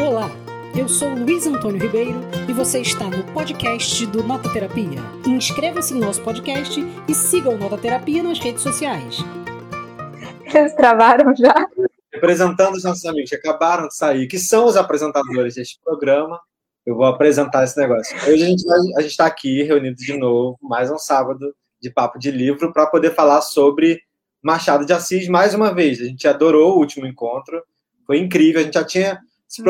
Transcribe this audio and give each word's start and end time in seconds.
Olá, 0.00 0.30
eu 0.78 0.88
sou 0.88 1.08
Luiz 1.12 1.44
Antônio 1.44 1.82
Ribeiro 1.82 2.20
e 2.48 2.52
você 2.52 2.80
está 2.80 3.10
no 3.10 3.24
podcast 3.32 4.06
do 4.06 4.22
Nota 4.22 4.48
Terapia. 4.52 5.00
Inscreva-se 5.26 5.92
no 5.92 6.06
nosso 6.06 6.22
podcast 6.22 6.80
e 7.08 7.12
siga 7.12 7.50
o 7.50 7.58
Nota 7.58 7.76
Terapia 7.76 8.22
nas 8.22 8.38
redes 8.38 8.62
sociais. 8.62 9.16
Eles 10.54 10.72
travaram 10.76 11.34
já? 11.34 11.52
Representando 12.14 12.76
os 12.76 12.84
nossos 12.84 13.04
amigos 13.06 13.28
que 13.28 13.34
acabaram 13.34 13.88
de 13.88 13.96
sair, 13.96 14.28
que 14.28 14.38
são 14.38 14.66
os 14.66 14.76
apresentadores 14.76 15.56
deste 15.56 15.80
programa, 15.82 16.40
eu 16.86 16.94
vou 16.94 17.04
apresentar 17.04 17.64
esse 17.64 17.76
negócio. 17.76 18.16
Hoje 18.18 18.44
a 18.44 18.46
gente 18.46 18.64
a 18.96 19.00
gente 19.00 19.10
está 19.10 19.26
aqui 19.26 19.64
reunido 19.64 19.96
de 19.96 20.16
novo, 20.16 20.56
mais 20.62 20.92
um 20.92 20.98
sábado 20.98 21.52
de 21.82 21.90
papo 21.90 22.20
de 22.20 22.30
livro, 22.30 22.72
para 22.72 22.86
poder 22.86 23.16
falar 23.16 23.40
sobre 23.40 24.00
Machado 24.40 24.86
de 24.86 24.92
Assis 24.92 25.26
mais 25.26 25.54
uma 25.54 25.74
vez. 25.74 26.00
A 26.00 26.04
gente 26.04 26.28
adorou 26.28 26.76
o 26.76 26.78
último 26.78 27.04
encontro, 27.04 27.60
foi 28.06 28.18
incrível. 28.18 28.60
A 28.60 28.64
gente 28.64 28.74
já 28.74 28.84
tinha 28.84 29.18
se 29.48 29.62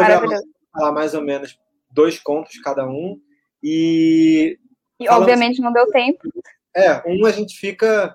falar 0.73 0.93
mais 0.93 1.15
ou 1.15 1.23
menos 1.23 1.59
dois 1.91 2.19
contos 2.19 2.61
cada 2.61 2.87
um. 2.87 3.21
E. 3.63 4.59
E 5.01 5.09
obviamente 5.09 5.61
não 5.61 5.73
deu 5.73 5.89
tempo. 5.91 6.29
É, 6.75 7.03
um 7.07 7.25
a 7.25 7.31
gente 7.31 7.57
fica. 7.57 8.15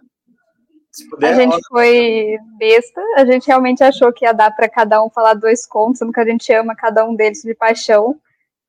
Puder, 1.10 1.34
a 1.34 1.34
gente 1.34 1.58
foi 1.68 2.38
besta, 2.60 3.02
a 3.18 3.26
gente 3.26 3.48
realmente 3.48 3.84
achou 3.84 4.14
que 4.14 4.26
ia 4.26 4.32
dar 4.32 4.52
para 4.52 4.70
cada 4.70 5.04
um 5.04 5.10
falar 5.10 5.34
dois 5.34 5.66
contos, 5.66 5.98
sendo 5.98 6.12
que 6.12 6.20
a 6.20 6.26
gente 6.26 6.54
ama 6.54 6.76
cada 6.76 7.04
um 7.04 7.16
deles 7.16 7.42
de 7.42 7.56
paixão. 7.56 8.20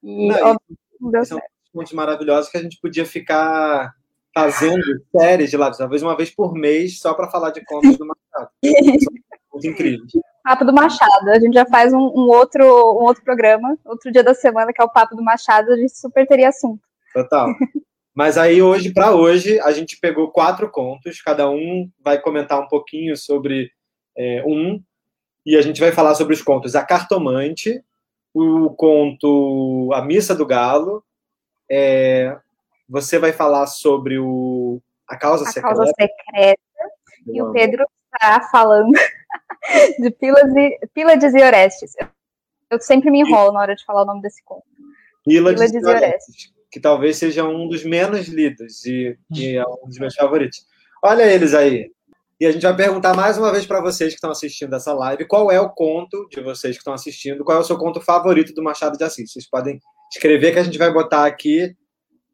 E 0.03 0.29
não, 0.29 0.57
não 1.01 1.11
deu 1.11 1.25
são 1.25 1.41
contos 1.73 1.93
maravilhosos 1.93 2.51
que 2.51 2.57
a 2.57 2.63
gente 2.63 2.81
podia 2.81 3.05
ficar 3.05 3.93
fazendo 4.35 4.83
séries 5.15 5.51
de 5.51 5.57
lá, 5.57 5.71
talvez 5.71 6.03
uma 6.03 6.17
vez 6.17 6.31
por 6.31 6.55
mês, 6.55 6.99
só 6.99 7.13
para 7.13 7.31
falar 7.31 7.51
de 7.51 7.63
contos 7.65 7.99
do 7.99 8.07
Machado. 8.07 8.51
muito 9.53 9.67
incrível. 9.67 10.07
Papo 10.45 10.63
do 10.63 10.75
Machado. 10.75 11.31
A 11.31 11.41
gente 11.41 11.55
já 11.55 11.65
faz 11.65 11.95
um, 11.95 11.99
um, 11.99 12.29
outro, 12.29 12.63
um 12.63 13.03
outro 13.03 13.25
programa, 13.25 13.79
outro 13.83 14.13
dia 14.13 14.23
da 14.23 14.35
semana, 14.35 14.75
que 14.75 14.81
é 14.81 14.85
o 14.85 14.91
Papo 14.91 15.17
do 15.17 15.25
Machado, 15.25 15.73
a 15.73 15.77
gente 15.77 15.97
super 15.97 16.27
teria 16.27 16.51
assunto. 16.51 16.83
Total. 17.15 17.49
Mas 18.15 18.37
aí, 18.37 18.63
hoje, 18.63 18.93
para 18.93 19.13
hoje, 19.13 19.59
a 19.61 19.73
gente 19.73 19.99
pegou 19.99 20.31
quatro 20.31 20.71
contos, 20.71 21.21
cada 21.21 21.49
um 21.51 21.91
vai 21.99 22.21
comentar 22.21 22.61
um 22.61 22.69
pouquinho 22.69 23.17
sobre 23.17 23.73
é, 24.17 24.45
um, 24.47 24.81
e 25.45 25.57
a 25.57 25.63
gente 25.63 25.81
vai 25.81 25.91
falar 25.91 26.15
sobre 26.15 26.35
os 26.35 26.43
contos 26.43 26.77
A 26.77 26.85
Cartomante, 26.85 27.83
o 28.33 28.71
conto 28.71 29.91
A 29.95 30.03
Missa 30.03 30.35
do 30.35 30.47
Galo, 30.47 31.03
é, 31.69 32.37
você 32.89 33.19
vai 33.19 33.33
falar 33.33 33.67
sobre 33.67 34.19
o 34.19 34.81
A 35.09 35.17
Causa 35.17 35.45
a 35.45 35.47
Secreta. 35.49 35.75
Causa 35.75 35.93
Secreta. 35.99 36.63
e 37.27 37.43
o 37.43 37.51
Pedro 37.51 37.85
está 38.15 38.41
falando 38.51 38.93
de 39.99 40.11
Pílades, 40.11 41.35
e 41.35 41.43
Orestes. 41.43 41.93
Eu 42.71 42.81
sempre 42.81 43.11
me 43.11 43.21
enrolo 43.21 43.53
na 43.53 43.61
hora 43.61 43.75
de 43.75 43.85
falar 43.85 44.03
o 44.03 44.07
nome 44.07 44.23
desse 44.23 44.43
conto. 44.45 44.65
Pílades, 45.25 45.73
e 45.73 45.79
Orestes. 45.85 46.53
Que 46.71 46.81
talvez 46.81 47.17
seja 47.17 47.45
um 47.45 47.69
dos 47.69 47.85
menos 47.85 48.27
lidos 48.27 48.85
e, 48.85 49.17
e 49.33 49.57
é 49.57 49.65
um 49.65 49.87
dos 49.87 49.99
meus 49.99 50.15
favoritos. 50.15 50.67
Olha 51.03 51.23
eles 51.23 51.55
aí. 51.55 51.93
E 52.41 52.47
a 52.47 52.53
gente 52.53 52.63
vai 52.63 52.75
perguntar 52.75 53.15
mais 53.15 53.39
uma 53.39 53.53
vez 53.53 53.65
para 53.65 53.81
vocês 53.81 54.13
que 54.13 54.17
estão 54.17 54.31
assistindo 54.31 54.75
essa 54.75 54.93
live 54.93 55.25
qual 55.25 55.53
é 55.53 55.61
o 55.61 55.71
conto 55.71 56.29
de 56.29 56.41
vocês 56.41 56.75
que 56.75 56.81
estão 56.81 56.93
assistindo, 56.93 57.45
qual 57.45 57.59
é 57.59 57.61
o 57.61 57.65
seu 57.65 57.79
conto 57.79 58.01
favorito 58.01 58.53
do 58.53 58.63
Machado 58.63 58.99
de 58.99 59.05
Assis. 59.05 59.33
Vocês 59.33 59.49
podem 59.49 59.79
escrever 60.13 60.53
que 60.53 60.59
a 60.59 60.65
gente 60.65 60.77
vai 60.77 60.93
botar 60.93 61.25
aqui 61.25 61.77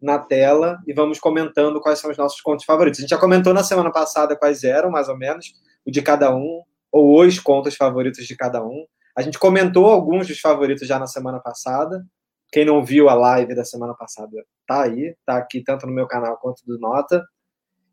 na 0.01 0.19
tela 0.19 0.79
e 0.87 0.93
vamos 0.93 1.19
comentando 1.19 1.81
quais 1.81 1.99
são 1.99 2.11
os 2.11 2.17
nossos 2.17 2.41
contos 2.41 2.65
favoritos. 2.65 2.99
A 2.99 3.03
gente 3.03 3.11
já 3.11 3.19
comentou 3.19 3.53
na 3.53 3.63
semana 3.63 3.91
passada 3.93 4.37
quais 4.37 4.65
eram, 4.65 4.91
mais 4.91 5.09
ou 5.09 5.17
menos, 5.17 5.53
o 5.85 5.91
de 5.91 6.01
cada 6.01 6.35
um, 6.35 6.63
ou 6.91 7.21
os 7.21 7.39
contos 7.39 7.77
favoritos 7.77 8.27
de 8.27 8.37
cada 8.37 8.65
um. 8.65 8.85
A 9.17 9.23
gente 9.23 9.39
comentou 9.39 9.87
alguns 9.87 10.27
dos 10.27 10.41
favoritos 10.41 10.87
já 10.87 10.99
na 10.99 11.07
semana 11.07 11.41
passada. 11.41 12.05
Quem 12.53 12.65
não 12.65 12.85
viu 12.85 13.09
a 13.09 13.15
live 13.15 13.55
da 13.55 13.65
semana 13.65 13.95
passada, 13.95 14.31
tá 14.67 14.83
aí, 14.83 15.15
tá 15.25 15.37
aqui 15.37 15.63
tanto 15.63 15.87
no 15.87 15.93
meu 15.93 16.07
canal 16.07 16.37
quanto 16.39 16.65
do 16.67 16.79
Nota. 16.79 17.25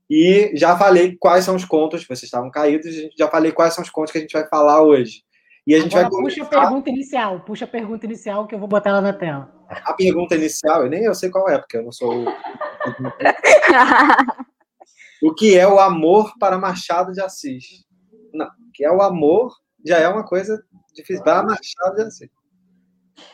E 0.10 0.52
já 0.56 0.78
falei 0.78 1.18
quais 1.18 1.44
são 1.44 1.56
os 1.56 1.66
contos, 1.66 2.06
vocês 2.06 2.24
estavam 2.24 2.50
caídos, 2.50 2.96
já 3.18 3.28
falei 3.28 3.52
quais 3.52 3.74
são 3.74 3.84
os 3.84 3.90
contos 3.90 4.12
que 4.12 4.18
a 4.18 4.22
gente 4.22 4.31
vai 4.31 4.48
falar 4.48 4.81
hoje. 4.81 5.22
E 5.68 5.76
a 5.76 5.82
gente 5.82 5.96
Agora, 5.98 6.10
vai 6.10 6.24
puxa 6.24 6.44
a 6.44 6.48
pergunta 6.48 6.90
inicial, 6.90 7.42
puxa 7.42 7.66
a 7.66 7.68
pergunta 7.68 8.06
inicial 8.06 8.48
que 8.48 8.56
eu 8.56 8.60
vou 8.60 8.70
botar 8.70 8.92
ela 8.92 9.02
na 9.02 9.12
tela. 9.12 9.54
A 9.68 9.92
pergunta 9.92 10.34
inicial, 10.34 10.84
eu 10.84 10.90
nem 10.90 11.04
eu 11.04 11.14
sei 11.14 11.30
qual 11.30 11.50
é, 11.50 11.58
porque 11.58 11.76
eu 11.76 11.84
não 11.84 11.92
sou 11.92 12.24
o. 12.24 12.26
o 15.28 15.36
que 15.36 15.58
é 15.58 15.68
o 15.68 15.78
amor 15.78 16.32
para 16.40 16.58
Machado 16.58 17.12
de 17.12 17.20
Assis? 17.20 17.86
Não, 18.34 18.46
o 18.46 18.72
que 18.74 18.86
é 18.86 18.90
o 18.90 19.02
amor 19.02 19.54
já 19.86 19.98
é 19.98 20.08
uma 20.08 20.24
coisa 20.24 20.58
difícil. 20.96 21.22
Para 21.22 21.44
Machado 21.44 21.98
de 21.98 22.04
Assis. 22.04 22.30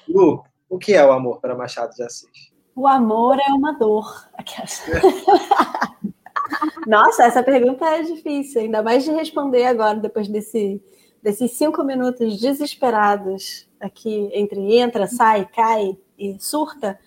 Lu, 0.09 0.43
o 0.67 0.79
que 0.79 0.95
é 0.95 1.05
o 1.05 1.11
amor 1.11 1.39
para 1.39 1.55
Machado 1.55 1.93
de 1.93 2.01
Assis? 2.01 2.51
O 2.75 2.87
amor 2.87 3.37
é 3.37 3.53
uma 3.53 3.73
dor. 3.73 4.11
Nossa, 6.87 7.25
essa 7.25 7.43
pergunta 7.43 7.85
é 7.85 8.01
difícil, 8.01 8.61
ainda 8.61 8.81
mais 8.81 9.03
de 9.03 9.11
responder 9.11 9.65
agora, 9.65 9.99
depois 9.99 10.27
desse 10.27 10.81
desses 11.23 11.51
cinco 11.51 11.83
minutos 11.83 12.37
desesperados 12.39 13.65
aqui 13.79 14.29
entre 14.33 14.77
entra, 14.77 15.07
sai, 15.07 15.45
cai 15.45 15.97
e 16.19 16.37
surta. 16.39 16.99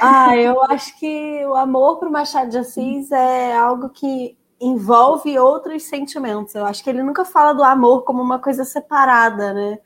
Ah, 0.00 0.36
eu 0.36 0.62
acho 0.64 0.98
que 0.98 1.44
o 1.46 1.54
amor 1.54 1.98
para 1.98 2.08
o 2.08 2.12
Machado 2.12 2.50
de 2.50 2.58
Assis 2.58 3.10
é 3.10 3.56
algo 3.56 3.88
que 3.88 4.36
envolve 4.60 5.38
outros 5.38 5.84
sentimentos. 5.84 6.54
Eu 6.54 6.66
acho 6.66 6.84
que 6.84 6.90
ele 6.90 7.02
nunca 7.02 7.24
fala 7.24 7.52
do 7.52 7.64
amor 7.64 8.02
como 8.02 8.22
uma 8.22 8.38
coisa 8.38 8.64
separada, 8.64 9.54
né? 9.54 9.78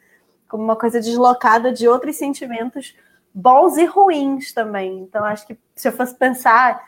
Como 0.49 0.65
uma 0.65 0.77
coisa 0.77 1.01
deslocada 1.01 1.73
de 1.73 1.87
outros 1.87 2.17
sentimentos 2.17 2.97
bons 3.33 3.77
e 3.77 3.85
ruins 3.85 4.53
também. 4.53 5.01
Então, 5.01 5.25
acho 5.25 5.47
que 5.47 5.57
se 5.77 5.87
eu 5.87 5.93
fosse 5.93 6.15
pensar 6.15 6.83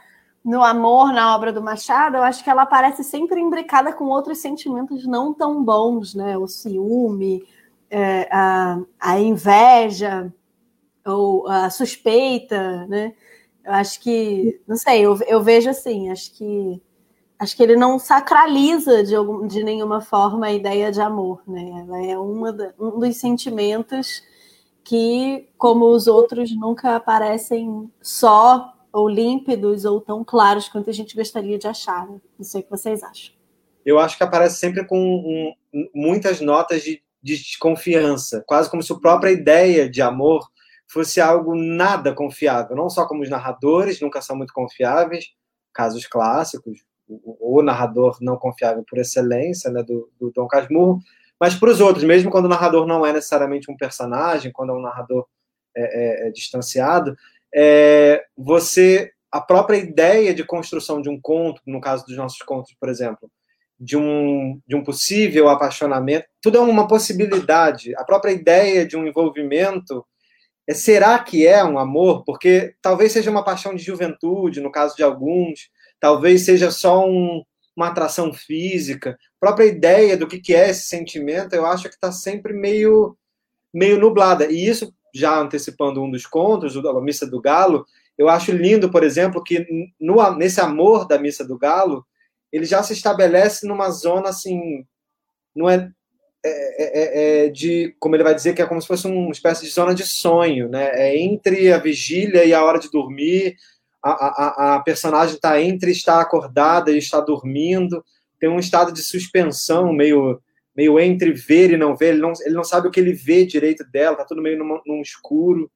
no 0.45 0.63
amor 0.63 1.13
na 1.13 1.35
obra 1.35 1.53
do 1.53 1.63
Machado, 1.63 2.17
eu 2.17 2.23
acho 2.23 2.43
que 2.43 2.51
ela 2.51 2.63
aparece 2.63 3.05
sempre 3.05 3.41
imbricada 3.41 3.93
com 3.93 4.05
outros 4.07 4.39
sentimentos 4.39 5.07
não 5.07 5.33
tão 5.33 5.63
bons, 5.63 6.15
né? 6.15 6.37
O 6.37 6.49
ciúme, 6.49 7.45
é, 7.89 8.29
a, 8.33 8.81
a 8.99 9.21
inveja 9.21 10.33
ou 11.05 11.47
a 11.49 11.71
suspeita, 11.71 12.87
né? 12.87 13.15
Eu 13.65 13.73
acho 13.75 14.01
que, 14.01 14.61
não 14.67 14.77
sei, 14.77 15.03
eu, 15.03 15.17
eu 15.27 15.43
vejo 15.43 15.71
assim, 15.71 16.11
acho 16.11 16.33
que 16.33 16.83
acho 17.39 17.57
que 17.57 17.63
ele 17.63 17.75
não 17.75 17.99
sacraliza 17.99 19.03
de, 19.03 19.17
algum, 19.17 19.47
de 19.49 19.65
nenhuma 19.65 20.01
forma 20.01 20.47
a 20.47 20.53
ideia 20.53 20.93
de 20.93 21.01
amor, 21.01 21.43
né? 21.47 21.85
Ela 21.87 22.07
é 22.07 22.19
uma 22.19 22.53
da, 22.53 22.73
um 22.79 23.01
dos 23.01 23.17
sentimentos 23.17 24.23
que, 24.85 25.49
como 25.59 25.87
os 25.87 26.07
outros, 26.07 26.55
nunca 26.57 26.95
aparecem 26.97 27.91
só 28.01 28.73
ou 28.93 29.09
límpidos 29.09 29.85
ou 29.85 30.01
tão 30.01 30.25
claros 30.25 30.69
quanto 30.69 30.91
a 30.91 30.93
gente 30.93 31.17
gostaria 31.17 31.59
de 31.59 31.67
achar. 31.67 32.07
Né? 32.07 32.21
Não 32.39 32.45
sei 32.45 32.61
o 32.61 32.65
que 32.65 32.71
vocês 32.71 33.03
acham. 33.03 33.35
Eu 33.85 33.99
acho 33.99 34.17
que 34.17 34.23
aparece 34.23 34.59
sempre 34.59 34.87
com 34.87 34.99
um, 34.99 35.55
muitas 35.95 36.41
notas 36.41 36.83
de, 36.83 37.03
de 37.23 37.37
desconfiança, 37.37 38.45
quase 38.47 38.71
como 38.71 38.83
se 38.83 38.93
a 38.93 38.97
própria 38.97 39.31
ideia 39.31 39.89
de 39.89 40.01
amor 40.01 40.49
fosse 40.87 41.21
algo 41.21 41.55
nada 41.55 42.15
confiável. 42.15 42.77
Não 42.77 42.91
só 42.91 43.07
como 43.07 43.23
os 43.23 43.31
narradores 43.31 44.01
nunca 44.01 44.21
são 44.21 44.37
muito 44.37 44.53
confiáveis, 44.53 45.33
casos 45.73 46.07
clássicos, 46.07 46.85
o, 47.09 47.59
o 47.59 47.63
narrador 47.63 48.19
não 48.21 48.37
confiável 48.37 48.85
por 48.87 48.99
excelência, 48.99 49.71
né, 49.71 49.83
do, 49.83 50.11
do 50.21 50.31
Dom 50.31 50.47
Casmurro, 50.47 51.01
mas 51.41 51.55
para 51.55 51.71
os 51.71 51.81
outros, 51.81 52.05
mesmo 52.05 52.31
quando 52.31 52.45
o 52.45 52.49
narrador 52.49 52.87
não 52.87 53.05
é 53.05 53.13
necessariamente 53.13 53.71
um 53.71 53.77
personagem, 53.77 54.53
quando 54.53 54.71
é 54.71 54.75
um 54.75 54.83
narrador 54.83 55.27
é, 55.75 56.27
é, 56.27 56.29
é 56.29 56.31
distanciado, 56.31 57.17
é, 57.55 58.25
você 58.37 59.13
a 59.33 59.41
própria 59.41 59.79
ideia 59.79 60.35
de 60.35 60.45
construção 60.45 61.01
de 61.01 61.09
um 61.09 61.19
conto, 61.19 61.63
no 61.67 61.81
caso 61.81 62.05
dos 62.05 62.17
nossos 62.17 62.39
contos, 62.41 62.75
por 62.79 62.91
exemplo, 62.91 63.31
de 63.81 63.97
um, 63.97 64.61
de 64.67 64.77
um 64.77 64.85
possível 64.85 65.49
apaixonamento, 65.49 66.27
tudo 66.41 66.59
é 66.59 66.61
uma 66.61 66.87
possibilidade. 66.87 67.97
A 67.97 68.05
própria 68.05 68.31
ideia 68.31 68.87
de 68.87 68.95
um 68.95 69.07
envolvimento, 69.07 70.05
é, 70.69 70.75
será 70.75 71.19
que 71.19 71.47
é 71.47 71.65
um 71.65 71.79
amor? 71.79 72.25
Porque 72.25 72.75
talvez 72.83 73.13
seja 73.13 73.31
uma 73.31 73.43
paixão 73.43 73.75
de 73.75 73.83
juventude, 73.83 74.61
no 74.61 74.71
caso 74.71 74.95
de 74.95 75.03
alguns, 75.03 75.71
talvez 75.99 76.45
seja 76.45 76.71
só 76.71 77.09
um, 77.09 77.43
uma 77.75 77.89
atração 77.89 78.35
física. 78.35 79.13
A 79.13 79.41
própria 79.41 79.65
ideia 79.65 80.15
do 80.15 80.29
que, 80.29 80.39
que 80.39 80.55
é 80.55 80.69
esse 80.69 80.83
sentimento, 80.83 81.55
eu 81.55 81.65
acho 81.65 81.89
que 81.89 81.95
está 81.95 82.13
sempre 82.13 82.53
meio, 82.53 83.17
meio 83.73 83.99
nublada. 83.99 84.47
E 84.47 84.69
isso 84.69 84.95
já 85.13 85.39
antecipando 85.39 86.03
um 86.03 86.11
dos 86.11 86.27
contos, 86.27 86.77
a 86.77 87.01
Missa 87.01 87.27
do 87.27 87.41
Galo, 87.41 87.87
eu 88.17 88.29
acho 88.29 88.53
lindo, 88.53 88.91
por 88.91 89.03
exemplo, 89.03 89.43
que 89.43 89.67
no, 90.01 90.37
nesse 90.37 90.61
amor 90.61 91.07
da 91.07 91.19
Missa 91.19 91.45
do 91.45 91.59
Galo, 91.59 92.05
ele 92.53 92.65
já 92.65 92.83
se 92.83 92.93
estabelece 92.93 93.67
numa 93.67 93.91
zona 93.91 94.29
assim, 94.29 94.87
não 95.55 95.69
é, 95.69 95.91
é, 96.45 97.45
é, 97.45 97.47
é, 97.47 97.49
de, 97.49 97.95
como 97.99 98.17
ele 98.17 98.25
vai 98.25 98.35
dizer, 98.35 98.55
que 98.55 98.63
é 98.63 98.67
como 98.67 98.81
se 98.81 98.87
fosse 98.87 99.07
uma 99.07 99.31
espécie 99.31 99.65
de 99.65 99.71
zona 99.71 99.95
de 99.95 100.05
sonho, 100.05 100.69
né? 100.69 100.91
É 100.93 101.17
entre 101.17 101.73
a 101.73 101.79
vigília 101.79 102.45
e 102.45 102.53
a 102.53 102.65
hora 102.65 102.79
de 102.79 102.91
dormir, 102.91 103.57
a, 104.03 104.11
a, 104.11 104.75
a 104.75 104.81
personagem 104.81 105.37
está 105.37 105.61
entre 105.61 105.93
estar 105.93 106.21
acordada 106.21 106.91
e 106.91 106.99
estar 106.99 107.21
dormindo, 107.21 108.05
tem 108.41 108.51
um 108.51 108.59
estado 108.59 108.93
de 108.93 109.03
suspensão 109.03 109.93
meio 109.93 110.41
meio 110.77 110.99
entre 110.99 111.33
ver 111.33 111.71
e 111.71 111.77
não 111.77 111.97
ver, 111.97 112.11
ele 112.15 112.21
não, 112.21 112.33
ele 112.45 112.55
não 112.55 112.65
sabe 112.65 112.89
o 112.89 112.91
que 112.91 112.99
ele 112.99 113.13
vê 113.13 113.45
direito 113.45 113.85
dela, 113.91 114.17
tá 114.17 114.25
tudo 114.25 114.43
meio 114.43 114.59
num, 114.59 114.81
num 114.87 115.03
escuro. 115.03 115.71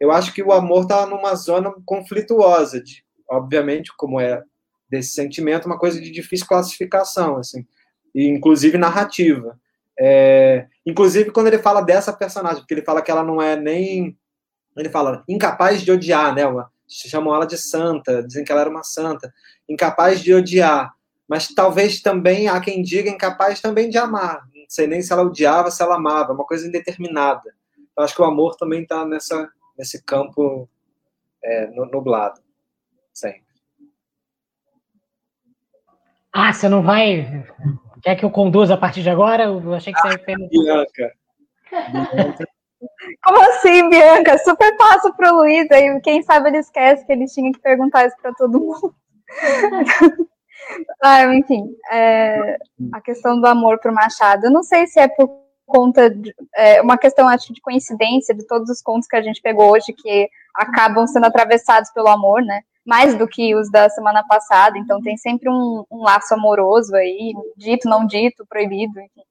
Eu 0.00 0.10
acho 0.10 0.32
que 0.32 0.42
o 0.42 0.52
amor 0.52 0.86
tá 0.86 1.06
numa 1.06 1.34
zona 1.34 1.72
conflituosa, 1.84 2.82
de, 2.82 3.04
obviamente, 3.28 3.92
como 3.96 4.20
é 4.20 4.42
desse 4.88 5.10
sentimento, 5.10 5.66
uma 5.66 5.78
coisa 5.78 6.00
de 6.00 6.10
difícil 6.10 6.46
classificação, 6.46 7.36
assim, 7.36 7.66
e 8.14 8.26
inclusive 8.26 8.78
narrativa. 8.78 9.58
É, 10.00 10.66
inclusive 10.86 11.30
quando 11.32 11.48
ele 11.48 11.58
fala 11.58 11.80
dessa 11.80 12.12
personagem, 12.12 12.60
porque 12.60 12.72
ele 12.72 12.84
fala 12.84 13.02
que 13.02 13.10
ela 13.10 13.24
não 13.24 13.42
é 13.42 13.56
nem, 13.56 14.16
ele 14.76 14.88
fala 14.88 15.24
incapaz 15.28 15.82
de 15.82 15.90
odiar, 15.90 16.34
né? 16.34 16.46
Uma, 16.46 16.70
chamam 16.86 17.34
ela 17.34 17.44
de 17.44 17.58
santa, 17.58 18.22
dizem 18.22 18.44
que 18.44 18.52
ela 18.52 18.62
era 18.62 18.70
uma 18.70 18.84
santa, 18.84 19.32
incapaz 19.68 20.22
de 20.22 20.32
odiar 20.32 20.94
mas 21.28 21.48
talvez 21.48 22.00
também 22.00 22.48
há 22.48 22.58
quem 22.60 22.82
diga 22.82 23.10
incapaz 23.10 23.60
também 23.60 23.90
de 23.90 23.98
amar. 23.98 24.46
Não 24.54 24.64
sei 24.68 24.86
nem 24.86 25.02
se 25.02 25.12
ela 25.12 25.22
odiava, 25.22 25.70
se 25.70 25.82
ela 25.82 25.96
amava, 25.96 26.32
uma 26.32 26.46
coisa 26.46 26.66
indeterminada. 26.66 27.54
Eu 27.96 28.02
acho 28.02 28.14
que 28.14 28.22
o 28.22 28.24
amor 28.24 28.56
também 28.56 28.82
está 28.82 29.04
nessa 29.04 29.48
nesse 29.76 30.02
campo 30.02 30.68
é, 31.44 31.66
nublado, 31.68 32.40
sempre. 33.12 33.46
Ah, 36.32 36.52
você 36.52 36.68
não 36.68 36.82
vai. 36.82 37.46
Quer 38.02 38.16
que 38.16 38.24
eu 38.24 38.30
conduza 38.30 38.74
a 38.74 38.76
partir 38.76 39.02
de 39.02 39.10
agora? 39.10 39.44
Eu 39.44 39.74
achei 39.74 39.92
que 39.92 40.00
você 40.00 40.08
ia 40.08 40.18
perguntar. 40.18 40.48
Bianca. 40.50 41.12
Bianca. 42.12 42.48
Como 43.24 43.40
assim, 43.50 43.88
Bianca? 43.88 44.38
Super 44.38 44.76
fácil 44.76 45.12
para 45.14 45.32
o 45.32 45.38
Luiz. 45.38 45.70
Aí, 45.70 46.00
quem 46.00 46.22
sabe 46.22 46.48
ele 46.48 46.58
esquece 46.58 47.04
que 47.04 47.12
ele 47.12 47.26
tinha 47.26 47.52
que 47.52 47.60
perguntar 47.60 48.06
isso 48.06 48.16
para 48.20 48.32
todo 48.34 48.60
mundo. 48.60 48.94
Ah, 51.02 51.24
enfim, 51.34 51.64
é, 51.90 52.58
a 52.92 53.00
questão 53.00 53.40
do 53.40 53.46
amor 53.46 53.78
para 53.80 53.90
o 53.90 53.94
Machado. 53.94 54.46
Eu 54.46 54.50
não 54.50 54.62
sei 54.62 54.86
se 54.86 55.00
é 55.00 55.08
por 55.08 55.30
conta 55.66 56.10
de 56.10 56.34
é, 56.56 56.80
uma 56.80 56.96
questão, 56.96 57.28
acho, 57.28 57.52
de 57.52 57.60
coincidência 57.60 58.34
de 58.34 58.46
todos 58.46 58.70
os 58.70 58.80
contos 58.80 59.06
que 59.06 59.16
a 59.16 59.22
gente 59.22 59.40
pegou 59.40 59.70
hoje 59.70 59.92
que 59.92 60.28
acabam 60.54 61.06
sendo 61.06 61.26
atravessados 61.26 61.90
pelo 61.92 62.08
amor, 62.08 62.42
né? 62.42 62.62
Mais 62.84 63.14
do 63.14 63.28
que 63.28 63.54
os 63.54 63.70
da 63.70 63.88
semana 63.90 64.24
passada. 64.26 64.78
Então 64.78 65.00
tem 65.00 65.16
sempre 65.16 65.48
um, 65.50 65.84
um 65.90 66.02
laço 66.02 66.34
amoroso 66.34 66.94
aí, 66.96 67.32
dito, 67.56 67.88
não 67.88 68.06
dito, 68.06 68.46
proibido, 68.48 68.98
enfim. 68.98 69.22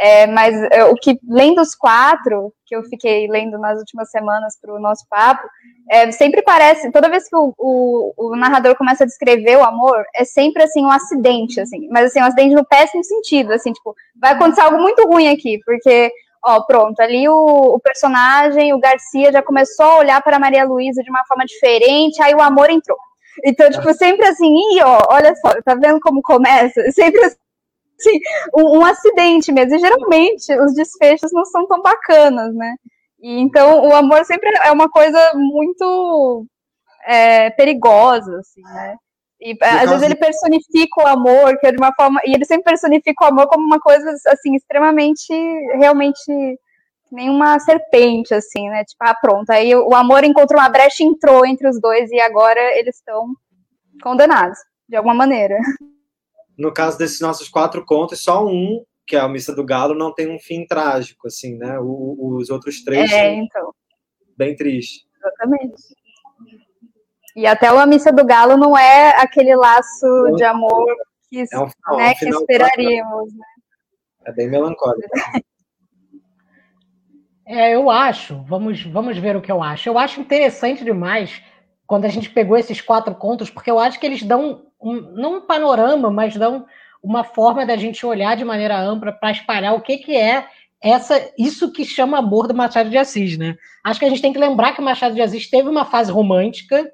É, 0.00 0.28
mas 0.28 0.54
o 0.92 0.94
que, 0.94 1.18
lendo 1.28 1.60
os 1.60 1.74
quatro, 1.74 2.52
que 2.64 2.76
eu 2.76 2.84
fiquei 2.84 3.26
lendo 3.26 3.58
nas 3.58 3.78
últimas 3.78 4.08
semanas 4.10 4.56
para 4.60 4.72
o 4.72 4.78
nosso 4.78 5.04
papo, 5.10 5.42
é, 5.90 6.12
sempre 6.12 6.40
parece, 6.42 6.92
toda 6.92 7.08
vez 7.08 7.28
que 7.28 7.34
o, 7.34 7.52
o, 7.58 8.12
o, 8.16 8.36
narrador 8.36 8.76
começa 8.76 9.02
a 9.02 9.06
descrever 9.06 9.56
o 9.56 9.64
amor, 9.64 10.04
é 10.14 10.24
sempre 10.24 10.62
assim 10.62 10.84
um 10.84 10.90
acidente, 10.90 11.60
assim, 11.60 11.88
mas 11.90 12.06
assim, 12.06 12.20
um 12.20 12.26
acidente 12.26 12.54
no 12.54 12.64
péssimo 12.64 13.02
sentido, 13.02 13.52
assim, 13.52 13.72
tipo, 13.72 13.92
vai 14.20 14.32
acontecer 14.34 14.60
algo 14.60 14.78
muito 14.78 15.04
ruim 15.04 15.28
aqui, 15.28 15.58
porque, 15.64 16.12
ó, 16.44 16.60
pronto, 16.62 17.00
ali 17.00 17.28
o, 17.28 17.34
o 17.34 17.80
personagem, 17.80 18.72
o 18.72 18.78
Garcia, 18.78 19.32
já 19.32 19.42
começou 19.42 19.86
a 19.86 19.98
olhar 19.98 20.22
para 20.22 20.38
Maria 20.38 20.64
Luísa 20.64 21.02
de 21.02 21.10
uma 21.10 21.24
forma 21.26 21.44
diferente, 21.44 22.22
aí 22.22 22.34
o 22.34 22.42
amor 22.42 22.70
entrou. 22.70 22.98
Então, 23.44 23.70
tipo, 23.70 23.92
sempre 23.94 24.26
assim, 24.26 24.80
ó, 24.82 25.00
olha 25.10 25.34
só, 25.36 25.60
tá 25.62 25.74
vendo 25.74 26.00
como 26.00 26.20
começa? 26.22 26.90
Sempre 26.92 27.24
assim, 27.24 27.36
assim, 27.98 28.18
um, 28.56 28.78
um, 28.78 28.84
acidente 28.84 29.52
mesmo. 29.52 29.74
E 29.76 29.78
geralmente 29.78 30.52
os 30.60 30.74
desfechos 30.74 31.32
não 31.32 31.44
são 31.44 31.66
tão 31.66 31.82
bacanas, 31.82 32.54
né? 32.54 32.74
E, 33.20 33.40
então 33.40 33.86
o 33.86 33.94
amor 33.94 34.24
sempre 34.24 34.50
é 34.64 34.70
uma 34.72 34.88
coisa 34.88 35.18
muito 35.34 36.46
é, 37.06 37.50
perigosa, 37.50 38.38
assim, 38.38 38.62
né? 38.62 38.96
E 39.40 39.56
às 39.62 39.88
vezes 39.88 40.02
ele 40.02 40.16
personifica 40.16 41.00
o 41.00 41.06
amor, 41.06 41.56
que 41.58 41.66
é 41.66 41.70
de 41.70 41.78
uma 41.78 41.94
forma. 41.94 42.20
E 42.24 42.34
ele 42.34 42.44
sempre 42.44 42.64
personifica 42.64 43.24
o 43.24 43.28
amor 43.28 43.46
como 43.46 43.64
uma 43.64 43.78
coisa 43.78 44.10
assim, 44.26 44.56
extremamente, 44.56 45.32
realmente 45.76 46.58
nenhuma 47.10 47.58
serpente, 47.60 48.34
assim, 48.34 48.68
né? 48.68 48.84
Tipo, 48.84 49.04
ah, 49.04 49.14
pronto. 49.14 49.48
Aí 49.50 49.74
o 49.74 49.94
amor 49.94 50.24
encontrou 50.24 50.60
uma 50.60 50.68
brecha 50.68 51.04
entrou 51.04 51.46
entre 51.46 51.68
os 51.68 51.80
dois 51.80 52.10
e 52.10 52.20
agora 52.20 52.60
eles 52.78 52.96
estão 52.96 53.28
condenados, 54.02 54.58
de 54.88 54.96
alguma 54.96 55.14
maneira. 55.14 55.56
No 56.58 56.72
caso 56.72 56.98
desses 56.98 57.20
nossos 57.20 57.48
quatro 57.48 57.84
contos, 57.84 58.22
só 58.22 58.44
um, 58.44 58.84
que 59.06 59.16
é 59.16 59.20
a 59.20 59.28
Missa 59.28 59.54
do 59.54 59.64
Galo, 59.64 59.94
não 59.94 60.12
tem 60.12 60.28
um 60.28 60.38
fim 60.38 60.66
trágico, 60.66 61.28
assim, 61.28 61.56
né? 61.56 61.78
O, 61.78 62.36
os 62.36 62.50
outros 62.50 62.82
três 62.82 63.10
é, 63.12 63.34
então. 63.34 63.72
bem 64.36 64.56
tristes. 64.56 65.06
Exatamente. 65.16 65.82
E 67.36 67.46
até 67.46 67.68
a 67.68 67.86
Missa 67.86 68.12
do 68.12 68.24
Galo 68.24 68.56
não 68.56 68.76
é 68.76 69.10
aquele 69.16 69.54
laço 69.54 70.06
é 70.28 70.32
de 70.32 70.44
amor 70.44 70.86
que, 71.30 71.38
é 71.40 71.58
um 71.58 71.68
final, 71.68 71.96
né, 71.96 72.10
um 72.10 72.14
que 72.14 72.28
esperaríamos. 72.28 73.32
Né? 73.32 73.44
É 74.26 74.32
bem 74.32 74.50
melancólico. 74.50 75.08
É, 77.50 77.74
eu 77.74 77.88
acho, 77.88 78.42
vamos, 78.42 78.84
vamos 78.84 79.16
ver 79.16 79.34
o 79.34 79.40
que 79.40 79.50
eu 79.50 79.62
acho. 79.62 79.88
Eu 79.88 79.96
acho 79.96 80.20
interessante 80.20 80.84
demais 80.84 81.42
quando 81.86 82.04
a 82.04 82.08
gente 82.08 82.28
pegou 82.28 82.58
esses 82.58 82.82
quatro 82.82 83.14
contos, 83.14 83.48
porque 83.48 83.70
eu 83.70 83.78
acho 83.78 83.98
que 83.98 84.04
eles 84.04 84.22
dão 84.22 84.67
um, 84.80 84.94
não 85.00 85.36
um 85.36 85.40
panorama, 85.40 86.10
mas 86.10 86.36
dão 86.36 86.66
uma 87.02 87.24
forma 87.24 87.64
da 87.64 87.76
gente 87.76 88.04
olhar 88.04 88.36
de 88.36 88.44
maneira 88.44 88.78
ampla 88.78 89.12
para 89.12 89.30
espalhar 89.30 89.74
o 89.74 89.80
que, 89.80 89.98
que 89.98 90.16
é 90.16 90.46
essa 90.80 91.32
isso 91.36 91.72
que 91.72 91.84
chama 91.84 92.18
amor 92.18 92.46
do 92.46 92.54
Machado 92.54 92.90
de 92.90 92.96
Assis, 92.96 93.36
né? 93.36 93.56
Acho 93.82 93.98
que 93.98 94.06
a 94.06 94.08
gente 94.08 94.22
tem 94.22 94.32
que 94.32 94.38
lembrar 94.38 94.74
que 94.74 94.80
o 94.80 94.84
Machado 94.84 95.14
de 95.14 95.20
Assis 95.20 95.48
teve 95.48 95.68
uma 95.68 95.84
fase 95.84 96.12
romântica, 96.12 96.90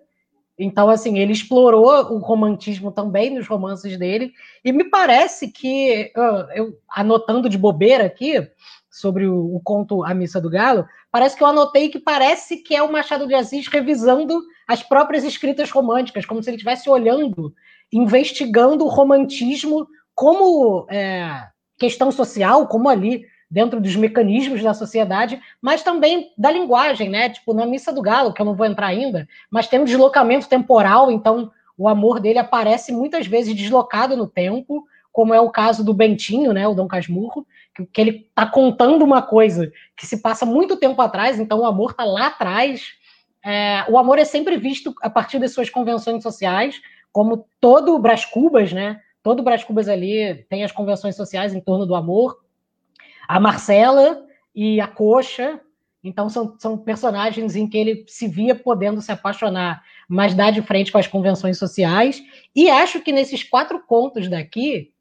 então 0.59 0.89
assim 0.89 1.19
ele 1.19 1.33
explorou 1.33 1.87
o 2.13 2.19
romantismo 2.19 2.91
também 2.91 3.31
nos 3.31 3.47
romances 3.47 3.99
dele 3.99 4.33
e 4.65 4.73
me 4.73 4.85
parece 4.85 5.49
que 5.49 6.13
eu 6.55 6.79
anotando 6.89 7.49
de 7.49 7.59
bobeira 7.59 8.07
aqui 8.07 8.49
sobre 8.91 9.27
o, 9.27 9.57
o 9.57 9.61
conto 9.61 10.05
A 10.05 10.15
Missa 10.15 10.41
do 10.41 10.49
Galo, 10.49 10.87
parece 11.11 11.37
que 11.37 11.43
eu 11.43 11.49
anotei 11.49 11.89
que 11.89 11.99
parece 11.99 12.59
que 12.59 12.75
é 12.77 12.83
o 12.83 12.93
Machado 12.93 13.27
de 13.27 13.35
Assis 13.35 13.67
revisando 13.67 14.41
as 14.69 14.83
próprias 14.83 15.25
escritas 15.25 15.71
românticas, 15.71 16.25
como 16.25 16.43
se 16.43 16.49
ele 16.49 16.57
estivesse 16.57 16.89
olhando 16.89 17.53
investigando 17.95 18.85
o 18.85 18.89
romantismo 18.89 19.87
como 20.15 20.85
é, 20.91 21.45
questão 21.79 22.11
social, 22.11 22.67
como 22.67 22.89
ali 22.89 23.25
dentro 23.49 23.81
dos 23.81 23.95
mecanismos 23.95 24.63
da 24.63 24.75
sociedade, 24.75 25.41
mas 25.63 25.83
também 25.85 26.33
da 26.37 26.51
linguagem, 26.51 27.09
né? 27.09 27.31
Tipo, 27.31 27.55
na 27.55 27.65
Missa 27.65 27.93
do 27.93 28.03
Galo, 28.03 28.33
que 28.33 28.43
eu 28.43 28.47
não 28.47 28.57
vou 28.57 28.67
entrar 28.67 28.89
ainda, 28.89 29.29
mas 29.49 29.69
tem 29.69 29.79
um 29.79 29.85
deslocamento 29.85 30.49
temporal, 30.49 31.09
então 31.09 31.53
o 31.79 31.89
amor 31.89 32.19
dele 32.19 32.41
aparece 32.41 32.93
muitas 32.93 33.29
vezes 33.29 33.55
deslocado 33.55 34.17
no 34.17 34.27
tempo, 34.27 34.85
como 35.13 35.33
é 35.33 35.41
o 35.41 35.51
caso 35.51 35.85
do 35.85 35.95
Bentinho, 35.95 36.53
né, 36.53 36.67
o 36.67 36.75
Dom 36.75 36.89
Casmurro, 36.89 37.47
que, 37.77 37.87
que 37.87 38.01
ele 38.01 38.27
está 38.29 38.45
contando 38.45 39.05
uma 39.05 39.23
coisa 39.23 39.71
que 39.97 40.05
se 40.05 40.21
passa 40.21 40.45
muito 40.45 40.77
tempo 40.77 41.01
atrás, 41.01 41.39
então 41.39 41.61
o 41.61 41.67
amor 41.67 41.93
está 41.93 42.05
lá 42.05 42.27
atrás. 42.27 42.89
É, 43.45 43.85
o 43.89 43.99
amor 43.99 44.19
é 44.19 44.25
sempre 44.25 44.57
visto 44.57 44.93
a 45.01 45.09
partir 45.09 45.39
das 45.39 45.53
suas 45.53 45.71
convenções 45.71 46.23
sociais, 46.23 46.81
como 47.15 47.47
todo 47.61 47.95
o 47.95 47.99
Brás 48.01 48.25
Cubas, 48.25 48.73
né? 48.73 49.01
Todo 49.23 49.39
o 49.39 49.43
Brás 49.45 49.63
Cubas 49.63 49.89
ali 49.89 50.45
tem 50.51 50.65
as 50.65 50.73
convenções 50.73 51.15
sociais 51.15 51.55
em 51.55 51.61
torno 51.61 51.87
do 51.87 51.95
amor. 51.95 52.41
A 53.29 53.39
Marcela 53.39 54.27
e 54.53 54.81
a 54.81 54.89
Coxa, 54.89 55.61
então 56.03 56.29
são, 56.29 56.57
são 56.59 56.77
personagens 56.77 57.55
em 57.55 57.69
que 57.69 57.79
ele 57.79 58.05
se 58.09 58.27
via 58.27 58.53
podendo 58.53 59.01
se 59.01 59.13
apaixonar, 59.13 59.85
mas 60.09 60.35
dá 60.35 60.51
de 60.51 60.61
frente 60.61 60.91
com 60.91 60.99
as 60.99 61.07
convenções 61.07 61.57
sociais. 61.57 62.21
E 62.55 62.69
acho 62.69 63.01
que 63.01 63.13
nesses 63.13 63.45
quatro 63.45 63.81
contos 63.87 64.29
daqui 64.29 64.93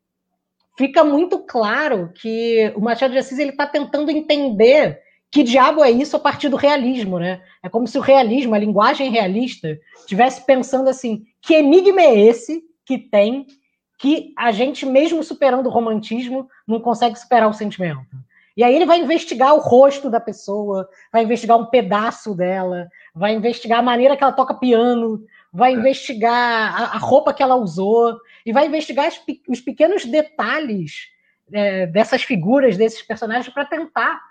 fica 0.78 1.04
muito 1.04 1.40
claro 1.40 2.12
que 2.14 2.72
o 2.76 2.80
Machado 2.80 3.14
de 3.14 3.18
Assis 3.18 3.40
ele 3.40 3.50
está 3.50 3.66
tentando 3.66 4.12
entender 4.12 5.02
que 5.34 5.42
diabo 5.42 5.84
é 5.84 5.90
isso 5.90 6.16
a 6.16 6.20
partir 6.20 6.48
do 6.48 6.56
realismo, 6.56 7.18
né? 7.18 7.42
É 7.64 7.68
como 7.68 7.88
se 7.88 7.98
o 7.98 8.02
realismo, 8.02 8.54
a 8.54 8.60
linguagem 8.60 9.10
realista, 9.10 9.80
estivesse 9.98 10.46
pensando 10.46 10.88
assim: 10.88 11.26
que 11.42 11.56
enigma 11.56 12.02
é 12.02 12.20
esse 12.20 12.64
que 12.86 13.00
tem 13.00 13.48
que 13.98 14.32
a 14.38 14.52
gente, 14.52 14.86
mesmo 14.86 15.24
superando 15.24 15.66
o 15.66 15.72
romantismo, 15.72 16.48
não 16.68 16.80
consegue 16.80 17.18
superar 17.18 17.50
o 17.50 17.54
sentimento? 17.54 18.16
E 18.56 18.64
aí 18.64 18.76
ele 18.76 18.86
vai 18.86 19.00
investigar 19.00 19.56
o 19.56 19.60
rosto 19.60 20.08
da 20.08 20.20
pessoa, 20.20 20.88
vai 21.12 21.24
investigar 21.24 21.58
um 21.58 21.66
pedaço 21.66 22.36
dela, 22.36 22.88
vai 23.16 23.34
investigar 23.34 23.80
a 23.80 23.84
maneira 23.84 24.16
que 24.16 24.24
ela 24.24 24.34
toca 24.34 24.54
piano, 24.54 25.26
vai 25.52 25.74
investigar 25.74 26.80
a, 26.80 26.84
a 26.94 26.98
roupa 27.00 27.34
que 27.34 27.42
ela 27.42 27.56
usou, 27.56 28.20
e 28.46 28.54
vai 28.54 28.68
investigar 28.68 29.08
as, 29.08 29.20
os 29.50 29.60
pequenos 29.60 30.06
detalhes 30.06 31.08
é, 31.52 31.88
dessas 31.88 32.22
figuras, 32.22 32.78
desses 32.78 33.02
personagens, 33.02 33.52
para 33.52 33.66
tentar 33.66 34.22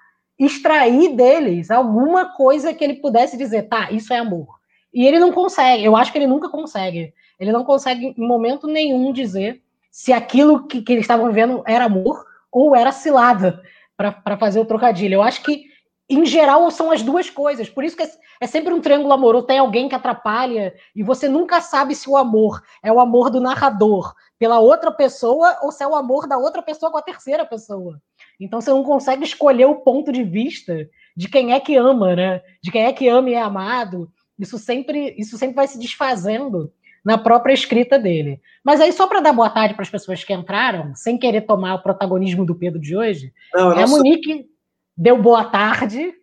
extrair 0.45 1.15
deles 1.15 1.71
alguma 1.71 2.35
coisa 2.35 2.75
que 2.75 2.83
ele 2.83 2.95
pudesse 2.95 3.37
dizer, 3.37 3.69
tá, 3.69 3.91
isso 3.91 4.13
é 4.13 4.19
amor. 4.19 4.61
E 4.93 5.07
ele 5.07 5.19
não 5.19 5.33
consegue, 5.33 5.85
eu 5.85 5.97
acho 5.97 6.13
que 6.13 6.19
ele 6.19 6.27
nunca 6.27 6.49
consegue. 6.49 7.15
Ele 7.39 7.53
não 7.53 7.65
consegue, 7.65 8.15
em 8.17 8.27
momento 8.27 8.67
nenhum, 8.67 9.13
dizer 9.13 9.63
se 9.91 10.13
aquilo 10.13 10.67
que, 10.67 10.83
que 10.83 10.93
eles 10.93 11.05
estavam 11.05 11.27
vivendo 11.27 11.63
era 11.67 11.85
amor 11.85 12.25
ou 12.51 12.75
era 12.75 12.93
cilada 12.93 13.63
para 13.97 14.37
fazer 14.37 14.61
o 14.61 14.65
trocadilho. 14.65 15.15
Eu 15.15 15.23
acho 15.23 15.43
que, 15.43 15.65
em 16.09 16.25
geral, 16.27 16.71
são 16.71 16.91
as 16.91 17.03
duas 17.03 17.31
coisas. 17.31 17.69
Por 17.69 17.85
isso 17.85 17.97
que 17.97 18.03
é, 18.03 18.11
é 18.41 18.47
sempre 18.47 18.75
um 18.75 18.81
triângulo 18.81 19.13
amoroso. 19.13 19.47
Tem 19.47 19.59
alguém 19.59 19.89
que 19.89 19.95
atrapalha 19.95 20.75
e 20.95 21.03
você 21.03 21.29
nunca 21.29 21.61
sabe 21.61 21.95
se 21.95 22.09
o 22.09 22.17
amor 22.17 22.63
é 22.83 22.93
o 22.93 23.01
amor 23.01 23.31
do 23.31 23.41
narrador 23.41 24.15
pela 24.39 24.59
outra 24.59 24.91
pessoa 24.91 25.57
ou 25.63 25.71
se 25.71 25.83
é 25.85 25.87
o 25.87 25.95
amor 25.95 26.27
da 26.27 26.37
outra 26.37 26.63
pessoa 26.63 26.91
com 26.91 26.99
a 26.99 27.03
terceira 27.03 27.45
pessoa. 27.47 28.01
Então 28.45 28.61
você 28.61 28.71
não 28.71 28.83
consegue 28.83 29.25
escolher 29.25 29.67
o 29.67 29.77
ponto 29.77 30.11
de 30.13 30.23
vista 30.23 30.89
de 31.17 31.29
quem 31.29 31.53
é 31.53 31.61
que 31.61 31.77
ama, 31.77 32.17
né? 32.17 32.43
De 32.63 32.71
quem 32.71 32.85
é 32.85 32.93
que 32.93 33.09
ama 33.09 33.31
e 33.31 33.35
é 33.35 33.41
amado. 33.41 34.11
Isso 34.39 34.59
sempre, 34.59 35.15
isso 35.19 35.37
sempre 35.39 35.57
vai 35.57 35.69
se 35.69 35.79
desfazendo 35.79 36.73
na 37.05 37.19
própria 37.19 37.53
escrita 37.53 37.99
dele. 37.99 38.41
Mas 38.65 38.81
aí, 38.81 38.93
só 38.93 39.07
para 39.07 39.21
dar 39.21 39.33
boa 39.33 39.51
tarde 39.51 39.75
para 39.75 39.83
as 39.83 39.91
pessoas 39.91 40.23
que 40.23 40.33
entraram, 40.33 40.95
sem 40.95 41.19
querer 41.19 41.43
tomar 41.43 41.75
o 41.75 41.83
protagonismo 41.83 42.45
do 42.45 42.55
Pedro 42.55 42.81
de 42.81 42.97
hoje, 42.97 43.33
não, 43.55 43.71
a 43.71 43.87
Monique 43.87 44.47
deu 44.97 45.21
boa 45.21 45.45
tarde. 45.45 46.15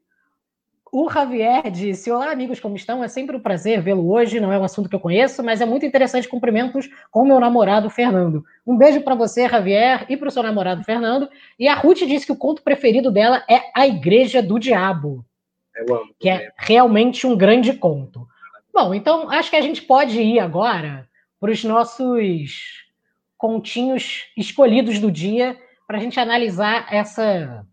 O 0.92 1.10
Javier 1.10 1.70
disse: 1.70 2.12
Olá, 2.12 2.32
amigos, 2.32 2.60
como 2.60 2.76
estão? 2.76 3.04
É 3.04 3.08
sempre 3.08 3.36
um 3.36 3.40
prazer 3.40 3.82
vê-lo 3.82 4.12
hoje. 4.12 4.40
Não 4.40 4.52
é 4.52 4.58
um 4.58 4.64
assunto 4.64 4.90
que 4.90 4.96
eu 4.96 5.00
conheço, 5.00 5.44
mas 5.44 5.62
é 5.62 5.66
muito 5.66 5.86
interessante. 5.86 6.28
Cumprimentos 6.28 6.90
com 7.12 7.26
meu 7.26 7.40
namorado 7.40 7.90
Fernando. 7.90 8.44
Um 8.66 8.78
beijo 8.78 9.02
para 9.02 9.16
você, 9.16 9.48
Javier, 9.48 10.06
e 10.10 10.18
para 10.18 10.28
o 10.28 10.32
seu 10.32 10.42
namorado 10.42 10.84
Fernando. 10.84 11.30
E 11.58 11.68
a 11.68 11.76
Ruth 11.76 12.00
disse 12.00 12.26
que 12.26 12.32
o 12.32 12.38
conto 12.38 12.64
preferido 12.64 13.12
dela 13.12 13.44
é 13.50 13.62
A 13.76 13.88
Igreja 13.88 14.42
do 14.42 14.60
Diabo. 14.60 15.26
Eu 15.76 15.96
amo. 15.96 16.16
Que 16.20 16.30
é 16.30 16.52
realmente 16.58 17.28
um 17.28 17.38
grande 17.38 17.74
conto. 17.74 18.28
Bom, 18.74 18.94
então 18.94 19.30
acho 19.30 19.50
que 19.50 19.56
a 19.56 19.62
gente 19.62 19.82
pode 19.82 20.20
ir 20.22 20.40
agora 20.40 21.08
para 21.40 21.52
os 21.52 21.64
nossos 21.64 22.88
continhos 23.38 24.26
escolhidos 24.36 25.00
do 25.00 25.12
dia 25.12 25.58
para 25.88 25.98
a 25.98 26.02
gente 26.02 26.20
analisar 26.20 26.88
essa 26.94 27.66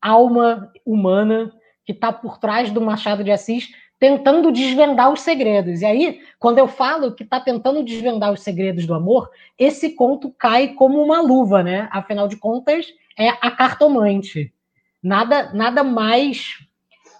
alma 0.00 0.70
humana 0.86 1.52
que 1.88 1.92
está 1.92 2.12
por 2.12 2.36
trás 2.36 2.70
do 2.70 2.82
Machado 2.82 3.24
de 3.24 3.30
Assis 3.30 3.70
tentando 3.98 4.52
desvendar 4.52 5.10
os 5.10 5.22
segredos. 5.22 5.80
E 5.80 5.86
aí, 5.86 6.20
quando 6.38 6.58
eu 6.58 6.68
falo 6.68 7.14
que 7.14 7.24
está 7.24 7.40
tentando 7.40 7.82
desvendar 7.82 8.30
os 8.30 8.42
segredos 8.42 8.86
do 8.86 8.92
amor, 8.92 9.30
esse 9.58 9.94
conto 9.94 10.30
cai 10.38 10.74
como 10.74 11.02
uma 11.02 11.22
luva, 11.22 11.62
né? 11.62 11.88
Afinal 11.90 12.28
de 12.28 12.36
contas, 12.36 12.88
é 13.18 13.30
a 13.30 13.50
cartomante. 13.50 14.52
Nada, 15.02 15.50
nada 15.54 15.82
mais 15.82 16.58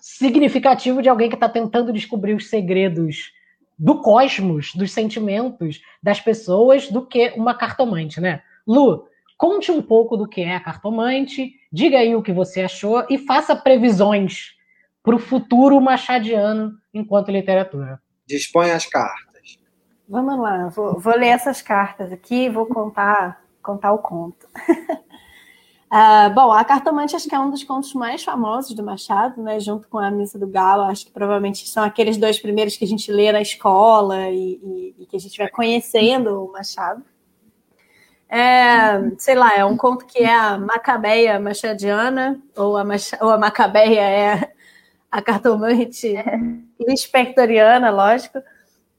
significativo 0.02 1.00
de 1.00 1.08
alguém 1.08 1.30
que 1.30 1.34
está 1.34 1.48
tentando 1.48 1.90
descobrir 1.90 2.34
os 2.34 2.50
segredos 2.50 3.32
do 3.78 4.02
cosmos, 4.02 4.74
dos 4.74 4.92
sentimentos 4.92 5.80
das 6.02 6.20
pessoas, 6.20 6.90
do 6.90 7.06
que 7.06 7.32
uma 7.36 7.54
cartomante, 7.54 8.20
né? 8.20 8.42
Lu, 8.66 9.06
conte 9.38 9.72
um 9.72 9.80
pouco 9.80 10.14
do 10.14 10.28
que 10.28 10.42
é 10.42 10.54
a 10.54 10.60
cartomante, 10.60 11.54
diga 11.72 11.96
aí 11.96 12.14
o 12.14 12.22
que 12.22 12.34
você 12.34 12.60
achou 12.60 13.06
e 13.08 13.16
faça 13.16 13.56
previsões 13.56 14.57
para 15.08 15.16
o 15.16 15.18
futuro 15.18 15.80
machadiano 15.80 16.74
enquanto 16.92 17.30
literatura. 17.30 17.98
Dispõe 18.26 18.72
as 18.72 18.84
cartas. 18.84 19.56
Vamos 20.06 20.38
lá, 20.38 20.68
vou, 20.68 21.00
vou 21.00 21.16
ler 21.16 21.28
essas 21.28 21.62
cartas 21.62 22.12
aqui 22.12 22.44
e 22.44 22.50
vou 22.50 22.66
contar, 22.66 23.42
contar 23.62 23.92
o 23.92 23.98
conto. 24.00 24.46
Uh, 25.90 26.28
bom, 26.34 26.52
a 26.52 26.62
Cartomante 26.62 27.16
acho 27.16 27.26
que 27.26 27.34
é 27.34 27.40
um 27.40 27.50
dos 27.50 27.64
contos 27.64 27.94
mais 27.94 28.22
famosos 28.22 28.74
do 28.74 28.82
Machado, 28.82 29.42
né? 29.42 29.58
Junto 29.58 29.88
com 29.88 29.96
a 29.96 30.10
Missa 30.10 30.38
do 30.38 30.46
Galo, 30.46 30.82
acho 30.82 31.06
que 31.06 31.10
provavelmente 31.10 31.66
são 31.66 31.84
aqueles 31.84 32.18
dois 32.18 32.38
primeiros 32.38 32.76
que 32.76 32.84
a 32.84 32.88
gente 32.88 33.10
lê 33.10 33.32
na 33.32 33.40
escola 33.40 34.28
e, 34.28 34.60
e, 34.62 34.94
e 34.98 35.06
que 35.06 35.16
a 35.16 35.20
gente 35.20 35.38
vai 35.38 35.48
conhecendo 35.48 36.44
o 36.44 36.52
Machado. 36.52 37.02
É, 38.28 39.16
sei 39.16 39.34
lá, 39.34 39.56
é 39.56 39.64
um 39.64 39.74
conto 39.74 40.04
que 40.04 40.18
é 40.18 40.34
a 40.34 40.58
Macabeia 40.58 41.40
Machadiana, 41.40 42.38
ou 42.54 42.76
a, 42.76 42.84
Mach... 42.84 43.14
ou 43.22 43.30
a 43.30 43.38
Macabeia 43.38 44.02
é 44.02 44.57
a 45.10 45.22
cartomante 45.22 46.16
é. 46.16 46.38
inspectoriana, 46.88 47.90
lógico. 47.90 48.40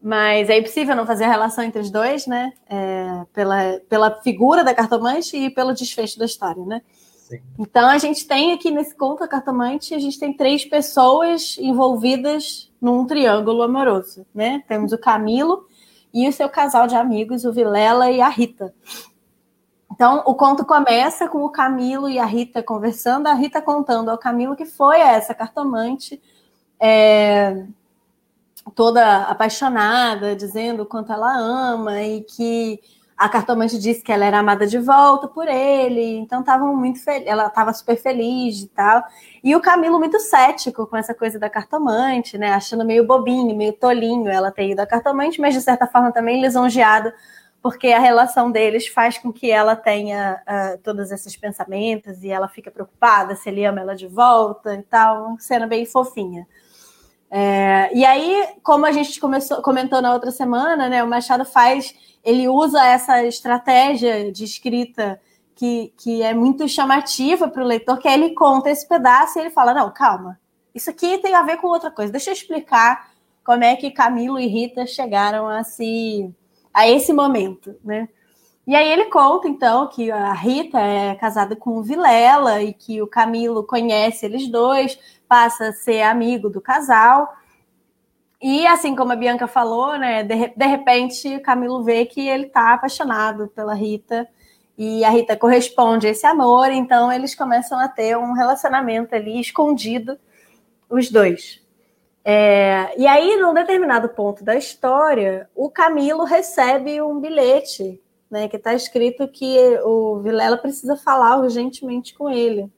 Mas 0.01 0.49
é 0.49 0.57
impossível 0.57 0.95
não 0.95 1.05
fazer 1.05 1.25
a 1.25 1.29
relação 1.29 1.63
entre 1.63 1.81
os 1.81 1.91
dois, 1.91 2.25
né? 2.25 2.53
É, 2.69 3.25
pela, 3.33 3.81
pela 3.89 4.21
figura 4.21 4.63
da 4.63 4.73
cartomante 4.73 5.35
e 5.35 5.49
pelo 5.49 5.73
desfecho 5.73 6.17
da 6.17 6.25
história, 6.25 6.63
né? 6.65 6.81
Sim. 7.29 7.41
Então 7.59 7.87
a 7.87 7.97
gente 7.97 8.25
tem 8.25 8.53
aqui 8.53 8.71
nesse 8.71 8.95
conto 8.95 9.23
a 9.23 9.27
cartomante, 9.27 9.93
a 9.93 9.99
gente 9.99 10.17
tem 10.17 10.33
três 10.33 10.63
pessoas 10.65 11.57
envolvidas 11.59 12.71
num 12.81 13.05
triângulo 13.05 13.61
amoroso, 13.61 14.25
né? 14.33 14.63
Temos 14.67 14.93
o 14.93 14.97
Camilo 14.97 15.67
e 16.13 16.27
o 16.27 16.33
seu 16.33 16.49
casal 16.49 16.87
de 16.87 16.95
amigos, 16.95 17.43
o 17.43 17.51
Vilela 17.51 18.09
e 18.09 18.21
a 18.21 18.29
Rita. 18.29 18.73
Então, 19.99 20.23
o 20.25 20.33
conto 20.33 20.65
começa 20.65 21.27
com 21.27 21.43
o 21.43 21.49
Camilo 21.49 22.07
e 22.07 22.17
a 22.17 22.23
Rita 22.23 22.63
conversando, 22.63 23.27
a 23.27 23.33
Rita 23.33 23.61
contando 23.61 24.07
ao 24.07 24.17
Camilo 24.17 24.55
que 24.55 24.63
foi 24.65 24.97
essa 24.97 25.33
cartomante, 25.33 26.21
é, 26.79 27.65
toda 28.73 29.23
apaixonada, 29.23 30.37
dizendo 30.37 30.83
o 30.83 30.85
quanto 30.85 31.11
ela 31.11 31.37
ama 31.37 32.01
e 32.01 32.21
que 32.21 32.79
a 33.17 33.27
cartomante 33.27 33.77
disse 33.77 34.01
que 34.01 34.09
ela 34.09 34.23
era 34.23 34.39
amada 34.39 34.65
de 34.65 34.79
volta 34.79 35.27
por 35.27 35.49
ele, 35.49 36.19
então 36.19 36.39
estavam 36.39 36.73
muito 36.77 36.97
ela 37.25 37.47
estava 37.47 37.73
super 37.73 37.97
feliz 37.97 38.61
e 38.61 38.67
tal. 38.69 39.03
E 39.43 39.53
o 39.53 39.59
Camilo 39.59 39.99
muito 39.99 40.17
cético 40.17 40.87
com 40.87 40.95
essa 40.95 41.13
coisa 41.13 41.37
da 41.37 41.49
cartomante, 41.49 42.37
né, 42.37 42.53
achando 42.53 42.85
meio 42.85 43.05
bobinho, 43.05 43.53
meio 43.53 43.73
tolinho 43.73 44.29
ela 44.29 44.49
ter 44.49 44.69
ido 44.69 44.79
à 44.79 44.87
cartomante, 44.87 45.41
mas 45.41 45.53
de 45.53 45.59
certa 45.59 45.85
forma 45.85 46.09
também 46.13 46.39
lisonjeado 46.39 47.11
porque 47.61 47.87
a 47.87 47.99
relação 47.99 48.51
deles 48.51 48.87
faz 48.87 49.17
com 49.17 49.33
que 49.33 49.51
ela 49.51 49.75
tenha 49.75 50.41
uh, 50.47 50.77
todos 50.81 51.11
esses 51.11 51.35
pensamentos 51.35 52.23
e 52.23 52.29
ela 52.29 52.47
fica 52.47 52.71
preocupada 52.71 53.35
se 53.35 53.49
ele 53.49 53.65
ama 53.65 53.81
ela 53.81 53.95
de 53.95 54.07
volta 54.07 54.75
e 54.75 54.83
tal, 54.83 55.35
cena 55.39 55.67
bem 55.67 55.85
fofinha. 55.85 56.47
É, 57.31 57.91
e 57.93 58.03
aí, 58.05 58.55
como 58.63 58.85
a 58.85 58.91
gente 58.91 59.19
começou, 59.19 59.61
comentou 59.61 60.01
na 60.01 60.13
outra 60.13 60.31
semana, 60.31 60.89
né, 60.89 61.03
o 61.03 61.07
Machado 61.07 61.45
faz, 61.45 61.93
ele 62.23 62.47
usa 62.47 62.83
essa 62.83 63.23
estratégia 63.23 64.31
de 64.31 64.43
escrita 64.43 65.19
que, 65.53 65.93
que 65.97 66.23
é 66.23 66.33
muito 66.33 66.67
chamativa 66.67 67.47
para 67.47 67.61
o 67.61 67.67
leitor, 67.67 67.99
que 67.99 68.07
aí 68.07 68.13
ele 68.15 68.33
conta 68.33 68.69
esse 68.71 68.87
pedaço 68.87 69.37
e 69.37 69.41
ele 69.41 69.49
fala: 69.49 69.73
não, 69.73 69.91
calma, 69.91 70.39
isso 70.73 70.89
aqui 70.89 71.17
tem 71.17 71.35
a 71.35 71.43
ver 71.43 71.57
com 71.57 71.67
outra 71.67 71.91
coisa. 71.91 72.11
Deixa 72.11 72.29
eu 72.29 72.33
explicar 72.33 73.11
como 73.43 73.63
é 73.63 73.75
que 73.75 73.91
Camilo 73.91 74.39
e 74.39 74.47
Rita 74.47 74.87
chegaram 74.87 75.47
a 75.47 75.63
se 75.63 76.33
a 76.73 76.88
esse 76.88 77.13
momento, 77.13 77.75
né? 77.83 78.07
E 78.65 78.75
aí 78.75 78.91
ele 78.91 79.05
conta, 79.05 79.47
então, 79.47 79.88
que 79.88 80.11
a 80.11 80.31
Rita 80.31 80.79
é 80.79 81.15
casada 81.15 81.55
com 81.55 81.77
o 81.77 81.81
Vilela 81.83 82.61
e 82.61 82.71
que 82.71 83.01
o 83.01 83.07
Camilo 83.07 83.63
conhece 83.63 84.27
eles 84.27 84.47
dois, 84.47 84.99
passa 85.27 85.69
a 85.69 85.73
ser 85.73 86.03
amigo 86.03 86.49
do 86.49 86.61
casal. 86.61 87.33
E 88.41 88.67
assim 88.67 88.95
como 88.95 89.11
a 89.11 89.15
Bianca 89.15 89.47
falou, 89.47 89.97
né, 89.97 90.23
de, 90.23 90.53
de 90.55 90.65
repente 90.65 91.35
o 91.35 91.41
Camilo 91.41 91.83
vê 91.83 92.05
que 92.05 92.27
ele 92.27 92.45
está 92.45 92.73
apaixonado 92.73 93.47
pela 93.49 93.73
Rita 93.73 94.27
e 94.77 95.03
a 95.03 95.09
Rita 95.09 95.35
corresponde 95.35 96.07
a 96.07 96.11
esse 96.11 96.25
amor, 96.25 96.71
então 96.71 97.11
eles 97.11 97.35
começam 97.35 97.77
a 97.77 97.89
ter 97.89 98.17
um 98.17 98.33
relacionamento 98.33 99.13
ali 99.13 99.39
escondido, 99.41 100.17
os 100.89 101.09
dois. 101.11 101.61
É, 102.23 102.93
e 102.97 103.07
aí, 103.07 103.38
num 103.38 103.53
determinado 103.53 104.09
ponto 104.09 104.43
da 104.43 104.55
história, 104.55 105.49
o 105.55 105.69
Camilo 105.69 106.23
recebe 106.23 107.01
um 107.01 107.19
bilhete, 107.19 108.01
né, 108.29 108.47
que 108.47 108.57
está 108.57 108.73
escrito 108.73 109.27
que 109.27 109.57
o 109.83 110.19
Vilela 110.19 110.57
precisa 110.57 110.95
falar 110.95 111.38
urgentemente 111.39 112.13
com 112.13 112.29
ele. 112.29 112.71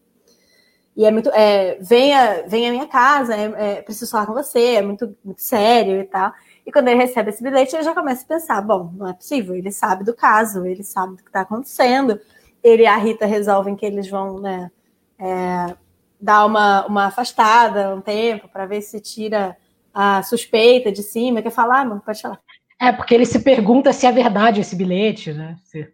E 0.96 1.06
é 1.06 1.12
muito. 1.12 1.30
É, 1.30 1.78
venha, 1.82 2.44
venha 2.48 2.70
à 2.70 2.72
minha 2.72 2.88
casa, 2.88 3.36
é, 3.36 3.78
é, 3.78 3.82
preciso 3.82 4.12
falar 4.12 4.26
com 4.26 4.34
você, 4.34 4.76
é 4.76 4.82
muito, 4.82 5.16
muito 5.24 5.42
sério 5.42 6.02
e 6.02 6.04
tal. 6.04 6.34
E 6.66 6.72
quando 6.72 6.90
ele 6.90 7.02
recebe 7.02 7.30
esse 7.30 7.42
bilhete, 7.42 7.76
ele 7.76 7.84
já 7.84 7.94
começa 7.94 8.24
a 8.24 8.28
pensar: 8.28 8.62
bom, 8.62 8.92
não 8.96 9.08
é 9.08 9.14
possível, 9.14 9.56
ele 9.56 9.72
sabe 9.72 10.04
do 10.04 10.14
caso, 10.14 10.66
ele 10.66 10.84
sabe 10.84 11.16
do 11.16 11.24
que 11.24 11.30
está 11.30 11.42
acontecendo. 11.42 12.20
Ele 12.64 12.84
e 12.84 12.86
a 12.86 12.98
Rita 12.98 13.26
resolvem 13.26 13.76
que 13.76 13.86
eles 13.86 14.10
vão 14.10 14.40
né, 14.40 14.70
é, 15.18 15.76
dar 16.22 16.46
uma, 16.46 16.86
uma 16.86 17.06
afastada 17.06 17.96
um 17.96 18.02
tempo 18.02 18.48
para 18.48 18.66
ver 18.66 18.82
se 18.82 19.00
tira 19.02 19.58
a 19.94 20.22
suspeita 20.24 20.92
de 20.92 21.02
cima. 21.02 21.42
Quer 21.42 21.52
falar, 21.52 21.86
mano? 21.86 22.02
Pode 22.06 22.22
falar. 22.22 22.40
É, 22.80 22.92
porque 22.92 23.14
ele 23.14 23.26
se 23.26 23.40
pergunta 23.40 23.92
se 23.94 24.06
é 24.06 24.12
verdade 24.12 24.62
esse 24.62 24.76
bilhete, 24.76 25.34
né? 25.34 25.58
Se... 25.64 25.92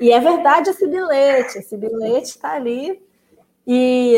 E 0.00 0.10
é 0.10 0.18
verdade 0.18 0.70
esse 0.70 0.86
bilhete, 0.88 1.58
esse 1.58 1.76
bilhete 1.76 2.30
está 2.30 2.54
ali. 2.54 3.00
E, 3.66 4.16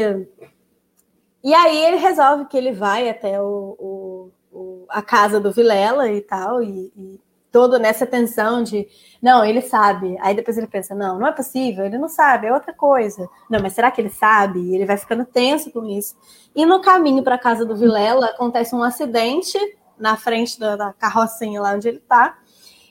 e 1.44 1.54
aí 1.54 1.84
ele 1.84 1.96
resolve 1.96 2.46
que 2.46 2.56
ele 2.56 2.72
vai 2.72 3.08
até 3.08 3.40
o, 3.40 3.76
o, 3.78 4.32
o 4.50 4.86
a 4.88 5.02
casa 5.02 5.38
do 5.38 5.52
Vilela 5.52 6.10
e 6.10 6.20
tal, 6.20 6.62
e, 6.62 6.92
e, 6.96 7.20
todo 7.56 7.78
nessa 7.78 8.04
tensão 8.04 8.62
de 8.62 8.86
não, 9.22 9.42
ele 9.42 9.62
sabe. 9.62 10.14
Aí 10.20 10.36
depois 10.36 10.58
ele 10.58 10.66
pensa, 10.66 10.94
não, 10.94 11.18
não 11.18 11.26
é 11.26 11.32
possível, 11.32 11.86
ele 11.86 11.96
não 11.96 12.06
sabe, 12.06 12.46
é 12.46 12.52
outra 12.52 12.74
coisa. 12.74 13.26
Não, 13.48 13.58
mas 13.62 13.72
será 13.72 13.90
que 13.90 13.98
ele 13.98 14.10
sabe? 14.10 14.60
E 14.60 14.74
ele 14.74 14.84
vai 14.84 14.98
ficando 14.98 15.24
tenso 15.24 15.70
com 15.70 15.86
isso. 15.86 16.14
E 16.54 16.66
no 16.66 16.82
caminho 16.82 17.22
para 17.22 17.36
a 17.36 17.38
casa 17.38 17.64
do 17.64 17.74
Vilela 17.74 18.26
acontece 18.26 18.74
um 18.74 18.82
acidente 18.82 19.58
na 19.98 20.18
frente 20.18 20.60
da, 20.60 20.76
da 20.76 20.92
carrocinha 20.92 21.58
lá 21.58 21.72
onde 21.72 21.88
ele 21.88 21.96
está. 21.96 22.36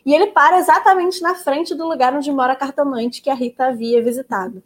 E 0.03 0.15
ele 0.15 0.31
para 0.31 0.57
exatamente 0.57 1.21
na 1.21 1.35
frente 1.35 1.75
do 1.75 1.87
lugar 1.87 2.15
onde 2.15 2.31
mora 2.31 2.53
a 2.53 2.55
cartomante 2.55 3.21
que 3.21 3.29
a 3.29 3.35
Rita 3.35 3.67
havia 3.67 4.03
visitado. 4.03 4.63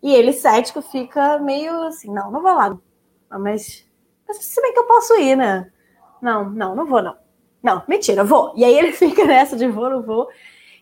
E 0.00 0.14
ele, 0.14 0.32
cético, 0.32 0.80
fica 0.80 1.36
meio 1.40 1.82
assim: 1.82 2.14
não, 2.14 2.30
não 2.30 2.40
vou 2.40 2.54
lá. 2.54 2.78
Mas, 3.28 3.84
mas 4.28 4.36
se 4.36 4.62
bem 4.62 4.72
que 4.72 4.78
eu 4.78 4.86
posso 4.86 5.14
ir, 5.14 5.36
né? 5.36 5.68
Não, 6.22 6.48
não, 6.48 6.76
não 6.76 6.86
vou, 6.86 7.02
não. 7.02 7.25
Não, 7.66 7.82
mentira, 7.88 8.22
vou. 8.22 8.52
E 8.56 8.64
aí 8.64 8.78
ele 8.78 8.92
fica 8.94 9.24
nessa 9.24 9.56
de 9.56 9.66
vou, 9.66 9.90
não 9.90 10.00
vou. 10.00 10.28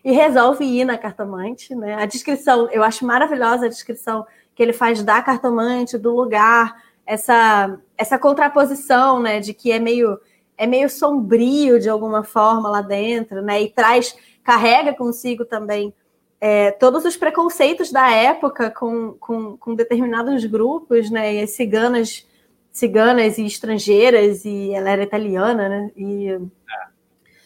e 0.03 0.11
resolve 0.11 0.63
ir 0.63 0.85
na 0.85 0.99
cartomante, 0.99 1.73
né? 1.73 1.95
A 1.95 2.05
descrição, 2.05 2.69
eu 2.71 2.83
acho 2.83 3.03
maravilhosa 3.03 3.65
a 3.65 3.69
descrição 3.69 4.23
que 4.53 4.61
ele 4.61 4.71
faz 4.71 5.01
da 5.01 5.19
cartomante, 5.19 5.97
do 5.97 6.15
lugar, 6.15 6.75
essa 7.05 7.79
essa 7.97 8.19
contraposição, 8.19 9.19
né, 9.19 9.39
de 9.39 9.53
que 9.53 9.71
é 9.71 9.79
meio 9.79 10.19
é 10.57 10.67
meio 10.67 10.89
sombrio 10.89 11.79
de 11.79 11.89
alguma 11.89 12.23
forma 12.23 12.69
lá 12.69 12.81
dentro, 12.81 13.41
né? 13.41 13.63
E 13.63 13.69
traz 13.71 14.15
carrega 14.43 14.93
consigo 14.93 15.43
também 15.43 15.91
é, 16.39 16.71
todos 16.71 17.03
os 17.05 17.17
preconceitos 17.17 17.91
da 17.91 18.11
época 18.11 18.69
com, 18.69 19.13
com, 19.13 19.57
com 19.57 19.75
determinados 19.75 20.45
grupos, 20.45 21.09
né? 21.09 21.35
E 21.35 21.41
as 21.41 21.51
ciganas, 21.51 22.27
ciganas 22.71 23.39
e 23.39 23.45
estrangeiras, 23.45 24.45
e 24.45 24.71
ela 24.71 24.91
era 24.91 25.03
italiana, 25.03 25.67
né? 25.69 25.91
E. 25.97 26.39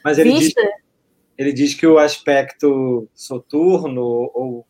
Mas 0.04 0.18
ele 0.18 0.32
vista... 0.32 0.62
diz, 0.62 0.72
ele 1.38 1.54
diz 1.54 1.74
que 1.74 1.88
o 1.88 1.98
aspecto 1.98 3.08
soturno 3.14 4.02
ou 4.02 4.66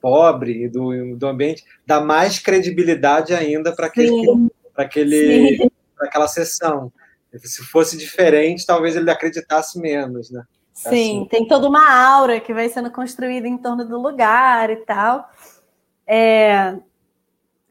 pobre 0.00 0.68
do, 0.68 1.16
do 1.16 1.26
ambiente 1.26 1.64
dá 1.86 2.00
mais 2.00 2.38
credibilidade 2.38 3.32
ainda 3.32 3.74
para 3.74 3.86
aquele, 3.86 4.50
para 4.74 4.84
aquele, 4.84 5.70
aquela 6.00 6.26
sessão. 6.26 6.92
Se 7.38 7.62
fosse 7.64 7.96
diferente, 7.96 8.66
talvez 8.66 8.96
ele 8.96 9.10
acreditasse 9.10 9.78
menos, 9.78 10.30
né? 10.30 10.42
Sim, 10.72 11.20
assim. 11.20 11.28
tem 11.30 11.46
toda 11.46 11.68
uma 11.68 11.88
aura 11.90 12.40
que 12.40 12.52
vai 12.52 12.68
sendo 12.68 12.90
construída 12.90 13.46
em 13.46 13.58
torno 13.58 13.86
do 13.86 14.00
lugar 14.00 14.70
e 14.70 14.76
tal. 14.76 15.28
É... 16.06 16.76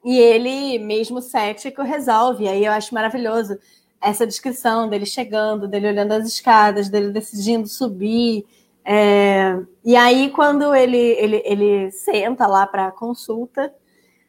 E 0.04 0.18
ele, 0.18 0.80
mesmo 0.80 1.22
cético, 1.22 1.84
resolve. 1.84 2.48
Aí 2.48 2.66
eu 2.66 2.72
acho 2.72 2.94
maravilhoso 2.94 3.58
essa 4.02 4.26
descrição 4.26 4.90
dele 4.90 5.06
chegando, 5.06 5.68
dele 5.68 5.88
olhando 5.88 6.14
as 6.14 6.28
escadas, 6.28 6.90
dele 6.90 7.12
decidindo 7.12 7.68
subir. 7.68 8.46
É... 8.84 9.60
E 9.86 9.96
aí, 9.96 10.30
quando 10.32 10.74
ele, 10.74 10.98
ele, 10.98 11.42
ele 11.46 11.92
senta 11.92 12.48
lá 12.48 12.66
para 12.66 12.88
a 12.88 12.92
consulta, 12.92 13.74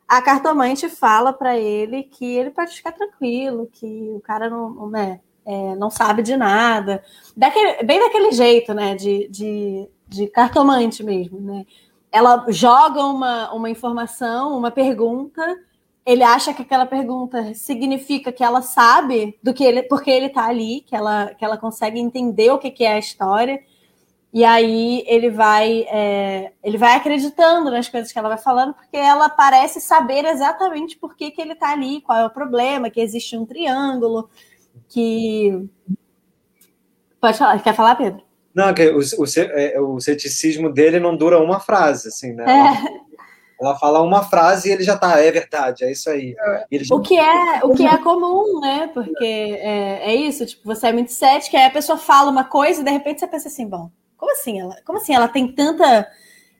a 0.07 0.21
cartomante 0.21 0.89
fala 0.89 1.33
para 1.33 1.59
ele 1.59 2.03
que 2.03 2.25
ele 2.25 2.51
pode 2.51 2.75
ficar 2.75 2.93
tranquilo, 2.93 3.69
que 3.73 4.13
o 4.15 4.21
cara 4.21 4.51
não, 4.51 4.71
não 4.71 4.97
é 4.97 5.21
é, 5.45 5.75
não 5.75 5.91
sabe 5.91 6.23
de 6.23 6.37
nada. 6.37 7.03
Daquele, 7.37 7.83
bem 7.83 8.01
daquele 8.01 8.33
jeito, 8.33 8.73
né? 8.73 8.95
De, 8.95 9.29
de, 9.29 9.89
de 10.09 10.27
cartomante 10.29 11.03
mesmo, 11.03 11.41
né? 11.41 11.67
Ela 12.11 12.45
joga 12.49 13.05
uma, 13.05 13.53
uma 13.53 13.71
informação, 13.71 14.57
uma 14.57 14.71
pergunta, 14.71 15.59
ele 16.05 16.23
acha 16.23 16.53
que 16.53 16.63
aquela 16.63 16.87
pergunta 16.87 17.55
significa 17.55 18.33
que 18.33 18.43
ela 18.43 18.61
sabe 18.61 19.39
do 19.43 19.55
que 19.55 19.63
ele, 19.63 19.83
porque 19.85 20.11
ele 20.11 20.27
está 20.27 20.47
ali, 20.47 20.81
que 20.81 20.97
ela, 20.97 21.35
que 21.35 21.45
ela 21.45 21.57
consegue 21.57 22.01
entender 22.01 22.51
o 22.51 22.59
que, 22.59 22.71
que 22.71 22.85
é 22.85 22.95
a 22.95 22.99
história. 22.99 23.63
E 24.33 24.45
aí 24.45 25.05
ele 25.07 25.31
vai 25.31 25.87
é, 25.91 26.53
ele 26.65 26.79
vai 26.79 26.97
acreditando 26.97 27.71
nas 27.71 27.89
coisas 27.89 28.11
que 28.11 28.19
ela 28.19 28.31
vai 28.31 28.39
falando, 28.39 28.73
porque 28.75 28.97
ela 28.97 29.29
parece 29.29 29.81
saber 29.81 30.25
exatamente 30.25 30.97
por 30.97 31.15
que, 31.15 31.31
que 31.31 31.41
ele 31.41 31.53
está 31.53 31.71
ali, 31.71 32.01
qual 32.01 32.19
é 32.19 32.27
o 32.27 32.31
problema, 32.31 32.91
que 32.91 33.01
existe 33.01 33.37
um 33.37 33.45
triângulo, 33.45 34.29
que. 34.89 35.69
Pode 37.21 37.39
falar, 37.39 37.63
quer 37.63 37.75
falar, 37.75 37.95
Pedro? 37.95 38.23
Não, 38.55 38.75
que 38.75 38.89
o, 38.89 38.99
o, 38.99 39.25
é, 39.37 39.81
o 39.81 40.01
ceticismo 40.01 40.73
dele 40.73 40.99
não 40.99 41.17
dura 41.17 41.39
uma 41.39 41.61
frase, 41.61 42.09
assim, 42.09 42.33
né? 42.33 42.45
É. 42.45 43.02
Ela 43.63 43.79
fala 43.79 44.03
uma 44.03 44.25
frase 44.25 44.69
e 44.69 44.73
ele 44.73 44.83
já 44.83 44.99
tá, 44.99 45.21
é 45.21 45.31
verdade, 45.31 45.85
é 45.85 45.93
isso 45.93 46.11
aí. 46.11 46.35
Já... 46.71 46.97
O, 46.97 47.01
que 47.01 47.17
é, 47.17 47.61
o 47.63 47.75
que 47.75 47.87
é 47.87 47.97
comum, 47.99 48.61
né? 48.61 48.91
Porque 48.93 49.25
é, 49.25 50.11
é 50.11 50.15
isso, 50.15 50.45
tipo, 50.45 50.65
você 50.65 50.89
é 50.89 50.93
muito 50.93 51.13
cética, 51.13 51.57
aí 51.57 51.67
a 51.67 51.71
pessoa 51.71 51.97
fala 51.97 52.31
uma 52.31 52.45
coisa 52.45 52.81
e 52.81 52.85
de 52.85 52.91
repente 52.91 53.21
você 53.21 53.27
pensa 53.29 53.47
assim, 53.49 53.69
bom, 53.69 53.89
como 54.17 54.33
assim 54.33 54.61
ela, 54.61 54.77
como 54.85 54.99
assim 54.99 55.15
ela 55.15 55.29
tem 55.29 55.53
tanta 55.53 56.09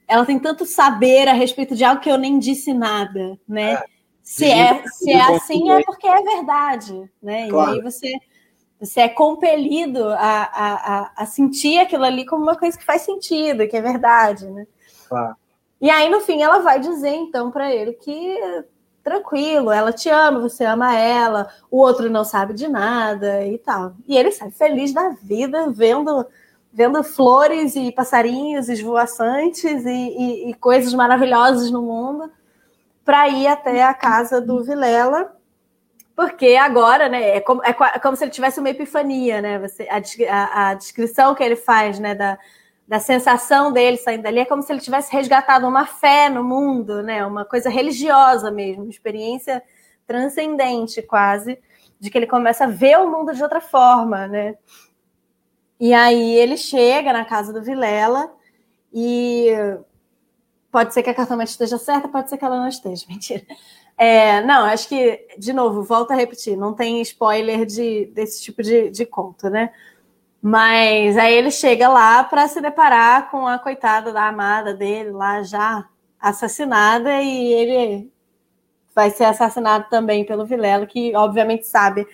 ela 0.07 0.27
tem 0.27 0.39
tanto 0.39 0.67
saber 0.67 1.27
a 1.29 1.33
respeito 1.33 1.75
de 1.75 1.85
algo 1.85 2.01
que 2.01 2.11
eu 2.11 2.19
nem 2.19 2.39
disse 2.39 2.75
nada, 2.75 3.39
né? 3.49 3.73
É. 3.73 3.85
Se 4.23 4.45
é, 4.45 4.87
se 4.87 5.11
é 5.11 5.21
assim, 5.21 5.71
é 5.71 5.83
porque 5.83 6.07
é 6.07 6.23
verdade, 6.23 7.11
né? 7.21 7.49
Claro. 7.49 7.73
E 7.73 7.75
aí 7.77 7.83
você, 7.83 8.13
você 8.79 9.01
é 9.01 9.09
compelido 9.09 10.09
a, 10.11 10.43
a, 10.43 11.13
a, 11.17 11.27
sentir 11.27 11.79
aquilo 11.79 12.05
ali 12.05 12.25
como 12.25 12.43
uma 12.43 12.57
coisa 12.57 12.79
que 12.79 12.85
faz 12.85 13.03
sentido, 13.03 13.67
que 13.67 13.77
é 13.77 13.83
verdade, 13.83 14.49
né? 14.49 14.67
Claro. 15.09 15.37
E 15.83 15.91
aí, 15.91 16.09
no 16.09 16.21
fim, 16.21 16.41
ela 16.41 16.61
vai 16.61 16.81
dizer, 16.81 17.11
então, 17.11 17.51
para 17.51 17.75
ele 17.75 17.93
que 17.93 18.39
tranquilo, 19.03 19.73
ela 19.73 19.93
te 19.93 20.09
ama, 20.09 20.39
você 20.41 20.65
ama 20.65 20.97
ela, 20.97 21.49
o 21.71 21.79
outro 21.79 22.09
não 22.09 22.25
sabe 22.25 22.55
de 22.55 22.69
nada 22.69 23.45
e 23.45 23.59
tal. 23.59 23.95
E 24.07 24.17
ele 24.17 24.31
sai 24.31 24.51
feliz 24.51 24.93
da 24.93 25.11
vida, 25.11 25.69
vendo 25.71 26.25
vendo 26.73 27.05
flores 27.05 27.77
e 27.77 27.93
passarinhos 27.93 28.69
esvoaçantes 28.69 29.85
e, 29.85 29.91
e, 29.91 30.51
e 30.51 30.55
coisas 30.55 30.95
maravilhosas 30.95 31.71
no 31.71 31.83
mundo 31.83 32.33
para 33.05 33.29
ir 33.29 33.47
até 33.47 33.83
a 33.83 33.93
casa 33.93 34.41
do 34.41 34.63
Vilela, 34.65 35.37
porque 36.17 36.57
agora, 36.57 37.09
né, 37.09 37.37
é 37.37 37.41
como, 37.41 37.63
é 37.65 37.73
como 37.75 38.17
se 38.17 38.25
ele 38.25 38.31
tivesse 38.31 38.61
uma 38.61 38.71
epifania, 38.71 39.43
né? 39.43 39.59
Você, 39.59 39.87
a, 39.91 40.01
a, 40.31 40.71
a, 40.71 40.75
descrição 40.75 41.35
que 41.35 41.43
ele 41.43 41.57
faz, 41.57 41.99
né, 41.99 42.15
da, 42.15 42.39
da 42.93 43.01
sensação 43.01 43.73
dele 43.73 43.97
saindo 43.97 44.25
dali 44.25 44.41
é 44.41 44.45
como 44.45 44.61
se 44.61 44.71
ele 44.71 44.79
tivesse 44.79 45.11
resgatado 45.11 45.67
uma 45.67 45.87
fé 45.87 46.29
no 46.29 46.45
mundo, 46.45 47.03
né? 47.03 47.25
Uma 47.25 47.43
coisa 47.43 47.71
religiosa 47.71 48.51
mesmo, 48.51 48.83
uma 48.83 48.91
experiência 48.91 49.63
transcendente 50.07 51.01
quase, 51.01 51.59
de 51.99 52.11
que 52.11 52.19
ele 52.19 52.27
começa 52.27 52.65
a 52.65 52.67
ver 52.67 52.99
o 52.99 53.11
mundo 53.11 53.33
de 53.33 53.43
outra 53.43 53.63
forma, 53.63 54.29
né? 54.29 54.57
E 55.81 55.95
aí 55.95 56.35
ele 56.35 56.59
chega 56.59 57.15
na 57.15 57.25
casa 57.25 57.51
do 57.51 57.63
Vilela 57.63 58.31
e 58.93 59.49
Pode 60.71 60.93
ser 60.93 61.03
que 61.03 61.09
a 61.09 61.15
cartomante 61.15 61.51
esteja 61.51 61.79
certa, 61.79 62.09
pode 62.09 62.29
ser 62.29 62.37
que 62.37 62.45
ela 62.45 62.59
não 62.59 62.69
esteja. 62.69 63.05
Mentira. 63.09 63.43
É, 63.97 64.43
não, 64.43 64.67
acho 64.67 64.87
que, 64.87 65.29
de 65.39 65.53
novo, 65.55 65.83
volto 65.83 66.11
a 66.11 66.15
repetir, 66.15 66.57
não 66.57 66.75
tem 66.75 67.01
spoiler 67.01 67.65
de, 67.65 68.07
desse 68.07 68.43
tipo 68.43 68.63
de, 68.63 68.91
de 68.91 69.07
conto, 69.07 69.49
né? 69.49 69.73
Mas 70.43 71.17
aí 71.17 71.35
ele 71.35 71.53
chega 71.53 71.89
lá 71.89 72.25
para 72.25 72.49
se 72.49 72.61
deparar 72.61 73.31
com 73.31 73.47
a 73.47 73.61
coitada 73.61 74.13
da 74.13 74.27
amada 74.27 74.75
dele 74.75 75.13
lá 75.13 75.41
já 75.45 75.89
assassinada 76.21 77.23
e 77.23 77.53
ele 77.53 78.13
vai 78.93 79.11
ser 79.11 79.25
assassinado 79.25 79.87
também 79.89 80.25
pelo 80.25 80.45
Vilela, 80.45 80.85
que 80.85 81.15
obviamente 81.15 81.67
sabe 81.67 82.07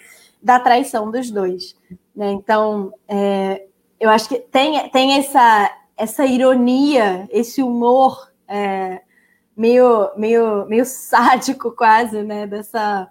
da 0.43 0.61
traição 0.61 1.11
dos 1.11 1.31
dois. 1.31 1.75
Né? 2.15 2.33
Então, 2.33 2.93
é, 3.09 3.65
eu 3.99 4.11
acho 4.11 4.29
que 4.29 4.39
tem, 4.39 4.89
tem 4.91 5.19
essa, 5.19 5.71
essa 5.97 6.27
ironia, 6.27 7.27
esse 7.31 7.63
humor 7.63 8.31
é, 8.47 9.01
meio, 9.57 10.11
meio, 10.17 10.67
meio 10.67 10.85
sádico 10.85 11.73
quase, 11.73 12.23
né? 12.23 12.47
Dessa, 12.47 13.11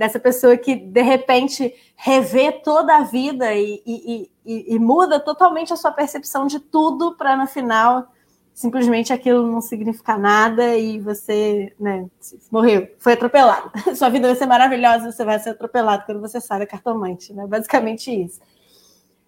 dessa 0.00 0.18
pessoa 0.18 0.56
que 0.56 0.74
de 0.74 1.02
repente 1.02 1.74
revê 1.94 2.50
toda 2.50 2.96
a 2.96 3.02
vida 3.02 3.52
e, 3.52 3.82
e, 3.84 4.30
e, 4.46 4.74
e 4.74 4.78
muda 4.78 5.20
totalmente 5.20 5.74
a 5.74 5.76
sua 5.76 5.92
percepção 5.92 6.46
de 6.46 6.58
tudo 6.58 7.14
para 7.18 7.36
no 7.36 7.46
final 7.46 8.10
simplesmente 8.54 9.12
aquilo 9.12 9.46
não 9.46 9.60
significa 9.60 10.16
nada 10.16 10.74
e 10.74 10.98
você 10.98 11.74
né, 11.78 12.08
morreu, 12.50 12.88
foi 12.98 13.12
atropelado. 13.12 13.70
Sua 13.94 14.08
vida 14.08 14.26
vai 14.26 14.36
ser 14.36 14.46
maravilhosa, 14.46 15.12
você 15.12 15.24
vai 15.24 15.38
ser 15.38 15.50
atropelado 15.50 16.04
quando 16.06 16.20
você 16.20 16.40
sai 16.40 16.60
da 16.60 16.66
cartomante, 16.66 17.32
né? 17.32 17.46
Basicamente 17.46 18.10
isso. 18.10 18.40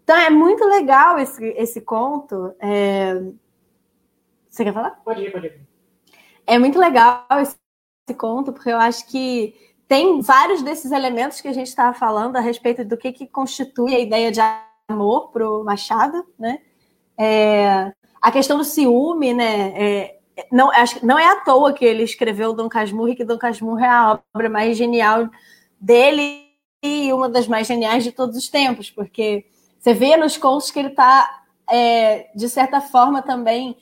Então 0.04 0.16
é 0.16 0.28
muito 0.28 0.64
legal 0.66 1.18
esse, 1.18 1.44
esse 1.50 1.80
conto. 1.82 2.54
É, 2.58 3.22
você 4.50 4.64
quer 4.64 4.72
falar? 4.72 5.00
Pode 5.04 5.22
ir, 5.22 5.30
pode 5.30 5.46
ir. 5.46 5.61
É 6.46 6.58
muito 6.58 6.78
legal 6.78 7.26
esse, 7.40 7.56
esse 8.06 8.18
conto, 8.18 8.52
porque 8.52 8.70
eu 8.70 8.78
acho 8.78 9.06
que 9.06 9.54
tem 9.92 10.22
vários 10.22 10.62
desses 10.62 10.90
elementos 10.90 11.42
que 11.42 11.48
a 11.48 11.52
gente 11.52 11.66
estava 11.66 11.92
falando 11.92 12.37
a 12.37 12.40
respeito 12.40 12.83
do 12.83 12.96
que, 12.96 13.12
que 13.12 13.26
constitui 13.26 13.94
a 13.94 13.98
ideia 13.98 14.33
de 14.33 14.40
amor 14.88 15.31
para 15.31 15.46
o 15.46 15.62
Machado, 15.62 16.26
né? 16.38 16.61
É, 17.18 17.92
a 18.18 18.33
questão 18.33 18.57
do 18.57 18.64
ciúme, 18.64 19.35
né? 19.35 19.74
É, 19.76 20.18
não, 20.50 20.70
acho, 20.70 21.05
não 21.05 21.18
é 21.18 21.26
à 21.26 21.40
toa 21.40 21.74
que 21.74 21.85
ele 21.85 22.05
escreveu 22.05 22.55
Dom 22.55 22.70
Casmurro 22.70 23.11
e 23.11 23.14
que 23.14 23.22
Dom 23.22 23.37
Casmurro 23.37 23.81
é 23.81 23.87
a 23.87 24.18
obra 24.35 24.48
mais 24.48 24.78
genial 24.78 25.28
dele 25.78 26.46
e 26.83 27.12
uma 27.12 27.28
das 27.28 27.46
mais 27.46 27.66
geniais 27.66 28.02
de 28.02 28.12
todos 28.12 28.35
os 28.35 28.48
tempos, 28.48 28.90
porque 28.90 29.44
você 29.78 29.92
vê 29.92 30.16
nos 30.16 30.38
contos 30.38 30.70
que 30.70 30.78
ele 30.78 30.88
está, 30.88 31.42
é, 31.70 32.31
de 32.35 32.48
certa 32.48 32.81
forma, 32.81 33.20
também 33.20 33.76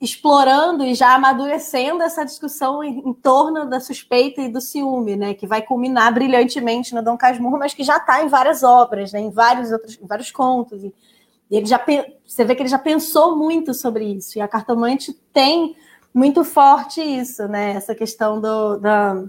explorando 0.00 0.84
e 0.84 0.94
já 0.94 1.14
amadurecendo 1.14 2.02
essa 2.02 2.24
discussão 2.24 2.84
em, 2.84 2.98
em, 2.98 3.14
torno 3.14 3.64
da 3.64 3.80
suspeita 3.80 4.42
e 4.42 4.48
do 4.48 4.60
ciúme, 4.60 5.16
né, 5.16 5.32
que 5.32 5.46
vai 5.46 5.62
culminar 5.62 6.12
brilhantemente 6.12 6.94
no 6.94 7.02
Dom 7.02 7.16
Casmurro, 7.16 7.58
mas 7.58 7.72
que 7.72 7.82
já 7.82 7.96
está 7.96 8.22
em 8.22 8.28
várias 8.28 8.62
obras, 8.62 9.12
né, 9.12 9.20
em 9.20 9.30
vários 9.30 9.72
outros, 9.72 9.98
em 10.00 10.06
vários 10.06 10.30
contos. 10.30 10.82
E, 10.84 10.94
ele 11.50 11.64
já 11.64 11.82
você 12.26 12.44
vê 12.44 12.54
que 12.54 12.62
ele 12.62 12.68
já 12.68 12.78
pensou 12.78 13.36
muito 13.36 13.72
sobre 13.72 14.04
isso. 14.04 14.36
E 14.36 14.40
a 14.40 14.48
cartomante 14.48 15.12
tem 15.32 15.76
muito 16.12 16.42
forte 16.44 17.00
isso, 17.00 17.46
né, 17.48 17.72
essa 17.72 17.94
questão 17.94 18.40
do, 18.40 18.76
da, 18.76 19.24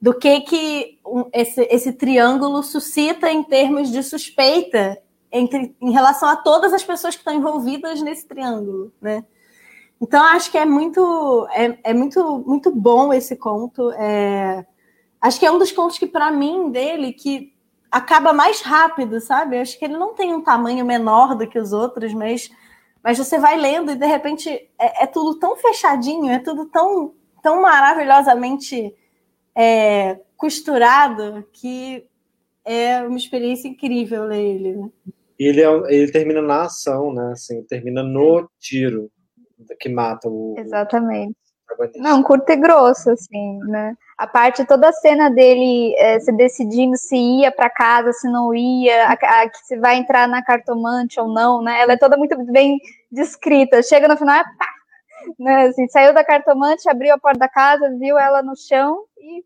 do 0.00 0.12
que 0.12 0.40
que 0.40 0.98
esse, 1.32 1.62
esse 1.70 1.92
triângulo 1.92 2.62
suscita 2.62 3.30
em 3.30 3.42
termos 3.42 3.90
de 3.90 4.02
suspeita 4.02 4.98
entre, 5.32 5.74
em 5.80 5.90
relação 5.90 6.28
a 6.28 6.36
todas 6.36 6.74
as 6.74 6.84
pessoas 6.84 7.14
que 7.14 7.20
estão 7.20 7.34
envolvidas 7.34 8.02
nesse 8.02 8.26
triângulo, 8.26 8.92
né? 9.00 9.24
Então 10.04 10.22
acho 10.22 10.50
que 10.50 10.58
é 10.58 10.66
muito 10.66 11.48
é, 11.50 11.78
é 11.82 11.94
muito 11.94 12.44
muito 12.46 12.70
bom 12.70 13.10
esse 13.12 13.36
conto. 13.36 13.90
É, 13.92 14.66
acho 15.18 15.40
que 15.40 15.46
é 15.46 15.50
um 15.50 15.58
dos 15.58 15.72
contos 15.72 15.98
que 15.98 16.06
para 16.06 16.30
mim 16.30 16.70
dele 16.70 17.14
que 17.14 17.54
acaba 17.90 18.30
mais 18.34 18.60
rápido, 18.60 19.18
sabe? 19.18 19.58
Acho 19.58 19.78
que 19.78 19.84
ele 19.86 19.96
não 19.96 20.14
tem 20.14 20.34
um 20.34 20.42
tamanho 20.42 20.84
menor 20.84 21.34
do 21.34 21.46
que 21.46 21.58
os 21.58 21.72
outros, 21.72 22.12
mas 22.12 22.50
mas 23.02 23.16
você 23.16 23.38
vai 23.38 23.56
lendo 23.56 23.92
e 23.92 23.96
de 23.96 24.06
repente 24.06 24.50
é, 24.78 25.04
é 25.04 25.06
tudo 25.06 25.38
tão 25.38 25.56
fechadinho, 25.56 26.30
é 26.30 26.38
tudo 26.38 26.66
tão 26.66 27.14
tão 27.42 27.62
maravilhosamente 27.62 28.94
é, 29.56 30.20
costurado 30.36 31.46
que 31.50 32.04
é 32.62 33.00
uma 33.00 33.16
experiência 33.16 33.68
incrível 33.68 34.24
ler 34.24 34.42
ele. 34.42 34.72
Né? 34.76 34.90
Ele, 35.38 35.62
é, 35.62 35.94
ele 35.94 36.12
termina 36.12 36.42
na 36.42 36.64
ação, 36.64 37.10
né? 37.12 37.32
Assim, 37.32 37.62
termina 37.62 38.02
no 38.02 38.46
tiro 38.60 39.10
que 39.78 39.88
mata 39.88 40.28
o. 40.28 40.54
Exatamente. 40.58 41.36
Não, 41.96 42.22
curto 42.22 42.50
e 42.50 42.56
grosso, 42.56 43.10
assim, 43.10 43.58
né? 43.64 43.96
A 44.16 44.26
parte, 44.26 44.64
toda 44.64 44.88
a 44.88 44.92
cena 44.92 45.30
dele 45.30 45.94
é, 45.96 46.20
se 46.20 46.30
decidindo 46.30 46.96
se 46.96 47.16
ia 47.16 47.50
para 47.50 47.70
casa, 47.70 48.12
se 48.12 48.30
não 48.30 48.54
ia, 48.54 49.08
a, 49.08 49.12
a, 49.12 49.50
se 49.52 49.76
vai 49.78 49.96
entrar 49.96 50.28
na 50.28 50.42
cartomante 50.42 51.18
ou 51.18 51.26
não, 51.26 51.62
né? 51.62 51.80
Ela 51.80 51.94
é 51.94 51.98
toda 51.98 52.16
muito 52.16 52.36
bem 52.52 52.78
descrita. 53.10 53.82
Chega 53.82 54.06
no 54.06 54.16
final, 54.16 54.36
é 54.36 54.44
pá! 54.44 54.74
Né? 55.38 55.66
Assim, 55.66 55.88
saiu 55.88 56.12
da 56.12 56.22
cartomante, 56.22 56.88
abriu 56.88 57.14
a 57.14 57.18
porta 57.18 57.38
da 57.40 57.48
casa, 57.48 57.96
viu 57.98 58.18
ela 58.18 58.42
no 58.42 58.54
chão 58.56 59.04
e. 59.18 59.42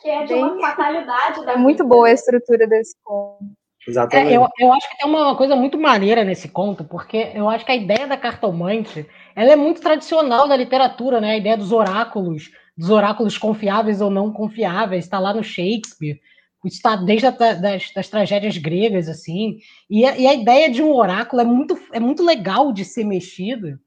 Que 0.00 0.08
é 0.08 0.24
de 0.24 0.32
uma 0.32 0.58
fatalidade. 0.58 1.46
É 1.46 1.56
muito 1.58 1.84
boa 1.84 2.08
a 2.08 2.12
estrutura 2.12 2.66
desse 2.66 2.96
conto. 3.04 3.59
Exatamente. 3.86 4.32
É, 4.32 4.36
eu, 4.36 4.46
eu 4.58 4.72
acho 4.72 4.90
que 4.90 4.98
tem 4.98 5.08
uma 5.08 5.34
coisa 5.36 5.56
muito 5.56 5.78
maneira 5.78 6.24
nesse 6.24 6.48
conto, 6.48 6.84
porque 6.84 7.32
eu 7.34 7.48
acho 7.48 7.64
que 7.64 7.72
a 7.72 7.76
ideia 7.76 8.06
da 8.06 8.16
cartomante 8.16 9.06
ela 9.34 9.52
é 9.52 9.56
muito 9.56 9.80
tradicional 9.80 10.46
da 10.46 10.56
literatura, 10.56 11.20
né? 11.20 11.32
A 11.32 11.36
ideia 11.36 11.56
dos 11.56 11.72
oráculos, 11.72 12.50
dos 12.76 12.90
oráculos 12.90 13.38
confiáveis 13.38 14.00
ou 14.00 14.10
não 14.10 14.32
confiáveis, 14.32 15.04
está 15.04 15.18
lá 15.18 15.32
no 15.32 15.42
Shakespeare, 15.42 16.20
está 16.64 16.94
desde 16.94 17.26
a, 17.26 17.30
das, 17.30 17.92
das, 17.92 18.08
tragédias 18.08 18.58
gregas, 18.58 19.08
assim. 19.08 19.58
E 19.88 20.04
a, 20.04 20.16
e 20.16 20.26
a, 20.26 20.34
ideia 20.34 20.70
de 20.70 20.82
um 20.82 20.92
oráculo 20.94 21.40
é 21.40 21.44
muito, 21.44 21.78
é 21.92 21.98
muito 21.98 22.22
legal 22.22 22.72
de 22.72 22.84
ser 22.84 23.04
mexido, 23.04 23.78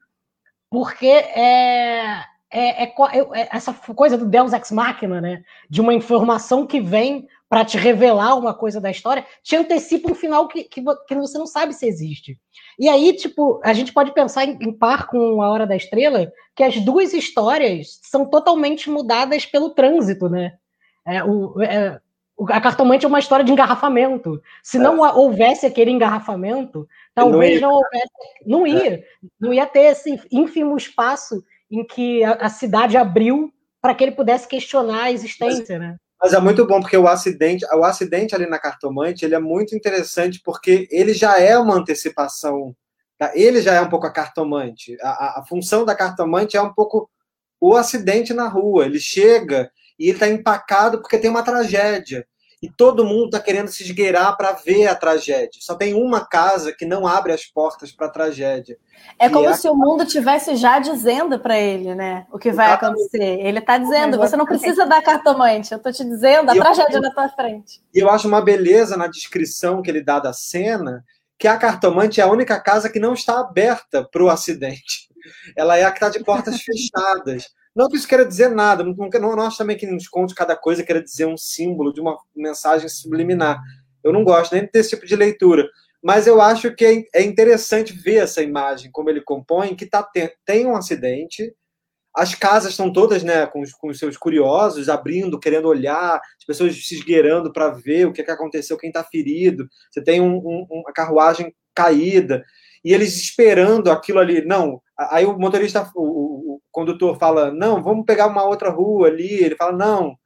porque 0.72 1.06
é, 1.06 2.24
é, 2.50 2.84
é, 2.84 2.94
é 3.34 3.50
essa 3.52 3.74
coisa 3.74 4.18
do 4.18 4.26
Deus 4.26 4.54
ex 4.54 4.72
machina, 4.72 5.22
né? 5.22 5.44
De 5.70 5.82
uma 5.82 5.94
informação 5.94 6.66
que 6.66 6.82
vem 6.82 7.28
para 7.54 7.64
te 7.64 7.78
revelar 7.78 8.34
uma 8.36 8.52
coisa 8.52 8.82
da 8.82 8.90
história, 8.90 9.24
te 9.44 9.56
antecipa 9.56 10.10
um 10.10 10.16
final 10.16 10.48
que, 10.48 10.64
que, 10.64 10.82
que, 10.82 11.14
você 11.14 11.38
não 11.38 11.46
sabe 11.46 11.72
se 11.76 11.86
existe. 11.86 12.36
E 12.80 12.90
aí, 12.90 13.14
tipo, 13.16 13.62
a 13.64 13.74
gente 13.74 13.94
pode 13.94 14.12
pensar 14.12 14.44
em, 14.44 14.58
em 14.60 14.74
par 14.74 15.06
com 15.06 15.40
A 15.40 15.52
Hora 15.52 15.68
da 15.68 15.76
Estrela, 15.76 16.34
que 16.56 16.64
as 16.64 16.80
duas 16.80 17.14
histórias 17.14 18.00
são 18.02 18.26
totalmente 18.26 18.90
mudadas 18.90 19.46
pelo 19.46 19.70
trânsito, 19.70 20.28
né? 20.28 20.54
É, 21.06 21.24
o, 21.24 21.62
é, 21.62 22.02
a 22.50 22.60
Cartomante 22.60 23.06
é 23.06 23.08
uma 23.08 23.20
história 23.20 23.46
de 23.46 23.52
engarrafamento. 23.52 24.42
Se 24.64 24.80
não 24.80 25.06
é. 25.06 25.14
houvesse 25.14 25.68
aquele 25.68 25.92
engarrafamento, 25.92 26.88
talvez 27.14 27.62
não, 27.62 27.70
não 27.70 27.76
houvesse. 27.76 28.10
Não 28.48 28.66
ia. 28.66 28.96
É. 28.96 29.04
Não 29.40 29.54
ia 29.54 29.68
ter 29.68 29.92
esse 29.92 30.20
ínfimo 30.32 30.76
espaço 30.76 31.44
em 31.70 31.86
que 31.86 32.24
a, 32.24 32.32
a 32.32 32.50
cidade 32.50 32.98
abriu 32.98 33.54
para 33.80 33.94
que 33.94 34.04
ele 34.04 34.14
pudesse 34.14 34.48
questionar 34.48 35.04
a 35.04 35.12
existência, 35.12 35.78
né? 35.78 35.98
Mas 36.24 36.32
é 36.32 36.40
muito 36.40 36.66
bom 36.66 36.80
porque 36.80 36.96
o 36.96 37.06
acidente, 37.06 37.66
o 37.76 37.84
acidente 37.84 38.34
ali 38.34 38.46
na 38.46 38.58
cartomante, 38.58 39.26
ele 39.26 39.36
é 39.36 39.40
muito 39.40 39.76
interessante 39.76 40.40
porque 40.42 40.88
ele 40.90 41.14
já 41.14 41.38
é 41.38 41.58
uma 41.58 41.76
antecipação. 41.76 42.74
Tá? 43.18 43.34
Ele 43.36 43.62
já 43.62 43.74
é 43.74 43.82
um 43.82 43.90
pouco 43.90 44.08
a 44.08 44.10
cartomante. 44.10 44.96
A, 45.02 45.10
a, 45.10 45.40
a 45.42 45.46
função 45.46 45.84
da 45.84 45.94
cartomante 45.94 46.56
é 46.56 46.62
um 46.62 46.74
pouco 46.74 47.10
o 47.60 47.76
acidente 47.76 48.34
na 48.34 48.48
rua. 48.48 48.86
Ele 48.86 49.02
chega 49.02 49.70
e 50.00 50.06
ele 50.06 50.14
está 50.14 50.30
empacado 50.30 51.02
porque 51.02 51.18
tem 51.18 51.30
uma 51.30 51.44
tragédia 51.44 52.26
e 52.64 52.70
todo 52.70 53.04
mundo 53.04 53.26
está 53.26 53.42
querendo 53.42 53.68
se 53.68 53.84
esgueirar 53.84 54.38
para 54.38 54.54
ver 54.54 54.88
a 54.88 54.96
tragédia. 54.96 55.60
Só 55.60 55.76
tem 55.76 55.94
uma 55.94 56.26
casa 56.26 56.72
que 56.72 56.86
não 56.86 57.06
abre 57.06 57.34
as 57.34 57.44
portas 57.44 57.92
para 57.92 58.08
a 58.08 58.10
tragédia. 58.10 58.78
É 59.20 59.28
como 59.28 59.50
é 59.50 59.54
se 59.54 59.68
o 59.68 59.76
mundo 59.76 60.06
tivesse 60.06 60.56
já 60.56 60.80
dizendo 60.80 61.38
para 61.38 61.60
ele, 61.60 61.94
né, 61.94 62.26
o 62.32 62.40
que 62.40 62.54
vai 62.54 62.72
acontecer. 62.72 63.38
Ele 63.42 63.60
está 63.60 63.78
dizendo: 63.78 64.18
você 64.18 64.38
não 64.38 64.46
precisa 64.46 64.86
dar 64.86 65.02
cartomante, 65.02 65.74
eu 65.74 65.78
estou 65.78 65.92
te 65.92 66.06
dizendo 66.06 66.52
a 66.52 66.56
e 66.56 66.60
tragédia 66.60 66.96
eu, 66.96 67.02
na 67.02 67.12
tua 67.12 67.28
frente. 67.28 67.82
E 67.94 68.00
eu 68.00 68.10
acho 68.10 68.30
uma 68.30 68.42
beleza 68.42 68.96
na 68.96 69.08
descrição 69.08 69.82
que 69.82 69.92
ele 69.92 70.02
dá 70.02 70.20
da 70.20 70.32
cena 70.32 71.04
que 71.38 71.50
a 71.50 71.58
cartomante 71.58 72.22
é 72.22 72.24
a 72.24 72.32
única 72.32 72.58
casa 72.62 72.90
que 72.90 73.00
não 73.00 73.14
está 73.14 73.42
aberta 73.42 74.08
para 74.10 74.24
o 74.24 74.30
acidente. 74.30 75.10
Ela 75.58 75.76
é 75.78 75.84
a 75.84 75.92
que 75.92 75.98
está 75.98 76.08
de 76.08 76.24
portas 76.24 76.56
fechadas. 76.64 77.50
Não 77.76 77.90
que 77.90 77.98
isso 77.98 78.08
queira 78.08 78.26
dizer 78.26 78.50
nada, 78.50 78.84
não, 78.84 78.94
não, 78.96 79.36
não 79.36 79.42
acho 79.42 79.58
também 79.58 79.78
que 79.78 79.88
nos 79.88 80.08
contos 80.08 80.36
cada 80.36 80.56
coisa 80.56 80.84
queira 80.84 81.02
dizer 81.02 81.26
um 81.26 81.38
símbolo 81.38 81.92
de 81.92 82.00
uma 82.00 82.18
mensagem 82.36 82.88
subliminar. 82.88 83.60
Eu 84.04 84.14
não 84.14 84.24
gosto 84.24 84.54
nem 84.54 84.70
desse 84.72 84.92
tipo 84.92 85.06
de 85.06 85.16
leitura. 85.16 85.68
Mas 86.04 86.28
eu 86.28 86.42
acho 86.42 86.76
que 86.76 86.86
é, 86.86 87.22
é 87.22 87.24
interessante 87.24 87.94
ver 87.94 88.18
essa 88.18 88.44
imagem, 88.44 88.92
como 88.92 89.10
ele 89.10 89.22
compõe, 89.22 89.76
que 89.76 89.86
tá, 89.86 90.04
tem, 90.04 90.30
tem 90.46 90.66
um 90.66 90.76
acidente, 90.76 91.56
as 92.16 92.36
casas 92.36 92.72
estão 92.72 92.94
todas 92.94 93.24
né, 93.24 93.48
com, 93.48 93.62
os, 93.62 93.72
com 93.72 93.88
os 93.88 93.98
seus 93.98 94.18
curiosos, 94.18 94.88
abrindo, 94.88 95.40
querendo 95.40 95.68
olhar, 95.68 96.18
as 96.18 96.46
pessoas 96.46 96.76
se 96.76 96.96
esgueirando 96.96 97.52
para 97.52 97.70
ver 97.70 98.06
o 98.06 98.14
que, 98.14 98.22
é 98.22 98.24
que 98.24 98.30
aconteceu, 98.30 98.78
quem 98.78 98.90
está 98.90 99.04
ferido. 99.04 99.68
Você 99.90 100.04
tem 100.04 100.22
um, 100.22 100.36
um, 100.36 100.68
uma 100.70 100.94
carruagem 100.94 101.56
caída 101.74 102.44
e 102.84 102.94
eles 102.94 103.18
esperando 103.18 103.90
aquilo 103.90 104.20
ali. 104.20 104.44
Não, 104.46 104.82
aí 104.98 105.26
o 105.26 105.38
motorista, 105.38 105.90
o, 105.96 106.56
o, 106.56 106.62
condutor 106.72 107.18
fala: 107.18 107.52
não, 107.52 107.82
vamos 107.82 108.06
pegar 108.06 108.28
uma 108.28 108.44
outra 108.44 108.70
rua 108.70 109.08
ali. 109.08 109.44
Ele 109.44 109.56
fala: 109.56 109.72
não, 109.72 110.18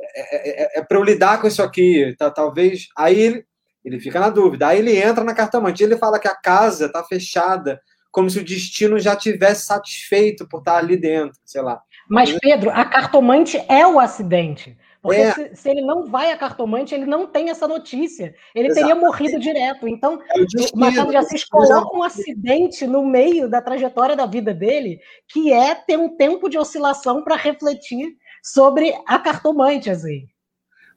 é, 0.00 0.36
é, 0.36 0.62
é, 0.62 0.78
é 0.80 0.82
para 0.82 0.98
eu 0.98 1.04
lidar 1.04 1.40
com 1.40 1.46
isso 1.46 1.62
aqui, 1.62 2.14
tá, 2.18 2.30
talvez. 2.30 2.88
Aí 2.96 3.20
ele, 3.20 3.44
ele 3.84 4.00
fica 4.00 4.18
na 4.18 4.30
dúvida. 4.30 4.68
Aí 4.68 4.78
ele 4.78 4.96
entra 4.96 5.22
na 5.24 5.34
cartomante. 5.34 5.82
Ele 5.82 5.96
fala 5.96 6.18
que 6.18 6.28
a 6.28 6.34
casa 6.34 6.86
está 6.86 7.04
fechada, 7.04 7.80
como 8.10 8.30
se 8.30 8.38
o 8.38 8.44
destino 8.44 8.98
já 8.98 9.14
tivesse 9.14 9.66
satisfeito 9.66 10.48
por 10.48 10.58
estar 10.58 10.78
ali 10.78 10.96
dentro, 10.96 11.38
sei 11.44 11.60
lá. 11.60 11.80
Mas, 12.08 12.32
Pedro, 12.40 12.70
a 12.70 12.84
cartomante 12.84 13.56
é 13.68 13.86
o 13.86 14.00
acidente. 14.00 14.76
Porque 15.02 15.20
é. 15.20 15.32
se, 15.32 15.56
se, 15.56 15.70
ele 15.70 15.80
não 15.80 16.04
vai 16.04 16.30
a 16.30 16.36
cartomante, 16.36 16.94
ele 16.94 17.06
não 17.06 17.26
tem 17.26 17.48
essa 17.48 17.66
notícia. 17.66 18.34
Ele 18.54 18.68
Exatamente. 18.68 18.94
teria 18.94 19.08
morrido 19.08 19.38
direto. 19.38 19.88
Então, 19.88 20.20
é 20.34 20.40
o 20.40 20.78
Machado 20.78 21.10
de 21.10 21.16
Assis 21.16 21.44
coloca 21.44 21.96
um 21.96 22.02
acidente 22.02 22.86
no 22.86 23.04
meio 23.04 23.48
da 23.48 23.62
trajetória 23.62 24.14
da 24.14 24.26
vida 24.26 24.52
dele, 24.52 25.00
que 25.26 25.52
é 25.52 25.74
ter 25.74 25.98
um 25.98 26.16
tempo 26.16 26.50
de 26.50 26.58
oscilação 26.58 27.24
para 27.24 27.36
refletir 27.36 28.14
sobre 28.42 28.94
a 29.06 29.18
cartomante, 29.18 29.88
assim. 29.88 30.26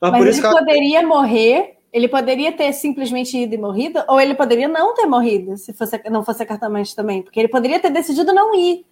Mas, 0.01 0.11
Mas 0.11 0.37
ele 0.37 0.47
poderia 0.49 1.07
morrer, 1.07 1.77
ele 1.93 2.09
poderia 2.09 2.51
ter 2.51 2.73
simplesmente 2.73 3.37
ido 3.37 3.55
e 3.55 3.57
morrido, 3.57 4.03
ou 4.09 4.19
ele 4.19 4.35
poderia 4.35 4.67
não 4.67 4.93
ter 4.93 5.05
morrido, 5.05 5.55
se 5.55 5.71
fosse, 5.71 5.97
não 6.09 6.25
fosse 6.25 6.43
a 6.43 6.45
cartomante 6.45 6.93
também, 6.93 7.21
porque 7.21 7.39
ele 7.39 7.47
poderia 7.47 7.79
ter 7.79 7.89
decidido 7.89 8.33
não 8.33 8.53
ir. 8.53 8.85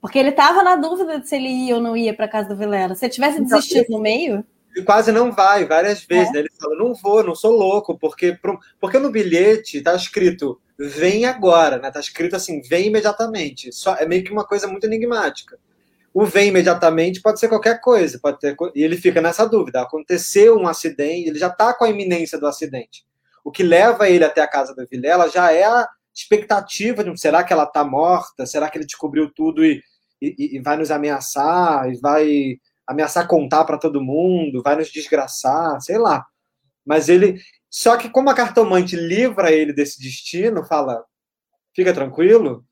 Porque 0.00 0.18
ele 0.18 0.30
estava 0.30 0.62
na 0.62 0.76
dúvida 0.76 1.20
de 1.20 1.28
se 1.28 1.36
ele 1.36 1.48
ia 1.48 1.74
ou 1.74 1.80
não 1.80 1.96
ia 1.96 2.14
para 2.14 2.28
casa 2.28 2.48
do 2.48 2.56
Vilela. 2.56 2.94
Se 2.94 3.04
ele 3.04 3.12
tivesse 3.12 3.42
desistido 3.42 3.86
no 3.90 4.00
meio. 4.00 4.44
Ele 4.74 4.84
quase 4.84 5.12
não 5.12 5.30
vai, 5.32 5.66
várias 5.66 6.02
vezes. 6.04 6.28
É. 6.30 6.32
Né? 6.32 6.38
Ele 6.40 6.50
fala: 6.58 6.76
não 6.76 6.94
vou, 6.94 7.22
não 7.22 7.34
sou 7.34 7.52
louco, 7.52 7.98
porque, 7.98 8.38
porque 8.80 8.98
no 8.98 9.10
bilhete 9.10 9.78
está 9.78 9.94
escrito 9.94 10.60
vem 10.88 11.26
agora, 11.26 11.78
né? 11.78 11.90
Tá 11.90 12.00
escrito 12.00 12.34
assim, 12.34 12.62
vem 12.62 12.86
imediatamente. 12.86 13.72
Só, 13.72 13.96
é 13.96 14.06
meio 14.06 14.24
que 14.24 14.32
uma 14.32 14.46
coisa 14.46 14.66
muito 14.66 14.86
enigmática. 14.86 15.58
O 16.12 16.24
vem 16.24 16.48
imediatamente 16.48 17.20
pode 17.20 17.38
ser 17.38 17.48
qualquer 17.48 17.80
coisa, 17.80 18.18
pode 18.18 18.40
ter, 18.40 18.56
e 18.74 18.82
ele 18.82 18.96
fica 18.96 19.20
nessa 19.20 19.46
dúvida. 19.46 19.82
Aconteceu 19.82 20.56
um 20.56 20.66
acidente, 20.66 21.28
ele 21.28 21.38
já 21.38 21.48
está 21.48 21.74
com 21.74 21.84
a 21.84 21.90
iminência 21.90 22.38
do 22.38 22.46
acidente. 22.46 23.04
O 23.44 23.50
que 23.50 23.62
leva 23.62 24.08
ele 24.08 24.24
até 24.24 24.40
a 24.40 24.48
casa 24.48 24.74
do 24.74 24.86
Vilela 24.90 25.28
já 25.28 25.52
é 25.52 25.64
a 25.64 25.86
expectativa 26.12 27.04
de 27.04 27.20
será 27.20 27.44
que 27.44 27.52
ela 27.52 27.64
está 27.64 27.84
morta? 27.84 28.44
Será 28.44 28.68
que 28.68 28.78
ele 28.78 28.86
descobriu 28.86 29.30
tudo 29.32 29.64
e, 29.64 29.82
e, 30.20 30.56
e 30.56 30.60
vai 30.60 30.76
nos 30.76 30.90
ameaçar? 30.90 31.90
E 31.90 31.98
vai 32.00 32.56
ameaçar 32.86 33.26
contar 33.26 33.64
para 33.64 33.78
todo 33.78 34.02
mundo? 34.02 34.62
Vai 34.62 34.76
nos 34.76 34.90
desgraçar? 34.90 35.80
Sei 35.80 35.98
lá. 35.98 36.26
Mas 36.84 37.08
ele. 37.08 37.40
Só 37.70 37.96
que, 37.96 38.10
como 38.10 38.30
a 38.30 38.34
cartomante 38.34 38.96
livra 38.96 39.52
ele 39.52 39.72
desse 39.72 40.00
destino, 40.00 40.64
fala: 40.64 41.04
fica 41.74 41.92
tranquilo. 41.94 42.64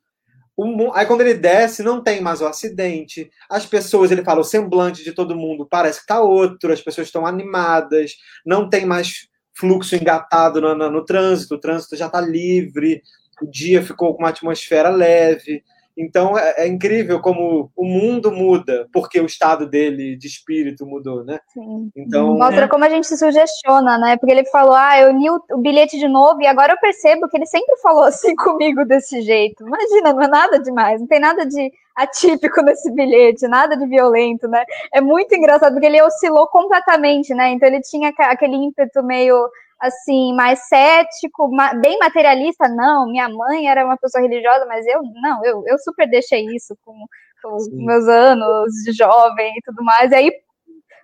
Aí, 0.93 1.07
quando 1.07 1.21
ele 1.21 1.35
desce, 1.35 1.85
não 1.85 2.03
tem 2.03 2.21
mais 2.21 2.41
o 2.41 2.47
acidente. 2.47 3.31
As 3.49 3.65
pessoas, 3.65 4.11
ele 4.11 4.25
fala, 4.25 4.41
o 4.41 4.45
semblante 4.45 5.05
de 5.05 5.13
todo 5.13 5.37
mundo 5.37 5.69
parece 5.69 5.99
que 5.99 6.05
está 6.05 6.21
outro, 6.21 6.73
as 6.73 6.81
pessoas 6.81 7.07
estão 7.07 7.25
animadas, 7.25 8.17
não 8.45 8.69
tem 8.69 8.85
mais 8.85 9.29
fluxo 9.57 9.95
engatado 9.95 10.61
no, 10.61 10.75
no, 10.75 10.91
no 10.91 11.05
trânsito, 11.05 11.55
o 11.55 11.61
trânsito 11.61 11.97
já 11.97 12.07
está 12.07 12.21
livre, 12.21 13.03
o 13.41 13.47
dia 13.49 13.85
ficou 13.85 14.15
com 14.15 14.23
uma 14.23 14.31
atmosfera 14.31 14.91
leve. 14.91 15.63
Então 15.99 16.39
é, 16.39 16.55
é, 16.59 16.67
incrível 16.69 17.21
como 17.21 17.71
o 17.77 17.85
mundo 17.85 18.31
muda, 18.31 18.89
porque 18.93 19.21
o 19.21 19.27
estado 19.27 19.69
dele 19.69 20.17
de 20.17 20.29
espírito 20.29 20.87
mudou, 20.87 21.25
né? 21.25 21.41
Sim. 21.49 21.91
Então 21.97 22.39
mostra 22.39 22.67
é... 22.67 22.69
como 22.69 22.85
a 22.85 22.89
gente 22.89 23.07
se 23.07 23.17
sugestiona, 23.17 23.99
né? 23.99 24.17
Porque 24.17 24.33
ele 24.33 24.45
falou: 24.47 24.75
"Ah, 24.75 25.01
eu 25.01 25.13
li 25.13 25.29
o, 25.29 25.43
o, 25.51 25.59
bilhete 25.59 25.99
de 25.99 26.07
novo 26.07 26.41
e 26.41 26.47
agora 26.47 26.75
eu 26.75 26.79
percebo 26.79 27.29
que 27.29 27.37
ele 27.37 27.47
sempre 27.47 27.77
falou 27.79 28.05
assim 28.05 28.35
comigo 28.37 28.85
desse 28.85 29.21
jeito". 29.23 29.67
Imagina, 29.67 30.13
não 30.13 30.23
é 30.23 30.29
nada 30.29 30.61
demais, 30.61 31.01
não 31.01 31.09
tem 31.09 31.19
nada 31.19 31.45
de 31.45 31.73
atípico 31.97 32.63
nesse 32.63 32.91
bilhete, 32.93 33.49
nada 33.49 33.77
de 33.77 33.87
violento, 33.87 34.47
né? 34.47 34.65
É 34.95 35.01
muito 35.01 35.35
engraçado 35.35 35.73
porque 35.73 35.87
ele 35.87 36.01
oscilou 36.01 36.47
completamente, 36.47 37.35
né? 37.35 37.51
Então 37.51 37.69
ele 37.69 37.81
tinha 37.81 38.13
aquele 38.17 38.55
ímpeto 38.55 39.03
meio 39.03 39.49
assim, 39.81 40.35
mais 40.35 40.67
cético, 40.67 41.51
bem 41.81 41.99
materialista, 41.99 42.69
não, 42.69 43.07
minha 43.07 43.29
mãe 43.29 43.69
era 43.69 43.85
uma 43.85 43.97
pessoa 43.97 44.23
religiosa, 44.23 44.67
mas 44.67 44.87
eu 44.87 45.01
não, 45.23 45.45
eu, 45.45 45.63
eu 45.67 45.79
super 45.79 46.09
deixei 46.09 46.47
isso 46.47 46.77
com, 46.85 46.95
com 47.43 47.55
os 47.55 47.69
meus 47.71 48.09
anos 48.09 48.73
de 48.85 48.93
jovem 48.93 49.53
e 49.57 49.63
tudo 49.63 49.85
mais, 49.85 50.11
e 50.11 50.15
aí 50.17 50.33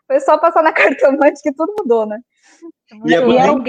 foi 0.07 0.21
só 0.21 0.39
passar 0.39 0.63
na 0.63 0.73
cartomante 0.75 1.41
que 1.43 1.53
tudo 1.53 1.75
mudou, 1.79 2.07
né? 2.07 2.19
E, 3.07 3.15
é 3.15 3.19
e 3.19 3.51
um... 3.51 3.63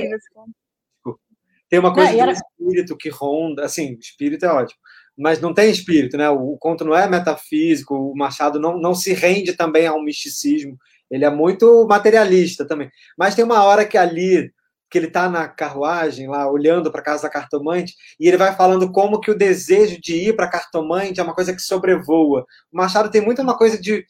Tem 1.69 1.79
uma 1.79 1.93
coisa 1.93 2.11
não, 2.11 2.19
era... 2.21 2.31
do 2.31 2.37
espírito 2.37 2.97
que 2.97 3.09
ronda, 3.09 3.65
assim, 3.65 3.97
espírito 3.99 4.45
é 4.45 4.51
ótimo, 4.51 4.79
mas 5.17 5.39
não 5.39 5.53
tem 5.53 5.69
espírito, 5.69 6.17
né? 6.17 6.29
O, 6.29 6.53
o 6.53 6.57
conto 6.57 6.83
não 6.83 6.95
é 6.95 7.07
metafísico, 7.07 7.95
o 7.95 8.15
Machado 8.15 8.59
não, 8.59 8.77
não 8.77 8.93
se 8.93 9.13
rende 9.13 9.53
também 9.53 9.87
ao 9.87 10.01
misticismo, 10.01 10.77
ele 11.09 11.25
é 11.25 11.29
muito 11.29 11.85
materialista 11.87 12.65
também. 12.65 12.89
Mas 13.17 13.35
tem 13.35 13.45
uma 13.45 13.63
hora 13.63 13.85
que 13.85 13.97
ali 13.97 14.51
que 14.95 14.99
ele 14.99 15.07
está 15.07 15.27
na 15.27 15.45
carruagem 15.45 16.29
lá, 16.29 16.49
olhando 16.49 16.89
para 16.89 17.01
a 17.01 17.03
casa 17.03 17.23
da 17.23 17.29
cartomante, 17.29 17.93
e 18.17 18.29
ele 18.29 18.37
vai 18.37 18.55
falando 18.55 18.89
como 18.89 19.19
que 19.19 19.29
o 19.29 19.37
desejo 19.37 19.99
de 19.99 20.15
ir 20.15 20.37
para 20.37 20.45
a 20.45 20.49
cartomante 20.49 21.19
é 21.19 21.23
uma 21.23 21.35
coisa 21.35 21.53
que 21.53 21.61
sobrevoa. 21.61 22.45
O 22.71 22.77
Machado 22.77 23.11
tem 23.11 23.19
muito 23.19 23.41
uma 23.41 23.57
coisa 23.57 23.77
de... 23.77 24.05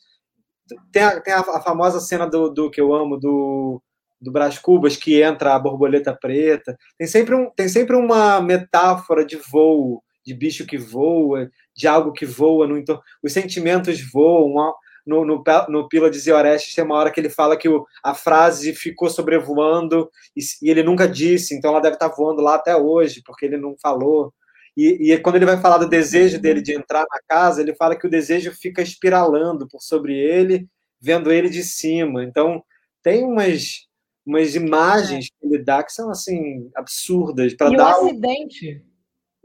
Tem 0.91 1.01
a, 1.01 1.19
tem 1.19 1.33
a, 1.33 1.39
a 1.39 1.59
famosa 1.59 1.99
cena 1.99 2.29
do, 2.29 2.49
do, 2.49 2.69
que 2.69 2.79
eu 2.79 2.93
amo, 2.93 3.17
do, 3.17 3.81
do 4.21 4.31
Brás 4.31 4.59
Cubas, 4.59 4.95
que 4.95 5.23
entra 5.23 5.55
a 5.55 5.59
borboleta 5.59 6.15
preta. 6.15 6.77
Tem 6.99 7.07
sempre, 7.07 7.33
um, 7.33 7.49
tem 7.49 7.67
sempre 7.67 7.95
uma 7.95 8.39
metáfora 8.39 9.25
de 9.25 9.37
voo, 9.37 10.03
de 10.23 10.35
bicho 10.35 10.67
que 10.67 10.77
voa, 10.77 11.49
de 11.75 11.87
algo 11.87 12.13
que 12.13 12.27
voa 12.27 12.67
no 12.67 12.77
entorno. 12.77 13.01
Os 13.23 13.33
sentimentos 13.33 13.99
voam, 14.13 14.59
no, 15.05 15.23
no, 15.23 15.43
no 15.69 15.87
Pílades 15.87 16.23
de 16.23 16.31
Orestes 16.31 16.73
tem 16.73 16.83
uma 16.83 16.95
hora 16.95 17.11
que 17.11 17.19
ele 17.19 17.29
fala 17.29 17.55
que 17.55 17.69
o, 17.69 17.85
a 18.03 18.13
frase 18.13 18.73
ficou 18.73 19.09
sobrevoando 19.09 20.09
e, 20.35 20.41
e, 20.63 20.69
ele 20.69 20.81
nunca 20.81 21.07
disse, 21.07 21.55
então 21.55 21.71
ela 21.71 21.81
deve 21.81 21.95
estar 21.95 22.07
voando 22.07 22.41
lá 22.41 22.55
até 22.55 22.75
hoje, 22.75 23.21
porque 23.25 23.45
ele 23.45 23.57
não 23.57 23.75
falou. 23.81 24.33
E, 24.75 25.13
e, 25.13 25.17
quando 25.19 25.35
ele 25.35 25.45
vai 25.45 25.57
falar 25.57 25.77
do 25.77 25.87
desejo 25.87 26.39
dele 26.39 26.61
de 26.61 26.73
entrar 26.73 27.01
na 27.09 27.19
casa, 27.27 27.61
ele 27.61 27.75
fala 27.75 27.95
que 27.95 28.07
o 28.07 28.09
desejo 28.09 28.51
fica 28.51 28.81
espiralando 28.81 29.67
por 29.67 29.81
sobre 29.81 30.17
ele, 30.17 30.67
vendo 30.99 31.31
ele 31.31 31.49
de 31.49 31.63
cima. 31.63 32.23
Então, 32.23 32.63
tem 33.01 33.23
umas, 33.23 33.87
umas 34.25 34.55
imagens 34.55 35.27
que 35.29 35.47
ele 35.47 35.63
dá 35.63 35.83
que 35.83 35.93
são, 35.93 36.09
assim, 36.09 36.69
absurdas. 36.75 37.53
para 37.53 37.69
dar 37.69 38.01
o 38.01 38.07
acidente... 38.07 38.83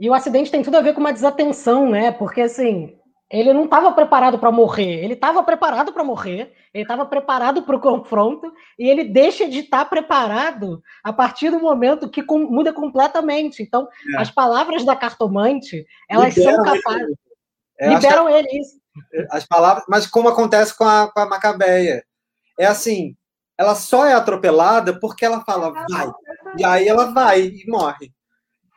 E 0.03 0.09
o 0.09 0.15
acidente 0.15 0.51
tem 0.51 0.63
tudo 0.63 0.79
a 0.79 0.81
ver 0.81 0.95
com 0.95 1.01
uma 1.01 1.13
desatenção, 1.13 1.91
né? 1.91 2.11
Porque, 2.11 2.41
assim, 2.41 2.97
ele 3.31 3.53
não 3.53 3.65
estava 3.65 3.93
preparado 3.93 4.39
para 4.39 4.51
morrer, 4.51 5.05
ele 5.05 5.15
estava 5.15 5.43
preparado 5.45 5.93
para 5.93 6.03
morrer, 6.03 6.53
ele 6.75 6.83
estava 6.83 7.07
preparado 7.07 7.63
para 7.63 7.77
o 7.77 7.81
confronto, 7.81 8.53
e 8.77 8.89
ele 8.89 9.05
deixa 9.05 9.49
de 9.49 9.61
estar 9.61 9.85
tá 9.85 9.85
preparado 9.85 10.83
a 11.05 11.13
partir 11.13 11.51
do 11.51 11.61
momento 11.61 12.11
que 12.11 12.25
com, 12.25 12.39
muda 12.39 12.73
completamente. 12.73 13.63
Então, 13.63 13.89
é. 14.15 14.21
as 14.21 14.31
palavras 14.31 14.85
da 14.85 14.97
cartomante, 14.97 15.87
elas 16.09 16.37
liberam 16.37 16.65
são 16.65 16.65
capazes. 16.65 17.03
Ele. 17.03 17.15
É, 17.79 17.89
liberam 17.95 18.29
ele, 18.29 18.49
isso. 18.59 18.81
As 19.31 19.47
palavras, 19.47 19.85
mas 19.89 20.07
como 20.09 20.29
acontece 20.29 20.77
com 20.77 20.85
a, 20.85 21.11
com 21.11 21.21
a 21.21 21.27
Macabeia. 21.27 22.05
É 22.59 22.67
assim, 22.67 23.17
ela 23.57 23.75
só 23.75 24.05
é 24.05 24.13
atropelada 24.13 24.99
porque 24.99 25.25
ela 25.25 25.45
fala, 25.45 25.71
vai. 25.89 26.11
E 26.59 26.65
aí 26.65 26.89
ela 26.89 27.13
vai 27.13 27.43
e 27.43 27.65
morre. 27.69 28.13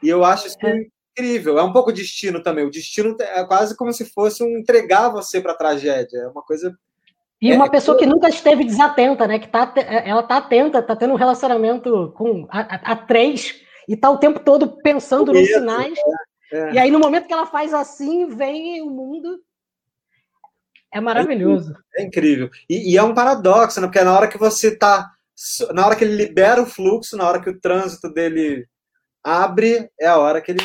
E 0.01 0.09
eu 0.09 0.23
acho 0.23 0.47
isso 0.47 0.57
é 0.61 0.85
incrível. 1.13 1.59
É 1.59 1.63
um 1.63 1.71
pouco 1.71 1.93
destino 1.93 2.41
também. 2.41 2.65
O 2.65 2.71
destino 2.71 3.15
é 3.19 3.43
quase 3.45 3.77
como 3.77 3.93
se 3.93 4.05
fosse 4.05 4.43
um 4.43 4.57
entregar 4.57 5.09
você 5.09 5.39
para 5.39 5.53
a 5.53 5.57
tragédia. 5.57 6.17
É 6.17 6.27
uma 6.27 6.41
coisa. 6.41 6.75
E 7.41 7.51
é, 7.51 7.55
uma 7.55 7.69
pessoa 7.69 7.97
que 7.97 8.05
nunca 8.05 8.29
esteve 8.29 8.63
desatenta, 8.63 9.27
né? 9.27 9.39
Que 9.39 9.47
tá, 9.47 9.73
ela 10.05 10.23
tá 10.23 10.37
atenta, 10.37 10.81
tá 10.81 10.95
tendo 10.95 11.13
um 11.13 11.17
relacionamento 11.17 12.13
com 12.17 12.47
a, 12.49 12.61
a, 12.61 12.91
a 12.93 12.95
três 12.95 13.61
e 13.87 13.95
tá 13.95 14.09
o 14.09 14.17
tempo 14.17 14.39
todo 14.39 14.77
pensando 14.81 15.31
nos 15.31 15.47
sinais. 15.47 15.97
É, 16.51 16.57
é. 16.57 16.73
E 16.73 16.79
aí, 16.79 16.91
no 16.91 16.99
momento 16.99 17.27
que 17.27 17.33
ela 17.33 17.45
faz 17.45 17.73
assim, 17.73 18.27
vem 18.27 18.81
o 18.81 18.89
mundo. 18.89 19.39
É 20.91 21.01
maravilhoso. 21.01 21.73
É 21.95 22.03
incrível. 22.03 22.49
E, 22.69 22.93
e, 22.93 22.97
é 22.97 23.03
um 23.03 23.15
paradoxo, 23.15 23.81
né? 23.81 23.87
Porque 23.87 24.03
na 24.03 24.15
hora 24.15 24.27
que 24.27 24.37
você 24.37 24.75
tá. 24.75 25.09
Na 25.73 25.87
hora 25.87 25.95
que 25.95 26.03
ele 26.03 26.15
libera 26.15 26.61
o 26.61 26.65
fluxo, 26.67 27.17
na 27.17 27.27
hora 27.27 27.41
que 27.41 27.49
o 27.49 27.59
trânsito 27.59 28.07
dele 28.13 28.67
abre, 29.23 29.89
é 29.99 30.05
a 30.05 30.19
hora 30.19 30.39
que 30.39 30.51
ele 30.51 30.61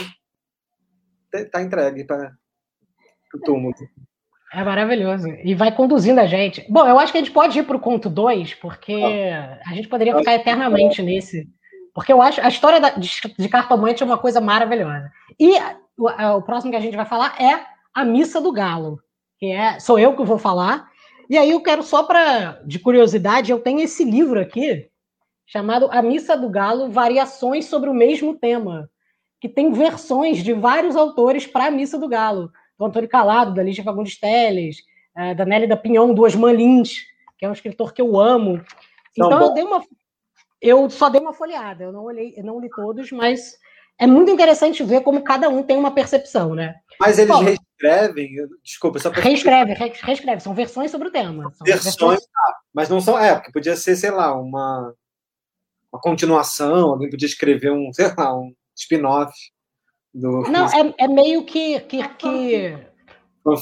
tá 1.51 1.63
entregue 1.63 2.05
para 2.05 2.33
o 3.35 3.41
túmulo. 3.41 3.75
É 4.53 4.65
maravilhoso. 4.65 5.29
E 5.45 5.55
vai 5.55 5.75
conduzindo 5.75 6.21
a 6.21 6.27
gente. 6.27 6.65
Bom, 6.71 6.87
eu 6.87 6.99
acho 6.99 7.13
que 7.13 7.19
a 7.19 7.21
gente 7.21 7.33
pode 7.33 7.59
ir 7.59 7.65
para 7.65 7.77
o 7.77 7.81
conto 7.81 8.09
2, 8.09 8.55
porque 8.55 8.95
a 8.95 9.75
gente 9.75 9.89
poderia 9.89 10.17
ficar 10.17 10.35
eternamente 10.35 11.03
nesse. 11.03 11.47
Porque 11.95 12.13
eu 12.13 12.23
acho 12.23 12.41
a 12.41 12.49
história 12.49 12.81
da, 12.81 12.91
de, 12.91 13.11
de 13.39 13.49
cartomante 13.49 14.03
é 14.03 14.07
uma 14.07 14.19
coisa 14.19 14.41
maravilhosa. 14.41 15.11
E 15.39 15.59
o, 15.97 16.09
o, 16.09 16.43
próximo 16.43 16.71
que 16.71 16.77
a 16.77 16.81
gente 16.81 16.97
vai 16.97 17.05
falar 17.05 17.35
é 17.43 17.61
a 17.93 18.05
Missa 18.05 18.41
do 18.41 18.53
Galo, 18.53 19.01
que 19.39 19.47
é 19.47 19.79
sou 19.81 19.99
eu 19.99 20.17
que 20.17 20.25
vou 20.25 20.39
falar. 20.39 20.89
E 21.29 21.37
aí 21.37 21.51
eu 21.51 21.61
quero 21.61 21.83
só 21.83 22.05
para 22.05 22.63
de 22.65 22.79
curiosidade, 22.79 23.51
eu 23.51 23.61
tenho 23.61 23.81
esse 23.81 24.03
livro 24.03 24.41
aqui 24.41 24.89
chamado 25.45 25.89
A 25.91 26.01
Missa 26.01 26.37
do 26.37 26.49
Galo, 26.49 26.91
Variações 26.91 27.67
sobre 27.67 27.91
o 27.91 27.95
mesmo 27.95 28.35
tema, 28.35 28.89
que 29.41 29.49
tem 29.49 29.73
versões 29.73 30.43
de 30.43 30.53
vários 30.53 30.97
autores 30.97 31.47
para 31.47 31.67
a 31.67 31.71
Missa 31.71 31.99
do 31.99 32.09
Galo. 32.09 32.51
Do 32.79 32.85
Antônio 32.85 33.09
Calado, 33.09 33.55
da 33.55 33.63
Lígia 33.63 33.85
Fagundes 33.85 34.19
Teles, 34.19 34.79
é, 35.17 35.35
da 35.35 35.45
Nelly 35.45 35.67
da 35.67 35.77
Pinhão, 35.77 36.15
do 36.15 36.23
Osman 36.23 36.53
Lins, 36.53 36.99
que 37.37 37.45
é 37.45 37.49
um 37.49 37.53
escritor 37.53 37.93
que 37.93 38.01
eu 38.01 38.19
amo. 38.19 38.63
Então 39.17 39.41
eu 39.41 39.55
dei 39.55 39.65
uma. 39.65 39.83
Eu 40.61 40.89
só 40.91 41.09
dei 41.09 41.21
uma 41.21 41.33
folheada, 41.33 41.85
eu 41.85 41.93
não 41.93 42.05
olhei, 42.05 42.35
eu 42.37 42.45
não 42.45 42.61
li 42.61 42.69
todos, 42.69 43.13
mas 43.13 43.57
é 43.99 44.07
muito 44.07 44.31
interessante 44.31 44.83
ver 44.83 45.03
como 45.03 45.23
cada 45.23 45.49
um 45.49 45.63
tem 45.63 45.77
uma 45.77 45.93
percepção, 45.93 46.55
né? 46.55 46.77
Mas 47.01 47.19
eles 47.19 47.31
Bom, 47.31 47.43
reescrevem, 47.43 48.49
desculpa, 48.63 48.99
só 48.99 49.11
Reescreve, 49.11 49.75
reescreve, 49.75 50.41
são 50.41 50.55
versões 50.55 50.91
sobre 50.91 51.09
o 51.09 51.13
tema. 51.13 51.53
Versões, 51.65 51.85
versões... 51.85 52.21
Ah, 52.37 52.57
mas 52.75 52.89
não 52.89 53.01
são, 53.01 53.19
é, 53.19 53.35
porque 53.35 53.53
podia 53.53 53.77
ser, 53.77 53.95
sei 53.95 54.11
lá, 54.11 54.35
uma, 54.35 54.93
uma 55.93 56.01
continuação, 56.01 56.91
alguém 56.91 57.11
podia 57.11 57.27
escrever 57.27 57.71
um, 57.73 57.93
sei 57.93 58.13
lá, 58.17 58.37
um 58.37 58.53
spin-off 58.79 59.33
do. 60.15 60.43
Não, 60.43 60.67
é, 60.67 60.95
é 60.99 61.09
meio 61.09 61.45
que. 61.45 61.81
que, 61.81 62.09
que... 62.09 62.79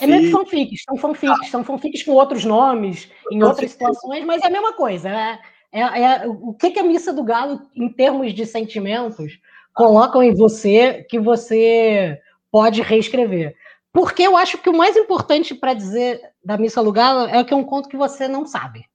É 0.00 0.06
meio 0.06 0.22
que 0.22 0.30
fanfics, 0.32 0.82
são 0.82 0.96
fanfics, 0.96 1.48
são 1.48 1.62
fanfics 1.62 2.02
com 2.02 2.12
outros 2.12 2.44
nomes, 2.44 3.08
em 3.30 3.42
outras 3.42 3.70
situações, 3.70 4.24
mas 4.24 4.42
é 4.42 4.46
a 4.46 4.50
mesma 4.50 4.72
coisa. 4.72 5.08
É, 5.08 5.38
é, 5.70 5.80
é, 5.80 6.26
o 6.26 6.54
que, 6.54 6.70
que 6.70 6.80
a 6.80 6.82
Missa 6.82 7.12
do 7.12 7.22
Galo, 7.22 7.60
em 7.74 7.88
termos 7.88 8.34
de 8.34 8.44
sentimentos, 8.44 9.38
colocam 9.72 10.22
em 10.22 10.34
você 10.34 11.06
que 11.08 11.20
você 11.20 12.18
pode 12.50 12.82
reescrever? 12.82 13.54
Porque 13.92 14.22
eu 14.24 14.36
acho 14.36 14.58
que 14.58 14.68
o 14.68 14.76
mais 14.76 14.96
importante 14.96 15.54
para 15.54 15.72
dizer 15.72 16.20
da 16.44 16.58
Missa 16.58 16.82
do 16.82 16.92
Galo 16.92 17.28
é 17.28 17.44
que 17.44 17.54
é 17.54 17.56
um 17.56 17.64
conto 17.64 17.88
que 17.88 17.96
você 17.96 18.26
não 18.26 18.44
sabe. 18.44 18.86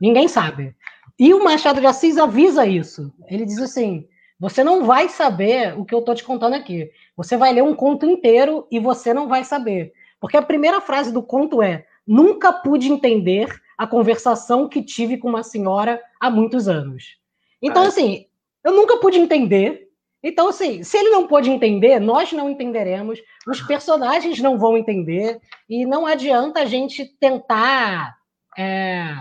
Ninguém 0.00 0.26
sabe. 0.26 0.74
E 1.18 1.32
o 1.34 1.44
Machado 1.44 1.80
de 1.80 1.86
Assis 1.86 2.18
avisa 2.18 2.66
isso. 2.66 3.12
Ele 3.28 3.44
diz 3.44 3.58
assim: 3.58 4.08
você 4.40 4.64
não 4.64 4.84
vai 4.84 5.08
saber 5.10 5.78
o 5.78 5.84
que 5.84 5.94
eu 5.94 5.98
estou 5.98 6.14
te 6.14 6.24
contando 6.24 6.54
aqui. 6.54 6.90
Você 7.14 7.36
vai 7.36 7.52
ler 7.52 7.62
um 7.62 7.74
conto 7.74 8.06
inteiro 8.06 8.66
e 8.70 8.80
você 8.80 9.12
não 9.12 9.28
vai 9.28 9.44
saber. 9.44 9.92
Porque 10.18 10.36
a 10.36 10.42
primeira 10.42 10.80
frase 10.80 11.12
do 11.12 11.22
conto 11.22 11.62
é: 11.62 11.84
Nunca 12.06 12.52
pude 12.52 12.90
entender 12.90 13.48
a 13.78 13.86
conversação 13.86 14.68
que 14.68 14.82
tive 14.82 15.18
com 15.18 15.28
uma 15.28 15.42
senhora 15.42 16.02
há 16.18 16.30
muitos 16.30 16.68
anos. 16.68 17.16
Então, 17.62 17.82
assim, 17.84 18.26
eu 18.64 18.72
nunca 18.72 18.96
pude 18.96 19.18
entender. 19.18 19.88
Então, 20.22 20.48
assim, 20.48 20.82
se 20.82 20.98
ele 20.98 21.10
não 21.10 21.26
pôde 21.26 21.50
entender, 21.50 21.98
nós 21.98 22.32
não 22.32 22.50
entenderemos, 22.50 23.18
os 23.46 23.62
personagens 23.62 24.38
não 24.40 24.58
vão 24.58 24.76
entender, 24.76 25.40
e 25.68 25.86
não 25.86 26.06
adianta 26.06 26.60
a 26.60 26.64
gente 26.66 27.04
tentar. 27.18 28.16
É, 28.58 29.14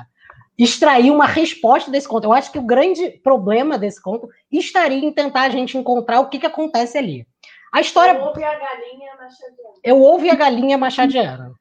extrair 0.60 1.10
uma 1.10 1.26
resposta 1.26 1.90
desse 1.90 2.08
conto. 2.08 2.26
Eu 2.26 2.34
acho 2.34 2.52
que 2.52 2.60
o 2.60 2.66
grande 2.66 3.10
problema 3.24 3.78
desse 3.78 4.02
conto 4.02 4.28
estaria 4.52 5.00
em 5.00 5.14
tentar 5.14 5.44
a 5.44 5.50
gente 5.50 5.78
encontrar 5.78 6.20
o 6.20 6.28
que, 6.28 6.38
que 6.38 6.46
acontece 6.46 6.98
ali. 6.98 7.26
A 7.72 7.80
história. 7.80 8.12
Eu 8.12 8.26
ouvi 8.26 8.44
a 8.44 8.60
galinha 8.60 9.16
machadiana. 9.16 9.80
Eu 9.84 10.02
ouvi 10.02 10.30
a 10.30 10.36
galinha 10.36 10.78
machadiana. 10.78 11.54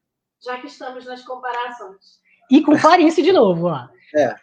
Já 0.44 0.58
que 0.58 0.66
estamos 0.66 1.06
nas 1.06 1.22
comparações. 1.22 2.18
E 2.50 2.60
com 2.62 2.76
Clarice 2.76 3.22
de 3.22 3.32
novo, 3.32 3.68
ó. 3.68 3.88
É, 4.16 4.22
é. 4.22 4.36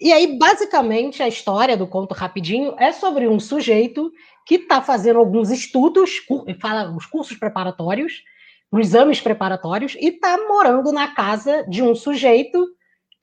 E 0.00 0.12
aí, 0.12 0.38
basicamente, 0.38 1.22
a 1.22 1.28
história 1.28 1.76
do 1.76 1.86
conto 1.86 2.14
rapidinho 2.14 2.74
é 2.78 2.92
sobre 2.92 3.26
um 3.26 3.40
sujeito 3.40 4.12
que 4.46 4.56
está 4.56 4.80
fazendo 4.80 5.18
alguns 5.18 5.50
estudos, 5.50 6.24
fala 6.60 6.90
os 6.94 7.06
cursos 7.06 7.36
preparatórios, 7.36 8.22
para 8.70 8.80
exames 8.80 9.20
preparatórios 9.20 9.94
e 9.94 10.08
está 10.08 10.36
morando 10.46 10.92
na 10.92 11.08
casa 11.14 11.64
de 11.68 11.82
um 11.82 11.94
sujeito 11.94 12.68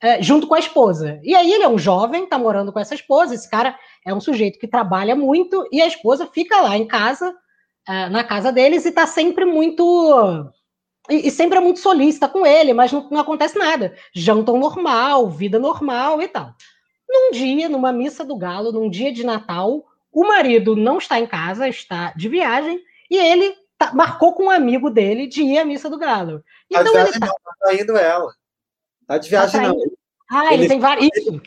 é, 0.00 0.22
junto 0.22 0.46
com 0.46 0.54
a 0.54 0.58
esposa. 0.58 1.20
E 1.22 1.34
aí 1.34 1.52
ele 1.52 1.64
é 1.64 1.68
um 1.68 1.78
jovem, 1.78 2.24
está 2.24 2.38
morando 2.38 2.72
com 2.72 2.78
essa 2.78 2.94
esposa. 2.94 3.34
Esse 3.34 3.48
cara 3.48 3.78
é 4.04 4.12
um 4.12 4.20
sujeito 4.20 4.58
que 4.58 4.68
trabalha 4.68 5.16
muito 5.16 5.66
e 5.72 5.80
a 5.80 5.86
esposa 5.86 6.26
fica 6.26 6.60
lá 6.60 6.76
em 6.76 6.86
casa, 6.86 7.34
é, 7.88 8.08
na 8.08 8.22
casa 8.24 8.52
deles, 8.52 8.84
e 8.84 8.88
está 8.88 9.06
sempre 9.06 9.44
muito. 9.44 10.52
E, 11.08 11.28
e, 11.28 11.30
sempre 11.30 11.58
é 11.58 11.60
muito 11.60 11.78
solícita 11.78 12.28
com 12.28 12.44
ele, 12.44 12.72
mas 12.72 12.92
não, 12.92 13.08
não 13.10 13.20
acontece 13.20 13.58
nada. 13.58 13.94
Jantam 14.14 14.58
normal, 14.58 15.30
vida 15.30 15.58
normal 15.58 16.20
e 16.20 16.28
tal. 16.28 16.52
Num 17.08 17.30
dia, 17.30 17.68
numa 17.68 17.92
missa 17.92 18.24
do 18.24 18.36
galo, 18.36 18.72
num 18.72 18.90
dia 18.90 19.12
de 19.12 19.24
Natal, 19.24 19.84
o 20.12 20.26
marido 20.26 20.74
não 20.74 20.98
está 20.98 21.20
em 21.20 21.26
casa, 21.26 21.68
está 21.68 22.12
de 22.16 22.28
viagem, 22.28 22.80
e 23.08 23.16
ele 23.16 23.54
tá, 23.78 23.94
marcou 23.94 24.34
com 24.34 24.46
um 24.46 24.50
amigo 24.50 24.90
dele 24.90 25.28
de 25.28 25.42
ir 25.42 25.58
à 25.58 25.64
missa 25.64 25.88
do 25.88 25.98
galo. 25.98 26.42
Então 26.68 26.92
ele 26.98 27.12
tá... 27.12 27.26
não, 27.26 27.28
tá 27.28 27.52
traindo 27.60 27.96
ela. 27.96 28.34
Tá 29.06 29.18
de 29.18 29.28
viagem, 29.28 29.60
tá 29.60 29.68
não. 29.68 29.76
Ah, 30.30 30.52
ele, 30.52 30.62
ele 30.62 30.68
tem 30.68 30.80
vários. 30.80 31.08
Ele, 31.14 31.40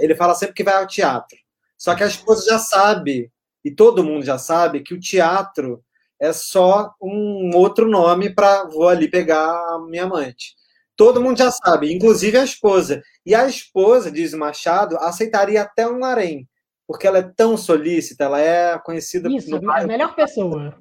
ele 0.00 0.14
fala 0.14 0.34
sempre 0.34 0.54
que 0.54 0.64
vai 0.64 0.74
ao 0.74 0.86
teatro. 0.86 1.36
Só 1.76 1.94
que 1.94 2.02
a 2.02 2.06
esposa 2.06 2.44
já 2.50 2.58
sabe, 2.58 3.30
e 3.64 3.70
todo 3.70 4.04
mundo 4.04 4.24
já 4.24 4.38
sabe, 4.38 4.82
que 4.82 4.94
o 4.94 5.00
teatro 5.00 5.82
é 6.20 6.32
só 6.32 6.94
um 7.00 7.50
outro 7.54 7.88
nome 7.88 8.34
para 8.34 8.64
vou 8.64 8.88
ali 8.88 9.08
pegar 9.08 9.50
a 9.50 9.78
minha 9.86 10.04
amante. 10.04 10.54
Todo 10.96 11.20
mundo 11.20 11.36
já 11.36 11.50
sabe, 11.50 11.92
inclusive 11.92 12.38
a 12.38 12.44
esposa. 12.44 13.02
E 13.24 13.34
a 13.34 13.46
esposa, 13.46 14.10
diz 14.10 14.32
Machado, 14.32 14.96
aceitaria 14.96 15.60
até 15.60 15.86
um 15.86 16.02
harém, 16.02 16.48
porque 16.86 17.06
ela 17.06 17.18
é 17.18 17.22
tão 17.22 17.56
solícita, 17.56 18.24
ela 18.24 18.40
é 18.40 18.78
conhecida... 18.78 19.28
Isso, 19.30 19.50
no 19.50 19.70
a 19.70 19.84
melhor 19.84 20.14
pessoa. 20.14 20.74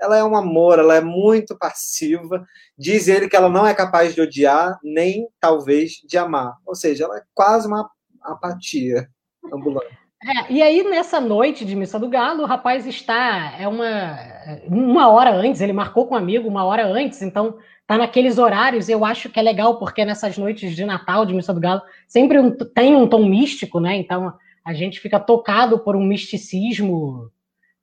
Ela 0.00 0.16
é 0.16 0.24
um 0.24 0.36
amor, 0.36 0.78
ela 0.78 0.94
é 0.94 1.00
muito 1.00 1.56
passiva. 1.56 2.46
Diz 2.76 3.08
ele 3.08 3.28
que 3.28 3.36
ela 3.36 3.48
não 3.48 3.66
é 3.66 3.74
capaz 3.74 4.14
de 4.14 4.20
odiar, 4.20 4.78
nem 4.82 5.28
talvez 5.40 6.00
de 6.06 6.16
amar. 6.16 6.56
Ou 6.64 6.74
seja, 6.74 7.04
ela 7.04 7.18
é 7.18 7.22
quase 7.34 7.66
uma 7.66 7.90
apatia 8.22 9.08
ambulante. 9.52 9.98
É, 10.20 10.52
e 10.52 10.62
aí, 10.62 10.82
nessa 10.82 11.20
noite 11.20 11.64
de 11.64 11.76
Missa 11.76 11.98
do 11.98 12.08
Galo, 12.08 12.42
o 12.42 12.46
rapaz 12.46 12.86
está. 12.86 13.54
É 13.58 13.68
uma, 13.68 14.18
uma 14.66 15.08
hora 15.08 15.30
antes, 15.30 15.60
ele 15.60 15.72
marcou 15.72 16.06
com 16.06 16.14
um 16.14 16.18
amigo 16.18 16.48
uma 16.48 16.64
hora 16.64 16.84
antes, 16.86 17.22
então 17.22 17.56
tá 17.86 17.96
naqueles 17.96 18.36
horários. 18.36 18.88
Eu 18.88 19.04
acho 19.04 19.30
que 19.30 19.38
é 19.38 19.42
legal, 19.42 19.78
porque 19.78 20.04
nessas 20.04 20.36
noites 20.36 20.74
de 20.74 20.84
Natal, 20.84 21.24
de 21.24 21.34
Missa 21.34 21.54
do 21.54 21.60
Galo, 21.60 21.82
sempre 22.08 22.38
um, 22.38 22.50
tem 22.50 22.96
um 22.96 23.06
tom 23.06 23.24
místico, 23.26 23.78
né? 23.78 23.96
Então 23.96 24.34
a 24.64 24.74
gente 24.74 24.98
fica 24.98 25.20
tocado 25.20 25.78
por 25.78 25.94
um 25.94 26.04
misticismo 26.04 27.30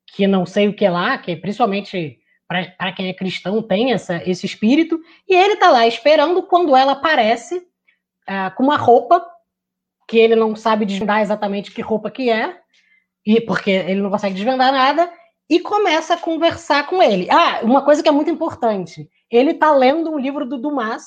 que 0.08 0.28
não 0.28 0.46
sei 0.46 0.68
o 0.68 0.74
que 0.74 0.88
lá, 0.88 1.18
que 1.18 1.36
principalmente 1.36 2.20
para 2.48 2.92
quem 2.92 3.10
é 3.10 3.14
cristão 3.14 3.62
tem 3.62 3.92
essa, 3.92 4.22
esse 4.30 4.46
espírito, 4.46 5.00
e 5.28 5.36
ele 5.36 5.56
tá 5.56 5.72
lá 5.72 5.88
esperando 5.88 6.44
quando 6.44 6.76
ela 6.76 6.92
aparece 6.92 7.58
uh, 7.58 8.56
com 8.56 8.64
uma 8.64 8.78
roupa 8.78 9.26
que 10.08 10.18
ele 10.18 10.36
não 10.36 10.56
sabe 10.56 10.86
desvendar 10.86 11.22
exatamente 11.22 11.72
que 11.72 11.82
roupa 11.82 12.12
que 12.12 12.30
é, 12.30 12.60
e 13.26 13.42
porque 13.42 13.72
ele 13.72 14.02
não 14.02 14.12
consegue 14.12 14.36
desvendar 14.36 14.72
nada, 14.72 15.12
e 15.50 15.60
começa 15.60 16.14
a 16.14 16.18
conversar 16.18 16.88
com 16.88 17.02
ele. 17.02 17.28
Ah, 17.30 17.62
uma 17.64 17.84
coisa 17.84 18.02
que 18.02 18.10
é 18.10 18.12
muito 18.12 18.32
importante. 18.32 19.10
Ele 19.30 19.52
está 19.52 19.72
lendo 19.72 20.12
um 20.12 20.20
livro 20.20 20.46
do 20.46 20.58
Dumas, 20.58 21.06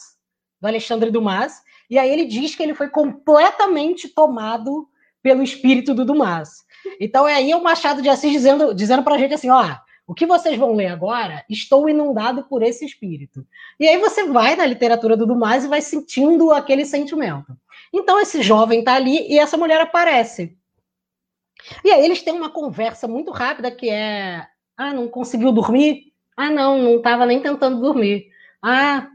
do 0.60 0.66
Alexandre 0.66 1.10
Dumas, 1.10 1.60
e 1.90 1.98
aí 1.98 2.10
ele 2.10 2.24
diz 2.24 2.54
que 2.54 2.62
ele 2.62 2.74
foi 2.74 2.88
completamente 2.88 4.08
tomado 4.08 4.88
pelo 5.22 5.42
espírito 5.42 5.94
do 5.94 6.04
Dumas. 6.04 6.64
Então 7.00 7.26
é 7.26 7.34
aí 7.34 7.54
o 7.54 7.62
Machado 7.62 8.02
de 8.02 8.08
Assis 8.08 8.32
dizendo, 8.32 8.74
dizendo 8.74 9.02
para 9.02 9.14
a 9.14 9.18
gente 9.18 9.34
assim, 9.34 9.50
ó, 9.50 9.76
o 10.06 10.14
que 10.14 10.24
vocês 10.24 10.56
vão 10.56 10.74
ler 10.74 10.86
agora, 10.86 11.44
estou 11.50 11.88
inundado 11.88 12.44
por 12.44 12.62
esse 12.62 12.84
espírito. 12.84 13.46
E 13.78 13.86
aí 13.86 13.98
você 13.98 14.24
vai 14.24 14.56
na 14.56 14.64
literatura 14.64 15.16
do 15.16 15.26
Dumas 15.26 15.64
e 15.64 15.68
vai 15.68 15.82
sentindo 15.82 16.50
aquele 16.50 16.86
sentimento. 16.86 17.54
Então 17.92 18.18
esse 18.18 18.40
jovem 18.40 18.78
está 18.78 18.94
ali 18.94 19.30
e 19.30 19.38
essa 19.38 19.58
mulher 19.58 19.80
aparece. 19.80 20.56
E 21.84 21.90
aí 21.90 22.04
eles 22.04 22.22
têm 22.22 22.32
uma 22.34 22.50
conversa 22.50 23.06
muito 23.06 23.30
rápida 23.30 23.70
que 23.70 23.90
é: 23.90 24.46
ah, 24.76 24.94
não 24.94 25.08
conseguiu 25.08 25.52
dormir? 25.52 26.12
Ah, 26.34 26.50
não, 26.50 26.78
não 26.78 26.96
estava 26.96 27.26
nem 27.26 27.40
tentando 27.40 27.80
dormir. 27.80 28.28
Ah, 28.62 29.08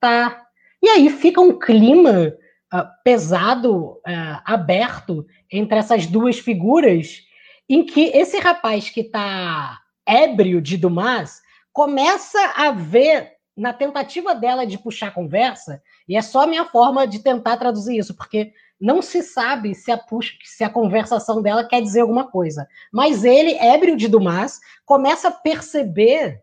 tá. 0.00 0.46
E 0.82 0.88
aí 0.88 1.10
fica 1.10 1.40
um 1.40 1.58
clima 1.58 2.32
uh, 2.72 2.86
pesado, 3.04 3.92
uh, 4.06 4.42
aberto 4.44 5.26
entre 5.50 5.78
essas 5.78 6.06
duas 6.06 6.38
figuras, 6.38 7.22
em 7.68 7.84
que 7.84 8.06
esse 8.14 8.38
rapaz 8.38 8.90
que 8.90 9.00
está 9.00 9.78
ébrio 10.06 10.60
de 10.60 10.76
Dumas 10.76 11.42
começa 11.72 12.38
a 12.56 12.70
ver 12.70 13.32
na 13.56 13.72
tentativa 13.72 14.34
dela 14.34 14.64
de 14.64 14.78
puxar 14.78 15.12
conversa, 15.12 15.82
e 16.08 16.16
é 16.16 16.22
só 16.22 16.42
a 16.42 16.46
minha 16.46 16.64
forma 16.64 17.06
de 17.06 17.18
tentar 17.18 17.56
traduzir 17.56 17.98
isso, 17.98 18.16
porque 18.16 18.52
não 18.80 19.02
se 19.02 19.22
sabe 19.22 19.74
se 19.74 19.90
a, 19.90 19.98
puxa, 19.98 20.34
se 20.44 20.62
a 20.62 20.70
conversação 20.70 21.42
dela 21.42 21.64
quer 21.64 21.82
dizer 21.82 22.00
alguma 22.00 22.30
coisa. 22.30 22.68
Mas 22.92 23.24
ele, 23.24 23.56
ébrio 23.58 23.96
de 23.96 24.06
Dumas, 24.06 24.60
começa 24.86 25.28
a 25.28 25.32
perceber 25.32 26.40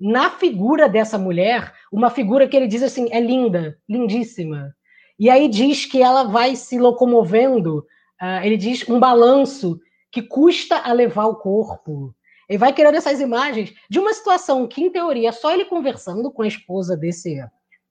na 0.00 0.30
figura 0.30 0.88
dessa 0.88 1.16
mulher 1.16 1.72
uma 1.92 2.10
figura 2.10 2.48
que 2.48 2.56
ele 2.56 2.66
diz 2.66 2.82
assim: 2.82 3.08
é 3.12 3.20
linda, 3.20 3.78
lindíssima. 3.88 4.74
E 5.18 5.28
aí 5.28 5.48
diz 5.48 5.84
que 5.84 6.00
ela 6.00 6.24
vai 6.24 6.54
se 6.54 6.78
locomovendo, 6.78 7.86
uh, 8.22 8.44
ele 8.44 8.56
diz 8.56 8.88
um 8.88 9.00
balanço 9.00 9.80
que 10.12 10.22
custa 10.22 10.76
a 10.78 10.92
levar 10.92 11.26
o 11.26 11.36
corpo. 11.36 12.14
Ele 12.48 12.58
vai 12.58 12.72
criando 12.72 12.94
essas 12.94 13.20
imagens 13.20 13.74
de 13.90 13.98
uma 13.98 14.12
situação 14.14 14.66
que, 14.66 14.80
em 14.80 14.90
teoria, 14.90 15.28
é 15.28 15.32
só 15.32 15.52
ele 15.52 15.66
conversando 15.66 16.30
com 16.30 16.42
a 16.42 16.48
esposa 16.48 16.96
desse, 16.96 17.44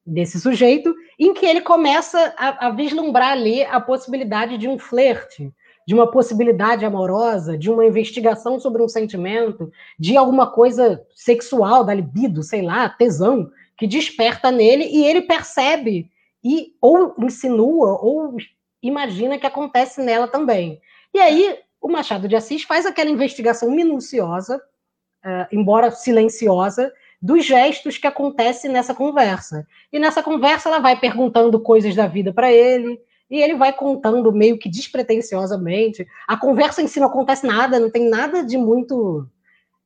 desse 0.05 0.39
sujeito, 0.39 0.95
em 1.19 1.33
que 1.33 1.45
ele 1.45 1.61
começa 1.61 2.33
a, 2.37 2.67
a 2.67 2.69
vislumbrar 2.71 3.33
ali 3.33 3.63
a 3.63 3.79
possibilidade 3.79 4.57
de 4.57 4.67
um 4.67 4.79
flerte, 4.79 5.53
de 5.85 5.93
uma 5.93 6.09
possibilidade 6.09 6.85
amorosa, 6.85 7.57
de 7.57 7.69
uma 7.69 7.85
investigação 7.85 8.59
sobre 8.59 8.81
um 8.81 8.89
sentimento, 8.89 9.71
de 9.99 10.17
alguma 10.17 10.49
coisa 10.51 11.05
sexual, 11.13 11.83
da 11.83 11.93
libido, 11.93 12.41
sei 12.41 12.61
lá, 12.61 12.89
tesão, 12.89 13.49
que 13.77 13.85
desperta 13.85 14.49
nele 14.49 14.85
e 14.85 15.05
ele 15.05 15.21
percebe 15.21 16.09
e 16.43 16.73
ou 16.81 17.15
insinua 17.19 17.99
ou 18.01 18.37
imagina 18.81 19.37
que 19.37 19.45
acontece 19.45 20.01
nela 20.01 20.27
também. 20.27 20.81
E 21.13 21.19
aí 21.19 21.59
o 21.81 21.89
Machado 21.89 22.27
de 22.27 22.35
Assis 22.35 22.63
faz 22.63 22.85
aquela 22.85 23.09
investigação 23.09 23.71
minuciosa, 23.71 24.57
uh, 24.57 25.47
embora 25.51 25.91
silenciosa, 25.91 26.91
dos 27.21 27.45
gestos 27.45 27.97
que 27.97 28.07
acontecem 28.07 28.71
nessa 28.71 28.93
conversa. 28.93 29.67
E 29.91 29.99
nessa 29.99 30.21
conversa 30.21 30.69
ela 30.69 30.79
vai 30.79 30.99
perguntando 30.99 31.59
coisas 31.59 31.95
da 31.95 32.07
vida 32.07 32.33
para 32.33 32.51
ele, 32.51 32.99
e 33.29 33.41
ele 33.41 33.55
vai 33.55 33.73
contando 33.73 34.31
meio 34.31 34.57
que 34.57 34.69
despretensiosamente. 34.69 36.07
A 36.27 36.37
conversa 36.37 36.81
em 36.81 36.87
si 36.87 36.99
não 36.99 37.07
acontece 37.07 37.45
nada, 37.45 37.79
não 37.79 37.89
tem 37.89 38.09
nada 38.09 38.43
de 38.43 38.57
muito 38.57 39.27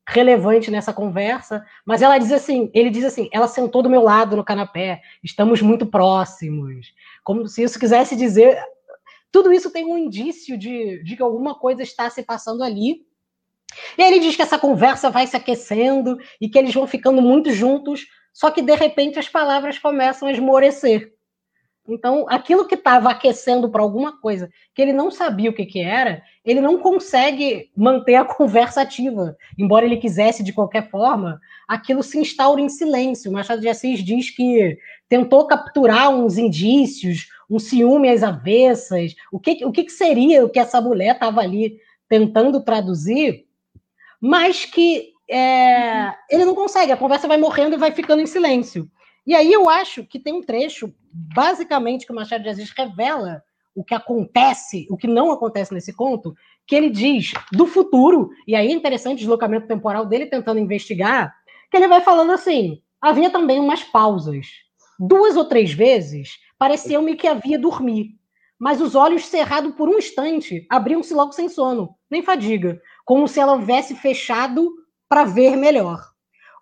relevante 0.08 0.70
nessa 0.70 0.92
conversa, 0.92 1.64
mas 1.86 2.02
ela 2.02 2.18
diz 2.18 2.32
assim, 2.32 2.70
ele 2.74 2.90
diz 2.90 3.04
assim, 3.04 3.28
ela 3.32 3.46
sentou 3.46 3.82
do 3.82 3.90
meu 3.90 4.02
lado 4.02 4.36
no 4.36 4.44
canapé, 4.44 5.00
estamos 5.22 5.62
muito 5.62 5.86
próximos, 5.86 6.92
como 7.22 7.46
se 7.46 7.62
isso 7.62 7.78
quisesse 7.78 8.16
dizer 8.16 8.58
tudo 9.32 9.50
isso 9.50 9.70
tem 9.70 9.86
um 9.86 9.96
indício 9.96 10.58
de, 10.58 11.02
de 11.02 11.16
que 11.16 11.22
alguma 11.22 11.54
coisa 11.58 11.82
está 11.82 12.10
se 12.10 12.22
passando 12.22 12.62
ali. 12.62 13.06
E 13.96 14.02
ele 14.02 14.20
diz 14.20 14.36
que 14.36 14.42
essa 14.42 14.58
conversa 14.58 15.10
vai 15.10 15.26
se 15.26 15.34
aquecendo 15.34 16.18
e 16.38 16.50
que 16.50 16.58
eles 16.58 16.74
vão 16.74 16.86
ficando 16.86 17.22
muito 17.22 17.50
juntos, 17.50 18.06
só 18.30 18.50
que 18.50 18.60
de 18.60 18.74
repente 18.74 19.18
as 19.18 19.30
palavras 19.30 19.78
começam 19.78 20.28
a 20.28 20.32
esmorecer. 20.32 21.11
Então, 21.86 22.26
aquilo 22.28 22.66
que 22.66 22.76
estava 22.76 23.10
aquecendo 23.10 23.68
para 23.68 23.82
alguma 23.82 24.20
coisa 24.20 24.48
que 24.72 24.80
ele 24.80 24.92
não 24.92 25.10
sabia 25.10 25.50
o 25.50 25.52
que, 25.52 25.66
que 25.66 25.80
era, 25.80 26.22
ele 26.44 26.60
não 26.60 26.78
consegue 26.78 27.70
manter 27.76 28.14
a 28.14 28.24
conversa 28.24 28.82
ativa. 28.82 29.36
Embora 29.58 29.84
ele 29.84 29.96
quisesse 29.96 30.44
de 30.44 30.52
qualquer 30.52 30.88
forma, 30.90 31.40
aquilo 31.66 32.02
se 32.02 32.18
instaura 32.18 32.60
em 32.60 32.68
silêncio. 32.68 33.32
Machado 33.32 33.60
de 33.60 33.68
Assis 33.68 34.02
diz 34.02 34.30
que 34.30 34.78
tentou 35.08 35.46
capturar 35.46 36.08
uns 36.10 36.38
indícios, 36.38 37.26
um 37.50 37.58
ciúme 37.58 38.08
às 38.08 38.22
avessas. 38.22 39.14
O 39.32 39.40
que, 39.40 39.64
o 39.64 39.72
que, 39.72 39.84
que 39.84 39.92
seria 39.92 40.44
o 40.44 40.50
que 40.50 40.60
essa 40.60 40.80
mulher 40.80 41.14
estava 41.14 41.40
ali 41.40 41.78
tentando 42.08 42.62
traduzir, 42.62 43.44
mas 44.20 44.64
que 44.64 45.12
é, 45.28 46.14
ele 46.30 46.44
não 46.44 46.54
consegue. 46.54 46.92
A 46.92 46.96
conversa 46.96 47.26
vai 47.26 47.38
morrendo 47.38 47.74
e 47.74 47.78
vai 47.78 47.90
ficando 47.90 48.22
em 48.22 48.26
silêncio. 48.26 48.88
E 49.26 49.34
aí 49.34 49.52
eu 49.52 49.68
acho 49.68 50.04
que 50.04 50.18
tem 50.18 50.34
um 50.34 50.42
trecho, 50.42 50.92
basicamente, 51.12 52.06
que 52.06 52.12
o 52.12 52.14
Machado 52.14 52.42
de 52.42 52.48
Assis 52.48 52.70
revela 52.70 53.42
o 53.74 53.84
que 53.84 53.94
acontece, 53.94 54.86
o 54.90 54.96
que 54.96 55.06
não 55.06 55.30
acontece 55.30 55.72
nesse 55.72 55.92
conto, 55.92 56.34
que 56.66 56.74
ele 56.74 56.90
diz 56.90 57.32
do 57.52 57.66
futuro, 57.66 58.30
e 58.46 58.54
aí 58.54 58.68
é 58.68 58.72
interessante 58.72 59.18
o 59.18 59.20
deslocamento 59.20 59.66
temporal 59.66 60.06
dele 60.06 60.26
tentando 60.26 60.60
investigar, 60.60 61.34
que 61.70 61.76
ele 61.76 61.88
vai 61.88 62.00
falando 62.00 62.32
assim: 62.32 62.82
havia 63.00 63.30
também 63.30 63.58
umas 63.58 63.82
pausas. 63.82 64.46
Duas 64.98 65.36
ou 65.36 65.44
três 65.44 65.72
vezes 65.72 66.38
pareceu-me 66.58 67.16
que 67.16 67.26
havia 67.26 67.58
dormir, 67.58 68.16
mas 68.58 68.80
os 68.80 68.94
olhos 68.94 69.26
cerrados 69.26 69.74
por 69.74 69.88
um 69.88 69.98
instante 69.98 70.66
abriam-se 70.70 71.12
logo 71.14 71.32
sem 71.32 71.48
sono, 71.48 71.96
nem 72.10 72.22
fadiga, 72.22 72.80
como 73.04 73.26
se 73.26 73.40
ela 73.40 73.54
houvesse 73.54 73.94
fechado 73.96 74.72
para 75.08 75.24
ver 75.24 75.56
melhor. 75.56 76.11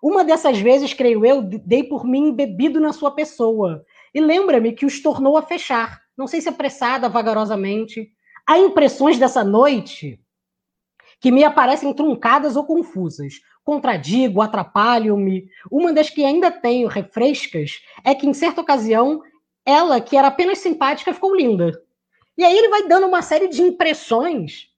Uma 0.01 0.23
dessas 0.23 0.59
vezes, 0.59 0.93
creio 0.93 1.25
eu, 1.25 1.41
dei 1.41 1.83
por 1.83 2.03
mim 2.05 2.29
embebido 2.29 2.79
na 2.79 2.91
sua 2.91 3.11
pessoa. 3.11 3.85
E 4.13 4.19
lembra-me 4.19 4.73
que 4.73 4.85
os 4.85 4.99
tornou 5.01 5.37
a 5.37 5.43
fechar, 5.43 6.01
não 6.17 6.25
sei 6.25 6.41
se 6.41 6.49
apressada, 6.49 7.07
vagarosamente. 7.07 8.11
Há 8.47 8.57
impressões 8.57 9.19
dessa 9.19 9.43
noite 9.43 10.19
que 11.19 11.31
me 11.31 11.43
aparecem 11.43 11.93
truncadas 11.93 12.55
ou 12.55 12.65
confusas. 12.65 13.41
Contradigo, 13.63 14.41
atrapalham-me. 14.41 15.47
Uma 15.69 15.93
das 15.93 16.09
que 16.09 16.25
ainda 16.25 16.49
tenho 16.49 16.87
refrescas 16.87 17.79
é 18.03 18.15
que, 18.15 18.27
em 18.27 18.33
certa 18.33 18.59
ocasião, 18.59 19.21
ela, 19.63 20.01
que 20.01 20.17
era 20.17 20.29
apenas 20.29 20.57
simpática, 20.57 21.13
ficou 21.13 21.35
linda. 21.35 21.79
E 22.35 22.43
aí 22.43 22.57
ele 22.57 22.69
vai 22.69 22.87
dando 22.87 23.05
uma 23.05 23.21
série 23.21 23.47
de 23.47 23.61
impressões 23.61 24.71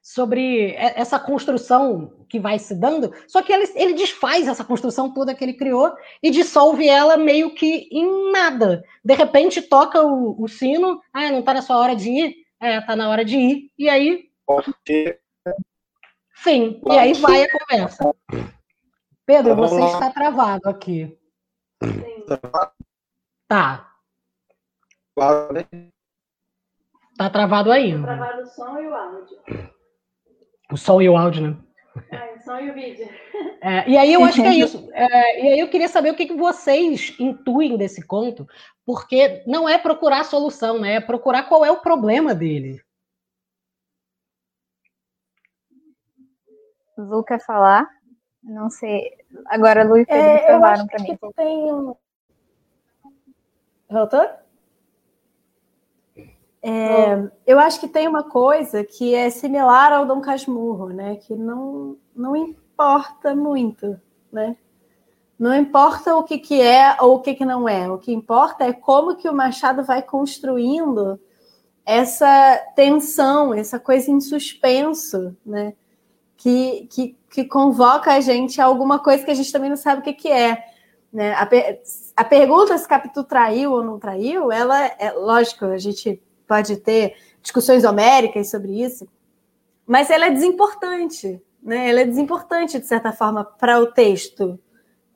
sobre 0.00 0.74
essa 0.76 1.18
construção 1.18 2.21
que 2.32 2.40
vai 2.40 2.58
se 2.58 2.74
dando, 2.74 3.12
só 3.28 3.42
que 3.42 3.52
ele, 3.52 3.70
ele 3.74 3.92
desfaz 3.92 4.48
essa 4.48 4.64
construção 4.64 5.12
toda 5.12 5.34
que 5.34 5.44
ele 5.44 5.52
criou 5.52 5.94
e 6.22 6.30
dissolve 6.30 6.88
ela 6.88 7.18
meio 7.18 7.54
que 7.54 7.90
em 7.92 8.32
nada. 8.32 8.82
De 9.04 9.12
repente 9.12 9.60
toca 9.60 10.02
o, 10.02 10.42
o 10.42 10.48
sino, 10.48 11.02
ah, 11.12 11.30
não 11.30 11.40
está 11.40 11.52
na 11.52 11.60
sua 11.60 11.76
hora 11.76 11.94
de 11.94 12.08
ir, 12.08 12.36
é, 12.58 12.80
tá 12.80 12.96
na 12.96 13.10
hora 13.10 13.22
de 13.22 13.36
ir, 13.36 13.70
e 13.78 13.86
aí. 13.86 14.30
Sim, 16.36 16.80
e 16.90 16.98
aí 16.98 17.12
vai 17.12 17.44
a 17.44 17.48
conversa. 17.50 18.14
Pedro, 19.26 19.54
você 19.54 19.84
está 19.84 20.10
travado 20.10 20.70
aqui. 20.70 21.14
Tá. 23.46 23.94
Tá 27.18 27.28
travado 27.28 27.70
ainda. 27.70 28.06
Tá 28.06 28.16
travado 28.16 28.42
o 28.42 28.46
som 28.46 28.78
e 28.78 28.86
o 28.86 28.94
áudio. 28.94 29.38
O 30.72 30.76
som 30.78 31.02
e 31.02 31.08
o 31.10 31.16
áudio, 31.18 31.50
né? 31.50 31.71
É, 32.10 32.50
o 32.50 32.58
e 32.58 32.70
vídeo. 32.70 33.08
É, 33.60 33.88
e 33.88 33.96
aí 33.96 34.12
eu 34.12 34.24
acho 34.24 34.40
que 34.40 34.48
é 34.48 34.54
isso. 34.54 34.88
É, 34.92 35.44
e 35.44 35.52
aí 35.52 35.60
eu 35.60 35.68
queria 35.68 35.88
saber 35.88 36.10
o 36.10 36.16
que, 36.16 36.26
que 36.26 36.34
vocês 36.34 37.14
intuem 37.18 37.76
desse 37.76 38.06
conto, 38.06 38.46
porque 38.84 39.42
não 39.46 39.68
é 39.68 39.78
procurar 39.78 40.20
a 40.20 40.24
solução, 40.24 40.80
né? 40.80 40.94
É 40.94 41.00
procurar 41.00 41.44
qual 41.44 41.64
é 41.64 41.70
o 41.70 41.80
problema 41.80 42.34
dele. 42.34 42.82
Lu 46.96 47.22
quer 47.22 47.40
falar? 47.40 47.88
Não 48.42 48.70
sei. 48.70 49.12
Agora, 49.46 49.84
Lu 49.84 49.98
e 49.98 50.06
Pedro 50.06 50.22
é, 50.22 50.46
falaram 50.46 50.86
para 50.86 51.02
mim. 51.02 51.18
Tem 51.36 51.72
um... 51.72 51.94
Voltou? 53.88 54.41
É, 56.62 57.28
eu 57.44 57.58
acho 57.58 57.80
que 57.80 57.88
tem 57.88 58.06
uma 58.06 58.22
coisa 58.22 58.84
que 58.84 59.14
é 59.14 59.28
similar 59.30 59.92
ao 59.92 60.06
Dom 60.06 60.20
Casmurro, 60.20 60.90
né? 60.90 61.16
Que 61.16 61.34
não, 61.34 61.96
não 62.14 62.36
importa 62.36 63.34
muito, 63.34 64.00
né? 64.32 64.56
Não 65.36 65.52
importa 65.56 66.14
o 66.14 66.22
que, 66.22 66.38
que 66.38 66.60
é 66.60 66.96
ou 67.00 67.16
o 67.16 67.20
que, 67.20 67.34
que 67.34 67.44
não 67.44 67.68
é. 67.68 67.90
O 67.90 67.98
que 67.98 68.12
importa 68.12 68.64
é 68.64 68.72
como 68.72 69.16
que 69.16 69.28
o 69.28 69.34
Machado 69.34 69.82
vai 69.82 70.00
construindo 70.00 71.18
essa 71.84 72.56
tensão, 72.76 73.52
essa 73.52 73.80
coisa 73.80 74.08
em 74.08 74.20
suspenso, 74.20 75.36
né? 75.44 75.74
Que, 76.36 76.86
que, 76.92 77.16
que 77.28 77.44
convoca 77.44 78.12
a 78.12 78.20
gente 78.20 78.60
a 78.60 78.64
alguma 78.64 79.00
coisa 79.00 79.24
que 79.24 79.30
a 79.32 79.34
gente 79.34 79.50
também 79.50 79.68
não 79.68 79.76
sabe 79.76 80.00
o 80.00 80.04
que, 80.04 80.12
que 80.12 80.30
é. 80.30 80.64
Né? 81.12 81.32
A, 81.34 81.48
a 82.16 82.24
pergunta 82.24 82.78
se 82.78 82.86
Capitu 82.86 83.24
traiu 83.24 83.72
ou 83.72 83.84
não 83.84 83.98
traiu, 83.98 84.52
ela 84.52 84.80
é 84.80 85.10
lógico, 85.12 85.64
a 85.64 85.78
gente 85.78 86.22
pode 86.52 86.76
ter 86.76 87.14
discussões 87.40 87.82
homéricas 87.82 88.50
sobre 88.50 88.82
isso, 88.84 89.08
mas 89.86 90.10
ela 90.10 90.26
é 90.26 90.30
desimportante, 90.30 91.40
né? 91.62 91.88
Ela 91.88 92.00
é 92.00 92.04
desimportante, 92.04 92.78
de 92.78 92.86
certa 92.86 93.10
forma, 93.10 93.42
para 93.42 93.80
o 93.80 93.86
texto, 93.86 94.60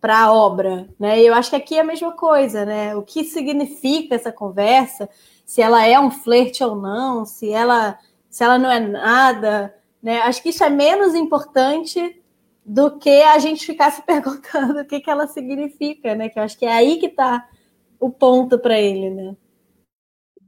para 0.01 0.21
a 0.21 0.33
obra, 0.33 0.89
né? 0.99 1.21
E 1.21 1.27
eu 1.27 1.35
acho 1.35 1.51
que 1.51 1.57
aqui 1.57 1.75
é 1.77 1.81
a 1.81 1.85
mesma 1.85 2.13
coisa, 2.13 2.65
né? 2.65 2.97
O 2.97 3.03
que 3.03 3.23
significa 3.23 4.15
essa 4.15 4.33
conversa, 4.33 5.11
se 5.45 5.61
ela 5.61 5.87
é 5.87 6.01
um 6.01 6.11
flerte 6.11 6.65
ou 6.65 6.75
não, 6.75 7.27
se 7.27 7.51
ela, 7.53 7.99
se 8.31 8.43
ela 8.43 8.57
não 8.57 8.71
é 8.71 8.81
nada, 8.81 9.75
né? 10.03 10.21
Acho 10.21 10.43
que 10.43 10.49
isso 10.49 10.65
é 10.65 10.71
menos 10.71 11.15
importante 11.15 12.23
do 12.65 12.99
que 12.99 13.23
a 13.25 13.39
gente 13.39 13.67
ficar 13.67 13.91
se 13.93 14.01
perguntando 14.09 14.81
o 14.81 14.87
que, 14.87 15.01
que 15.01 15.11
ela 15.11 15.27
significa, 15.27 16.15
né? 16.15 16.31
Que 16.31 16.39
eu 16.39 16.45
acho 16.45 16.59
que 16.59 16.65
é 16.65 16.73
aí 16.73 16.97
que 16.97 17.07
está 17.07 17.47
o 18.01 18.09
ponto 18.09 18.59
para 18.59 18.81
ele, 18.81 19.11
né? 19.11 19.37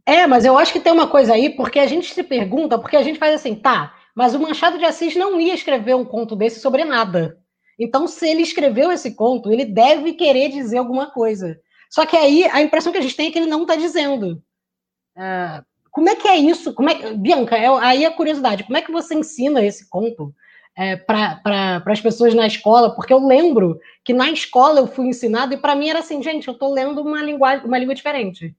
É, 0.09 0.26
mas 0.26 0.46
eu 0.46 0.56
acho 0.56 0.72
que 0.72 0.80
tem 0.80 0.90
uma 0.90 1.06
coisa 1.06 1.34
aí, 1.34 1.50
porque 1.50 1.78
a 1.78 1.86
gente 1.86 2.14
se 2.14 2.22
pergunta, 2.22 2.78
porque 2.78 2.96
a 2.96 3.02
gente 3.02 3.18
faz 3.18 3.34
assim, 3.34 3.54
tá, 3.54 3.94
mas 4.14 4.34
o 4.34 4.40
Machado 4.40 4.78
de 4.78 4.86
Assis 4.86 5.14
não 5.14 5.38
ia 5.38 5.52
escrever 5.52 5.94
um 5.94 6.04
conto 6.04 6.34
desse 6.34 6.61
sobre 6.61 6.82
nada. 6.82 7.36
Então, 7.78 8.06
se 8.06 8.26
ele 8.26 8.40
escreveu 8.40 8.90
esse 8.90 9.14
conto, 9.14 9.52
ele 9.52 9.66
deve 9.66 10.14
querer 10.14 10.48
dizer 10.48 10.78
alguma 10.78 11.11
coisa. 11.11 11.61
Só 11.90 12.06
que 12.06 12.16
aí 12.16 12.44
a 12.46 12.62
impressão 12.62 12.90
que 12.90 12.96
a 12.96 13.02
gente 13.02 13.14
tem 13.14 13.28
é 13.28 13.30
que 13.30 13.38
ele 13.38 13.50
não 13.50 13.62
está 13.62 13.76
dizendo. 13.76 14.42
Uh, 15.14 15.62
como 15.90 16.09
é 16.09 16.16
que 16.16 16.26
é 16.26 16.38
isso? 16.38 16.72
Como 16.72 16.88
é, 16.88 17.12
Bianca, 17.12 17.59
é, 17.59 17.66
aí 17.66 18.06
a 18.06 18.11
curiosidade, 18.11 18.64
como 18.64 18.78
é 18.78 18.80
que 18.80 18.90
você 18.90 19.14
ensina 19.14 19.62
esse 19.62 19.90
conto 19.90 20.34
é, 20.74 20.96
para 20.96 21.82
as 21.86 22.00
pessoas 22.00 22.32
na 22.32 22.46
escola? 22.46 22.94
Porque 22.94 23.12
eu 23.12 23.22
lembro 23.22 23.78
que 24.02 24.14
na 24.14 24.30
escola 24.30 24.80
eu 24.80 24.86
fui 24.86 25.09
ensinado 25.09 25.52
e 25.52 25.59
para 25.59 25.76
mim 25.76 25.90
era 25.90 25.98
assim, 25.98 26.22
gente, 26.22 26.48
eu 26.48 26.54
estou 26.54 26.72
lendo 26.72 27.02
uma, 27.02 27.22
linguagem, 27.22 27.66
uma 27.66 27.76
língua 27.76 27.94
diferente. 27.94 28.56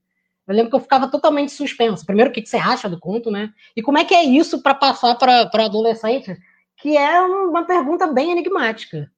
Eu 0.50 0.56
lembro 0.56 0.70
que 0.70 0.76
eu 0.76 0.80
ficava 0.80 1.08
totalmente 1.08 1.52
suspenso. 1.52 2.04
Primeiro, 2.04 2.28
o 2.28 2.32
que, 2.32 2.44
você 2.44 2.56
acha 2.56 2.88
do 2.88 2.98
conto, 2.98 3.30
né? 3.30 3.52
E 3.76 3.80
como 3.80 3.98
é 3.98 4.04
que 4.04 4.12
é 4.12 4.24
isso 4.24 4.60
para 4.60 4.74
passar 4.74 5.14
para 5.14 5.64
adolescentes? 5.64 6.36
Que 6.76 6.96
é 6.96 7.20
uma 7.20 7.64
pergunta 7.64 8.08
bem 8.08 8.32
enigmática. 8.32 9.08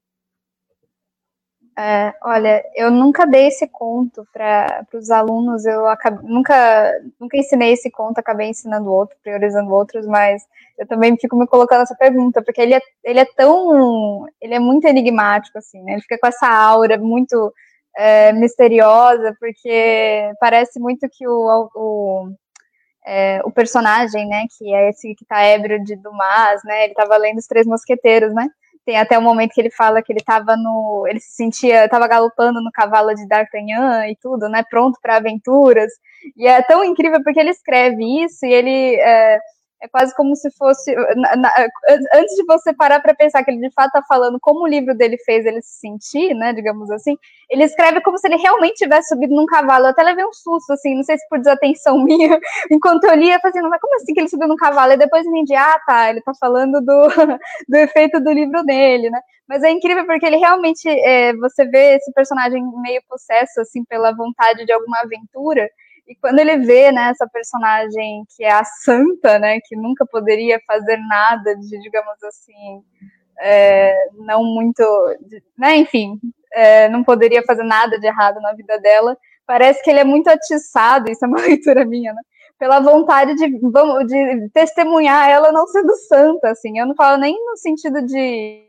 É, 1.79 2.13
olha, 2.23 2.63
eu 2.77 2.91
nunca 2.91 3.27
dei 3.27 3.47
esse 3.47 3.67
conto 3.67 4.27
para 4.31 4.87
os 4.93 5.11
alunos, 5.11 5.65
eu 5.65 5.87
acabei, 5.87 6.29
nunca, 6.29 7.01
nunca 7.19 7.39
ensinei 7.39 7.73
esse 7.73 7.91
conto, 7.91 8.19
acabei 8.19 8.49
ensinando 8.49 8.93
outro, 8.93 9.17
priorizando 9.23 9.73
outros, 9.73 10.07
mas 10.07 10.47
eu 10.79 10.87
também 10.87 11.17
fico 11.17 11.35
me 11.35 11.47
colocando 11.47 11.81
essa 11.81 11.95
pergunta, 11.95 12.43
porque 12.43 12.61
ele 12.61 12.75
é, 12.75 12.81
ele 13.03 13.21
é 13.21 13.25
tão, 13.25 14.27
ele 14.39 14.53
é 14.53 14.59
muito 14.59 14.87
enigmático, 14.87 15.57
assim, 15.57 15.83
né? 15.83 15.95
Ele 15.95 16.03
fica 16.03 16.19
com 16.19 16.27
essa 16.27 16.47
aura 16.47 16.99
muito 16.99 17.51
é, 17.97 18.33
misteriosa, 18.33 19.35
porque 19.39 20.33
parece 20.41 20.81
muito 20.81 21.09
que 21.11 21.27
o, 21.27 21.71
o, 21.75 22.29
é, 23.07 23.41
o 23.45 23.51
personagem, 23.51 24.27
né, 24.27 24.45
que 24.57 24.75
é 24.75 24.91
esse 24.91 25.15
que 25.15 25.25
tá 25.25 25.41
ébrio 25.43 25.83
de 25.83 25.97
Dumas, 25.97 26.63
né, 26.65 26.85
ele 26.85 26.95
tava 26.95 27.17
lendo 27.17 27.39
Os 27.39 27.47
Três 27.47 27.67
Mosqueteiros, 27.67 28.35
né, 28.35 28.49
tem 28.85 28.99
até 28.99 29.19
um 29.19 29.23
momento 29.23 29.53
que 29.53 29.61
ele 29.61 29.71
fala 29.71 30.03
que 30.03 30.13
ele 30.13 30.23
tava 30.25 30.57
no, 30.57 31.05
ele 31.09 31.21
se 31.21 31.35
sentia, 31.37 31.89
tava 31.89 32.09
galopando 32.09 32.61
no 32.61 32.73
cavalo 32.73 33.15
de 33.15 33.27
D'Artagnan 33.29 34.09
e 34.09 34.17
tudo, 34.17 34.49
né, 34.49 34.65
pronto 34.69 34.99
para 35.01 35.17
aventuras, 35.17 35.93
e 36.37 36.47
é 36.47 36.63
tão 36.63 36.85
incrível 36.85 37.23
porque 37.23 37.41
ele 37.41 37.51
escreve 37.51 38.25
isso 38.25 38.45
e 38.47 38.53
ele... 38.53 38.97
É, 39.01 39.39
é 39.83 39.89
quase 39.89 40.15
como 40.15 40.35
se 40.37 40.49
fosse. 40.53 40.95
Na, 41.17 41.37
na, 41.37 41.51
antes 42.15 42.37
de 42.37 42.45
você 42.47 42.73
parar 42.73 43.01
para 43.01 43.15
pensar 43.15 43.43
que 43.43 43.51
ele 43.51 43.69
de 43.69 43.75
fato 43.75 43.89
está 43.89 44.03
falando 44.03 44.39
como 44.41 44.61
o 44.61 44.67
livro 44.67 44.95
dele 44.95 45.19
fez 45.19 45.45
ele 45.45 45.61
se 45.61 45.81
sentir, 45.81 46.35
né, 46.35 46.53
digamos 46.53 46.89
assim, 46.91 47.17
ele 47.51 47.65
escreve 47.65 48.01
como 48.01 48.17
se 48.17 48.29
ele 48.29 48.37
realmente 48.37 48.77
tivesse 48.77 49.09
subido 49.09 49.35
num 49.35 49.45
cavalo. 49.45 49.87
Eu 49.87 49.91
até 49.91 50.03
levei 50.03 50.25
um 50.25 50.33
susto, 50.33 50.73
assim, 50.73 50.95
não 50.95 51.03
sei 51.03 51.19
se 51.19 51.29
por 51.29 51.39
desatenção 51.39 51.99
minha, 52.05 52.39
enquanto 52.71 53.05
eu 53.05 53.15
lia, 53.15 53.41
fazendo, 53.41 53.69
mas 53.69 53.81
como 53.81 53.97
assim 53.97 54.15
que 54.15 54.21
ele 54.21 54.29
subiu 54.29 54.47
num 54.47 54.57
cavalo? 54.57 54.93
E 54.93 54.97
depois 54.97 55.27
entendi, 55.27 55.55
ah, 55.55 55.81
tá, 55.85 56.11
ele 56.11 56.21
está 56.21 56.33
falando 56.35 56.81
do, 56.81 57.09
do 57.69 57.77
efeito 57.77 58.21
do 58.21 58.31
livro 58.31 58.63
dele, 58.63 59.11
né? 59.11 59.21
Mas 59.49 59.65
é 59.65 59.71
incrível 59.71 60.07
porque 60.07 60.25
ele 60.25 60.37
realmente, 60.37 60.89
é, 60.89 61.35
você 61.35 61.65
vê 61.67 61.97
esse 61.97 62.13
personagem 62.13 62.63
meio 62.81 63.03
possesso, 63.09 63.61
assim, 63.61 63.85
pela 63.85 64.15
vontade 64.15 64.65
de 64.65 64.73
alguma 64.73 65.01
aventura, 65.01 65.69
e 66.13 66.17
quando 66.21 66.39
ele 66.39 66.59
vê, 66.59 66.93
né, 66.93 67.09
essa 67.09 67.27
personagem 67.27 68.25
que 68.37 68.45
é 68.45 68.53
a 68.53 68.63
santa, 68.65 69.39
né, 69.39 69.59
que 69.65 69.75
nunca 69.75 70.05
poderia 70.05 70.61
fazer 70.67 70.99
nada 71.09 71.57
de, 71.57 71.81
digamos 71.81 72.23
assim, 72.23 72.83
é, 73.41 73.97
não 74.19 74.45
muito, 74.45 74.83
né, 75.59 75.79
enfim, 75.79 76.21
é, 76.53 76.87
não 76.91 77.03
poderia 77.03 77.43
fazer 77.45 77.65
nada 77.65 77.99
de 77.99 78.07
errado 78.07 78.43
na 78.43 78.53
vida 78.53 78.79
dela, 78.79 79.17
parece 79.47 79.83
que 79.83 79.89
ele 79.89 80.01
é 80.01 80.05
muito 80.05 80.29
atiçado, 80.29 81.11
isso 81.11 81.25
é 81.25 81.29
uma 81.29 81.41
leitura 81.49 81.83
minha, 81.87 82.13
né, 82.13 82.21
pela 82.59 82.79
vontade 82.79 83.35
de, 83.35 83.49
de 83.49 84.51
testemunhar 84.51 85.31
ela 85.31 85.51
não 85.51 85.67
sendo 85.67 85.97
santa, 85.97 86.51
assim, 86.51 86.79
eu 86.79 86.87
não 86.87 86.95
falo 86.95 87.17
nem 87.17 87.35
no 87.47 87.57
sentido 87.57 88.03
de 88.03 88.67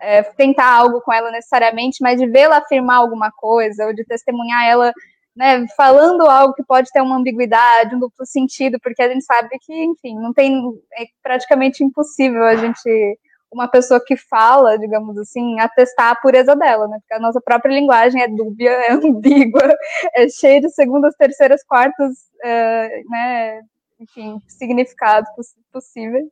é, 0.00 0.22
tentar 0.22 0.72
algo 0.74 1.02
com 1.02 1.12
ela 1.12 1.30
necessariamente, 1.30 1.98
mas 2.00 2.18
de 2.18 2.26
vê-la 2.26 2.56
afirmar 2.56 2.96
alguma 2.96 3.30
coisa, 3.30 3.84
ou 3.84 3.94
de 3.94 4.06
testemunhar 4.06 4.64
ela 4.64 4.90
né, 5.34 5.64
falando 5.76 6.22
algo 6.22 6.54
que 6.54 6.64
pode 6.64 6.90
ter 6.90 7.00
uma 7.00 7.16
ambiguidade, 7.16 7.94
um 7.94 8.00
duplo 8.00 8.26
sentido, 8.26 8.78
porque 8.82 9.02
a 9.02 9.08
gente 9.08 9.24
sabe 9.24 9.48
que, 9.60 9.72
enfim, 9.72 10.14
não 10.16 10.32
tem, 10.32 10.60
é 10.98 11.04
praticamente 11.22 11.84
impossível 11.84 12.44
a 12.44 12.56
gente, 12.56 13.18
uma 13.52 13.68
pessoa 13.68 14.02
que 14.04 14.16
fala, 14.16 14.78
digamos 14.78 15.16
assim, 15.18 15.60
atestar 15.60 16.10
a 16.10 16.16
pureza 16.16 16.54
dela, 16.56 16.88
né, 16.88 16.98
porque 17.00 17.14
a 17.14 17.20
nossa 17.20 17.40
própria 17.40 17.72
linguagem 17.72 18.22
é 18.22 18.28
dúbia, 18.28 18.70
é 18.70 18.92
ambígua, 18.92 19.62
é 20.14 20.28
cheia 20.28 20.60
de 20.60 20.68
segundas, 20.70 21.14
terceiras, 21.16 21.64
quartas, 21.64 22.14
é, 22.42 23.02
né, 23.08 23.62
enfim, 24.00 24.40
significados 24.48 25.30
possíveis. 25.72 26.26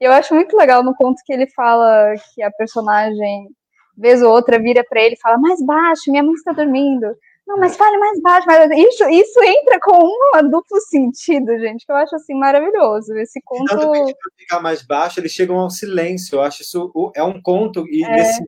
E 0.00 0.04
eu 0.04 0.12
acho 0.12 0.34
muito 0.34 0.56
legal 0.56 0.82
no 0.82 0.94
conto 0.94 1.22
que 1.24 1.32
ele 1.32 1.46
fala 1.50 2.14
que 2.34 2.42
a 2.42 2.50
personagem 2.50 3.48
vez 3.96 4.22
ou 4.22 4.32
outra 4.32 4.58
vira 4.58 4.82
para 4.88 5.00
ele 5.00 5.14
e 5.14 5.20
fala 5.20 5.38
mais 5.38 5.64
baixo, 5.64 6.10
minha 6.10 6.22
mãe 6.22 6.32
está 6.34 6.52
dormindo. 6.52 7.06
Não, 7.46 7.58
mas 7.58 7.76
fale 7.76 7.98
mais 7.98 8.20
baixo. 8.20 8.46
Mas 8.46 8.70
isso, 8.70 9.08
isso 9.08 9.42
entra 9.42 9.78
com 9.80 10.08
um 10.36 10.50
duplo 10.50 10.80
sentido, 10.88 11.58
gente, 11.58 11.84
que 11.84 11.92
eu 11.92 11.96
acho 11.96 12.14
assim 12.14 12.34
maravilhoso. 12.34 13.14
Esse 13.16 13.40
conto. 13.44 13.66
Tanto 13.66 13.90
que 13.92 14.14
ficar 14.38 14.60
mais 14.60 14.82
baixo, 14.82 15.20
eles 15.20 15.32
chegam 15.32 15.58
ao 15.58 15.70
silêncio. 15.70 16.36
Eu 16.36 16.42
acho 16.42 16.62
isso 16.62 17.12
é 17.14 17.22
um 17.22 17.40
conto 17.42 17.86
e 17.88 18.04
é. 18.04 18.10
Nesse, 18.10 18.42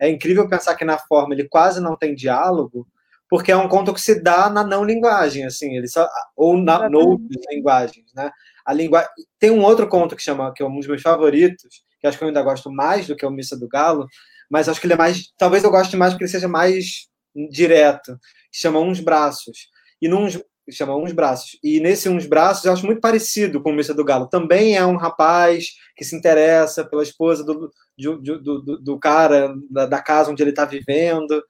é 0.00 0.08
incrível 0.08 0.48
pensar 0.48 0.74
que 0.74 0.84
na 0.84 0.98
forma 0.98 1.34
ele 1.34 1.46
quase 1.48 1.80
não 1.80 1.96
tem 1.96 2.14
diálogo, 2.14 2.86
porque 3.28 3.52
é 3.52 3.56
um 3.56 3.68
conto 3.68 3.92
que 3.92 4.00
se 4.00 4.20
dá 4.20 4.48
na 4.48 4.64
não 4.64 4.82
linguagem, 4.82 5.44
assim, 5.44 5.76
ele 5.76 5.86
só 5.86 6.08
ou 6.34 6.56
na 6.56 6.86
outras 6.86 7.44
linguagens, 7.50 8.06
né? 8.14 8.30
A 8.64 8.72
linguagem 8.72 9.10
tem 9.38 9.50
um 9.50 9.62
outro 9.62 9.86
conto 9.88 10.16
que 10.16 10.22
chama 10.22 10.52
que 10.54 10.62
é 10.62 10.66
um 10.66 10.74
dos 10.74 10.86
meus 10.86 11.02
favoritos, 11.02 11.84
que 12.00 12.06
acho 12.06 12.16
que 12.16 12.24
eu 12.24 12.28
ainda 12.28 12.42
gosto 12.42 12.70
mais 12.70 13.06
do 13.06 13.14
que 13.14 13.26
o 13.26 13.30
Missa 13.30 13.58
do 13.58 13.68
Galo, 13.68 14.06
mas 14.50 14.68
acho 14.68 14.80
que 14.80 14.86
ele 14.86 14.94
é 14.94 14.96
mais, 14.96 15.30
talvez 15.38 15.62
eu 15.62 15.70
goste 15.70 15.96
mais 15.96 16.12
porque 16.12 16.24
ele 16.24 16.30
seja 16.30 16.48
mais 16.48 17.09
direto, 17.50 18.18
que 18.52 18.60
chama 18.60 18.80
Uns 18.80 19.00
Braços. 19.00 19.68
E 20.00 20.08
num 20.08 20.28
chama 20.70 20.96
Uns 20.96 21.12
Braços. 21.12 21.58
E 21.62 21.80
nesse 21.80 22.08
Uns 22.08 22.26
Braços 22.26 22.64
eu 22.64 22.72
acho 22.72 22.86
muito 22.86 23.00
parecido 23.00 23.62
com 23.62 23.70
o 23.70 23.74
Missa 23.74 23.94
do 23.94 24.04
Galo. 24.04 24.28
Também 24.28 24.76
é 24.76 24.84
um 24.84 24.96
rapaz 24.96 25.70
que 25.96 26.04
se 26.04 26.16
interessa 26.16 26.84
pela 26.84 27.02
esposa 27.02 27.44
do, 27.44 27.70
do, 27.98 28.38
do, 28.38 28.78
do 28.78 28.98
cara, 28.98 29.54
da, 29.70 29.86
da, 29.86 30.02
casa 30.02 30.30
onde 30.30 30.42
ele 30.42 30.50
está 30.50 30.64
vivendo. 30.64 31.42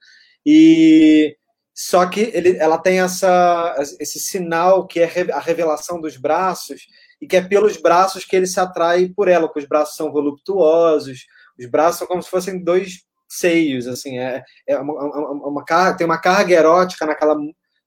E 0.45 1.35
só 1.73 2.05
que 2.07 2.31
ele, 2.33 2.57
ela 2.57 2.77
tem 2.77 2.99
essa, 2.99 3.75
esse 3.99 4.19
sinal 4.19 4.87
que 4.87 4.99
é 4.99 5.31
a 5.31 5.39
revelação 5.39 6.01
dos 6.01 6.17
braços, 6.17 6.81
e 7.21 7.27
que 7.27 7.37
é 7.37 7.41
pelos 7.41 7.77
braços 7.77 8.25
que 8.25 8.35
ele 8.35 8.47
se 8.47 8.59
atrai 8.59 9.09
por 9.09 9.27
ela, 9.27 9.47
porque 9.47 9.59
os 9.59 9.67
braços 9.67 9.95
são 9.95 10.11
voluptuosos, 10.11 11.25
os 11.57 11.65
braços 11.67 11.99
são 11.99 12.07
como 12.07 12.21
se 12.21 12.29
fossem 12.29 12.63
dois 12.63 13.03
seios, 13.31 13.87
assim, 13.87 14.19
é, 14.19 14.43
é 14.67 14.77
uma, 14.77 14.93
uma, 14.93 15.47
uma 15.47 15.65
carga, 15.65 15.97
tem 15.97 16.05
uma 16.05 16.19
carga 16.19 16.53
erótica 16.53 17.05
naquela, 17.05 17.35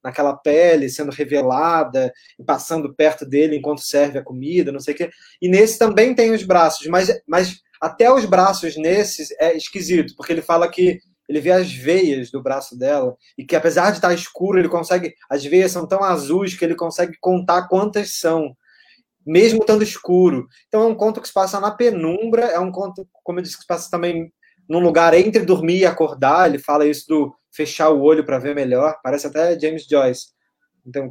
naquela 0.02 0.36
pele 0.36 0.88
sendo 0.88 1.10
revelada 1.10 2.12
e 2.38 2.44
passando 2.44 2.94
perto 2.94 3.26
dele 3.26 3.56
enquanto 3.56 3.80
serve 3.82 4.18
a 4.18 4.22
comida, 4.22 4.72
não 4.72 4.80
sei 4.80 4.94
o 4.94 4.96
quê. 4.96 5.10
E 5.40 5.48
nesse 5.48 5.78
também 5.78 6.14
tem 6.14 6.32
os 6.32 6.42
braços, 6.42 6.86
mas, 6.86 7.10
mas 7.26 7.60
até 7.80 8.12
os 8.12 8.24
braços 8.24 8.76
nesses 8.76 9.30
é 9.38 9.56
esquisito, 9.56 10.14
porque 10.16 10.32
ele 10.32 10.42
fala 10.42 10.70
que 10.70 10.98
ele 11.28 11.40
vê 11.40 11.52
as 11.52 11.72
veias 11.72 12.30
do 12.30 12.42
braço 12.42 12.78
dela 12.78 13.16
e 13.36 13.44
que 13.44 13.56
apesar 13.56 13.90
de 13.90 13.96
estar 13.96 14.12
escuro, 14.12 14.58
ele 14.58 14.68
consegue, 14.68 15.14
as 15.28 15.44
veias 15.44 15.72
são 15.72 15.86
tão 15.86 16.02
azuis 16.02 16.54
que 16.54 16.64
ele 16.64 16.74
consegue 16.74 17.16
contar 17.20 17.66
quantas 17.68 18.18
são, 18.18 18.54
mesmo 19.26 19.60
estando 19.60 19.82
escuro. 19.82 20.46
Então 20.68 20.82
é 20.82 20.86
um 20.86 20.94
conto 20.94 21.20
que 21.20 21.28
se 21.28 21.34
passa 21.34 21.58
na 21.58 21.70
penumbra, 21.70 22.46
é 22.46 22.58
um 22.58 22.70
conto, 22.70 23.08
como 23.22 23.38
eu 23.38 23.42
disse, 23.42 23.56
que 23.56 23.62
se 23.62 23.66
passa 23.66 23.90
também 23.90 24.30
num 24.68 24.80
lugar 24.80 25.14
entre 25.14 25.44
dormir 25.44 25.78
e 25.78 25.86
acordar. 25.86 26.48
Ele 26.48 26.58
fala 26.58 26.86
isso 26.86 27.06
do 27.08 27.34
fechar 27.50 27.90
o 27.90 28.02
olho 28.02 28.24
para 28.24 28.38
ver 28.38 28.54
melhor. 28.54 28.98
Parece 29.02 29.26
até 29.26 29.58
James 29.58 29.86
Joyce. 29.86 30.28
Então, 30.86 31.10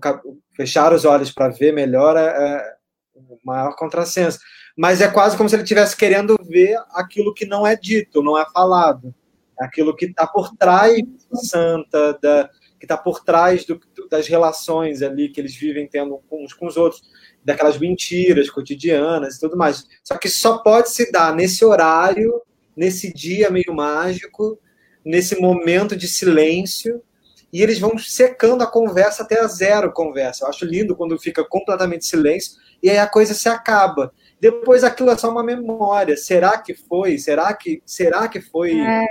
fechar 0.56 0.94
os 0.94 1.06
olhos 1.06 1.32
para 1.32 1.50
ver 1.50 1.74
melhor 1.74 2.16
é, 2.16 2.22
é 2.22 2.76
o 3.16 3.38
maior 3.44 3.76
contrassenso. 3.76 4.40
Mas 4.78 5.02
é 5.02 5.08
quase 5.08 5.38
como 5.38 5.50
se 5.50 5.56
ele 5.56 5.64
estivesse 5.64 5.96
querendo 5.96 6.36
ver 6.44 6.78
aquilo 6.92 7.34
que 7.34 7.46
não 7.46 7.66
é 7.66 7.76
dito, 7.76 8.24
não 8.24 8.38
é 8.38 8.46
falado. 8.52 9.14
Aquilo 9.60 9.96
que 9.96 10.06
está 10.06 10.26
por 10.26 10.56
trás 10.56 11.00
santa, 11.34 12.18
da, 12.22 12.50
que 12.80 12.86
está 12.86 12.98
por 12.98 13.24
trás 13.24 13.66
do, 13.66 13.80
das 14.10 14.28
relações 14.28 15.02
ali 15.02 15.30
que 15.30 15.40
eles 15.40 15.56
vivem 15.56 15.88
tendo 15.88 16.20
uns 16.30 16.54
com 16.54 16.66
os 16.68 16.76
outros, 16.76 17.02
daquelas 17.44 17.78
mentiras 17.78 18.50
cotidianas 18.50 19.36
e 19.36 19.40
tudo 19.40 19.56
mais. 19.56 19.88
Só 20.04 20.18
que 20.18 20.28
só 20.28 20.58
pode 20.58 20.90
se 20.90 21.12
dar 21.12 21.36
nesse 21.36 21.64
horário 21.64 22.42
nesse 22.76 23.14
dia 23.14 23.50
meio 23.50 23.74
mágico, 23.74 24.60
nesse 25.04 25.40
momento 25.40 25.96
de 25.96 26.08
silêncio, 26.08 27.02
e 27.52 27.62
eles 27.62 27.80
vão 27.80 27.98
secando 28.00 28.64
a 28.64 28.68
conversa 28.68 29.22
até 29.22 29.40
a 29.40 29.48
zero 29.48 29.92
conversa. 29.92 30.44
Eu 30.44 30.50
acho 30.50 30.66
lindo 30.66 30.96
quando 30.96 31.20
fica 31.20 31.44
completamente 31.44 32.06
silêncio 32.06 32.58
e 32.82 32.90
aí 32.90 32.98
a 32.98 33.08
coisa 33.08 33.36
se 33.36 33.48
acaba. 33.48 34.12
Depois 34.40 34.84
aquilo 34.84 35.12
é 35.12 35.18
só 35.18 35.30
uma 35.30 35.44
memória. 35.44 36.18
Será 36.18 36.58
que 36.58 36.74
foi? 36.74 37.20
Será 37.20 37.54
que 37.54 37.82
será 37.86 38.28
que 38.28 38.42
foi 38.42 38.80
é. 38.80 39.06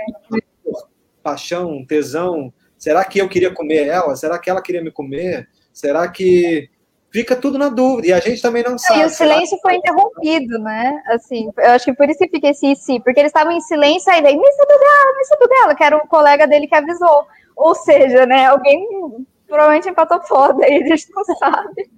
paixão, 1.23 1.85
tesão? 1.85 2.53
Será 2.77 3.05
que 3.05 3.19
eu 3.19 3.29
queria 3.29 3.49
comer 3.49 3.87
ela? 3.87 4.13
Será 4.17 4.37
que 4.37 4.49
ela 4.49 4.61
queria 4.61 4.83
me 4.83 4.91
comer? 4.91 5.47
Será 5.71 6.05
que 6.09 6.69
fica 7.13 7.35
tudo 7.35 7.59
na 7.59 7.69
dúvida. 7.69 8.07
E 8.07 8.13
a 8.13 8.19
gente 8.19 8.41
também 8.41 8.63
não 8.63 8.77
sabe. 8.77 9.01
E 9.01 9.05
o 9.05 9.09
silêncio 9.09 9.57
foi 9.61 9.75
interrompido, 9.75 10.57
né? 10.57 11.01
Assim, 11.07 11.51
eu 11.55 11.69
acho 11.69 11.85
que 11.85 11.93
por 11.93 12.09
isso 12.09 12.17
que 12.17 12.29
fica 12.29 12.49
esse 12.49 12.75
sim, 12.75 12.99
porque 12.99 13.19
eles 13.19 13.29
estavam 13.29 13.53
em 13.53 13.61
silêncio, 13.61 14.11
aí 14.11 14.21
daí, 14.21 14.35
missa 14.35 14.65
do 14.65 14.79
dela, 14.79 15.17
missa 15.19 15.37
do 15.39 15.47
dela, 15.47 15.75
que 15.75 15.83
era 15.83 15.95
um 15.95 16.07
colega 16.07 16.47
dele 16.47 16.67
que 16.67 16.75
avisou. 16.75 17.27
Ou 17.55 17.75
seja, 17.75 18.25
né, 18.25 18.47
alguém 18.47 18.87
provavelmente 19.47 19.87
empatou 19.87 20.19
foda 20.23 20.65
aí, 20.65 20.81
a 20.81 20.87
gente 20.87 21.11
não 21.11 21.23
sabe. 21.23 21.89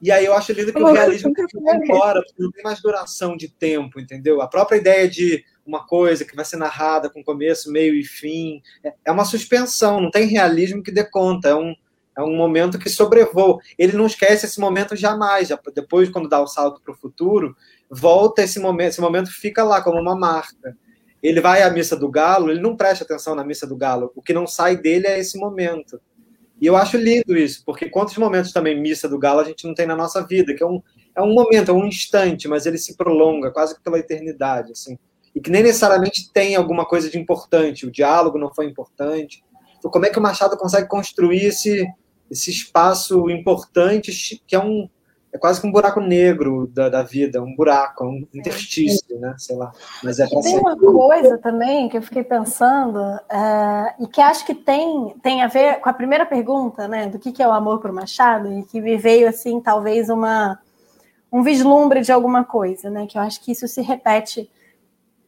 E 0.00 0.10
aí 0.10 0.24
eu 0.24 0.32
acho 0.32 0.52
lindo 0.52 0.72
que 0.72 0.80
o 0.80 0.92
realismo 0.92 1.32
vai 1.34 1.76
embora, 1.76 2.22
porque 2.22 2.42
não 2.42 2.50
tem 2.52 2.62
mais 2.62 2.80
duração 2.80 3.36
de 3.36 3.48
tempo, 3.48 4.00
entendeu? 4.00 4.40
A 4.40 4.46
própria 4.46 4.78
ideia 4.78 5.08
de 5.08 5.44
uma 5.66 5.84
coisa 5.84 6.24
que 6.24 6.34
vai 6.34 6.44
ser 6.44 6.56
narrada 6.56 7.10
com 7.10 7.22
começo, 7.22 7.70
meio 7.70 7.94
e 7.94 8.04
fim, 8.04 8.62
é, 8.82 8.94
é 9.04 9.12
uma 9.12 9.26
suspensão, 9.26 10.00
não 10.00 10.10
tem 10.10 10.26
realismo 10.26 10.82
que 10.82 10.90
dê 10.90 11.04
conta, 11.04 11.48
é 11.50 11.54
um, 11.54 11.74
é 12.16 12.22
um 12.22 12.36
momento 12.36 12.78
que 12.78 12.88
sobrevoa. 12.88 13.58
Ele 13.78 13.96
não 13.96 14.06
esquece 14.06 14.46
esse 14.46 14.60
momento 14.60 14.96
jamais. 14.96 15.48
Depois, 15.74 16.08
quando 16.08 16.28
dá 16.28 16.40
o 16.40 16.46
salto 16.46 16.80
para 16.82 16.92
o 16.92 16.96
futuro, 16.96 17.56
volta 17.90 18.42
esse 18.42 18.58
momento. 18.58 18.88
Esse 18.88 19.00
momento 19.00 19.30
fica 19.30 19.62
lá 19.62 19.82
como 19.82 20.00
uma 20.00 20.16
marca. 20.16 20.76
Ele 21.22 21.40
vai 21.40 21.62
à 21.62 21.70
missa 21.70 21.96
do 21.96 22.10
galo, 22.10 22.50
ele 22.50 22.60
não 22.60 22.76
presta 22.76 23.04
atenção 23.04 23.34
na 23.34 23.44
missa 23.44 23.66
do 23.66 23.76
galo. 23.76 24.10
O 24.14 24.22
que 24.22 24.32
não 24.32 24.46
sai 24.46 24.76
dele 24.76 25.06
é 25.06 25.18
esse 25.18 25.38
momento. 25.38 26.00
E 26.60 26.66
eu 26.66 26.76
acho 26.76 26.98
lindo 26.98 27.36
isso, 27.36 27.62
porque 27.64 27.88
quantos 27.88 28.16
momentos 28.18 28.52
também 28.52 28.78
missa 28.78 29.08
do 29.08 29.18
galo 29.18 29.40
a 29.40 29.44
gente 29.44 29.66
não 29.66 29.74
tem 29.74 29.86
na 29.86 29.96
nossa 29.96 30.26
vida, 30.26 30.54
que 30.54 30.62
é 30.62 30.66
um, 30.66 30.82
é 31.16 31.22
um 31.22 31.32
momento, 31.32 31.70
é 31.70 31.74
um 31.74 31.86
instante, 31.86 32.46
mas 32.48 32.66
ele 32.66 32.76
se 32.76 32.96
prolonga 32.96 33.50
quase 33.50 33.80
pela 33.82 33.98
eternidade, 33.98 34.72
assim. 34.72 34.98
E 35.34 35.40
que 35.40 35.50
nem 35.50 35.62
necessariamente 35.62 36.30
tem 36.32 36.56
alguma 36.56 36.84
coisa 36.84 37.08
de 37.08 37.18
importante, 37.18 37.86
o 37.86 37.90
diálogo 37.90 38.38
não 38.38 38.52
foi 38.52 38.66
importante. 38.66 39.42
Então, 39.80 39.90
como 39.90 40.06
é 40.06 40.10
que 40.10 40.18
o 40.18 40.22
Machado 40.22 40.56
consegue 40.56 40.86
construir 40.86 41.46
esse, 41.46 41.84
esse 42.30 42.50
espaço 42.50 43.28
importante 43.28 44.12
que 44.46 44.54
é 44.54 44.60
um 44.60 44.88
é 45.32 45.38
quase 45.38 45.60
que 45.60 45.66
um 45.66 45.70
buraco 45.70 46.00
negro 46.00 46.66
da, 46.66 46.88
da 46.88 47.02
vida, 47.02 47.40
um 47.40 47.54
buraco, 47.54 48.04
um 48.04 48.26
interstício, 48.34 49.18
né? 49.20 49.34
Sei 49.38 49.54
lá. 49.54 49.70
Mas 50.02 50.18
é 50.18 50.26
tem 50.26 50.58
uma 50.58 50.76
coisa 50.76 51.38
também 51.38 51.88
que 51.88 51.96
eu 51.96 52.02
fiquei 52.02 52.24
pensando 52.24 52.98
é, 53.30 53.94
e 54.00 54.08
que 54.08 54.20
acho 54.20 54.44
que 54.44 54.54
tem 54.54 55.14
tem 55.22 55.42
a 55.42 55.46
ver 55.46 55.80
com 55.80 55.88
a 55.88 55.92
primeira 55.92 56.26
pergunta, 56.26 56.88
né? 56.88 57.06
Do 57.06 57.18
que, 57.18 57.30
que 57.30 57.42
é 57.42 57.46
o 57.46 57.52
amor 57.52 57.78
para 57.78 57.92
o 57.92 57.94
Machado 57.94 58.52
e 58.52 58.64
que 58.64 58.80
me 58.80 58.96
veio 58.96 59.28
assim 59.28 59.60
talvez 59.60 60.08
uma 60.10 60.58
um 61.32 61.44
vislumbre 61.44 62.00
de 62.00 62.10
alguma 62.10 62.44
coisa, 62.44 62.90
né? 62.90 63.06
Que 63.06 63.16
eu 63.16 63.22
acho 63.22 63.40
que 63.40 63.52
isso 63.52 63.68
se 63.68 63.80
repete 63.80 64.50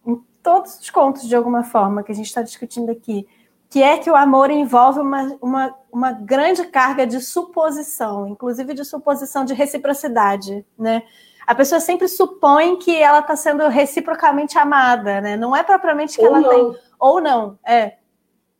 em 0.04 0.20
todos 0.42 0.80
os 0.80 0.90
contos 0.90 1.28
de 1.28 1.36
alguma 1.36 1.62
forma 1.62 2.02
que 2.02 2.10
a 2.10 2.14
gente 2.14 2.26
está 2.26 2.42
discutindo 2.42 2.90
aqui 2.90 3.24
que 3.72 3.82
é 3.82 3.96
que 3.96 4.10
o 4.10 4.14
amor 4.14 4.50
envolve 4.50 5.00
uma, 5.00 5.34
uma, 5.40 5.74
uma 5.90 6.12
grande 6.12 6.62
carga 6.66 7.06
de 7.06 7.18
suposição, 7.22 8.28
inclusive 8.28 8.74
de 8.74 8.84
suposição 8.84 9.46
de 9.46 9.54
reciprocidade, 9.54 10.62
né? 10.78 11.02
A 11.46 11.54
pessoa 11.54 11.80
sempre 11.80 12.06
supõe 12.06 12.76
que 12.76 12.94
ela 12.94 13.20
está 13.20 13.34
sendo 13.34 13.66
reciprocamente 13.68 14.58
amada, 14.58 15.22
né? 15.22 15.38
Não 15.38 15.56
é 15.56 15.62
propriamente 15.62 16.18
que 16.18 16.20
ou 16.20 16.26
ela 16.26 16.40
não. 16.40 16.50
tem. 16.50 16.80
Ou 17.00 17.20
não, 17.22 17.58
é. 17.66 17.96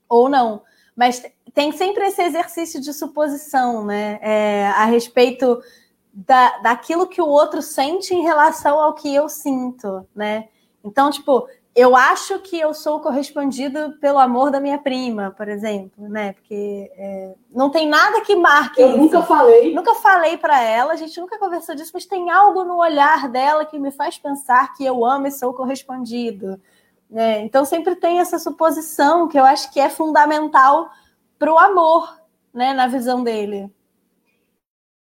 Ou 0.09 0.31
não. 0.31 0.63
Mas 0.97 1.23
tem 1.53 1.73
sempre 1.73 2.07
esse 2.07 2.23
exercício 2.23 2.81
de 2.81 2.95
suposição, 2.95 3.85
né? 3.85 4.19
É, 4.23 4.67
a 4.69 4.87
respeito 4.87 5.63
da, 6.11 6.57
daquilo 6.61 7.07
que 7.07 7.21
o 7.21 7.29
outro 7.29 7.61
sente 7.61 8.15
em 8.15 8.23
relação 8.23 8.81
ao 8.81 8.95
que 8.95 9.15
eu 9.15 9.29
sinto, 9.29 10.07
né? 10.15 10.49
Então, 10.83 11.11
tipo, 11.11 11.47
eu 11.75 11.97
acho 11.97 12.39
que 12.41 12.59
eu 12.59 12.75
sou 12.75 13.01
correspondido 13.01 13.97
pelo 13.99 14.19
amor 14.19 14.51
da 14.51 14.61
minha 14.61 14.79
prima, 14.79 15.31
por 15.31 15.49
exemplo, 15.49 16.07
né? 16.07 16.35
Porque 16.35 16.93
é, 16.95 17.35
não 17.51 17.71
tem 17.71 17.89
nada 17.89 18.21
que 18.21 18.37
marque. 18.37 18.81
Eu 18.81 18.91
isso. 18.91 18.99
nunca 18.99 19.23
falei. 19.23 19.75
Nunca 19.75 19.95
falei 19.95 20.37
para 20.37 20.63
ela, 20.63 20.93
a 20.93 20.97
gente 20.97 21.19
nunca 21.19 21.39
conversou 21.39 21.75
disso, 21.75 21.93
mas 21.95 22.05
tem 22.05 22.31
algo 22.31 22.63
no 22.65 22.77
olhar 22.77 23.27
dela 23.29 23.65
que 23.65 23.79
me 23.79 23.91
faz 23.91 24.19
pensar 24.19 24.75
que 24.75 24.85
eu 24.85 25.03
amo 25.05 25.27
e 25.27 25.33
sou 25.33 25.55
correspondido. 25.55 26.61
Né? 27.09 27.41
Então 27.41 27.65
sempre 27.65 27.97
tem 27.97 28.21
essa 28.21 28.39
suposição 28.39 29.27
que 29.27 29.39
eu 29.39 29.45
acho 29.45 29.73
que 29.73 29.81
é 29.81 29.89
fundamental 29.89 30.91
para 31.39 31.53
o 31.53 31.59
amor, 31.59 32.21
né? 32.53 32.75
Na 32.75 32.87
visão 32.87 33.25
dele. 33.25 33.71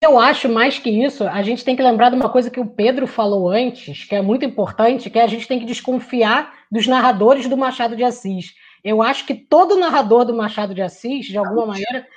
Eu 0.02 0.20
acho 0.20 0.48
mais 0.48 0.78
que 0.78 0.90
isso, 0.90 1.24
a 1.24 1.42
gente 1.42 1.66
tem 1.66 1.76
que 1.76 1.82
lembrar 1.82 2.12
de 2.12 2.16
uma 2.16 2.30
coisa 2.30 2.52
que 2.52 2.60
o 2.60 2.68
Pedro 2.68 3.08
falou 3.08 3.50
antes, 3.50 4.04
que 4.04 4.14
é 4.14 4.22
muito 4.22 4.46
importante, 4.46 5.10
que 5.10 5.18
é 5.18 5.24
a 5.24 5.28
gente 5.28 5.48
tem 5.48 5.60
que 5.60 5.66
desconfiar 5.66 6.54
dos 6.72 6.86
narradores 6.86 7.48
do 7.48 7.58
Machado 7.58 7.96
de 7.96 8.04
Assis. 8.04 8.54
Eu 8.84 9.02
acho 9.02 9.26
que 9.26 9.34
todo 9.34 9.76
narrador 9.76 10.24
do 10.24 10.36
Machado 10.36 10.76
de 10.76 10.84
Assis, 10.84 11.26
de 11.26 11.38
alguma 11.38 11.66
maneira. 11.66 12.08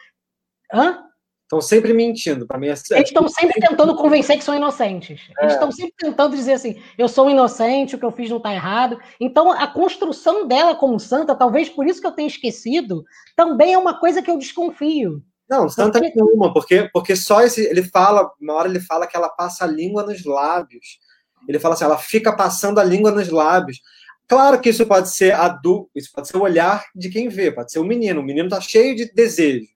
Hã? 0.72 1.04
Estão 1.44 1.60
sempre 1.60 1.92
mentindo. 1.92 2.46
Para 2.46 2.58
mim, 2.58 2.68
é... 2.68 2.70
Eles 2.70 3.08
estão 3.08 3.26
sempre 3.26 3.60
tentando 3.60 3.96
convencer 3.96 4.36
que 4.36 4.44
são 4.44 4.54
inocentes. 4.54 5.28
É. 5.38 5.42
Eles 5.42 5.54
estão 5.54 5.72
sempre 5.72 5.94
tentando 5.98 6.36
dizer 6.36 6.52
assim: 6.52 6.80
eu 6.96 7.08
sou 7.08 7.28
inocente, 7.28 7.96
o 7.96 7.98
que 7.98 8.04
eu 8.04 8.12
fiz 8.12 8.30
não 8.30 8.36
está 8.36 8.54
errado. 8.54 9.00
Então, 9.18 9.50
a 9.50 9.66
construção 9.66 10.46
dela 10.46 10.76
como 10.76 11.00
santa, 11.00 11.34
talvez 11.34 11.68
por 11.68 11.86
isso 11.86 12.00
que 12.00 12.06
eu 12.06 12.12
tenha 12.12 12.28
esquecido, 12.28 13.04
também 13.34 13.72
é 13.72 13.78
uma 13.78 13.98
coisa 13.98 14.22
que 14.22 14.30
eu 14.30 14.38
desconfio. 14.38 15.24
Não, 15.50 15.68
santa 15.68 15.98
porque... 16.00 16.14
nenhuma, 16.14 16.52
porque, 16.52 16.88
porque 16.92 17.16
só 17.16 17.42
esse. 17.42 17.62
Ele 17.66 17.82
fala, 17.82 18.30
uma 18.40 18.54
hora 18.54 18.68
ele 18.68 18.80
fala 18.80 19.06
que 19.06 19.16
ela 19.16 19.28
passa 19.28 19.64
a 19.64 19.66
língua 19.66 20.04
nos 20.04 20.24
lábios. 20.24 21.00
Ele 21.48 21.58
fala 21.58 21.74
assim, 21.74 21.84
ela 21.84 21.98
fica 21.98 22.32
passando 22.32 22.78
a 22.78 22.84
língua 22.84 23.10
nos 23.10 23.28
lábios. 23.28 23.80
Claro 24.28 24.60
que 24.60 24.68
isso 24.68 24.86
pode 24.86 25.10
ser 25.10 25.32
adulto, 25.34 25.90
isso 25.94 26.10
pode 26.14 26.28
ser 26.28 26.36
o 26.36 26.42
olhar 26.42 26.84
de 26.94 27.08
quem 27.08 27.28
vê, 27.28 27.50
pode 27.50 27.72
ser 27.72 27.80
o 27.80 27.84
menino. 27.84 28.20
O 28.20 28.24
menino 28.24 28.46
está 28.46 28.60
cheio 28.60 28.94
de 28.94 29.12
desejo 29.12 29.66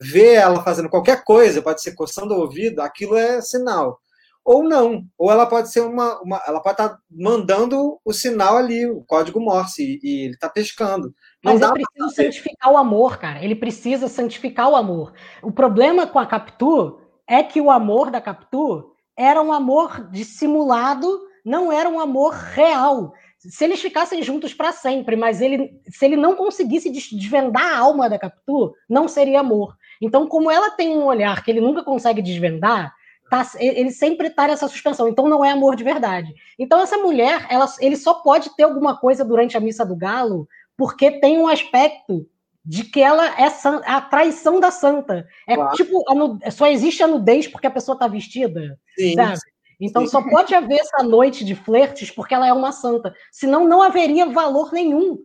vê 0.00 0.34
ela 0.34 0.62
fazendo 0.62 0.88
qualquer 0.88 1.22
coisa, 1.22 1.60
pode 1.60 1.82
ser 1.82 1.92
coçando 1.92 2.34
o 2.34 2.40
ouvido, 2.40 2.80
aquilo 2.80 3.16
é 3.16 3.42
sinal. 3.42 4.00
Ou 4.42 4.62
não, 4.62 5.04
ou 5.18 5.30
ela 5.30 5.44
pode 5.44 5.70
ser 5.70 5.80
uma, 5.80 6.18
uma 6.22 6.42
ela 6.46 6.60
pode 6.60 6.74
estar 6.74 6.88
tá 6.88 6.98
mandando 7.10 8.00
o 8.02 8.12
sinal 8.12 8.56
ali, 8.56 8.86
o 8.86 9.04
código 9.04 9.38
Morse, 9.38 9.82
e, 9.82 10.00
e 10.02 10.24
ele 10.24 10.34
está 10.34 10.48
pescando. 10.48 11.14
Mas 11.42 11.60
ele 11.60 11.72
precisa 11.72 12.08
santificar 12.14 12.72
o 12.72 12.76
amor, 12.76 13.18
cara. 13.18 13.42
Ele 13.42 13.54
precisa 13.54 14.08
santificar 14.08 14.68
o 14.68 14.76
amor. 14.76 15.12
O 15.42 15.50
problema 15.50 16.06
com 16.06 16.18
a 16.18 16.26
Capitu 16.26 17.00
é 17.26 17.42
que 17.42 17.60
o 17.60 17.70
amor 17.70 18.10
da 18.10 18.20
Capitu 18.20 18.94
era 19.16 19.40
um 19.40 19.52
amor 19.52 20.10
dissimulado, 20.10 21.20
não 21.44 21.72
era 21.72 21.88
um 21.88 22.00
amor 22.00 22.32
real 22.32 23.12
se 23.40 23.64
eles 23.64 23.80
ficassem 23.80 24.22
juntos 24.22 24.52
para 24.52 24.70
sempre, 24.70 25.16
mas 25.16 25.40
ele, 25.40 25.80
se 25.88 26.04
ele 26.04 26.16
não 26.16 26.36
conseguisse 26.36 26.90
desvendar 26.90 27.64
a 27.64 27.78
alma 27.78 28.08
da 28.08 28.18
Capitu, 28.18 28.74
não 28.88 29.08
seria 29.08 29.40
amor. 29.40 29.74
Então, 30.00 30.26
como 30.26 30.50
ela 30.50 30.70
tem 30.70 30.90
um 30.90 31.04
olhar 31.04 31.42
que 31.42 31.50
ele 31.50 31.60
nunca 31.60 31.82
consegue 31.82 32.20
desvendar, 32.20 32.92
tá, 33.30 33.46
ele 33.58 33.90
sempre 33.92 34.26
está 34.26 34.46
nessa 34.46 34.68
suspensão. 34.68 35.08
Então, 35.08 35.26
não 35.26 35.42
é 35.42 35.52
amor 35.52 35.74
de 35.74 35.82
verdade. 35.82 36.34
Então, 36.58 36.80
essa 36.80 36.98
mulher, 36.98 37.46
ela, 37.48 37.66
ele 37.80 37.96
só 37.96 38.14
pode 38.14 38.54
ter 38.56 38.64
alguma 38.64 38.98
coisa 38.98 39.24
durante 39.24 39.56
a 39.56 39.60
missa 39.60 39.86
do 39.86 39.96
galo 39.96 40.46
porque 40.80 41.10
tem 41.20 41.36
um 41.36 41.46
aspecto 41.46 42.26
de 42.64 42.84
que 42.84 43.02
ela 43.02 43.38
é 43.38 43.52
a 43.84 44.00
traição 44.00 44.58
da 44.58 44.70
santa. 44.70 45.28
É 45.46 45.54
claro. 45.54 45.76
tipo, 45.76 46.02
só 46.50 46.66
existe 46.68 47.02
a 47.02 47.06
nudez 47.06 47.46
porque 47.46 47.66
a 47.66 47.70
pessoa 47.70 47.94
está 47.94 48.08
vestida, 48.08 48.78
Sim. 48.96 49.14
sabe? 49.14 49.38
Então 49.78 50.06
só 50.06 50.22
pode 50.22 50.54
haver 50.54 50.80
essa 50.80 51.02
noite 51.02 51.44
de 51.44 51.54
flertes 51.54 52.10
porque 52.10 52.32
ela 52.32 52.46
é 52.46 52.52
uma 52.54 52.72
santa. 52.72 53.14
Senão 53.30 53.68
não 53.68 53.82
haveria 53.82 54.24
valor 54.24 54.72
nenhum 54.72 55.18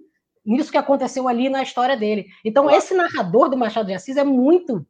nisso 0.45 0.69
que 0.69 0.77
aconteceu 0.77 1.25
ali 1.25 1.47
na 1.47 1.63
história 1.63 1.95
dele. 1.95 2.25
Então 2.43 2.69
esse 2.69 2.93
narrador 2.93 3.47
do 3.47 3.55
Machado 3.55 3.87
de 3.87 3.93
Assis 3.93 4.17
é 4.17 4.25
muito 4.25 4.85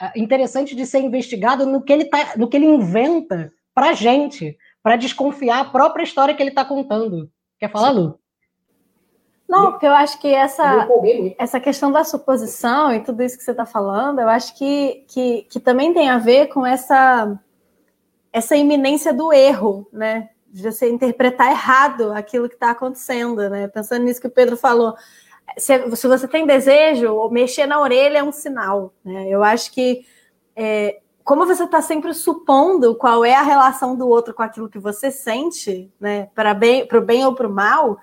ah, 0.00 0.14
interessante 0.16 0.74
de 0.74 0.86
ser 0.86 1.00
investigado 1.00 1.66
no 1.66 1.82
que 1.82 1.92
ele, 1.92 2.06
tá, 2.06 2.38
no 2.38 2.48
que 2.48 2.56
ele 2.56 2.64
inventa 2.64 3.52
para 3.74 3.92
gente, 3.92 4.56
para 4.82 4.96
desconfiar 4.96 5.60
a 5.60 5.64
própria 5.66 6.04
história 6.04 6.34
que 6.34 6.42
ele 6.42 6.48
está 6.48 6.64
contando. 6.64 7.30
Quer 7.58 7.70
falar, 7.70 7.90
Lu? 7.90 8.18
Não, 9.48 9.70
porque 9.70 9.86
eu 9.86 9.92
acho 9.92 10.18
que 10.20 10.34
essa, 10.34 10.88
essa 11.38 11.60
questão 11.60 11.92
da 11.92 12.02
suposição 12.02 12.92
e 12.92 13.00
tudo 13.00 13.22
isso 13.22 13.38
que 13.38 13.44
você 13.44 13.52
está 13.52 13.64
falando, 13.64 14.20
eu 14.20 14.28
acho 14.28 14.56
que, 14.56 15.04
que, 15.08 15.42
que 15.48 15.60
também 15.60 15.94
tem 15.94 16.08
a 16.08 16.18
ver 16.18 16.48
com 16.48 16.66
essa 16.66 17.38
essa 18.36 18.54
iminência 18.54 19.14
do 19.14 19.32
erro, 19.32 19.88
né? 19.90 20.28
De 20.46 20.62
você 20.62 20.90
interpretar 20.90 21.50
errado 21.50 22.12
aquilo 22.12 22.50
que 22.50 22.54
está 22.54 22.70
acontecendo, 22.72 23.48
né? 23.48 23.66
Pensando 23.66 24.04
nisso 24.04 24.20
que 24.20 24.26
o 24.26 24.30
Pedro 24.30 24.58
falou. 24.58 24.94
Se, 25.56 25.96
se, 25.96 26.06
você 26.06 26.28
tem 26.28 26.44
desejo, 26.44 27.30
mexer 27.30 27.66
na 27.66 27.80
orelha 27.80 28.18
é 28.18 28.22
um 28.22 28.32
sinal, 28.32 28.92
né? 29.02 29.26
Eu 29.30 29.42
acho 29.42 29.72
que 29.72 30.04
é, 30.54 31.00
como 31.24 31.46
você 31.46 31.64
está 31.64 31.80
sempre 31.80 32.12
supondo 32.12 32.94
qual 32.94 33.24
é 33.24 33.34
a 33.34 33.42
relação 33.42 33.96
do 33.96 34.06
outro 34.06 34.34
com 34.34 34.42
aquilo 34.42 34.68
que 34.68 34.78
você 34.78 35.10
sente, 35.10 35.90
né? 35.98 36.28
Para 36.34 36.52
bem, 36.52 36.86
para 36.86 36.98
o 36.98 37.02
bem 37.02 37.24
ou 37.24 37.34
para 37.34 37.48
o 37.48 37.50
mal, 37.50 37.96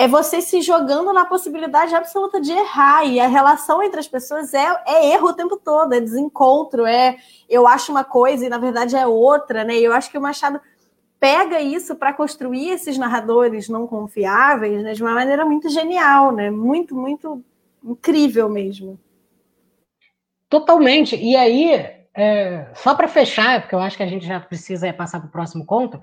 é 0.00 0.08
você 0.08 0.40
se 0.40 0.62
jogando 0.62 1.12
na 1.12 1.26
possibilidade 1.26 1.94
absoluta 1.94 2.40
de 2.40 2.52
errar. 2.52 3.04
E 3.04 3.20
a 3.20 3.26
relação 3.26 3.82
entre 3.82 4.00
as 4.00 4.08
pessoas 4.08 4.54
é, 4.54 4.66
é, 4.86 5.12
erro 5.12 5.28
o 5.28 5.34
tempo 5.34 5.58
todo, 5.58 5.92
é 5.92 6.00
desencontro, 6.00 6.86
é 6.86 7.18
eu 7.46 7.66
acho 7.66 7.92
uma 7.92 8.02
coisa 8.02 8.46
e 8.46 8.48
na 8.48 8.56
verdade 8.56 8.96
é 8.96 9.06
outra, 9.06 9.62
né? 9.62 9.78
E 9.78 9.84
eu 9.84 9.92
acho 9.92 10.10
que 10.10 10.16
o 10.16 10.20
Machado 10.20 10.58
pega 11.18 11.60
isso 11.60 11.94
para 11.94 12.14
construir 12.14 12.70
esses 12.70 12.96
narradores 12.96 13.68
não 13.68 13.86
confiáveis 13.86 14.82
né, 14.82 14.94
de 14.94 15.02
uma 15.02 15.12
maneira 15.12 15.44
muito 15.44 15.68
genial, 15.68 16.32
né? 16.32 16.50
Muito, 16.50 16.96
muito 16.96 17.44
incrível 17.84 18.48
mesmo. 18.48 18.98
Totalmente. 20.48 21.14
E 21.14 21.36
aí, 21.36 21.72
é, 22.14 22.68
só 22.74 22.94
para 22.94 23.06
fechar, 23.06 23.60
porque 23.60 23.74
eu 23.74 23.80
acho 23.80 23.98
que 23.98 24.02
a 24.02 24.08
gente 24.08 24.26
já 24.26 24.40
precisa 24.40 24.90
passar 24.94 25.20
para 25.20 25.28
o 25.28 25.30
próximo 25.30 25.66
conto, 25.66 26.00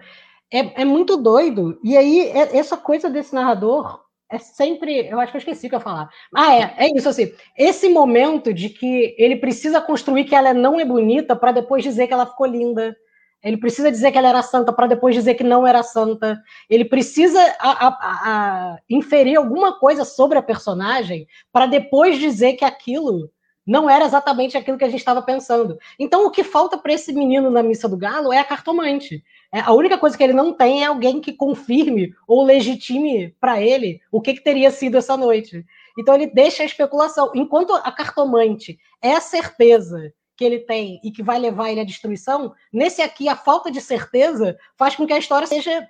é, 0.51 0.81
é 0.81 0.85
muito 0.85 1.17
doido. 1.17 1.79
E 1.83 1.97
aí, 1.97 2.21
é, 2.29 2.57
essa 2.57 2.77
coisa 2.77 3.09
desse 3.09 3.33
narrador 3.33 4.01
é 4.29 4.37
sempre. 4.37 5.07
Eu 5.07 5.19
acho 5.19 5.31
que 5.31 5.37
eu 5.37 5.39
esqueci 5.39 5.67
o 5.67 5.69
que 5.69 5.75
eu 5.75 5.79
ia 5.79 5.83
falar. 5.83 6.09
Ah, 6.35 6.55
é, 6.55 6.75
é 6.77 6.97
isso 6.97 7.09
assim. 7.09 7.31
Esse 7.57 7.89
momento 7.89 8.53
de 8.53 8.69
que 8.69 9.15
ele 9.17 9.37
precisa 9.37 9.81
construir 9.81 10.25
que 10.25 10.35
ela 10.35 10.53
não 10.53 10.79
é 10.79 10.85
bonita 10.85 11.35
para 11.35 11.51
depois 11.51 11.83
dizer 11.83 12.07
que 12.07 12.13
ela 12.13 12.25
ficou 12.25 12.45
linda. 12.45 12.95
Ele 13.43 13.57
precisa 13.57 13.91
dizer 13.91 14.11
que 14.11 14.17
ela 14.17 14.29
era 14.29 14.41
santa 14.41 14.73
para 14.73 14.87
depois 14.87 15.13
dizer 15.15 15.35
que 15.35 15.43
não 15.43 15.65
era 15.65 15.83
santa. 15.83 16.41
Ele 16.69 16.83
precisa 16.85 17.39
a, 17.59 17.87
a, 17.87 17.91
a, 17.91 18.77
inferir 18.89 19.37
alguma 19.37 19.79
coisa 19.79 20.03
sobre 20.03 20.37
a 20.37 20.43
personagem 20.43 21.27
para 21.51 21.67
depois 21.67 22.17
dizer 22.17 22.53
que 22.53 22.65
aquilo 22.65 23.29
não 23.67 23.89
era 23.89 24.05
exatamente 24.05 24.57
aquilo 24.57 24.77
que 24.77 24.85
a 24.85 24.89
gente 24.89 24.99
estava 24.99 25.21
pensando. 25.21 25.77
Então, 25.99 26.25
o 26.25 26.31
que 26.31 26.43
falta 26.43 26.77
para 26.77 26.93
esse 26.93 27.11
menino 27.11 27.51
na 27.51 27.61
missa 27.61 27.89
do 27.89 27.97
galo 27.97 28.31
é 28.31 28.39
a 28.39 28.45
cartomante. 28.45 29.21
É, 29.51 29.59
a 29.59 29.73
única 29.73 29.97
coisa 29.97 30.17
que 30.17 30.23
ele 30.23 30.33
não 30.33 30.53
tem 30.53 30.83
é 30.83 30.85
alguém 30.87 31.19
que 31.19 31.33
confirme 31.33 32.13
ou 32.25 32.45
legitime 32.45 33.35
para 33.41 33.61
ele 33.61 33.99
o 34.09 34.21
que, 34.21 34.35
que 34.35 34.43
teria 34.43 34.71
sido 34.71 34.97
essa 34.97 35.17
noite. 35.17 35.65
Então 35.99 36.15
ele 36.15 36.27
deixa 36.27 36.63
a 36.63 36.65
especulação. 36.65 37.31
Enquanto 37.35 37.73
a 37.73 37.91
cartomante 37.91 38.79
é 39.01 39.13
a 39.13 39.21
certeza 39.21 40.13
que 40.35 40.45
ele 40.45 40.59
tem 40.59 41.01
e 41.03 41.11
que 41.11 41.23
vai 41.23 41.39
levar 41.39 41.71
ele 41.71 41.81
à 41.81 41.83
destruição, 41.83 42.53
nesse 42.71 43.01
aqui 43.01 43.27
a 43.27 43.35
falta 43.35 43.71
de 43.71 43.81
certeza 43.81 44.57
faz 44.77 44.95
com 44.95 45.05
que 45.05 45.13
a 45.13 45.17
história 45.17 45.47
seja 45.47 45.87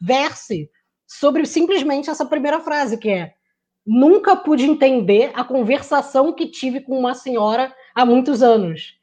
verse 0.00 0.70
sobre 1.06 1.44
simplesmente 1.44 2.08
essa 2.08 2.24
primeira 2.24 2.60
frase, 2.60 2.96
que 2.96 3.10
é 3.10 3.34
nunca 3.86 4.36
pude 4.36 4.64
entender 4.64 5.30
a 5.34 5.44
conversação 5.44 6.32
que 6.32 6.46
tive 6.46 6.80
com 6.80 6.98
uma 6.98 7.14
senhora 7.14 7.74
há 7.94 8.04
muitos 8.04 8.42
anos. 8.42 8.98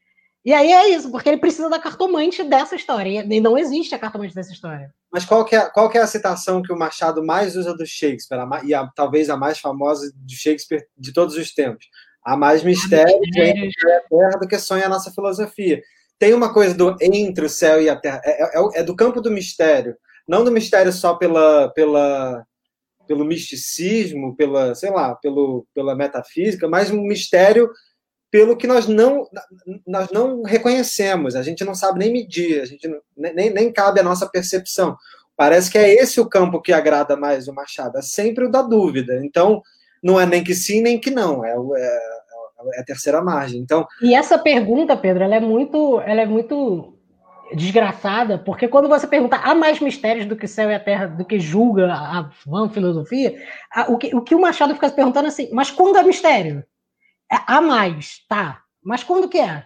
E 0.48 0.54
aí 0.54 0.72
é 0.72 0.90
isso, 0.90 1.12
porque 1.12 1.28
ele 1.28 1.42
precisa 1.42 1.70
da 1.70 1.78
cartomante 1.78 2.42
dessa 2.42 2.74
história. 2.74 3.26
E 3.30 3.42
não 3.42 3.58
existe 3.58 3.94
a 3.94 4.00
cartomante 4.00 4.34
dessa 4.34 4.54
história. 4.54 4.94
Mas 5.12 5.26
qual 5.26 5.44
que 5.44 5.56
é, 5.56 5.70
qual 5.70 5.90
que 5.90 5.98
é 5.98 6.02
a 6.02 6.08
citação 6.08 6.62
que 6.62 6.72
o 6.72 6.78
Machado 6.78 7.22
mais 7.22 7.58
usa 7.58 7.76
do 7.76 7.86
Shakespeare? 7.86 8.40
e 8.64 8.74
a, 8.74 8.88
talvez 8.96 9.30
a 9.30 9.36
mais 9.36 9.60
famosa 9.60 10.10
de 10.16 10.38
Shakespeare 10.38 10.88
de 10.98 11.12
todos 11.12 11.36
os 11.36 11.54
tempos. 11.54 11.88
Há 12.24 12.38
mais 12.38 12.64
mistério 12.64 13.20
entre 13.36 13.92
a 13.92 14.02
terra 14.10 14.40
do 14.40 14.48
que 14.48 14.58
sonha 14.58 14.86
a 14.86 14.90
nossa 14.90 15.12
filosofia. 15.12 15.82
Tem 16.18 16.34
uma 16.34 16.54
coisa 16.54 16.74
do 16.74 16.96
entre 17.02 17.46
o 17.46 17.50
céu 17.50 17.82
e 17.82 17.90
a 17.90 17.96
terra. 17.98 18.22
É, 18.24 18.58
é, 18.58 18.70
é 18.76 18.84
do 18.84 18.96
campo 18.96 19.20
do 19.20 19.30
mistério. 19.30 19.98
Não 20.26 20.46
do 20.46 20.52
mistério 20.52 20.94
só 20.94 21.16
pela, 21.16 21.74
pela, 21.74 22.47
pelo 23.08 23.26
misticismo, 23.26 24.36
pela, 24.36 24.76
sei 24.76 24.92
lá, 24.92 25.16
pelo, 25.16 25.66
pela 25.74 25.96
metafísica, 25.96 26.68
mas 26.68 26.92
um 26.92 27.02
mistério 27.02 27.70
pelo 28.30 28.58
que 28.58 28.68
nós 28.68 28.88
não, 28.88 29.26
nós 29.86 30.12
não 30.12 30.44
reconhecemos, 30.44 31.36
a 31.36 31.42
gente 31.42 31.64
não 31.64 31.74
sabe 31.74 32.00
nem 32.00 32.12
medir, 32.12 32.62
a 32.62 32.66
gente 32.66 32.88
não, 32.88 33.00
nem, 33.16 33.50
nem 33.50 33.72
cabe 33.72 34.00
a 34.00 34.04
nossa 34.04 34.28
percepção. 34.30 34.98
Parece 35.36 35.72
que 35.72 35.78
é 35.78 35.94
esse 35.94 36.20
o 36.20 36.28
campo 36.28 36.62
que 36.62 36.74
agrada 36.74 37.16
mais 37.16 37.48
o 37.48 37.54
Machado, 37.54 37.98
é 37.98 38.02
sempre 38.02 38.46
o 38.46 38.52
da 38.52 38.62
dúvida. 38.62 39.20
Então, 39.24 39.62
não 40.04 40.20
é 40.20 40.26
nem 40.26 40.44
que 40.44 40.54
sim, 40.54 40.82
nem 40.82 41.00
que 41.00 41.10
não, 41.10 41.46
é, 41.46 41.52
é, 41.52 42.00
é 42.74 42.80
a 42.82 42.84
terceira 42.84 43.22
margem. 43.22 43.62
Então, 43.62 43.88
e 44.02 44.14
essa 44.14 44.38
pergunta, 44.38 44.98
Pedro, 44.98 45.24
ela 45.24 45.36
é 45.36 45.40
muito, 45.40 46.02
ela 46.02 46.22
é 46.22 46.26
muito 46.26 46.97
desgraçada, 47.54 48.38
porque 48.38 48.68
quando 48.68 48.88
você 48.88 49.08
pergunta 49.08 49.38
há 49.38 49.56
mais 49.56 49.80
mistérios 49.80 50.26
do 50.26 50.36
que 50.36 50.48
céu 50.48 50.70
e 50.70 50.76
a 50.76 50.80
terra, 50.80 51.08
do 51.08 51.26
que 51.26 51.40
julga 51.40 51.92
a, 51.92 52.20
a 52.20 52.70
filosofia, 52.70 53.42
a, 53.72 53.92
o, 53.92 53.98
que, 53.98 54.16
o 54.16 54.22
que 54.22 54.36
o 54.36 54.42
Machado 54.42 54.74
fica 54.74 54.90
se 54.90 54.96
perguntando 54.96 55.26
é 55.26 55.30
assim, 55.30 55.50
mas 55.54 55.72
quando 55.72 55.98
é 55.98 56.04
mistério? 56.04 56.64
É, 57.32 57.38
a 57.48 57.62
mais, 57.62 58.26
tá. 58.28 58.62
Mas 58.84 59.04
quando 59.04 59.30
que 59.30 59.40
é? 59.40 59.64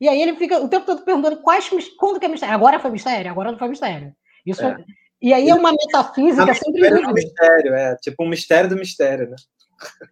E 0.00 0.08
aí 0.08 0.20
ele 0.20 0.36
fica 0.36 0.58
o 0.58 0.68
tempo 0.68 0.86
todo 0.86 1.04
perguntando 1.04 1.38
quais, 1.38 1.68
quando 1.96 2.18
que 2.18 2.26
é 2.26 2.28
mistério. 2.28 2.54
Agora 2.54 2.80
foi 2.80 2.90
mistério? 2.90 3.30
Agora 3.30 3.52
não 3.52 3.58
foi 3.58 3.68
mistério. 3.68 4.14
Isso 4.44 4.64
é. 4.64 4.76
e 5.20 5.32
aí 5.32 5.48
é 5.48 5.54
uma 5.54 5.72
metafísica 5.72 6.50
é 6.50 6.54
sempre 6.54 6.82
mistério 6.82 7.12
mistério, 7.12 7.74
é 7.74 7.96
tipo 7.96 8.24
um 8.24 8.28
mistério 8.28 8.68
do 8.68 8.76
mistério, 8.76 9.30
né? 9.30 9.36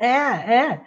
É, 0.01 0.55
é. 0.55 0.81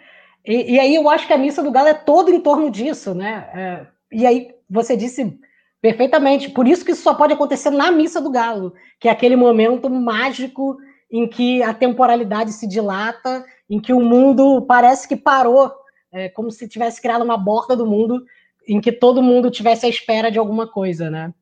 E, 0.44 0.74
e, 0.74 0.80
aí 0.80 0.94
eu 0.94 1.08
acho 1.10 1.26
que 1.26 1.32
a 1.32 1.38
missa 1.38 1.62
do 1.62 1.72
galo 1.72 1.88
é 1.88 1.94
todo 1.94 2.30
em 2.30 2.40
torno 2.40 2.70
disso, 2.70 3.14
né? 3.14 3.48
É, 3.54 3.86
e 4.12 4.26
aí 4.26 4.54
você 4.68 4.96
disse 4.96 5.38
perfeitamente, 5.86 6.50
por 6.50 6.66
isso 6.66 6.84
que 6.84 6.90
isso 6.90 7.02
só 7.02 7.14
pode 7.14 7.32
acontecer 7.32 7.70
na 7.70 7.92
missa 7.92 8.20
do 8.20 8.28
galo, 8.28 8.74
que 8.98 9.06
é 9.06 9.10
aquele 9.12 9.36
momento 9.36 9.88
mágico 9.88 10.76
em 11.08 11.28
que 11.28 11.62
a 11.62 11.72
temporalidade 11.72 12.52
se 12.52 12.66
dilata 12.66 13.44
em 13.70 13.78
que 13.78 13.92
o 13.92 14.00
mundo 14.00 14.62
parece 14.62 15.06
que 15.06 15.14
parou, 15.14 15.72
é, 16.10 16.28
como 16.28 16.50
se 16.50 16.68
tivesse 16.68 17.00
criado 17.00 17.22
uma 17.22 17.38
borda 17.38 17.76
do 17.76 17.86
mundo, 17.86 18.24
em 18.66 18.80
que 18.80 18.90
todo 18.90 19.22
mundo 19.22 19.48
tivesse 19.48 19.86
à 19.86 19.88
espera 19.88 20.28
de 20.28 20.40
alguma 20.40 20.66
coisa, 20.66 21.08
né? 21.08 21.32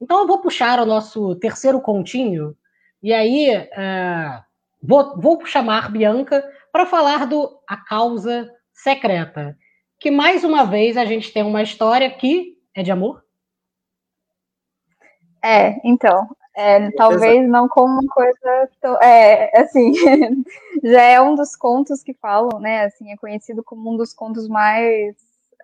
Então 0.00 0.22
eu 0.22 0.26
vou 0.26 0.40
puxar 0.40 0.80
o 0.80 0.86
nosso 0.86 1.36
terceiro 1.36 1.80
continho, 1.80 2.56
e 3.00 3.12
aí 3.12 3.56
uh, 3.56 4.42
vou, 4.82 5.16
vou 5.16 5.46
chamar 5.46 5.92
Bianca 5.92 6.44
para 6.72 6.86
falar 6.86 7.24
do 7.24 7.56
A 7.68 7.76
Causa 7.76 8.50
Secreta, 8.72 9.56
que 10.00 10.10
mais 10.10 10.42
uma 10.42 10.64
vez 10.64 10.96
a 10.96 11.04
gente 11.04 11.32
tem 11.32 11.44
uma 11.44 11.62
história 11.62 12.10
que 12.10 12.54
é 12.74 12.82
de 12.82 12.90
amor. 12.90 13.23
É, 15.44 15.78
então, 15.84 16.26
é, 16.56 16.90
talvez 16.92 17.46
não 17.46 17.68
como 17.68 18.00
uma 18.00 18.08
coisa. 18.08 18.70
Tão, 18.80 18.96
é, 19.02 19.50
assim, 19.60 19.92
já 20.82 21.02
é 21.02 21.20
um 21.20 21.34
dos 21.34 21.54
contos 21.54 22.02
que 22.02 22.14
falam, 22.14 22.58
né? 22.58 22.84
Assim, 22.86 23.12
é 23.12 23.16
conhecido 23.16 23.62
como 23.62 23.92
um 23.92 23.96
dos 23.96 24.14
contos 24.14 24.48
mais 24.48 25.14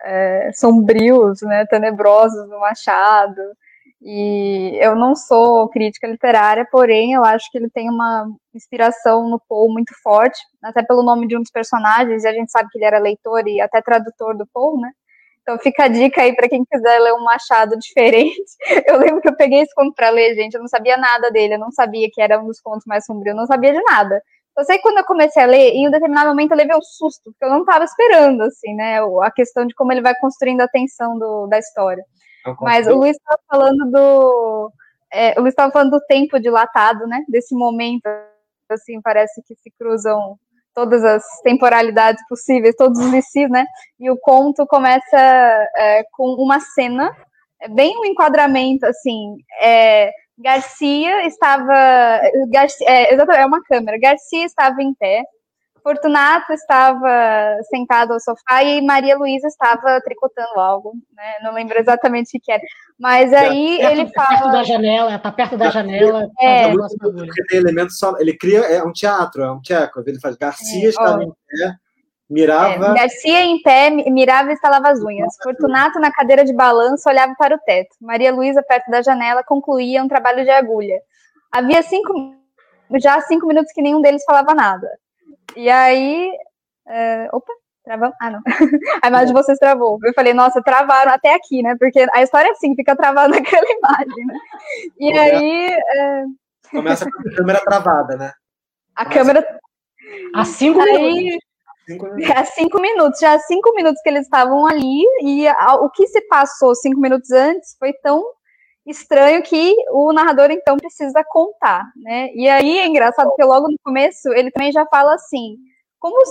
é, 0.03 0.51
sombrios, 0.53 1.41
né? 1.41 1.65
Tenebrosos 1.65 2.47
do 2.47 2.59
Machado. 2.59 3.41
E 4.03 4.77
eu 4.81 4.95
não 4.95 5.15
sou 5.15 5.69
crítica 5.69 6.07
literária, 6.07 6.67
porém 6.71 7.13
eu 7.13 7.23
acho 7.23 7.51
que 7.51 7.57
ele 7.57 7.69
tem 7.69 7.89
uma 7.89 8.27
inspiração 8.53 9.29
no 9.29 9.39
Poe 9.39 9.71
muito 9.71 9.93
forte, 10.01 10.39
até 10.63 10.83
pelo 10.83 11.03
nome 11.03 11.27
de 11.27 11.37
um 11.37 11.41
dos 11.41 11.51
personagens, 11.51 12.23
e 12.23 12.27
a 12.27 12.33
gente 12.33 12.51
sabe 12.51 12.69
que 12.71 12.79
ele 12.79 12.85
era 12.85 12.99
leitor 12.99 13.47
e 13.47 13.61
até 13.61 13.81
tradutor 13.81 14.35
do 14.35 14.47
Poe, 14.51 14.79
né? 14.79 14.91
Então 15.41 15.57
fica 15.59 15.85
a 15.85 15.87
dica 15.87 16.21
aí 16.21 16.35
para 16.35 16.47
quem 16.47 16.63
quiser 16.63 16.99
ler 16.99 17.13
um 17.13 17.23
Machado 17.23 17.77
diferente. 17.79 18.43
Eu 18.87 18.97
lembro 18.97 19.21
que 19.21 19.29
eu 19.29 19.35
peguei 19.35 19.61
esse 19.61 19.73
conto 19.73 19.93
para 19.93 20.09
ler, 20.09 20.35
gente, 20.35 20.53
eu 20.53 20.61
não 20.61 20.67
sabia 20.67 20.97
nada 20.97 21.31
dele, 21.31 21.55
eu 21.55 21.59
não 21.59 21.71
sabia 21.71 22.09
que 22.11 22.21
era 22.21 22.39
um 22.39 22.47
dos 22.47 22.59
contos 22.59 22.85
mais 22.85 23.05
sombrios, 23.05 23.33
eu 23.33 23.39
não 23.39 23.47
sabia 23.47 23.73
de 23.73 23.81
nada. 23.83 24.21
Eu 24.57 24.65
sei 24.65 24.77
que 24.77 24.83
quando 24.83 24.97
eu 24.97 25.05
comecei 25.05 25.41
a 25.41 25.45
ler, 25.45 25.71
em 25.71 25.87
um 25.87 25.91
determinado 25.91 26.29
momento 26.29 26.51
eu 26.51 26.57
levei 26.57 26.75
um 26.75 26.81
susto, 26.81 27.31
porque 27.31 27.45
eu 27.45 27.49
não 27.49 27.61
estava 27.61 27.85
esperando, 27.85 28.41
assim, 28.41 28.75
né, 28.75 28.99
a 28.99 29.31
questão 29.31 29.65
de 29.65 29.73
como 29.73 29.91
ele 29.91 30.01
vai 30.01 30.13
construindo 30.19 30.61
a 30.61 30.67
tensão 30.67 31.17
do, 31.17 31.47
da 31.47 31.57
história. 31.57 32.03
Mas 32.59 32.87
o 32.87 32.95
Luiz 32.95 33.17
estava 33.17 33.39
falando 33.47 33.91
do. 33.91 34.71
É, 35.13 35.37
o 35.37 35.41
Luiz 35.41 35.51
estava 35.51 35.71
falando 35.71 35.91
do 35.91 36.05
tempo 36.05 36.39
dilatado, 36.39 37.05
né? 37.05 37.23
Desse 37.27 37.55
momento, 37.55 38.07
assim, 38.69 39.01
parece 39.01 39.41
que 39.43 39.55
se 39.55 39.71
cruzam 39.77 40.37
todas 40.73 41.03
as 41.03 41.23
temporalidades 41.43 42.23
possíveis, 42.27 42.75
todos 42.75 42.99
os 42.99 43.13
ICs, 43.13 43.49
né? 43.49 43.65
E 43.99 44.09
o 44.09 44.17
conto 44.17 44.65
começa 44.67 45.17
é, 45.75 46.03
com 46.13 46.35
uma 46.35 46.59
cena, 46.59 47.15
é 47.61 47.67
bem 47.69 47.97
um 47.99 48.05
enquadramento, 48.05 48.85
assim. 48.85 49.35
É, 49.61 50.11
Garcia 50.37 51.25
estava. 51.27 52.21
Garcia, 52.49 52.89
é, 52.89 53.13
exatamente, 53.13 53.43
é 53.43 53.45
uma 53.45 53.63
câmera. 53.63 53.99
Garcia 53.99 54.45
estava 54.45 54.81
em 54.81 54.93
pé, 54.95 55.23
Fortunato 55.83 56.53
estava 56.53 57.57
sentado 57.69 58.13
ao 58.13 58.19
sofá 58.19 58.63
e 58.63 58.81
Maria 58.81 59.17
Luísa 59.17 59.47
estava 59.47 59.99
tricotando 60.01 60.59
algo, 60.59 60.93
né? 61.15 61.35
Não 61.43 61.53
lembro 61.53 61.79
exatamente 61.79 62.37
o 62.37 62.41
que 62.41 62.51
era. 62.51 62.61
Mas 62.99 63.33
aí 63.33 63.77
perto, 63.77 63.91
ele 63.91 64.13
fala. 64.13 64.29
Perto 64.29 64.51
da 64.51 64.63
janela, 64.63 65.19
tá 65.19 65.31
perto 65.31 65.57
da 65.57 65.69
janela. 65.69 66.27
É, 66.39 66.71
porque 66.71 67.43
tem 67.47 67.59
elementos 67.59 67.97
só. 67.97 68.15
Ele 68.19 68.37
cria. 68.37 68.59
É 68.59 68.83
um 68.83 68.91
teatro, 68.91 69.43
é 69.43 69.51
um 69.51 69.59
teatro. 69.59 70.03
Ele 70.05 70.19
faz. 70.19 70.35
Garcia 70.35 70.85
é, 70.85 70.89
estava 70.89 71.17
ó, 71.17 71.21
em 71.21 71.29
pé, 71.29 71.75
mirava. 72.29 72.85
É, 72.85 72.93
Garcia 72.93 73.41
em 73.41 73.61
pé, 73.61 73.89
mirava 73.89 74.51
e 74.51 74.53
estalava 74.53 74.89
as 74.89 75.01
unhas. 75.03 75.35
Fortunato 75.41 75.99
na 75.99 76.11
cadeira 76.11 76.45
de 76.45 76.53
balanço 76.53 77.09
olhava 77.09 77.33
para 77.37 77.55
o 77.55 77.59
teto. 77.59 77.95
Maria 77.99 78.31
Luísa, 78.31 78.61
perto 78.61 78.91
da 78.91 79.01
janela, 79.01 79.43
concluía 79.43 80.03
um 80.03 80.07
trabalho 80.07 80.43
de 80.43 80.51
agulha. 80.51 80.99
Havia 81.51 81.81
cinco. 81.81 82.35
Já 82.99 83.21
cinco 83.21 83.47
minutos 83.47 83.71
que 83.71 83.81
nenhum 83.81 84.01
deles 84.01 84.23
falava 84.25 84.53
nada. 84.53 84.87
E 85.55 85.69
aí. 85.69 86.31
É, 86.87 87.29
opa, 87.31 87.53
travamos. 87.83 88.15
Ah, 88.21 88.29
não. 88.31 88.41
A 89.03 89.07
imagem 89.07 89.27
de 89.27 89.33
vocês 89.33 89.57
travou. 89.57 89.97
Eu 90.03 90.13
falei, 90.13 90.33
nossa, 90.33 90.61
travaram 90.61 91.11
até 91.11 91.33
aqui, 91.33 91.61
né? 91.61 91.75
Porque 91.79 92.05
a 92.13 92.21
história 92.21 92.49
é 92.49 92.51
assim, 92.51 92.75
fica 92.75 92.95
travada 92.95 93.29
naquela 93.35 93.65
imagem, 93.69 94.25
né? 94.25 94.35
E 94.99 95.11
Começa, 95.11 95.37
aí. 95.37 95.71
É... 95.71 96.23
Começa 96.69 97.05
com 97.09 97.29
a 97.29 97.35
câmera 97.35 97.61
travada, 97.61 98.17
né? 98.17 98.33
A 98.95 99.05
Começa... 99.05 99.19
câmera. 99.19 99.59
Há 100.35 100.45
cinco 100.45 100.81
aí... 100.81 100.97
minutos. 100.97 101.51
Há 102.35 102.45
cinco 102.45 102.79
minutos, 102.79 103.19
já 103.19 103.33
há 103.33 103.39
cinco 103.39 103.73
minutos 103.75 104.01
que 104.01 104.09
eles 104.09 104.21
estavam 104.21 104.65
ali, 104.65 105.03
e 105.23 105.45
o 105.49 105.89
que 105.89 106.07
se 106.07 106.21
passou 106.27 106.73
cinco 106.75 107.01
minutos 107.01 107.31
antes 107.31 107.75
foi 107.77 107.91
tão 108.01 108.23
estranho 108.85 109.43
que 109.43 109.75
o 109.91 110.11
narrador 110.11 110.49
então 110.51 110.77
precisa 110.77 111.23
contar, 111.23 111.91
né? 111.95 112.29
E 112.33 112.49
aí 112.49 112.79
é 112.79 112.87
engraçado 112.87 113.27
porque 113.27 113.43
logo 113.43 113.67
no 113.69 113.77
começo 113.83 114.29
ele 114.33 114.51
também 114.51 114.71
já 114.71 114.85
fala 114.87 115.13
assim: 115.15 115.57
como 115.99 116.17
os 116.21 116.29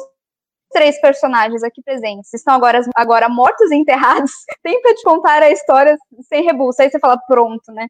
três 0.73 1.01
personagens 1.01 1.63
aqui 1.63 1.83
presentes 1.83 2.33
estão 2.33 2.55
agora, 2.55 2.81
agora 2.97 3.29
mortos 3.29 3.71
e 3.71 3.77
enterrados, 3.77 4.33
tenta 4.63 4.95
te 4.95 5.03
contar 5.03 5.43
a 5.43 5.51
história 5.51 5.97
sem 6.29 6.45
rebuço. 6.45 6.81
Aí 6.81 6.91
você 6.91 6.99
fala, 6.99 7.19
pronto, 7.27 7.73
né? 7.73 7.87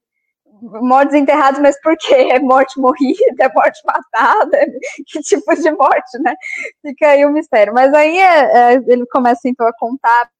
Mortos 0.62 1.14
e 1.14 1.18
enterrados, 1.18 1.60
mas 1.60 1.80
por 1.80 1.96
quê? 1.96 2.14
É 2.14 2.38
morte 2.38 2.78
morrida? 2.78 3.44
É 3.44 3.52
morte 3.52 3.80
matada? 3.84 4.58
Que 5.06 5.20
tipo 5.20 5.54
de 5.54 5.70
morte, 5.72 6.18
né? 6.20 6.34
Fica 6.82 7.08
aí 7.08 7.24
o 7.24 7.30
mistério. 7.30 7.72
Mas 7.72 7.92
aí 7.94 8.18
é, 8.18 8.74
é, 8.74 8.74
ele 8.74 9.06
começa 9.06 9.48
então 9.48 9.66
a 9.66 9.72
contar 9.72 10.30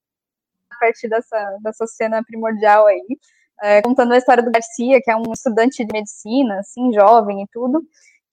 a 0.70 0.78
partir 0.78 1.08
dessa, 1.08 1.58
dessa 1.62 1.86
cena 1.86 2.22
primordial 2.24 2.86
aí 2.86 3.02
é, 3.62 3.82
contando 3.82 4.12
a 4.12 4.18
história 4.18 4.42
do 4.42 4.50
Garcia, 4.50 5.00
que 5.02 5.10
é 5.10 5.16
um 5.16 5.32
estudante 5.32 5.84
de 5.84 5.92
medicina, 5.92 6.60
assim, 6.60 6.92
jovem 6.92 7.42
e 7.42 7.46
tudo, 7.52 7.82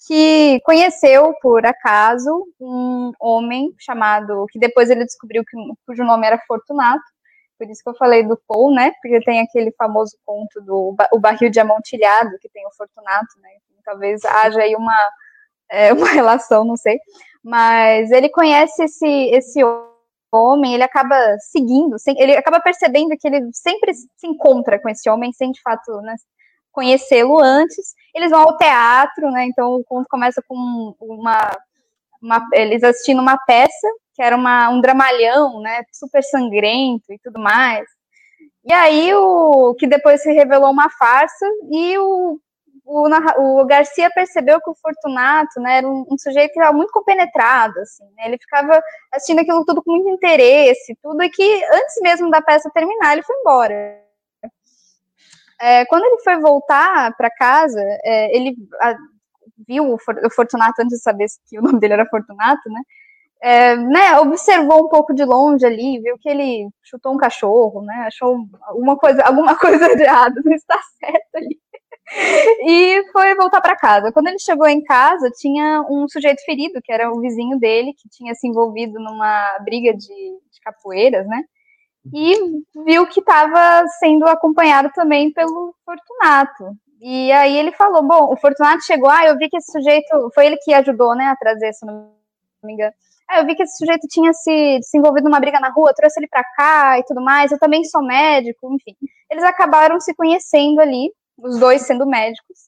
que 0.07 0.59
conheceu, 0.63 1.34
por 1.41 1.65
acaso, 1.65 2.47
um 2.59 3.11
homem 3.19 3.73
chamado, 3.80 4.45
que 4.51 4.59
depois 4.59 4.89
ele 4.89 5.03
descobriu 5.03 5.43
que, 5.43 5.57
cujo 5.86 6.03
nome 6.03 6.28
era 6.28 6.41
Fortunato, 6.47 7.03
por 7.57 7.67
isso 7.69 7.82
que 7.84 7.89
eu 7.89 7.95
falei 7.95 8.23
do 8.23 8.39
Paul, 8.47 8.73
né, 8.73 8.91
porque 9.01 9.19
tem 9.21 9.41
aquele 9.41 9.71
famoso 9.71 10.15
conto 10.23 10.61
do 10.61 10.95
o 11.11 11.19
barril 11.19 11.49
de 11.49 11.59
amontilhado, 11.59 12.38
que 12.39 12.49
tem 12.49 12.65
o 12.67 12.71
Fortunato, 12.75 13.39
né, 13.41 13.49
talvez 13.84 14.23
haja 14.25 14.61
aí 14.61 14.75
uma, 14.75 14.97
é, 15.69 15.91
uma 15.93 16.07
relação, 16.11 16.63
não 16.63 16.78
sei, 16.78 16.99
mas 17.43 18.11
ele 18.11 18.30
conhece 18.30 18.84
esse, 18.84 19.07
esse 19.32 19.59
homem, 20.32 20.73
ele 20.73 20.84
acaba 20.84 21.15
seguindo, 21.39 21.95
ele 22.17 22.36
acaba 22.36 22.59
percebendo 22.59 23.15
que 23.19 23.28
ele 23.28 23.49
sempre 23.53 23.93
se 23.93 24.28
encontra 24.28 24.80
com 24.80 24.89
esse 24.89 25.09
homem 25.09 25.32
sem 25.34 25.51
de 25.51 25.61
fato 25.61 26.01
né, 26.01 26.15
conhecê-lo 26.71 27.39
antes. 27.39 27.93
Eles 28.13 28.32
vão 28.32 28.41
ao 28.41 28.57
teatro, 28.57 29.32
né? 29.32 29.45
Então 29.45 29.75
o 29.75 29.84
conto 29.84 30.07
começa 30.09 30.41
com 30.47 30.95
uma, 31.01 31.57
uma 32.21 32.47
eles 32.53 32.84
assistindo 32.84 33.21
uma 33.21 33.38
peça 33.38 33.88
que 34.13 34.23
era 34.23 34.36
uma, 34.36 34.69
um 34.69 34.82
dramalhão, 34.82 35.61
né? 35.61 35.84
Super 35.91 36.23
sangrento 36.23 37.05
e 37.11 37.19
tudo 37.23 37.39
mais. 37.39 37.86
E 38.65 38.73
aí 38.73 39.13
o 39.13 39.75
que 39.75 39.88
depois 39.88 40.21
se 40.21 40.32
revelou 40.34 40.71
uma 40.71 40.89
farsa 40.89 41.45
e 41.71 41.97
o 41.99 42.39
o, 42.88 43.62
o, 43.62 43.66
Garcia 43.66 44.10
percebeu 44.10 44.62
que 44.62 44.70
o 44.70 44.76
Fortunato 44.76 45.60
né, 45.60 45.80
era 45.80 45.88
um, 45.88 46.06
um 46.10 46.18
sujeito 46.18 46.54
que 46.54 46.60
estava 46.60 46.76
muito 46.76 46.92
compenetrado, 46.94 47.78
assim, 47.82 48.06
né, 48.16 48.28
ele 48.28 48.38
ficava 48.38 48.82
assistindo 49.12 49.40
aquilo 49.40 49.66
tudo 49.66 49.84
com 49.84 49.92
muito 49.92 50.10
interesse, 50.10 50.98
tudo, 51.04 51.22
e 51.22 51.30
que 51.30 51.66
antes 51.66 51.96
mesmo 52.02 52.32
da 52.32 52.42
peça 52.42 52.72
terminar, 52.74 53.12
ele 53.12 53.24
foi 53.24 53.36
embora. 53.36 54.02
É, 55.60 55.86
quando 55.86 56.06
ele 56.06 56.22
foi 56.24 56.40
voltar 56.40 57.14
para 57.18 57.30
casa, 57.30 57.82
é, 58.06 58.36
ele 58.36 58.56
a, 58.80 58.96
viu 59.68 59.84
o, 59.92 59.96
o, 59.96 60.30
Fortunato 60.30 60.82
antes 60.82 60.98
de 60.98 61.04
saber 61.04 61.26
que 61.50 61.60
o 61.60 61.62
nome 61.62 61.80
dele 61.80 61.94
era 61.94 62.06
Fortunato, 62.06 62.70
né, 62.70 62.82
é, 63.42 63.76
né, 63.76 64.18
observou 64.20 64.86
um 64.86 64.90
pouco 64.90 65.14
de 65.14 65.26
longe 65.26 65.66
ali, 65.66 66.00
viu 66.00 66.18
que 66.18 66.30
ele 66.30 66.70
chutou 66.82 67.14
um 67.14 67.18
cachorro, 67.18 67.82
né, 67.82 68.06
achou 68.08 68.38
alguma 68.62 68.96
coisa, 68.96 69.24
alguma 69.24 69.56
coisa 69.60 69.94
de 69.94 70.04
errado, 70.04 70.36
não 70.46 70.54
está 70.54 70.80
certo 71.00 71.36
ali 71.36 71.60
e 72.10 73.03
foi 73.12 73.36
voltar 73.36 73.62
para 73.62 73.76
casa. 73.76 74.12
Quando 74.12 74.28
ele 74.28 74.39
chegou 74.39 74.68
em 74.68 74.84
casa, 74.84 75.30
tinha 75.32 75.82
um 75.89 76.08
sujeito 76.08 76.43
ferido, 76.45 76.82
que 76.82 76.91
era 76.91 77.12
o 77.12 77.20
vizinho 77.20 77.60
dele, 77.60 77.93
que 77.93 78.08
tinha 78.10 78.34
se 78.34 78.47
envolvido 78.47 78.99
numa 78.99 79.58
briga 79.60 79.93
de, 79.93 80.08
de 80.08 80.60
capoeiras, 80.64 81.28
né? 81.28 81.43
E 82.14 82.36
viu 82.86 83.05
que 83.08 83.20
estava 83.20 83.86
sendo 83.99 84.26
acompanhado 84.26 84.89
também 84.95 85.32
pelo 85.34 85.76
Fortunato. 85.84 86.78
E 87.01 87.32
aí 87.34 87.58
ele 87.58 87.74
falou: 87.74 88.01
Bom, 88.01 88.32
o 88.32 88.38
Fortunato 88.38 88.86
chegou, 88.86 89.10
ah, 89.10 89.26
eu 89.26 89.38
vi 89.38 89.49
que 89.49 89.58
esse 89.58 89.72
sujeito. 89.72 90.32
Foi 90.34 90.45
ele 90.45 90.58
que 90.58 90.74
ajudou, 90.74 91.16
né, 91.16 91.26
a 91.26 91.36
trazer, 91.36 91.74
se 91.74 91.86
não 91.86 92.12
me 92.64 92.74
engano. 92.74 92.93
Ah, 93.30 93.41
eu 93.41 93.45
vi 93.45 93.55
que 93.55 93.64
esse 93.64 93.78
sujeito 93.78 94.08
tinha 94.08 94.32
se, 94.32 94.80
se 94.82 94.97
envolvido 94.97 95.26
numa 95.26 95.39
briga 95.39 95.60
na 95.60 95.70
rua, 95.70 95.93
trouxe 95.93 96.18
ele 96.18 96.30
para 96.30 96.45
cá 96.55 96.97
e 96.97 97.03
tudo 97.03 97.22
mais. 97.22 97.51
Eu 97.51 97.60
também 97.60 97.84
sou 97.84 98.01
médico, 98.01 98.74
enfim. 98.74 98.95
Eles 99.30 99.43
acabaram 99.43 99.99
se 99.99 100.16
conhecendo 100.16 100.80
ali 100.80 101.12
os 101.38 101.60
dois 101.60 101.84
sendo 101.84 102.06
médicos, 102.06 102.68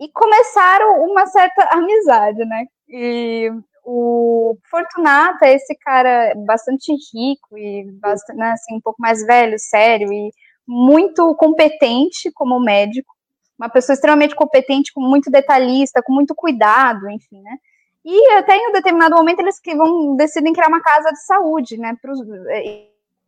e 0.00 0.08
começaram 0.12 1.04
uma 1.04 1.26
certa 1.26 1.64
amizade, 1.72 2.44
né? 2.44 2.66
E 2.88 3.50
o 3.84 4.56
Fortunato 4.70 5.44
é 5.44 5.54
esse 5.54 5.74
cara 5.76 6.34
bastante 6.46 6.92
rico 6.92 7.58
e 7.58 7.90
bastante, 7.92 8.36
né, 8.36 8.52
assim, 8.52 8.76
um 8.76 8.80
pouco 8.80 9.00
mais 9.00 9.24
velho, 9.26 9.58
sério 9.58 10.12
e 10.12 10.30
muito 10.66 11.34
competente 11.36 12.30
como 12.32 12.60
médico, 12.60 13.14
uma 13.58 13.68
pessoa 13.68 13.94
extremamente 13.94 14.36
competente, 14.36 14.92
com 14.92 15.00
muito 15.00 15.30
detalhista, 15.30 16.02
com 16.02 16.12
muito 16.12 16.34
cuidado, 16.34 17.10
enfim, 17.10 17.40
né? 17.42 17.56
E 18.04 18.30
até 18.32 18.56
em 18.56 18.68
um 18.68 18.72
determinado 18.72 19.16
momento 19.16 19.40
eles 19.40 19.58
que 19.58 19.74
vão 19.74 20.14
decidem 20.16 20.52
criar 20.52 20.68
uma 20.68 20.80
casa 20.80 21.10
de 21.10 21.24
saúde, 21.24 21.76
né? 21.76 21.96
Pros, 22.00 22.20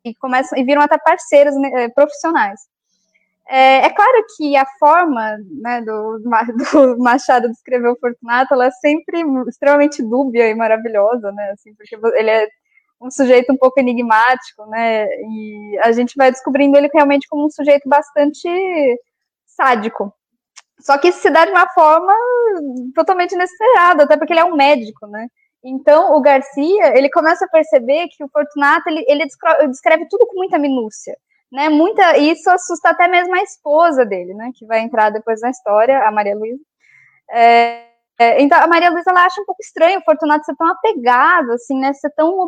e 0.05 0.14
começam 0.21 0.59
e 0.59 0.64
viram 0.64 0.83
até 0.83 0.97
parceiros 0.99 1.55
né, 1.57 1.89
profissionais. 1.89 2.61
É, 3.53 3.86
é, 3.86 3.90
claro 3.90 4.24
que 4.36 4.57
a 4.57 4.64
forma 4.78 5.36
né, 5.61 5.80
do, 5.82 6.20
do, 6.22 6.98
Machado 6.98 7.48
de 7.48 7.88
o 7.88 7.96
Fortunato 7.98 8.55
ela 8.55 8.66
é 8.66 8.70
sempre 8.70 9.24
extremamente 9.48 10.01
dúbia 10.03 10.48
e 10.48 10.55
maravilhosa, 10.55 11.32
né? 11.32 11.51
Assim, 11.51 11.74
porque 11.74 11.96
ele 12.16 12.30
é 12.30 12.48
um 13.01 13.11
sujeito 13.11 13.53
um 13.53 13.57
pouco 13.57 13.80
enigmático, 13.80 14.66
né? 14.66 15.05
E 15.07 15.78
a 15.82 15.90
gente 15.90 16.14
vai 16.16 16.30
descobrindo 16.30 16.78
ele 16.78 16.88
realmente 16.94 17.26
como 17.28 17.44
um 17.46 17.51
sujeito 17.51 17.88
bastante 17.88 18.48
sádico. 19.46 20.14
Só 20.80 20.96
que 20.96 21.09
isso 21.09 21.20
se 21.20 21.30
dá 21.30 21.44
de 21.44 21.51
uma 21.51 21.68
forma 21.70 22.14
totalmente 22.94 23.32
inesperada, 23.34 24.05
até 24.05 24.16
porque 24.16 24.32
ele 24.32 24.40
é 24.40 24.44
um 24.44 24.55
médico, 24.55 25.09
né? 25.09 25.26
Então, 25.64 26.14
o 26.14 26.20
Garcia, 26.20 26.96
ele 26.96 27.11
começa 27.11 27.44
a 27.44 27.48
perceber 27.48 28.07
que 28.09 28.22
o 28.24 28.28
Fortunato, 28.28 28.88
ele, 28.88 29.05
ele 29.09 29.26
descreve 29.68 30.07
tudo 30.09 30.26
com 30.26 30.36
muita 30.36 30.59
minúcia, 30.59 31.16
né? 31.51 31.68
Muita, 31.68 32.16
e 32.16 32.32
isso 32.32 32.48
assusta 32.51 32.90
até 32.90 33.09
mesmo 33.09 33.34
a 33.34 33.42
esposa 33.42 34.05
dele, 34.05 34.34
né? 34.34 34.51
Que 34.55 34.66
vai 34.66 34.80
entrar 34.80 35.11
depois 35.11 35.40
na 35.40 35.51
história, 35.51 36.07
a 36.07 36.12
Maria 36.12 36.36
Luísa. 36.36 36.62
É, 37.30 37.84
é, 38.18 38.42
então, 38.42 38.59
a 38.62 38.66
Maria 38.66 38.90
Luísa, 38.90 39.11
ela 39.11 39.24
acha 39.24 39.40
um 39.40 39.44
pouco 39.46 39.62
estranho 39.62 39.98
o 40.01 40.05
Fortunato 40.05 40.44
ser 40.44 40.55
tão 40.57 40.68
apegado, 40.68 41.53
assim, 41.53 41.78
né? 41.78 41.92
Ser 41.94 42.11
tão, 42.11 42.38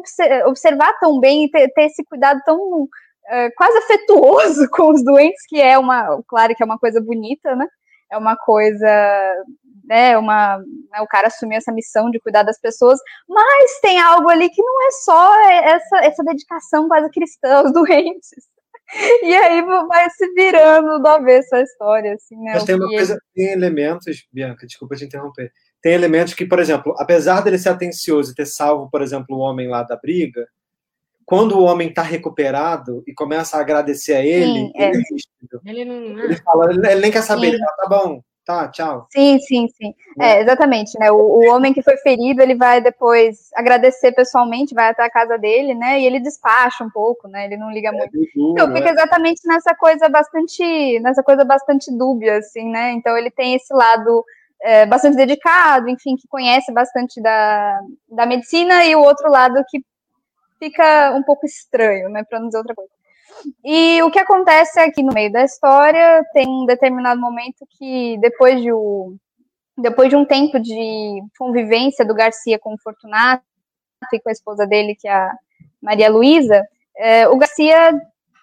observar 0.46 0.92
tão 1.00 1.18
bem, 1.18 1.50
ter, 1.50 1.68
ter 1.72 1.86
esse 1.86 2.04
cuidado 2.04 2.40
tão 2.44 2.88
é, 3.28 3.50
quase 3.52 3.78
afetuoso 3.78 4.68
com 4.70 4.90
os 4.90 5.04
doentes, 5.04 5.46
que 5.48 5.60
é 5.60 5.78
uma, 5.78 6.22
claro 6.28 6.54
que 6.54 6.62
é 6.62 6.66
uma 6.66 6.78
coisa 6.78 7.00
bonita, 7.00 7.56
né? 7.56 7.66
É 8.10 8.18
uma 8.18 8.36
coisa 8.36 8.86
né, 9.84 10.16
uma, 10.16 10.58
né, 10.58 11.00
o 11.00 11.06
cara 11.06 11.26
assumiu 11.26 11.58
essa 11.58 11.72
missão 11.72 12.10
de 12.10 12.20
cuidar 12.20 12.42
das 12.42 12.58
pessoas, 12.60 12.98
mas 13.28 13.80
tem 13.80 14.00
algo 14.00 14.28
ali 14.28 14.48
que 14.48 14.62
não 14.62 14.86
é 14.86 14.90
só 14.90 15.40
essa, 15.50 15.96
essa 16.04 16.24
dedicação 16.24 16.88
quase 16.88 17.10
cristã 17.10 17.56
aos 17.56 17.72
doentes. 17.74 18.30
E 19.22 19.34
aí 19.34 19.62
vai 19.62 20.10
se 20.10 20.30
virando 20.34 20.98
do 20.98 21.06
avesso 21.06 21.54
a 21.54 21.62
história, 21.62 22.14
assim, 22.14 22.36
né? 22.36 22.52
Mas 22.54 22.64
tem 22.64 22.74
uma 22.74 22.88
coisa, 22.88 23.18
tem 23.34 23.52
elementos, 23.52 24.26
Bianca, 24.32 24.66
desculpa 24.66 24.96
te 24.96 25.04
interromper. 25.04 25.50
Tem 25.80 25.94
elementos 25.94 26.34
que, 26.34 26.44
por 26.44 26.58
exemplo, 26.58 26.94
apesar 26.98 27.40
dele 27.40 27.58
ser 27.58 27.70
atencioso 27.70 28.32
e 28.32 28.34
ter 28.34 28.46
salvo, 28.46 28.90
por 28.90 29.02
exemplo, 29.02 29.36
o 29.36 29.40
homem 29.40 29.68
lá 29.68 29.82
da 29.82 29.96
briga, 29.96 30.46
quando 31.24 31.58
o 31.58 31.62
homem 31.62 31.88
está 31.88 32.02
recuperado 32.02 33.02
e 33.06 33.14
começa 33.14 33.56
a 33.56 33.60
agradecer 33.60 34.14
a 34.14 34.24
ele, 34.24 34.44
Sim, 34.44 34.72
ele, 34.74 35.02
é. 35.64 35.70
ele, 35.70 35.84
não... 35.84 36.24
ele 36.24 36.36
fala, 36.36 36.70
ele 36.70 37.00
nem 37.00 37.10
quer 37.10 37.22
saber, 37.22 37.46
Sim. 37.46 37.54
ele 37.54 37.58
fala, 37.58 37.76
tá 37.76 37.88
bom, 37.88 38.22
Tá, 38.44 38.68
tchau. 38.68 39.06
Sim, 39.12 39.38
sim, 39.38 39.68
sim. 39.68 39.94
É, 40.20 40.40
exatamente, 40.40 40.98
né? 40.98 41.12
O, 41.12 41.16
o, 41.16 41.48
homem 41.54 41.72
que 41.72 41.80
foi 41.80 41.96
ferido, 41.98 42.42
ele 42.42 42.56
vai 42.56 42.80
depois 42.80 43.50
agradecer 43.54 44.10
pessoalmente, 44.10 44.74
vai 44.74 44.90
até 44.90 45.04
a 45.04 45.10
casa 45.10 45.38
dele, 45.38 45.74
né? 45.74 46.00
E 46.00 46.06
ele 46.06 46.18
despacha 46.18 46.82
um 46.82 46.90
pouco, 46.90 47.28
né? 47.28 47.44
Ele 47.44 47.56
não 47.56 47.70
liga 47.70 47.90
é, 47.90 47.92
muito. 47.92 48.10
Duro, 48.12 48.52
então 48.52 48.74
fica 48.74 48.88
é. 48.88 48.92
exatamente 48.92 49.46
nessa 49.46 49.74
coisa 49.76 50.08
bastante, 50.08 50.98
nessa 51.00 51.22
coisa 51.22 51.44
bastante 51.44 51.96
dúbia, 51.96 52.38
assim, 52.38 52.68
né? 52.68 52.92
Então 52.92 53.16
ele 53.16 53.30
tem 53.30 53.54
esse 53.54 53.72
lado 53.72 54.24
é, 54.60 54.86
bastante 54.86 55.16
dedicado, 55.16 55.88
enfim, 55.88 56.16
que 56.16 56.26
conhece 56.26 56.72
bastante 56.72 57.22
da, 57.22 57.80
da 58.08 58.26
medicina, 58.26 58.84
e 58.84 58.96
o 58.96 59.02
outro 59.02 59.30
lado 59.30 59.62
que 59.68 59.80
fica 60.58 61.12
um 61.14 61.22
pouco 61.22 61.46
estranho, 61.46 62.08
né? 62.08 62.24
Para 62.28 62.40
não 62.40 62.46
dizer 62.46 62.58
outra 62.58 62.74
coisa. 62.74 62.90
E 63.64 64.02
o 64.02 64.10
que 64.10 64.18
acontece 64.18 64.80
é 64.80 64.90
que 64.90 65.02
no 65.02 65.12
meio 65.12 65.32
da 65.32 65.44
história 65.44 66.24
tem 66.32 66.46
um 66.48 66.66
determinado 66.66 67.20
momento 67.20 67.66
que 67.78 68.18
depois 68.20 68.60
de, 68.60 68.72
o, 68.72 69.14
depois 69.76 70.08
de 70.08 70.16
um 70.16 70.24
tempo 70.24 70.60
de 70.60 71.22
convivência 71.38 72.04
do 72.04 72.14
Garcia 72.14 72.58
com 72.58 72.74
o 72.74 72.80
Fortunato 72.82 73.44
e 74.12 74.20
com 74.20 74.28
a 74.28 74.32
esposa 74.32 74.66
dele, 74.66 74.96
que 74.98 75.08
é 75.08 75.14
a 75.14 75.32
Maria 75.80 76.10
Luísa, 76.10 76.66
é, 76.96 77.28
o 77.28 77.36
Garcia 77.36 77.92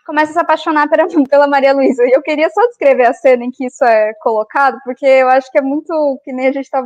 começa 0.06 0.32
a 0.32 0.34
se 0.34 0.40
apaixonar 0.40 0.90
pela, 0.90 1.08
pela 1.30 1.48
Maria 1.48 1.74
Luísa. 1.74 2.04
E 2.06 2.12
eu 2.12 2.22
queria 2.22 2.50
só 2.50 2.66
descrever 2.68 3.06
a 3.06 3.14
cena 3.14 3.46
em 3.46 3.52
que 3.52 3.66
isso 3.68 3.84
é 3.86 4.14
colocado, 4.16 4.80
porque 4.84 5.06
eu 5.06 5.30
acho 5.30 5.52
que 5.52 5.60
é 5.60 5.62
muito 5.62 6.20
que 6.24 6.34
nem 6.34 6.48
a 6.48 6.52
gente 6.52 6.66
está. 6.66 6.84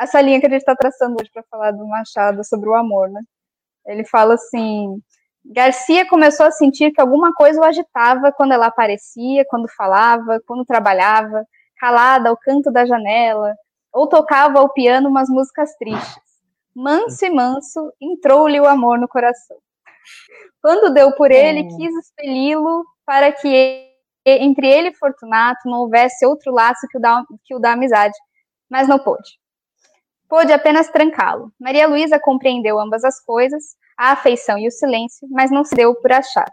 Essa 0.00 0.20
linha 0.20 0.40
que 0.40 0.46
a 0.46 0.48
gente 0.48 0.60
está 0.60 0.74
traçando 0.74 1.16
hoje 1.20 1.30
para 1.32 1.42
falar 1.50 1.72
do 1.72 1.86
Machado 1.86 2.42
sobre 2.44 2.68
o 2.68 2.74
amor, 2.74 3.10
né? 3.10 3.20
Ele 3.86 4.04
fala 4.04 4.34
assim: 4.34 5.00
Garcia 5.44 6.08
começou 6.08 6.46
a 6.46 6.52
sentir 6.52 6.92
que 6.92 7.00
alguma 7.00 7.32
coisa 7.34 7.60
o 7.60 7.64
agitava 7.64 8.32
quando 8.32 8.52
ela 8.52 8.66
aparecia, 8.66 9.44
quando 9.48 9.68
falava, 9.68 10.40
quando 10.46 10.64
trabalhava, 10.64 11.44
calada 11.78 12.28
ao 12.28 12.36
canto 12.36 12.70
da 12.70 12.86
janela, 12.86 13.54
ou 13.92 14.08
tocava 14.08 14.60
ao 14.60 14.72
piano 14.72 15.08
umas 15.08 15.28
músicas 15.28 15.74
tristes. 15.76 16.22
Manso 16.74 17.24
e 17.26 17.30
manso, 17.30 17.92
entrou-lhe 18.00 18.60
o 18.60 18.66
amor 18.66 18.98
no 18.98 19.08
coração. 19.08 19.56
Quando 20.60 20.94
deu 20.94 21.12
por 21.16 21.30
ele, 21.30 21.60
é. 21.60 21.64
quis 21.64 21.94
expeli-lo 21.96 22.84
para 23.04 23.32
que 23.32 23.90
entre 24.24 24.68
ele 24.68 24.88
e 24.88 24.94
Fortunato 24.94 25.68
não 25.68 25.80
houvesse 25.80 26.24
outro 26.24 26.52
laço 26.52 26.86
que 26.88 26.96
o 26.96 27.00
da, 27.00 27.24
que 27.44 27.54
o 27.54 27.58
da 27.58 27.72
amizade, 27.72 28.16
mas 28.70 28.86
não 28.86 28.98
pôde. 28.98 29.38
Pôde 30.28 30.52
apenas 30.52 30.88
trancá-lo. 30.88 31.52
Maria 31.60 31.88
Luísa 31.88 32.18
compreendeu 32.18 32.78
ambas 32.78 33.04
as 33.04 33.20
coisas, 33.22 33.76
a 33.96 34.12
afeição 34.12 34.58
e 34.58 34.66
o 34.66 34.70
silêncio, 34.70 35.28
mas 35.30 35.50
não 35.50 35.64
se 35.64 35.74
deu 35.74 35.94
por 35.94 36.12
achado. 36.12 36.52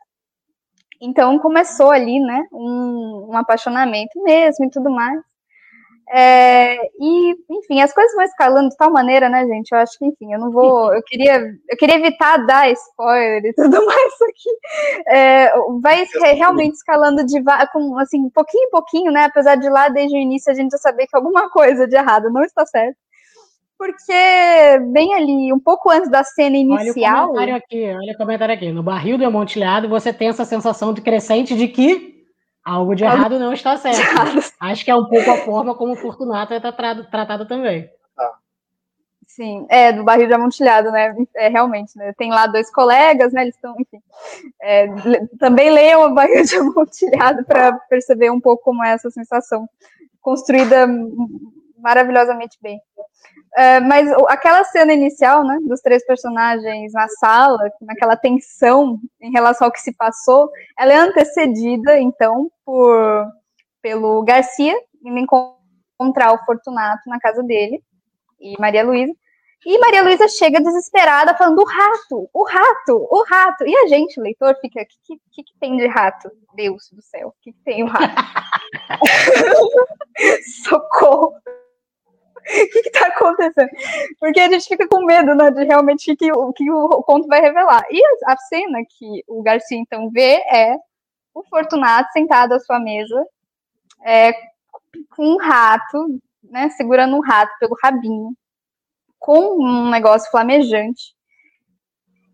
Então 1.02 1.40
começou 1.40 1.92
ali, 1.92 2.20
né, 2.20 2.46
um, 2.52 3.30
um 3.30 3.38
apaixonamento 3.38 4.22
mesmo 4.24 4.66
e 4.66 4.70
tudo 4.70 4.90
mais. 4.90 5.20
É, 6.12 6.76
e, 7.00 7.36
enfim, 7.52 7.82
as 7.82 7.94
coisas 7.94 8.16
vão 8.16 8.24
escalando 8.24 8.70
de 8.70 8.78
tal 8.78 8.92
maneira, 8.92 9.30
né, 9.30 9.46
gente? 9.46 9.72
Eu 9.72 9.78
acho 9.78 9.98
que, 9.98 10.06
enfim, 10.06 10.34
eu 10.34 10.40
não 10.40 10.52
vou. 10.52 10.92
Eu 10.94 11.04
queria, 11.04 11.40
eu 11.70 11.78
queria 11.78 11.98
evitar 11.98 12.38
dar 12.48 12.70
spoiler 12.72 13.46
e 13.46 13.54
tudo 13.54 13.78
mais 13.86 14.14
aqui. 14.28 14.50
É, 15.08 15.52
vai 15.82 16.04
realmente 16.34 16.74
escalando 16.74 17.24
de, 17.24 17.40
com, 17.72 18.00
assim, 18.00 18.28
pouquinho 18.32 18.66
em 18.66 18.70
pouquinho, 18.72 19.12
né? 19.12 19.26
Apesar 19.26 19.56
de 19.56 19.70
lá, 19.70 19.88
desde 19.90 20.18
o 20.18 20.20
início, 20.20 20.52
a 20.52 20.56
gente 20.56 20.72
já 20.72 20.80
saber 20.80 21.06
que 21.06 21.16
alguma 21.16 21.50
coisa 21.52 21.88
de 21.88 21.96
errado 21.96 22.32
não 22.32 22.44
está 22.44 22.66
certo 22.66 22.98
porque 23.80 24.80
bem 24.92 25.14
ali, 25.14 25.54
um 25.54 25.60
pouco 25.60 25.90
antes 25.90 26.12
da 26.12 26.22
cena 26.22 26.58
inicial. 26.58 27.16
Olha 27.16 27.24
o 27.24 27.28
comentário 27.28 27.56
aqui, 27.56 27.86
olha 27.86 28.14
o 28.14 28.18
comentário 28.18 28.54
aqui. 28.54 28.72
No 28.74 28.84
barril 28.84 29.18
do 29.18 29.26
amontilhado, 29.26 29.88
você 29.88 30.12
tem 30.12 30.28
essa 30.28 30.44
sensação 30.44 30.94
de 30.94 31.00
crescente 31.00 31.56
de 31.56 31.70
que 31.70 32.26
algo 32.62 32.94
de 32.94 33.06
errado 33.06 33.40
não 33.40 33.54
está 33.54 33.78
certo. 33.78 34.02
Acho 34.60 34.84
que 34.84 34.92
é 34.92 34.96
um 34.96 35.06
pouco 35.06 35.32
a 35.32 35.38
forma 35.38 35.74
como 35.74 35.94
o 35.94 35.96
Fortunato 35.96 36.54
é 36.54 36.60
tratado, 36.60 37.10
tratado 37.10 37.48
também. 37.48 37.90
Ah. 38.18 38.34
Sim, 39.26 39.66
é, 39.70 39.94
do 39.94 40.04
barril 40.04 40.28
de 40.28 40.34
amontilhado, 40.34 40.92
né? 40.92 41.16
É, 41.38 41.48
realmente, 41.48 41.98
né? 41.98 42.12
Tem 42.18 42.32
lá 42.32 42.48
dois 42.48 42.70
colegas, 42.70 43.32
né? 43.32 43.44
Eles 43.44 43.56
estão, 43.56 43.74
enfim. 43.80 44.02
É, 44.62 44.88
também 45.40 45.72
leiam 45.72 46.04
o 46.04 46.14
barril 46.14 46.44
de 46.44 46.58
amontilhado 46.58 47.46
para 47.46 47.72
perceber 47.90 48.30
um 48.30 48.42
pouco 48.42 48.62
como 48.62 48.84
é 48.84 48.92
essa 48.92 49.10
sensação 49.10 49.70
construída 50.20 50.86
maravilhosamente 51.78 52.58
bem. 52.62 52.82
É, 53.58 53.80
mas 53.80 54.12
aquela 54.28 54.64
cena 54.64 54.94
inicial, 54.94 55.44
né, 55.44 55.58
dos 55.62 55.82
três 55.82 56.06
personagens 56.06 56.94
na 56.94 57.08
sala, 57.08 57.72
naquela 57.82 58.16
tensão 58.16 59.00
em 59.20 59.32
relação 59.32 59.66
ao 59.66 59.72
que 59.72 59.82
se 59.82 59.94
passou, 59.94 60.50
ela 60.78 60.94
é 60.94 60.98
antecedida, 60.98 62.00
então, 62.00 62.52
por 62.64 63.28
pelo 63.82 64.22
Garcia, 64.24 64.76
indo 65.04 65.18
encontrar 65.18 66.34
o 66.34 66.46
Fortunato 66.46 67.10
na 67.10 67.20
casa 67.20 67.42
dele, 67.44 67.82
e 68.40 68.56
Maria 68.60 68.84
Luísa. 68.84 69.14
E 69.66 69.78
Maria 69.78 70.04
Luísa 70.04 70.28
chega 70.30 70.62
desesperada, 70.62 71.36
falando: 71.36 71.60
o 71.60 71.66
rato, 71.66 72.30
o 72.34 72.44
rato, 72.46 73.08
o 73.12 73.24
rato. 73.28 73.68
E 73.68 73.76
a 73.76 73.88
gente, 73.88 74.20
leitor, 74.20 74.56
fica: 74.62 74.82
o 74.82 74.86
que, 74.86 75.18
que, 75.32 75.44
que, 75.44 75.60
tem 75.60 75.76
de 75.76 75.88
rato? 75.88 76.32
Deus 76.56 76.90
do 76.94 77.02
céu, 77.02 77.30
o 77.30 77.34
que, 77.42 77.52
que 77.52 77.60
tem 77.64 77.84
o 77.84 77.88
rato? 77.88 78.16
Socorro! 80.64 81.34
O 82.40 82.70
que 82.72 82.80
está 82.80 83.08
acontecendo? 83.08 83.70
Porque 84.20 84.40
a 84.40 84.50
gente 84.50 84.68
fica 84.68 84.88
com 84.88 85.06
medo, 85.06 85.36
né, 85.36 85.52
de 85.52 85.64
realmente 85.64 86.16
que, 86.16 86.32
o 86.32 86.54
que 86.54 86.70
o 86.72 87.04
conto 87.04 87.28
vai 87.28 87.42
revelar. 87.42 87.84
E 87.92 88.02
a, 88.26 88.38
cena 88.38 88.80
que 88.88 89.24
o 89.28 89.42
Garcia 89.42 89.78
então 89.78 90.10
vê 90.10 90.42
é 90.52 90.76
o 91.34 91.44
Fortunato 91.44 92.12
sentado 92.12 92.54
à 92.54 92.60
sua 92.60 92.80
mesa, 92.80 93.26
é, 94.04 94.34
com 95.16 95.34
um 95.34 95.38
rato, 95.38 96.20
né, 96.44 96.70
segurando 96.70 97.16
um 97.16 97.22
rato 97.22 97.52
pelo 97.60 97.76
rabinho, 97.82 98.34
com 99.20 99.62
um 99.62 99.90
negócio 99.90 100.30
flamejante. 100.32 101.14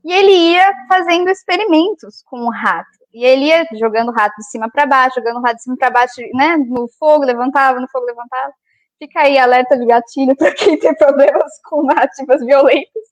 E 0.04 0.14
ele 0.14 0.32
ia 0.32 0.72
fazendo 0.88 1.30
experimentos 1.30 2.22
com 2.24 2.42
o 2.42 2.52
rato. 2.52 2.96
E 3.12 3.26
ele 3.26 3.46
ia 3.46 3.66
jogando 3.74 4.10
o 4.10 4.14
rato 4.14 4.36
de 4.38 4.46
cima 4.46 4.70
para 4.70 4.86
baixo, 4.86 5.16
jogando 5.16 5.38
o 5.38 5.42
rato 5.42 5.56
de 5.56 5.64
cima 5.64 5.76
para 5.78 5.90
baixo, 5.90 6.22
né, 6.34 6.58
no 6.58 6.88
fogo, 7.00 7.26
levantava, 7.26 7.80
no 7.80 7.88
fogo, 7.88 8.06
levantava. 8.06 8.54
Fica 8.98 9.22
aí 9.22 9.38
alerta 9.38 9.78
de 9.78 9.86
gatilho 9.86 10.36
para 10.36 10.54
quem 10.54 10.80
tem 10.80 10.96
problemas 10.96 11.52
com 11.66 11.84
narrativas 11.84 12.44
violentas. 12.44 13.04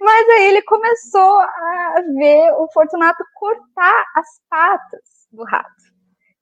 Mas 0.00 0.28
aí 0.30 0.48
ele 0.48 0.62
começou 0.62 1.40
a 1.40 1.94
ver 2.16 2.52
o 2.58 2.68
Fortunato 2.72 3.22
cortar 3.34 4.04
as 4.16 4.26
patas 4.50 5.00
do 5.30 5.44
rato. 5.44 5.92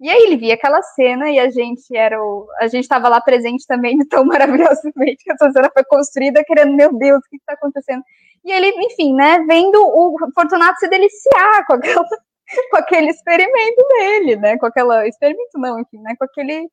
E 0.01 0.09
aí 0.09 0.22
ele 0.22 0.39
via 0.39 0.55
aquela 0.55 0.81
cena 0.83 1.31
e 1.31 1.39
a 1.39 1.51
gente 1.51 1.95
era 1.95 2.22
o, 2.22 2.47
a 2.59 2.68
gente 2.68 2.85
estava 2.85 3.07
lá 3.07 3.20
presente 3.20 3.66
também 3.66 3.99
de 3.99 4.07
tão 4.07 4.24
maravilhosamente 4.26 5.22
que 5.22 5.33
essa 5.33 5.51
cena 5.53 5.70
foi 5.72 5.85
construída, 5.85 6.43
querendo, 6.45 6.74
meu 6.74 6.97
Deus, 6.97 7.18
o 7.18 7.28
que 7.28 7.37
está 7.37 7.53
acontecendo? 7.53 8.03
E 8.43 8.51
ele, 8.51 8.68
enfim, 8.87 9.14
né, 9.14 9.45
vendo 9.47 9.76
o 9.76 10.16
Fortunato 10.35 10.78
se 10.78 10.89
deliciar 10.89 11.66
com 11.66 11.74
aquela 11.74 12.07
com 12.70 12.76
aquele 12.78 13.11
experimento 13.11 13.87
dele, 13.89 14.37
né? 14.37 14.59
Com 14.59 14.66
aquela 14.66 15.07
experimento 15.07 15.59
não, 15.59 15.78
enfim, 15.78 15.99
né? 15.99 16.14
Com 16.18 16.24
aquele 16.24 16.68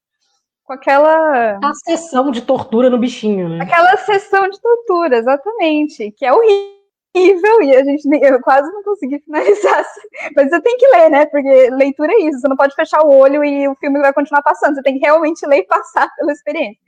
com 0.68 0.74
aquela 0.74 1.58
a 1.64 1.74
sessão 1.74 2.30
de 2.30 2.42
tortura 2.42 2.90
no 2.90 2.98
bichinho, 2.98 3.48
né? 3.48 3.60
Aquela 3.62 3.96
sessão 3.96 4.50
de 4.50 4.60
tortura, 4.60 5.18
exatamente, 5.18 6.12
que 6.12 6.26
é 6.26 6.34
horrível 6.34 7.62
e 7.62 7.74
a 7.74 7.84
gente 7.86 8.04
eu 8.22 8.42
quase 8.42 8.70
não 8.74 8.84
consegui 8.84 9.20
finalizar. 9.20 9.86
Mas 10.36 10.50
você 10.50 10.62
tem 10.62 10.78
que 10.78 10.88
ler, 10.90 11.10
né? 11.10 11.26
Porque 11.26 11.70
leitura 11.70 12.12
é 12.12 12.20
isso, 12.24 12.42
você 12.42 12.50
não 12.50 12.58
pode 12.58 12.76
fechar 12.76 13.02
o 13.02 13.18
olho 13.18 13.46
e 13.46 13.66
o 13.70 13.76
filme 13.76 14.00
vai 14.02 14.12
continuar 14.12 14.44
passando, 14.44 14.76
você 14.76 14.84
tem 14.84 15.00
que 15.00 15.06
realmente 15.06 15.48
ler 15.48 15.60
e 15.60 15.68
passar 15.68 16.10
pela 16.18 16.34
experiência. 16.34 16.82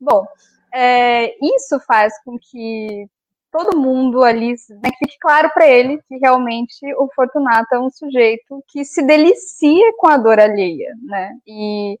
Bom, 0.00 0.26
é, 0.74 1.34
isso 1.44 1.78
faz 1.86 2.14
com 2.24 2.38
que 2.38 3.06
todo 3.52 3.78
mundo 3.78 4.22
ali, 4.24 4.54
né, 4.70 4.90
que 4.90 5.04
fique 5.04 5.18
claro 5.20 5.50
para 5.52 5.66
ele 5.66 6.00
que 6.08 6.16
realmente 6.16 6.78
o 6.96 7.08
Fortunato 7.14 7.74
é 7.74 7.78
um 7.78 7.90
sujeito 7.90 8.62
que 8.68 8.86
se 8.86 9.02
delicia 9.02 9.92
com 9.98 10.06
a 10.06 10.16
dor 10.16 10.40
alheia, 10.40 10.94
né? 11.02 11.36
E 11.46 11.98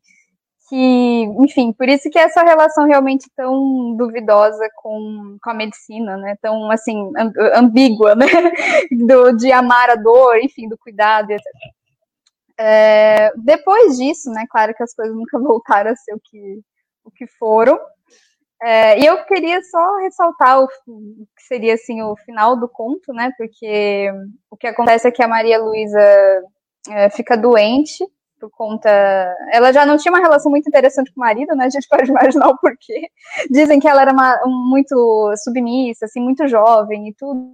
que, 0.68 1.22
enfim, 1.40 1.72
por 1.72 1.88
isso 1.88 2.10
que 2.10 2.18
essa 2.18 2.42
relação 2.42 2.86
realmente 2.86 3.30
tão 3.34 3.96
duvidosa 3.96 4.68
com, 4.76 5.38
com 5.42 5.50
a 5.50 5.54
medicina, 5.54 6.16
né? 6.18 6.36
Tão, 6.42 6.70
assim, 6.70 7.10
ambígua, 7.54 8.14
né? 8.14 8.26
Do, 9.06 9.32
de 9.36 9.50
amar 9.50 9.90
a 9.90 9.94
dor, 9.94 10.36
enfim, 10.38 10.68
do 10.68 10.76
cuidado, 10.76 11.30
etc. 11.30 11.44
É, 12.58 13.32
depois 13.36 13.96
disso, 13.96 14.30
né? 14.30 14.44
Claro 14.50 14.74
que 14.74 14.82
as 14.82 14.94
coisas 14.94 15.14
nunca 15.14 15.38
voltaram 15.40 15.90
a 15.90 15.96
ser 15.96 16.14
o 16.14 16.20
que, 16.22 16.60
o 17.04 17.10
que 17.10 17.26
foram. 17.26 17.78
É, 18.60 18.98
e 18.98 19.06
eu 19.06 19.24
queria 19.24 19.62
só 19.62 19.96
ressaltar 19.98 20.60
o, 20.60 20.64
o, 20.86 21.26
que 21.36 21.42
seria 21.46 21.74
assim 21.74 22.02
o 22.02 22.16
final 22.16 22.56
do 22.58 22.68
conto, 22.68 23.12
né? 23.12 23.32
Porque 23.38 24.10
o 24.50 24.56
que 24.56 24.66
acontece 24.66 25.08
é 25.08 25.12
que 25.12 25.22
a 25.22 25.28
Maria 25.28 25.58
Luísa 25.62 26.00
é, 26.90 27.08
fica 27.10 27.36
doente 27.36 28.04
por 28.38 28.50
conta. 28.50 28.88
Ela 29.52 29.72
já 29.72 29.84
não 29.84 29.96
tinha 29.96 30.12
uma 30.12 30.20
relação 30.20 30.50
muito 30.50 30.68
interessante 30.68 31.12
com 31.12 31.20
o 31.20 31.24
marido, 31.24 31.54
né? 31.54 31.66
A 31.66 31.70
gente 31.70 31.88
pode 31.88 32.08
imaginar 32.10 32.48
o 32.48 32.58
porquê. 32.58 33.08
Dizem 33.50 33.80
que 33.80 33.88
ela 33.88 34.02
era 34.02 34.12
uma, 34.12 34.38
muito 34.46 35.34
submissa, 35.42 36.06
assim, 36.06 36.20
muito 36.20 36.46
jovem 36.48 37.08
e 37.08 37.14
tudo, 37.14 37.50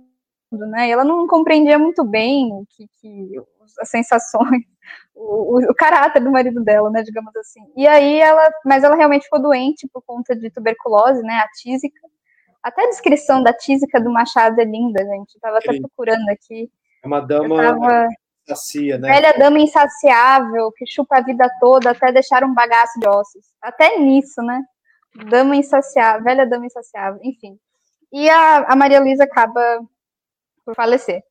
né? 0.69 0.89
E 0.89 0.93
ela 0.93 1.05
não 1.05 1.27
compreendia 1.27 1.79
muito 1.79 2.05
bem 2.05 2.65
que, 2.71 2.87
que 3.01 3.33
as 3.81 3.89
sensações 3.89 4.63
o, 5.15 5.71
o, 5.71 5.75
caráter 5.75 6.23
do 6.23 6.31
marido 6.31 6.63
dela, 6.63 6.91
né, 6.91 7.03
digamos 7.03 7.35
assim. 7.37 7.61
E 7.77 7.87
aí 7.87 8.21
ela, 8.21 8.51
mas 8.65 8.85
ela 8.85 8.97
realmente 8.97 9.25
ficou 9.25 9.41
doente 9.41 9.89
por 9.93 10.03
conta 10.03 10.35
de 10.35 10.51
tuberculose, 10.51 11.23
né, 11.23 11.35
a 11.35 11.49
tísica. 11.49 12.01
Até 12.63 12.85
a 12.85 12.89
descrição 12.89 13.43
da 13.43 13.53
tísica 13.53 14.01
do 14.01 14.11
Machado 14.11 14.61
é 14.61 14.65
linda, 14.65 15.05
gente. 15.05 15.35
Eu 15.35 15.41
tava 15.41 15.59
até 15.59 15.79
procurando 15.79 16.29
aqui. 16.31 16.71
É 17.03 17.07
uma 17.07 17.21
dama 17.21 17.57
tava... 17.57 18.09
sacia, 18.47 18.99
né? 18.99 19.09
Velha 19.09 19.33
dama 19.39 19.59
insaciável, 19.59 20.71
que 20.73 20.87
chupa 20.87 21.19
a 21.19 21.23
vida 21.23 21.49
toda 21.61 21.91
até 21.91 22.13
deixar 22.13 22.45
um 22.45 22.55
bagaço 22.55 22.99
de 23.01 23.09
ossos. 23.09 23.47
Até 23.63 23.99
nisso, 23.99 24.43
né? 24.43 24.63
Dama 25.29 25.57
insaciável, 25.57 26.25
velha 26.25 26.47
dama 26.47 26.67
insaciável, 26.67 27.21
enfim. 27.23 27.59
E 28.13 28.29
a, 28.29 28.73
a 28.73 28.77
Maria 28.77 29.01
Luísa 29.01 29.25
acaba 29.25 29.61
por 30.65 30.75
falecer. 30.75 31.23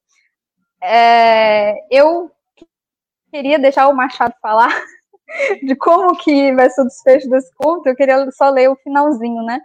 É, 0.82 1.76
eu 1.90 2.32
queria 3.32 3.58
deixar 3.58 3.88
o 3.88 3.96
Machado 3.96 4.34
falar 4.42 4.70
de 5.64 5.76
como 5.76 6.18
que 6.18 6.54
vai 6.54 6.70
ser 6.70 6.82
o 6.82 6.88
desfecho 6.88 7.30
desse 7.30 7.54
conto, 7.56 7.88
eu 7.88 7.96
queria 7.96 8.30
só 8.32 8.50
ler 8.50 8.70
o 8.70 8.76
finalzinho, 8.76 9.44
né? 9.44 9.60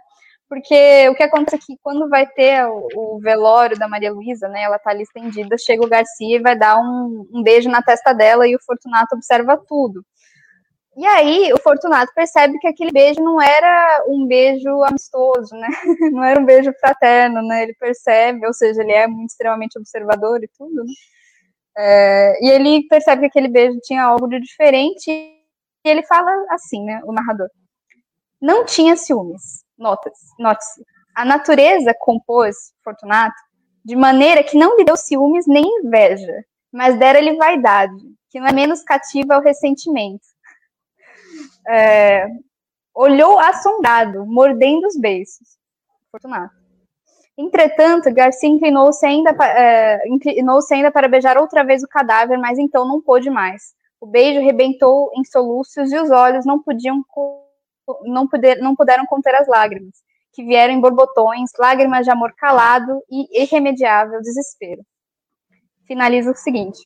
Porque 0.49 1.07
o 1.09 1.15
que 1.15 1.21
acontece 1.21 1.57
é 1.57 1.59
que 1.59 1.79
quando 1.83 2.09
vai 2.09 2.25
ter 2.25 2.65
o, 2.65 2.87
o 2.95 3.19
velório 3.19 3.77
da 3.77 3.87
Maria 3.87 4.11
Luísa, 4.11 4.47
né, 4.47 4.63
ela 4.63 4.79
tá 4.79 4.89
ali 4.89 5.03
estendida, 5.03 5.55
chega 5.59 5.85
o 5.85 5.89
Garcia 5.89 6.37
e 6.37 6.41
vai 6.41 6.57
dar 6.57 6.77
um, 6.79 7.29
um 7.31 7.43
beijo 7.43 7.69
na 7.69 7.83
testa 7.83 8.13
dela 8.13 8.47
e 8.47 8.55
o 8.55 8.63
Fortunato 8.65 9.15
observa 9.15 9.55
tudo. 9.67 10.03
E 10.97 11.05
aí 11.05 11.53
o 11.53 11.61
Fortunato 11.61 12.11
percebe 12.15 12.57
que 12.59 12.67
aquele 12.67 12.91
beijo 12.91 13.21
não 13.21 13.41
era 13.41 14.03
um 14.07 14.25
beijo 14.27 14.83
amistoso, 14.83 15.55
né? 15.55 15.67
Não 16.11 16.23
era 16.23 16.39
um 16.39 16.45
beijo 16.45 16.73
fraterno, 16.79 17.41
né? 17.41 17.63
Ele 17.63 17.73
percebe, 17.75 18.45
ou 18.45 18.53
seja, 18.53 18.81
ele 18.81 18.91
é 18.91 19.07
extremamente 19.25 19.77
observador 19.77 20.43
e 20.43 20.49
tudo, 20.57 20.83
né? 20.83 20.91
É, 21.77 22.45
e 22.45 22.49
ele 22.49 22.85
percebe 22.89 23.21
que 23.21 23.27
aquele 23.27 23.47
beijo 23.47 23.79
tinha 23.81 24.03
algo 24.03 24.27
de 24.27 24.41
diferente 24.41 25.09
e 25.09 25.89
ele 25.89 26.03
fala 26.03 26.29
assim, 26.49 26.83
né, 26.83 27.01
o 27.05 27.13
narrador. 27.13 27.49
Não 28.41 28.65
tinha 28.65 28.97
ciúmes, 28.97 29.58
note-se. 29.79 30.85
A 31.15 31.25
natureza 31.25 31.93
compôs 31.99 32.73
Fortunato 32.83 33.35
de 33.83 33.95
maneira 33.95 34.43
que 34.43 34.57
não 34.57 34.77
lhe 34.77 34.83
deu 34.83 34.95
ciúmes 34.95 35.47
nem 35.47 35.63
inveja, 35.79 36.43
mas 36.71 36.99
dera-lhe 36.99 37.35
vaidade, 37.35 37.95
que 38.29 38.39
não 38.39 38.47
é 38.47 38.53
menos 38.53 38.83
cativa 38.83 39.35
ao 39.35 39.41
ressentimento. 39.41 40.27
É, 41.67 42.27
olhou 42.93 43.39
assombrado, 43.39 44.25
mordendo 44.25 44.85
os 44.85 44.97
beiços. 44.97 45.57
Fortunato. 46.11 46.53
Entretanto, 47.37 48.13
Garcia 48.13 48.49
inclinou-se 48.49 49.05
ainda, 49.05 49.31
é, 49.31 50.07
inclinou 50.09 50.59
ainda 50.71 50.91
para 50.91 51.07
beijar 51.07 51.37
outra 51.37 51.63
vez 51.63 51.81
o 51.83 51.87
cadáver, 51.87 52.37
mas 52.37 52.59
então 52.59 52.85
não 52.85 53.01
pôde 53.01 53.29
mais. 53.29 53.73
O 54.01 54.05
beijo 54.05 54.41
rebentou 54.41 55.09
em 55.15 55.23
soluços 55.23 55.91
e 55.91 55.97
os 55.97 56.11
olhos 56.11 56.45
não 56.45 56.61
podiam 56.61 57.03
não, 58.03 58.27
poder, 58.27 58.57
não 58.57 58.75
puderam 58.75 59.05
conter 59.05 59.35
as 59.35 59.47
lágrimas, 59.47 59.95
que 60.33 60.43
vieram 60.43 60.73
em 60.73 60.81
borbotões, 60.81 61.51
lágrimas 61.57 62.05
de 62.05 62.11
amor 62.11 62.33
calado 62.37 63.01
e 63.09 63.43
irremediável 63.43 64.21
desespero. 64.21 64.81
Finaliza 65.85 66.31
o 66.31 66.35
seguinte: 66.35 66.79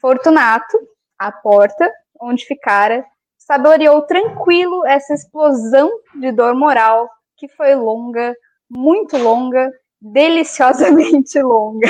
Fortunato, 0.00 0.78
à 1.18 1.30
porta, 1.30 1.90
onde 2.20 2.44
ficara, 2.44 3.04
saboreou 3.38 4.02
tranquilo 4.02 4.84
essa 4.86 5.14
explosão 5.14 5.90
de 6.14 6.32
dor 6.32 6.54
moral 6.54 7.08
que 7.36 7.48
foi 7.48 7.74
longa, 7.74 8.34
muito 8.68 9.16
longa, 9.16 9.70
deliciosamente 10.00 11.40
longa. 11.42 11.88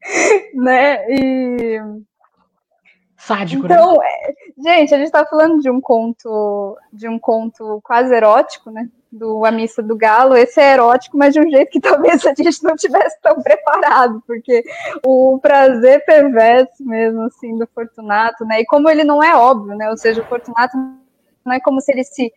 né? 0.54 1.04
E. 1.10 1.80
Sádico, 3.18 3.64
então, 3.64 3.98
né? 3.98 4.06
é, 4.06 4.34
gente, 4.58 4.94
a 4.94 4.98
gente 4.98 5.10
tá 5.10 5.24
falando 5.26 5.60
de 5.60 5.70
um 5.70 5.80
conto, 5.80 6.78
de 6.92 7.08
um 7.08 7.18
conto 7.18 7.80
quase 7.84 8.14
erótico, 8.14 8.70
né? 8.70 8.88
Do 9.10 9.44
A 9.44 9.50
Missa 9.50 9.82
do 9.82 9.96
Galo. 9.96 10.36
Esse 10.36 10.60
é 10.60 10.74
erótico, 10.74 11.16
mas 11.16 11.34
de 11.34 11.40
um 11.40 11.50
jeito 11.50 11.70
que 11.70 11.80
talvez 11.80 12.24
a 12.26 12.34
gente 12.34 12.62
não 12.62 12.74
tivesse 12.74 13.20
tão 13.20 13.40
preparado, 13.42 14.22
porque 14.26 14.64
o 15.04 15.38
prazer 15.40 16.04
perverso 16.04 16.84
mesmo, 16.84 17.22
assim, 17.22 17.56
do 17.56 17.66
Fortunato, 17.66 18.44
né? 18.44 18.60
E 18.60 18.66
como 18.66 18.88
ele 18.88 19.04
não 19.04 19.22
é 19.22 19.36
óbvio, 19.36 19.76
né? 19.76 19.90
Ou 19.90 19.96
seja, 19.96 20.22
o 20.22 20.26
Fortunato 20.26 20.76
não 21.44 21.52
é 21.52 21.60
como 21.60 21.80
se 21.80 21.92
ele 21.92 22.04
se 22.04 22.32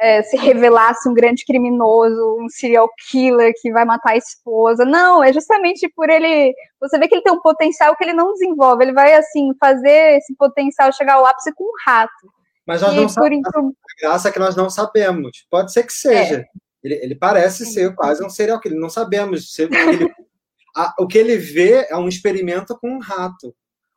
é, 0.00 0.22
se 0.22 0.36
revelasse 0.36 1.08
um 1.08 1.14
grande 1.14 1.44
criminoso, 1.44 2.36
um 2.40 2.48
serial 2.48 2.88
killer 3.08 3.52
que 3.60 3.72
vai 3.72 3.84
matar 3.84 4.12
a 4.12 4.16
esposa. 4.16 4.84
Não, 4.84 5.22
é 5.22 5.32
justamente 5.32 5.88
por 5.94 6.08
ele. 6.08 6.54
Você 6.80 6.98
vê 6.98 7.08
que 7.08 7.14
ele 7.16 7.22
tem 7.22 7.32
um 7.32 7.40
potencial 7.40 7.96
que 7.96 8.04
ele 8.04 8.12
não 8.12 8.32
desenvolve. 8.32 8.84
Ele 8.84 8.92
vai, 8.92 9.14
assim, 9.14 9.52
fazer 9.58 10.18
esse 10.18 10.34
potencial 10.36 10.92
chegar 10.92 11.14
ao 11.14 11.26
ápice 11.26 11.52
com 11.54 11.64
um 11.64 11.72
rato. 11.84 12.32
Mas 12.66 12.82
nós 12.82 12.92
e 12.92 12.96
não 12.96 13.08
sabemos. 13.08 13.48
A 13.54 14.06
graça 14.06 14.28
é 14.28 14.32
que 14.32 14.38
nós 14.38 14.54
não 14.54 14.70
sabemos. 14.70 15.46
Pode 15.50 15.72
ser 15.72 15.84
que 15.84 15.92
seja. 15.92 16.40
É. 16.40 16.44
Ele, 16.82 16.94
ele, 16.94 17.14
parece 17.14 17.66
ser 17.66 17.94
quase 17.94 18.24
um 18.24 18.30
serial 18.30 18.60
killer. 18.60 18.78
Não 18.78 18.90
sabemos. 18.90 19.52
Se, 19.52 19.62
ele, 19.62 19.72
a, 20.76 20.94
o 20.98 21.06
que 21.06 21.18
ele 21.18 21.36
vê 21.36 21.86
é 21.88 21.96
um 21.96 22.08
experimento 22.08 22.78
com 22.78 22.90
um 22.90 23.00
rato. 23.00 23.54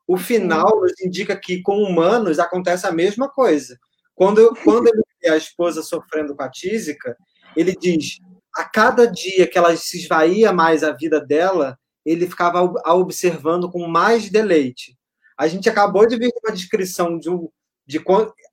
O 0.07 0.17
final 0.17 0.81
nos 0.81 0.99
indica 1.01 1.35
que 1.35 1.61
com 1.61 1.77
humanos 1.83 2.39
acontece 2.39 2.87
a 2.87 2.91
mesma 2.91 3.29
coisa. 3.29 3.77
Quando, 4.15 4.55
quando 4.63 4.87
ele 4.87 5.00
vê 5.22 5.30
a 5.30 5.38
esposa 5.38 5.82
sofrendo 5.82 6.36
com 6.36 6.43
a 6.43 6.49
tísica, 6.49 7.15
ele 7.55 7.76
diz: 7.76 8.19
a 8.55 8.63
cada 8.63 9.05
dia 9.05 9.47
que 9.47 9.57
ela 9.57 9.76
se 9.76 9.99
esvaía 9.99 10.51
mais 10.51 10.84
a 10.84 10.91
vida 10.91 11.19
dela, 11.19 11.78
ele 12.05 12.28
ficava 12.28 12.74
a 12.84 12.93
observando 12.93 13.69
com 13.69 13.88
mais 13.88 14.30
deleite. 14.30 14.97
A 15.38 15.47
gente 15.47 15.69
acabou 15.69 16.07
de 16.07 16.17
ver 16.17 16.32
uma 16.43 16.53
descrição 16.53 17.17
de, 17.17 17.30
um, 17.30 17.49
de 17.86 18.03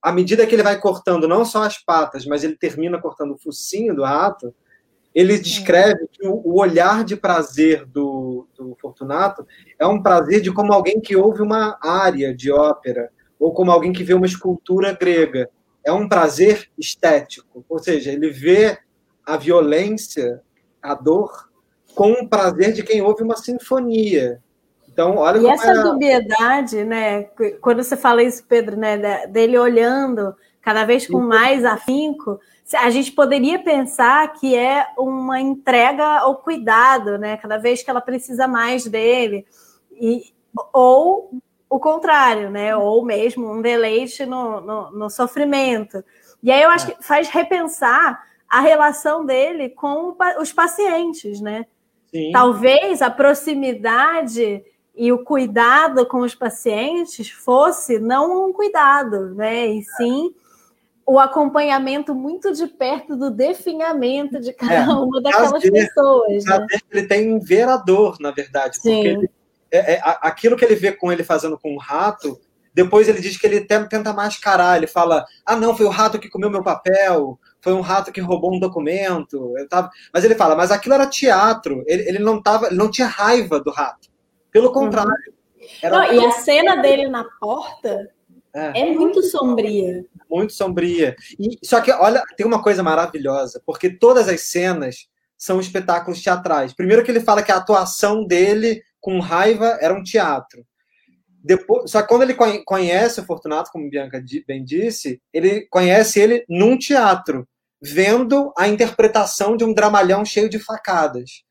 à 0.02 0.12
medida 0.12 0.46
que 0.46 0.54
ele 0.54 0.62
vai 0.62 0.78
cortando 0.78 1.26
não 1.26 1.44
só 1.44 1.62
as 1.62 1.78
patas, 1.78 2.24
mas 2.24 2.44
ele 2.44 2.56
termina 2.56 3.00
cortando 3.00 3.32
o 3.32 3.38
focinho 3.38 3.94
do 3.94 4.04
rato. 4.04 4.54
Ele 5.14 5.38
descreve 5.38 6.06
que 6.12 6.26
o, 6.26 6.34
o 6.44 6.60
olhar 6.60 7.04
de 7.04 7.16
prazer 7.16 7.84
do, 7.86 8.46
do 8.56 8.76
Fortunato 8.80 9.46
é 9.78 9.86
um 9.86 10.02
prazer 10.02 10.40
de 10.40 10.52
como 10.52 10.72
alguém 10.72 11.00
que 11.00 11.16
ouve 11.16 11.42
uma 11.42 11.78
área 11.82 12.34
de 12.34 12.52
ópera 12.52 13.10
ou 13.38 13.52
como 13.52 13.70
alguém 13.70 13.92
que 13.92 14.04
vê 14.04 14.14
uma 14.14 14.26
escultura 14.26 14.92
grega 14.92 15.48
é 15.88 15.92
um 15.92 16.06
prazer 16.06 16.68
estético, 16.76 17.64
ou 17.66 17.78
seja, 17.78 18.12
ele 18.12 18.28
vê 18.30 18.78
a 19.24 19.38
violência, 19.38 20.42
a 20.82 20.94
dor, 20.94 21.48
com 21.94 22.12
o 22.12 22.28
prazer 22.28 22.74
de 22.74 22.82
quem 22.82 23.00
ouve 23.00 23.22
uma 23.22 23.36
sinfonia. 23.36 24.42
Então, 24.86 25.16
olha 25.16 25.38
e 25.38 25.46
essa 25.46 25.70
é... 25.70 25.82
dubiedade, 25.82 26.84
né? 26.84 27.22
Quando 27.62 27.82
você 27.82 27.96
fala 27.96 28.22
isso, 28.22 28.44
Pedro, 28.46 28.76
né, 28.76 29.26
dele 29.28 29.58
olhando 29.58 30.34
cada 30.60 30.84
vez 30.84 31.06
com 31.06 31.20
mais 31.20 31.64
afinco, 31.64 32.38
a 32.74 32.90
gente 32.90 33.12
poderia 33.12 33.58
pensar 33.58 34.30
que 34.34 34.54
é 34.54 34.86
uma 34.98 35.40
entrega 35.40 36.18
ao 36.18 36.36
cuidado, 36.36 37.16
né? 37.16 37.38
Cada 37.38 37.56
vez 37.56 37.82
que 37.82 37.88
ela 37.88 38.02
precisa 38.02 38.46
mais 38.46 38.86
dele, 38.86 39.46
e, 39.92 40.34
ou 40.70 41.30
o 41.68 41.78
contrário, 41.78 42.50
né? 42.50 42.76
Ou 42.76 43.04
mesmo 43.04 43.50
um 43.50 43.60
deleite 43.60 44.24
no, 44.24 44.60
no, 44.60 44.90
no 44.90 45.10
sofrimento. 45.10 46.02
E 46.42 46.50
aí 46.50 46.62
eu 46.62 46.70
acho 46.70 46.90
é. 46.90 46.94
que 46.94 47.04
faz 47.04 47.28
repensar 47.28 48.22
a 48.48 48.60
relação 48.60 49.24
dele 49.26 49.68
com 49.68 50.16
os 50.40 50.52
pacientes, 50.52 51.40
né? 51.40 51.66
Sim. 52.10 52.30
Talvez 52.32 53.02
a 53.02 53.10
proximidade 53.10 54.64
e 54.96 55.12
o 55.12 55.22
cuidado 55.22 56.06
com 56.06 56.20
os 56.20 56.34
pacientes 56.34 57.30
fosse 57.30 57.98
não 57.98 58.48
um 58.48 58.52
cuidado, 58.52 59.34
né? 59.34 59.66
E 59.66 59.82
sim 59.82 60.34
o 61.08 61.18
acompanhamento 61.18 62.14
muito 62.14 62.52
de 62.52 62.66
perto 62.66 63.16
do 63.16 63.30
definhamento 63.30 64.38
de 64.38 64.52
cada 64.52 64.74
é, 64.74 64.88
uma 64.88 65.22
daquelas 65.22 65.62
pessoas. 65.62 66.44
Né? 66.44 66.66
Ele 66.90 67.06
tem 67.06 67.32
um 67.32 67.40
verador, 67.40 68.18
na 68.20 68.30
verdade, 68.30 68.76
sim. 68.76 68.92
porque 68.92 69.08
ele, 69.08 69.30
é, 69.70 69.94
é, 69.94 70.00
aquilo 70.04 70.56
que 70.56 70.64
ele 70.64 70.74
vê 70.74 70.92
com 70.92 71.12
ele 71.12 71.22
fazendo 71.22 71.58
com 71.58 71.74
o 71.74 71.78
rato 71.78 72.40
depois 72.78 73.08
ele 73.08 73.20
diz 73.20 73.36
que 73.36 73.44
ele 73.44 73.60
tenta 73.62 74.12
mascarar, 74.12 74.76
ele 74.76 74.86
fala: 74.86 75.26
ah, 75.44 75.56
não, 75.56 75.76
foi 75.76 75.84
o 75.84 75.90
rato 75.90 76.16
que 76.16 76.28
comeu 76.28 76.48
meu 76.48 76.62
papel, 76.62 77.36
foi 77.60 77.72
um 77.72 77.80
rato 77.80 78.12
que 78.12 78.20
roubou 78.20 78.54
um 78.54 78.60
documento. 78.60 79.52
Eu 79.58 79.68
tava... 79.68 79.90
Mas 80.14 80.22
ele 80.22 80.36
fala, 80.36 80.54
mas 80.54 80.70
aquilo 80.70 80.94
era 80.94 81.04
teatro, 81.04 81.82
ele, 81.88 82.08
ele 82.08 82.18
não 82.20 82.40
tava, 82.40 82.66
ele 82.66 82.76
não 82.76 82.88
tinha 82.88 83.08
raiva 83.08 83.58
do 83.58 83.72
rato. 83.72 84.08
Pelo 84.52 84.72
contrário. 84.72 85.10
Uhum. 85.82 85.90
Não, 85.90 86.12
e 86.12 86.24
a 86.24 86.30
cena 86.30 86.76
dele 86.76 87.08
na 87.08 87.24
porta 87.40 88.08
é, 88.54 88.82
é 88.82 88.92
muito 88.92 89.24
sombria. 89.24 90.04
Muito 90.30 90.52
sombria. 90.52 91.16
E, 91.36 91.58
só 91.64 91.80
que, 91.80 91.90
olha, 91.90 92.22
tem 92.36 92.46
uma 92.46 92.62
coisa 92.62 92.80
maravilhosa, 92.80 93.60
porque 93.66 93.90
todas 93.90 94.28
as 94.28 94.42
cenas 94.42 95.08
são 95.36 95.58
espetáculos 95.58 96.22
teatrais. 96.22 96.72
Primeiro 96.72 97.02
que 97.02 97.10
ele 97.10 97.20
fala 97.20 97.42
que 97.42 97.50
a 97.50 97.56
atuação 97.56 98.24
dele 98.24 98.82
com 99.00 99.20
raiva 99.20 99.78
era 99.80 99.94
um 99.94 100.02
teatro. 100.02 100.64
Depois, 101.42 101.90
só 101.90 102.02
que 102.02 102.08
quando 102.08 102.22
ele 102.22 102.34
conhece 102.64 103.20
o 103.20 103.24
Fortunato, 103.24 103.70
como 103.70 103.88
Bianca 103.88 104.22
bem 104.46 104.64
disse, 104.64 105.20
ele 105.32 105.66
conhece 105.70 106.20
ele 106.20 106.44
num 106.48 106.76
teatro, 106.76 107.48
vendo 107.80 108.52
a 108.56 108.68
interpretação 108.68 109.56
de 109.56 109.64
um 109.64 109.72
dramalhão 109.72 110.24
cheio 110.24 110.48
de 110.48 110.58
facadas. 110.58 111.42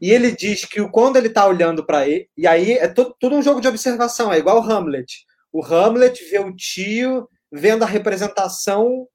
E 0.00 0.10
ele 0.10 0.30
diz 0.32 0.64
que 0.64 0.86
quando 0.90 1.16
ele 1.16 1.28
está 1.28 1.46
olhando 1.46 1.86
para 1.86 2.06
ele, 2.06 2.28
e 2.36 2.46
aí 2.46 2.72
é 2.72 2.86
tudo, 2.86 3.16
tudo 3.18 3.36
um 3.36 3.42
jogo 3.42 3.60
de 3.60 3.68
observação, 3.68 4.32
é 4.32 4.38
igual 4.38 4.60
o 4.60 4.70
Hamlet. 4.70 5.24
O 5.52 5.64
Hamlet 5.64 6.22
vê 6.30 6.38
o 6.38 6.54
tio 6.54 7.28
vendo 7.50 7.84
a 7.84 7.86
representação 7.86 9.06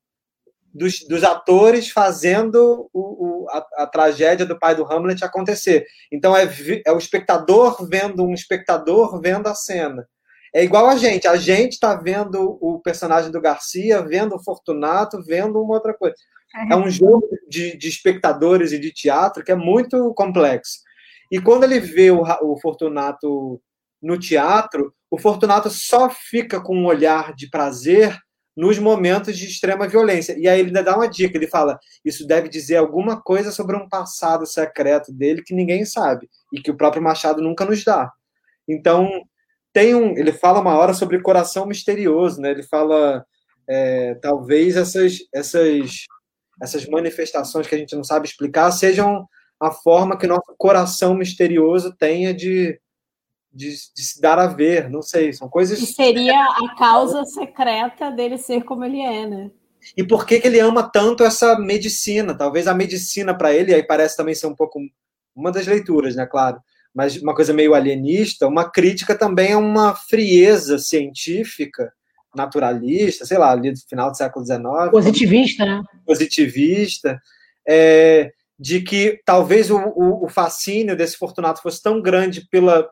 dos, 0.74 1.00
dos 1.08 1.24
atores 1.24 1.90
fazendo 1.90 2.90
o, 2.94 3.44
o, 3.44 3.50
a, 3.50 3.84
a, 3.84 3.88
tragédia 3.88 4.46
do 4.46 4.58
pai 4.58 4.76
do 4.76 4.86
Hamlet 4.86 5.24
acontecer. 5.24 5.86
Então 6.12 6.36
é, 6.36 6.48
é 6.86 6.92
o 6.92 6.98
espectador 6.98 7.88
vendo 7.88 8.24
um 8.24 8.34
espectador 8.34 9.20
vendo 9.22 9.48
a 9.48 9.56
cena. 9.56 10.08
É 10.54 10.64
igual 10.64 10.88
a 10.88 10.98
gente. 10.98 11.28
A 11.28 11.36
gente 11.36 11.74
está 11.74 11.96
vendo 11.96 12.58
o 12.62 12.80
personagem 12.80 13.32
do 13.32 13.42
Garcia, 13.42 14.02
vendo 14.02 14.36
o 14.36 14.44
Fortunato, 14.44 15.24
vendo 15.24 15.62
uma 15.62 15.76
outra 15.76 15.94
coisa. 15.94 16.16
É 16.70 16.76
um 16.76 16.90
jogo 16.90 17.28
de, 17.48 17.78
de 17.78 17.88
espectadores 17.88 18.72
e 18.72 18.80
de 18.80 18.92
teatro 18.92 19.44
que 19.44 19.52
é 19.52 19.56
muito 19.56 20.12
complexo. 20.16 20.80
E 21.32 21.40
quando 21.40 21.64
ele 21.64 21.80
vê 21.80 22.10
o, 22.10 22.24
o 22.42 22.60
Fortunato 22.60 23.62
no 24.02 24.18
teatro, 24.18 24.94
o 25.12 25.20
Fortunato 25.20 25.70
só 25.70 26.10
fica 26.10 26.60
com 26.60 26.76
um 26.76 26.86
olhar 26.86 27.36
de 27.36 27.48
prazer 27.50 28.18
nos 28.56 28.78
momentos 28.78 29.38
de 29.38 29.46
extrema 29.46 29.88
violência. 29.88 30.36
E 30.38 30.48
aí 30.48 30.60
ele 30.60 30.72
dá 30.72 30.96
uma 30.96 31.08
dica, 31.08 31.38
ele 31.38 31.48
fala: 31.48 31.80
isso 32.04 32.28
deve 32.28 32.50
dizer 32.50 32.78
alguma 32.78 33.22
coisa 33.22 33.52
sobre 33.52 33.76
um 33.76 33.88
passado 33.88 34.46
secreto 34.46 35.12
dele 35.14 35.44
que 35.44 35.54
ninguém 35.54 35.86
sabe 35.86 36.30
e 36.54 36.62
que 36.62 36.72
o 36.72 36.78
próprio 36.78 37.02
Machado 37.02 37.42
nunca 37.42 37.66
nos 37.66 37.84
dá. 37.84 38.12
Então, 38.68 39.10
tem 39.74 39.96
um, 39.96 40.18
ele 40.18 40.32
fala 40.32 40.60
uma 40.60 40.76
hora 40.78 40.94
sobre 40.94 41.22
coração 41.22 41.66
misterioso, 41.66 42.42
né? 42.42 42.52
Ele 42.52 42.64
fala 42.64 43.26
é, 43.68 44.16
talvez 44.16 44.76
essas 44.76 45.20
essas 45.34 46.06
essas 46.62 46.86
manifestações 46.88 47.68
que 47.68 47.76
a 47.76 47.78
gente 47.78 47.96
não 47.96 48.04
sabe 48.04 48.28
explicar 48.28 48.70
sejam 48.72 49.26
a 49.62 49.72
forma 49.72 50.18
que 50.18 50.28
nosso 50.28 50.54
coração 50.58 51.14
misterioso 51.14 51.96
tenha 51.98 52.34
de 52.34 52.80
de, 53.52 53.70
de, 53.70 54.04
se 54.04 54.22
dar 54.22 54.38
a 54.40 54.48
ver, 54.48 54.90
não 54.90 55.02
sei, 55.02 55.34
são 55.34 55.50
coisas. 55.50 55.80
E 55.80 55.86
seria 55.86 56.44
a 56.44 56.76
causa 56.78 57.26
secreta 57.26 58.10
dele 58.12 58.38
ser 58.38 58.64
como 58.64 58.86
ele 58.86 59.02
é, 59.02 59.28
né? 59.28 59.52
E 59.96 60.04
por 60.04 60.26
que, 60.26 60.40
que 60.40 60.48
ele 60.48 60.60
ama 60.60 60.84
tanto 60.84 61.24
essa 61.24 61.58
medicina? 61.58 62.36
Talvez 62.36 62.68
a 62.68 62.74
medicina 62.74 63.36
para 63.36 63.54
ele, 63.54 63.74
aí 63.74 63.84
parece 63.84 64.16
também 64.18 64.36
ser 64.36 64.48
um 64.48 64.56
pouco 64.56 64.80
uma 65.36 65.52
das 65.52 65.66
leituras, 65.66 66.16
né, 66.16 66.26
claro, 66.26 66.60
mas 66.94 67.22
uma 67.22 67.34
coisa 67.34 67.54
meio 67.54 67.74
alienista, 67.74 68.48
uma 68.48 68.70
crítica 68.70 69.16
também 69.16 69.54
a 69.54 69.58
uma 69.58 69.96
frieza 69.96 70.78
científica, 70.78 71.94
naturalista, 72.36 73.26
sei 73.26 73.38
lá, 73.38 73.52
ali 73.52 73.72
do 73.72 73.80
final 73.88 74.12
do 74.12 74.18
século 74.18 74.46
XIX. 74.46 74.62
Positivista, 74.92 75.66
né? 75.66 75.82
Positivista. 76.06 77.20
É, 77.68 78.32
de 78.60 78.82
que 78.82 79.22
talvez 79.24 79.72
o, 79.72 79.78
o, 79.78 80.26
o 80.26 80.28
fascínio 80.28 80.98
desse 80.98 81.16
Fortunato 81.18 81.62
fosse 81.62 81.82
tão 81.82 82.02
grande 82.02 82.48
pela 82.50 82.90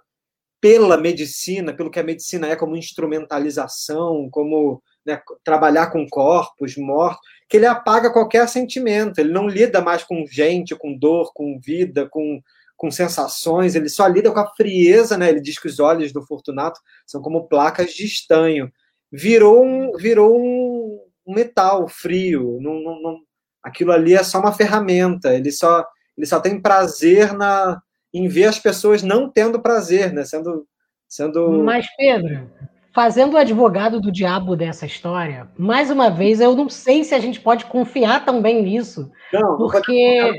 pela 0.60 0.98
medicina, 0.98 1.74
pelo 1.74 1.92
que 1.92 2.00
a 2.00 2.04
medicina 2.04 2.48
é 2.48 2.56
como 2.56 2.76
instrumentalização, 2.76 4.28
como 4.32 4.82
né, 5.06 5.22
trabalhar 5.44 5.88
com 5.88 6.08
corpos 6.08 6.76
mortos, 6.76 7.22
que 7.48 7.58
ele 7.58 7.66
apaga 7.66 8.12
qualquer 8.12 8.48
sentimento, 8.50 9.20
ele 9.20 9.32
não 9.32 9.48
lida 9.48 9.82
mais 9.82 10.04
com 10.04 10.26
gente, 10.28 10.76
com 10.76 10.98
dor, 10.98 11.32
com 11.34 11.60
vida, 11.60 12.08
com, 12.10 12.42
com 12.76 12.92
sensações, 12.92 13.76
ele 13.76 13.88
só 13.88 14.06
lida 14.08 14.32
com 14.32 14.40
a 14.40 14.54
frieza, 14.56 15.18
né? 15.18 15.30
Ele 15.30 15.40
diz 15.40 15.58
que 15.58 15.68
os 15.68 15.80
olhos 15.80 16.12
do 16.12 16.22
Fortunato 16.22 16.80
são 17.06 17.22
como 17.22 17.48
placas 17.48 17.94
de 17.94 18.06
estanho. 18.06 18.72
Virou 19.12 19.64
um, 19.64 19.94
virou 19.94 20.38
um, 20.38 21.00
metal 21.26 21.88
frio, 21.88 22.58
não, 22.62 22.82
não, 22.82 23.02
não, 23.02 23.20
aquilo 23.64 23.92
ali 23.92 24.14
é 24.14 24.24
só 24.24 24.40
uma 24.40 24.54
ferramenta, 24.54 25.34
ele 25.34 25.52
só, 25.52 25.86
ele 26.18 26.26
só 26.26 26.40
tem 26.40 26.62
prazer 26.62 27.34
na, 27.34 27.82
em 28.14 28.28
ver 28.28 28.46
as 28.46 28.60
pessoas 28.60 29.04
não 29.04 29.30
tendo 29.30 29.62
prazer, 29.62 30.14
né? 30.14 30.24
Sendo, 30.24 30.66
sendo. 31.08 31.64
Mas 31.64 31.88
Pedro, 31.96 32.50
fazendo 32.94 33.34
o 33.34 33.38
advogado 33.38 34.00
do 34.00 34.12
diabo 34.12 34.56
dessa 34.56 34.86
história, 34.86 35.50
mais 35.58 35.92
uma 35.92 36.10
vez, 36.10 36.40
eu 36.40 36.56
não 36.56 36.70
sei 36.70 37.04
se 37.04 37.14
a 37.14 37.20
gente 37.20 37.40
pode 37.40 37.66
confiar 37.66 38.26
também 38.26 38.64
nisso, 38.64 39.12
não, 39.32 39.58
porque 39.58 40.22
não 40.22 40.34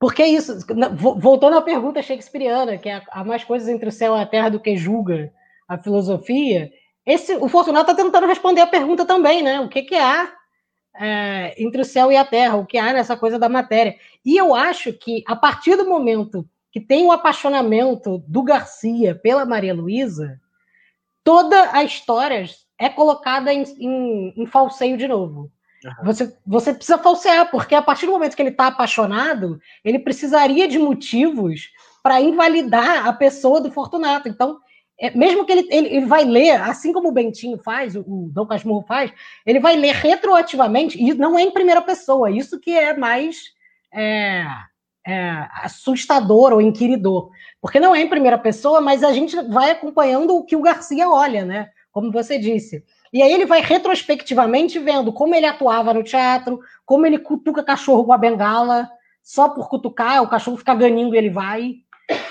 porque 0.00 0.24
isso, 0.24 0.56
voltando 0.96 1.58
à 1.58 1.62
pergunta 1.62 2.00
shakespeariana, 2.00 2.78
que 2.78 2.88
é 2.88 3.02
há 3.10 3.22
mais 3.22 3.44
coisas 3.44 3.68
entre 3.68 3.90
o 3.90 3.92
céu 3.92 4.16
e 4.16 4.20
a 4.22 4.26
terra 4.26 4.48
do 4.48 4.58
que 4.58 4.74
julga 4.74 5.30
a 5.68 5.76
filosofia, 5.76 6.70
esse, 7.04 7.34
o 7.34 7.48
Fortunato 7.48 7.90
está 7.90 8.02
tentando 8.02 8.26
responder 8.26 8.62
a 8.62 8.66
pergunta 8.66 9.04
também, 9.04 9.42
né? 9.42 9.60
O 9.60 9.68
que, 9.68 9.82
que 9.82 9.94
há 9.94 10.32
é, 10.98 11.54
entre 11.62 11.82
o 11.82 11.84
céu 11.84 12.10
e 12.10 12.16
a 12.16 12.24
terra, 12.24 12.56
o 12.56 12.66
que 12.66 12.78
há 12.78 12.92
nessa 12.92 13.16
coisa 13.16 13.38
da 13.38 13.48
matéria. 13.48 13.96
E 14.24 14.36
eu 14.36 14.54
acho 14.54 14.92
que, 14.92 15.22
a 15.26 15.36
partir 15.36 15.76
do 15.76 15.88
momento 15.88 16.48
que 16.72 16.80
tem 16.80 17.04
o 17.04 17.12
apaixonamento 17.12 18.22
do 18.26 18.42
Garcia 18.42 19.14
pela 19.14 19.44
Maria 19.44 19.74
Luísa, 19.74 20.40
toda 21.24 21.70
a 21.72 21.82
história 21.82 22.44
é 22.78 22.88
colocada 22.88 23.52
em, 23.52 23.62
em, 23.78 24.34
em 24.36 24.46
falseio 24.46 24.96
de 24.96 25.08
novo. 25.08 25.50
Uhum. 25.84 26.04
Você, 26.04 26.36
você 26.46 26.74
precisa 26.74 26.98
falsear, 26.98 27.50
porque 27.50 27.74
a 27.74 27.82
partir 27.82 28.06
do 28.06 28.12
momento 28.12 28.36
que 28.36 28.42
ele 28.42 28.50
está 28.50 28.66
apaixonado, 28.66 29.58
ele 29.84 29.98
precisaria 29.98 30.68
de 30.68 30.78
motivos 30.78 31.70
para 32.02 32.20
invalidar 32.20 33.06
a 33.06 33.12
pessoa 33.12 33.60
do 33.60 33.70
Fortunato. 33.70 34.28
Então, 34.28 34.58
é, 35.00 35.10
mesmo 35.16 35.46
que 35.46 35.52
ele, 35.52 35.66
ele, 35.70 35.88
ele, 35.96 36.06
vai 36.06 36.24
ler, 36.24 36.60
assim 36.60 36.92
como 36.92 37.08
o 37.08 37.12
Bentinho 37.12 37.56
faz, 37.58 37.96
o, 37.96 38.00
o 38.00 38.30
Dom 38.30 38.46
Casmurro 38.46 38.84
faz, 38.86 39.10
ele 39.46 39.58
vai 39.58 39.74
ler 39.74 39.94
retroativamente, 39.94 41.02
e 41.02 41.14
não 41.14 41.38
é 41.38 41.42
em 41.42 41.50
primeira 41.50 41.80
pessoa, 41.80 42.30
isso 42.30 42.60
que 42.60 42.76
é 42.76 42.94
mais 42.94 43.38
é, 43.92 44.44
é, 45.06 45.46
assustador 45.62 46.52
ou 46.52 46.60
inquiridor. 46.60 47.30
Porque 47.60 47.80
não 47.80 47.94
é 47.94 48.00
em 48.02 48.08
primeira 48.08 48.38
pessoa, 48.38 48.80
mas 48.80 49.02
a 49.02 49.12
gente 49.12 49.40
vai 49.48 49.70
acompanhando 49.70 50.36
o 50.36 50.44
que 50.44 50.56
o 50.56 50.62
Garcia 50.62 51.08
olha, 51.08 51.44
né? 51.44 51.70
Como 51.90 52.12
você 52.12 52.38
disse. 52.38 52.84
E 53.12 53.22
aí 53.22 53.32
ele 53.32 53.46
vai 53.46 53.60
retrospectivamente 53.60 54.78
vendo 54.78 55.12
como 55.12 55.34
ele 55.34 55.46
atuava 55.46 55.92
no 55.92 56.04
teatro, 56.04 56.60
como 56.86 57.06
ele 57.06 57.18
cutuca 57.18 57.64
cachorro 57.64 58.04
com 58.04 58.12
a 58.12 58.18
bengala, 58.18 58.88
só 59.22 59.48
por 59.48 59.68
cutucar, 59.68 60.22
o 60.22 60.28
cachorro 60.28 60.56
fica 60.56 60.74
ganindo 60.74 61.14
e 61.14 61.18
ele 61.18 61.30
vai. 61.30 61.76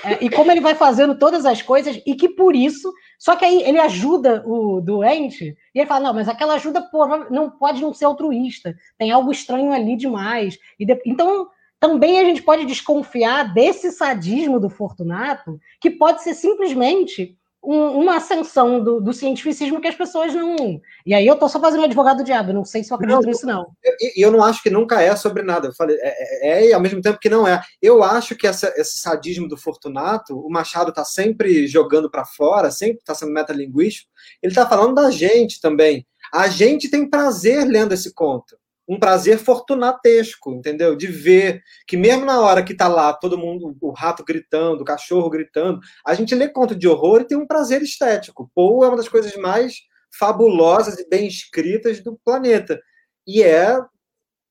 É, 0.04 0.24
e 0.24 0.30
como 0.30 0.50
ele 0.50 0.60
vai 0.60 0.74
fazendo 0.74 1.18
todas 1.18 1.44
as 1.44 1.62
coisas, 1.62 2.00
e 2.06 2.14
que 2.14 2.28
por 2.28 2.54
isso. 2.54 2.92
Só 3.18 3.36
que 3.36 3.44
aí 3.44 3.62
ele 3.62 3.78
ajuda 3.78 4.42
o 4.46 4.80
doente, 4.80 5.56
e 5.74 5.78
ele 5.78 5.86
fala: 5.86 6.04
não, 6.04 6.14
mas 6.14 6.28
aquela 6.28 6.54
ajuda 6.54 6.82
pô, 6.82 7.06
não 7.30 7.50
pode 7.50 7.80
não 7.80 7.92
ser 7.92 8.04
altruísta, 8.04 8.74
tem 8.98 9.10
algo 9.10 9.30
estranho 9.30 9.72
ali 9.72 9.96
demais. 9.96 10.58
E 10.78 10.86
de, 10.86 11.00
então, 11.06 11.48
também 11.78 12.18
a 12.18 12.24
gente 12.24 12.42
pode 12.42 12.66
desconfiar 12.66 13.54
desse 13.54 13.90
sadismo 13.90 14.60
do 14.60 14.68
Fortunato, 14.68 15.58
que 15.80 15.90
pode 15.90 16.22
ser 16.22 16.34
simplesmente 16.34 17.38
um, 17.62 18.00
uma 18.00 18.16
ascensão 18.16 18.82
do, 18.82 19.00
do, 19.00 19.12
cientificismo 19.12 19.80
que 19.80 19.88
as 19.88 19.94
pessoas 19.94 20.34
não. 20.34 20.80
E 21.04 21.12
aí 21.12 21.26
eu 21.26 21.34
estou 21.34 21.48
só 21.48 21.60
fazendo 21.60 21.84
advogado 21.84 22.18
do 22.18 22.24
diabo, 22.24 22.52
não 22.52 22.64
sei 22.64 22.82
se 22.82 22.90
eu 22.90 22.96
acredito 22.96 23.22
não, 23.22 23.28
nisso, 23.28 23.46
não. 23.46 23.66
E 23.84 24.22
eu, 24.22 24.28
eu, 24.28 24.32
não 24.32 24.42
acho 24.42 24.62
que 24.62 24.70
nunca 24.70 25.02
é 25.02 25.14
sobre 25.14 25.42
nada. 25.42 25.68
Eu 25.68 25.74
falei, 25.74 25.96
é, 26.00 26.08
é, 26.08 26.50
é, 26.50 26.68
e 26.68 26.72
ao 26.72 26.80
mesmo 26.80 27.00
tempo 27.00 27.18
que 27.18 27.28
não 27.28 27.46
é. 27.46 27.62
Eu 27.80 28.02
acho 28.02 28.34
que 28.34 28.46
essa, 28.46 28.72
esse 28.76 28.98
sadismo 28.98 29.46
do 29.46 29.56
Fortunato, 29.56 30.38
o 30.38 30.50
Machado 30.50 30.90
está 30.90 31.04
sempre 31.04 31.66
jogando 31.66 32.10
para 32.10 32.24
fora, 32.24 32.70
sempre 32.70 32.98
está 32.98 33.14
sendo 33.14 33.32
metalinguístico, 33.32 34.10
ele 34.42 34.52
está 34.52 34.66
falando 34.66 34.94
da 34.94 35.10
gente 35.10 35.60
também. 35.60 36.06
A 36.32 36.48
gente 36.48 36.88
tem 36.88 37.08
prazer 37.08 37.66
lendo 37.66 37.92
esse 37.92 38.14
conto 38.14 38.59
um 38.90 38.98
prazer 38.98 39.38
fortunatesco, 39.38 40.52
entendeu? 40.52 40.96
De 40.96 41.06
ver 41.06 41.62
que 41.86 41.96
mesmo 41.96 42.24
na 42.24 42.40
hora 42.40 42.60
que 42.60 42.74
tá 42.74 42.88
lá 42.88 43.12
todo 43.12 43.38
mundo, 43.38 43.76
o 43.80 43.92
rato 43.92 44.24
gritando, 44.24 44.82
o 44.82 44.84
cachorro 44.84 45.30
gritando, 45.30 45.78
a 46.04 46.12
gente 46.12 46.34
lê 46.34 46.48
conto 46.48 46.74
de 46.74 46.88
horror 46.88 47.20
e 47.20 47.24
tem 47.24 47.38
um 47.38 47.46
prazer 47.46 47.82
estético. 47.82 48.50
Poe 48.52 48.84
é 48.84 48.88
uma 48.88 48.96
das 48.96 49.08
coisas 49.08 49.36
mais 49.36 49.76
fabulosas 50.18 50.98
e 50.98 51.08
bem 51.08 51.28
escritas 51.28 52.00
do 52.00 52.18
planeta. 52.24 52.80
E 53.24 53.44
é 53.44 53.78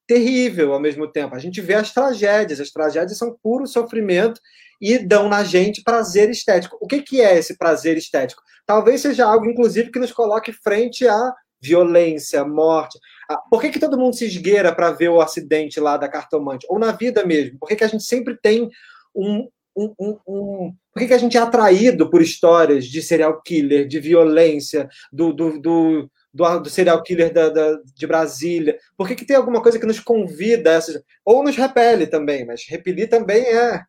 terrível 0.07 0.74
ao 0.74 0.80
mesmo 0.80 1.11
tempo. 1.11 1.36
A 1.36 1.40
gente 1.40 1.60
vê 1.60 1.74
as 1.74 1.94
tragédias, 1.94 2.61
as 2.61 2.72
tragédias 2.72 3.18
são 3.18 3.38
puro 3.44 3.68
sofrimento 3.68 4.40
e 4.80 4.98
dão 4.98 5.28
na 5.28 5.44
gente 5.44 5.84
prazer 5.84 6.30
estético. 6.30 6.78
O 6.80 6.88
que, 6.88 7.02
que 7.02 7.22
é 7.22 7.38
esse 7.38 7.57
prazer 7.57 7.98
estético? 7.98 8.41
Talvez 8.66 9.02
seja 9.02 9.26
algo, 9.26 9.49
inclusive, 9.49 9.91
que 9.91 9.99
nos 9.99 10.14
coloque 10.14 10.53
frente 10.53 11.06
à 11.06 11.34
violência, 11.61 12.45
morte. 12.45 12.98
Ah, 13.30 13.38
por 13.38 13.61
que, 13.61 13.69
que 13.69 13.80
todo 13.80 13.97
mundo 13.97 14.15
se 14.15 14.26
esgueira 14.26 14.73
para 14.73 14.91
ver 14.91 15.10
o 15.10 15.22
acidente 15.22 15.80
lá 15.80 15.97
da 15.97 16.10
cartomante? 16.10 16.65
Ou 16.68 16.80
na 16.80 16.91
vida 16.91 17.23
mesmo? 17.23 17.60
Por 17.60 17.69
que, 17.69 17.76
que 17.76 17.84
a 17.84 17.88
gente 17.88 18.03
sempre 18.03 18.35
tem 18.35 18.68
um, 19.15 19.47
um, 19.77 19.93
um, 19.99 20.19
um, 20.27 20.76
Por 20.91 20.99
que, 20.99 21.07
que 21.07 21.14
a 21.14 21.18
gente 21.19 21.38
é 21.38 21.39
atraído 21.39 22.10
por 22.10 22.23
histórias 22.23 22.85
de 22.85 23.03
serial 23.03 23.39
killer, 23.43 23.88
de 23.88 23.99
violência, 23.99 24.89
do, 25.14 25.31
do, 25.31 25.61
do, 25.61 26.10
do, 26.34 26.60
do 26.60 26.69
serial 26.72 27.03
killer 27.03 27.31
da, 27.31 27.49
da, 27.49 27.80
de 27.95 28.07
Brasília? 28.07 28.80
Por 28.97 29.07
que, 29.07 29.15
que 29.15 29.26
tem 29.26 29.35
alguma 29.35 29.61
coisa 29.61 29.77
que 29.77 29.85
nos 29.85 29.99
convida 29.99 30.72
essas. 30.72 30.99
Ou 31.23 31.43
nos 31.43 31.56
repele 31.56 32.07
também, 32.07 32.47
mas 32.47 32.65
repelir 32.68 33.10
também 33.10 33.43
é, 33.43 33.84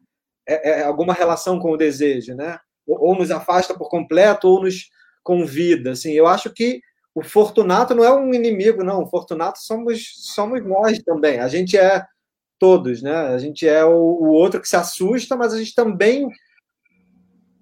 é, 0.47 0.71
é 0.81 0.83
alguma 0.83 1.15
relação 1.15 1.59
com 1.59 1.73
o 1.73 1.79
desejo, 1.79 2.35
né? 2.35 2.59
Ou, 2.87 3.09
ou 3.09 3.17
nos 3.17 3.31
afasta 3.31 3.73
por 3.73 3.89
completo, 3.89 4.49
ou 4.49 4.65
nos 4.65 4.91
convida. 5.23 5.93
Assim, 5.93 6.13
eu 6.13 6.27
acho 6.27 6.53
que 6.53 6.83
o 7.15 7.23
Fortunato 7.23 7.95
não 7.95 8.05
é 8.05 8.13
um 8.13 8.33
inimigo, 8.33 8.85
não. 8.85 9.03
O 9.03 9.07
Fortunato 9.07 9.59
somos, 9.59 10.13
somos 10.17 10.65
nós 10.65 10.99
também. 11.01 11.41
A 11.41 11.49
gente 11.49 11.77
é 11.77 12.05
todos, 12.59 13.03
né? 13.03 13.13
A 13.13 13.39
gente 13.39 13.67
é 13.67 13.85
o, 13.85 13.91
o 13.91 14.29
outro 14.29 14.61
que 14.61 14.69
se 14.69 14.77
assusta, 14.77 15.37
mas 15.37 15.53
a 15.53 15.59
gente 15.59 15.75
também 15.75 16.29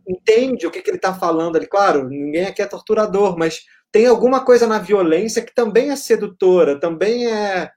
entende 0.06 0.66
o 0.66 0.70
que, 0.70 0.82
que 0.82 0.90
ele 0.90 0.96
está 0.96 1.14
falando 1.14 1.56
ali. 1.56 1.66
Claro, 1.66 2.08
ninguém 2.08 2.46
aqui 2.46 2.62
é 2.62 2.66
torturador, 2.66 3.38
mas 3.38 3.62
tem 3.90 4.06
alguma 4.06 4.44
coisa 4.44 4.66
na 4.66 4.78
violência 4.78 5.42
que 5.42 5.54
também 5.54 5.90
é 5.90 5.96
sedutora, 5.96 6.78
também 6.78 7.26
é, 7.26 7.70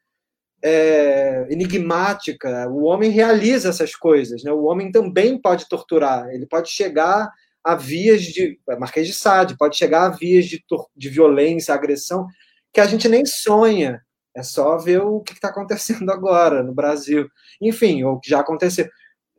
é, 0.63 1.47
enigmática. 1.49 2.67
O 2.69 2.83
homem 2.83 3.09
realiza 3.09 3.69
essas 3.69 3.95
coisas, 3.95 4.43
né? 4.43 4.51
O 4.51 4.63
homem 4.63 4.91
também 4.91 5.39
pode 5.39 5.69
torturar. 5.69 6.29
Ele 6.29 6.45
pode 6.45 6.69
chegar 6.69 7.31
a 7.63 7.75
vias 7.75 8.23
de. 8.23 8.59
Marquês 8.79 9.07
de 9.07 9.13
Sade, 9.13 9.57
pode 9.57 9.77
chegar 9.77 10.05
a 10.05 10.09
vias 10.09 10.45
de, 10.45 10.63
de 10.95 11.09
violência, 11.09 11.73
agressão, 11.73 12.27
que 12.73 12.81
a 12.81 12.85
gente 12.85 13.07
nem 13.07 13.25
sonha. 13.25 14.01
É 14.35 14.43
só 14.43 14.77
ver 14.77 15.01
o 15.01 15.19
que 15.19 15.33
está 15.33 15.49
acontecendo 15.49 16.09
agora 16.11 16.63
no 16.63 16.73
Brasil. 16.73 17.27
Enfim, 17.61 18.03
o 18.03 18.19
que 18.19 18.29
já 18.29 18.39
aconteceu. 18.39 18.89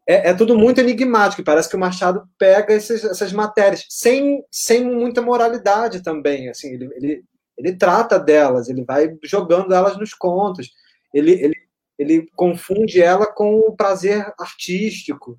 É, 0.07 0.31
é, 0.31 0.35
tudo 0.35 0.59
muito 0.59 0.81
enigmático. 0.81 1.45
Parece 1.45 1.69
que 1.69 1.77
o 1.77 1.79
Machado 1.79 2.25
pega 2.39 2.75
esses, 2.75 3.05
essas 3.05 3.33
matérias 3.33 3.87
sem, 3.89 4.45
sem 4.51 4.85
muita 4.85 5.23
moralidade 5.23 6.03
também. 6.03 6.49
Assim, 6.49 6.75
ele, 6.75 6.91
ele, 6.95 7.25
ele 7.57 7.77
trata 7.77 8.19
delas, 8.19 8.69
ele 8.69 8.85
vai 8.85 9.17
jogando 9.25 9.73
elas 9.73 9.97
nos 9.97 10.13
contos. 10.13 10.71
Ele, 11.15 11.33
ele, 11.33 11.57
ele 11.99 12.29
confunde 12.35 13.01
ela 13.01 13.27
com 13.27 13.59
o 13.59 13.77
prazer 13.77 14.33
artístico 14.39 15.39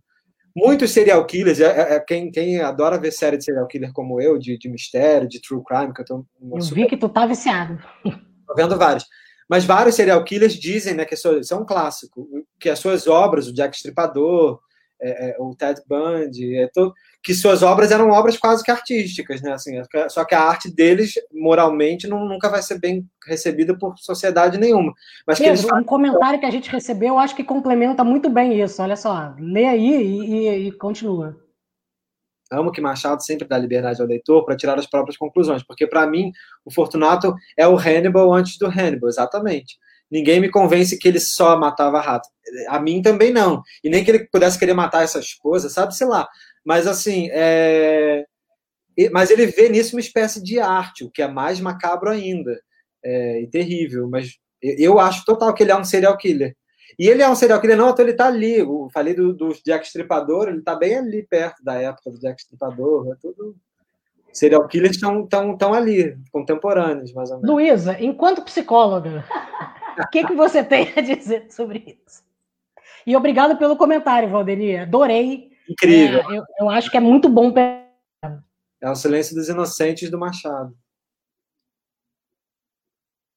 muitos 0.56 0.92
serial 0.92 1.26
killers, 1.26 1.60
é, 1.60 1.66
é, 1.66 1.96
é, 1.96 2.00
quem, 2.00 2.32
quem 2.32 2.62
adora 2.62 3.00
ver 3.00 3.12
série 3.12 3.38
de 3.38 3.44
serial 3.44 3.68
killer 3.68 3.92
como 3.92 4.22
eu, 4.22 4.38
de, 4.38 4.58
de 4.58 4.70
mistério, 4.70 5.28
de 5.28 5.42
true 5.42 5.64
crime, 5.64 5.94
que 5.94 6.02
eu 6.02 6.06
tô. 6.06 6.26
Eu 6.54 6.62
super... 6.62 6.82
vi 6.82 6.88
que 6.88 6.98
tu 6.98 7.10
tá 7.10 7.26
viciado. 7.26 7.80
Tô 8.46 8.54
vendo 8.56 8.78
vários. 8.78 9.06
Mas 9.50 9.66
vários 9.66 9.96
serial 9.96 10.24
killers 10.24 10.54
dizem, 10.54 10.94
né, 10.94 11.06
que 11.06 11.16
isso 11.16 11.28
é 11.28 11.56
um 11.56 11.66
clássico, 11.66 12.28
que 12.60 12.70
as 12.70 12.80
suas 12.80 13.08
obras, 13.08 13.48
o 13.48 13.54
Jack 13.54 13.76
Stripador, 13.76 14.60
é, 15.04 15.30
é, 15.32 15.36
o 15.38 15.54
Ted 15.54 15.82
Bundy, 15.88 16.56
é 16.56 16.68
todo, 16.68 16.94
que 17.22 17.34
suas 17.34 17.62
obras 17.62 17.92
eram 17.92 18.10
obras 18.10 18.38
quase 18.38 18.64
que 18.64 18.72
artísticas, 18.72 19.42
né? 19.42 19.52
Assim, 19.52 19.74
só 20.10 20.24
que 20.24 20.34
a 20.34 20.42
arte 20.42 20.74
deles, 20.74 21.16
moralmente, 21.32 22.08
não, 22.08 22.26
nunca 22.26 22.50
vai 22.50 22.62
ser 22.62 22.80
bem 22.80 23.06
recebida 23.28 23.78
por 23.78 23.98
sociedade 23.98 24.58
nenhuma. 24.58 24.94
Mas 25.28 25.40
Pedro, 25.40 25.54
eles... 25.54 25.66
um 25.66 25.84
comentário 25.84 26.40
que 26.40 26.46
a 26.46 26.52
gente 26.52 26.70
recebeu, 26.70 27.20
acho 27.20 27.36
que 27.36 27.44
complementa 27.44 28.04
muito 28.04 28.30
bem 28.30 28.62
isso. 28.62 28.82
Olha 28.82 28.96
só, 28.96 29.34
lê 29.38 29.66
aí 29.66 30.02
e, 30.02 30.48
e, 30.48 30.68
e 30.68 30.72
continua. 30.72 31.38
Amo 32.52 32.72
que 32.72 32.82
Machado 32.82 33.24
sempre 33.24 33.48
dá 33.48 33.58
liberdade 33.58 34.02
ao 34.02 34.08
leitor 34.08 34.46
para 34.46 34.56
tirar 34.56 34.78
as 34.78 34.86
próprias 34.86 35.18
conclusões, 35.18 35.64
porque 35.64 35.88
para 35.88 36.06
mim 36.06 36.32
o 36.64 36.72
Fortunato 36.72 37.36
é 37.58 37.68
o 37.68 37.76
Hannibal 37.76 38.32
antes 38.32 38.58
do 38.58 38.68
Hannibal, 38.68 39.10
exatamente 39.10 39.78
ninguém 40.14 40.40
me 40.40 40.52
convence 40.52 40.96
que 41.00 41.08
ele 41.08 41.20
só 41.20 41.58
matava 41.58 42.00
rato. 42.00 42.30
A 42.68 42.80
mim 42.80 43.02
também 43.02 43.34
não. 43.34 43.64
E 43.84 43.90
nem 43.90 44.04
que 44.04 44.12
ele 44.12 44.28
pudesse 44.32 44.60
querer 44.60 44.76
matar 44.76 45.04
essa 45.04 45.20
esposa, 45.20 45.70
sabe, 45.70 45.96
sei 45.96 46.06
lá. 46.06 46.30
Mas 46.64 46.86
assim, 46.86 47.30
é... 47.32 48.24
mas 49.12 49.32
ele 49.32 49.48
vê 49.48 49.70
nisso 49.70 49.96
uma 49.96 50.00
espécie 50.00 50.42
de 50.44 50.60
arte, 50.60 51.04
o 51.04 51.10
que 51.10 51.24
é 51.24 51.28
mais 51.28 51.60
macabro 51.60 52.12
ainda. 52.12 52.56
É... 53.04 53.42
e 53.42 53.48
terrível. 53.48 54.08
Mas 54.08 54.38
eu 54.62 55.00
acho 55.00 55.26
total 55.26 55.52
que 55.52 55.64
ele 55.64 55.72
é 55.72 55.76
um 55.76 55.84
serial 55.84 56.16
killer. 56.16 56.56
E 57.00 57.08
ele 57.08 57.24
é 57.24 57.30
um 57.30 57.36
serial 57.36 57.60
killer, 57.60 57.76
não, 57.76 57.90
então 57.90 58.06
ele 58.06 58.14
tá 58.14 58.28
ali. 58.28 58.60
Eu 58.60 58.88
falei 58.94 59.16
do, 59.16 59.34
do 59.34 59.50
Jack 59.66 59.88
Stripador, 59.88 60.48
ele 60.48 60.62
tá 60.62 60.76
bem 60.76 60.96
ali 60.96 61.26
perto 61.28 61.64
da 61.64 61.74
época 61.74 62.12
do 62.12 62.20
Jack 62.20 62.40
Stripador. 62.40 63.12
É 63.12 63.16
tudo. 63.20 63.56
Serial 64.34 64.68
killers 64.68 64.96
estão 64.96 65.28
tão, 65.28 65.56
tão 65.56 65.74
ali, 65.74 66.18
contemporâneos, 66.32 67.14
mais 67.14 67.30
ou 67.30 67.38
menos. 67.38 67.50
Luísa, 67.50 67.98
enquanto 68.04 68.42
psicóloga, 68.42 69.24
o 69.98 70.08
que, 70.10 70.26
que 70.26 70.34
você 70.34 70.64
tem 70.64 70.92
a 70.98 71.02
dizer 71.02 71.52
sobre 71.52 72.00
isso? 72.04 72.24
E 73.06 73.16
obrigado 73.16 73.58
pelo 73.58 73.78
comentário, 73.78 74.30
Valdemir. 74.30 74.82
Adorei. 74.82 75.52
Incrível. 75.70 76.20
É, 76.20 76.38
eu, 76.38 76.44
eu, 76.62 76.70
acho 76.70 76.90
que 76.90 76.98
é 76.98 77.00
muito 77.00 77.30
bom. 77.30 77.54
É 78.82 78.90
o 78.90 78.96
silêncio 78.96 79.36
dos 79.36 79.48
inocentes 79.50 80.10
do 80.10 80.18
Machado. 80.18 80.76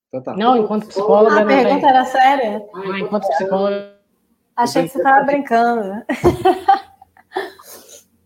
Então 0.08 0.22
tá. 0.22 0.34
Não, 0.34 0.56
enquanto 0.56 0.86
psicóloga. 0.86 1.42
A 1.42 1.46
pergunta 1.46 1.86
era 1.86 2.04
séria? 2.06 2.66
Ah, 2.74 2.98
enquanto 2.98 3.28
psicóloga. 3.28 3.96
Achei 4.56 4.84
que 4.84 4.88
você 4.88 4.98
estava 4.98 5.24
brincando. 5.24 6.04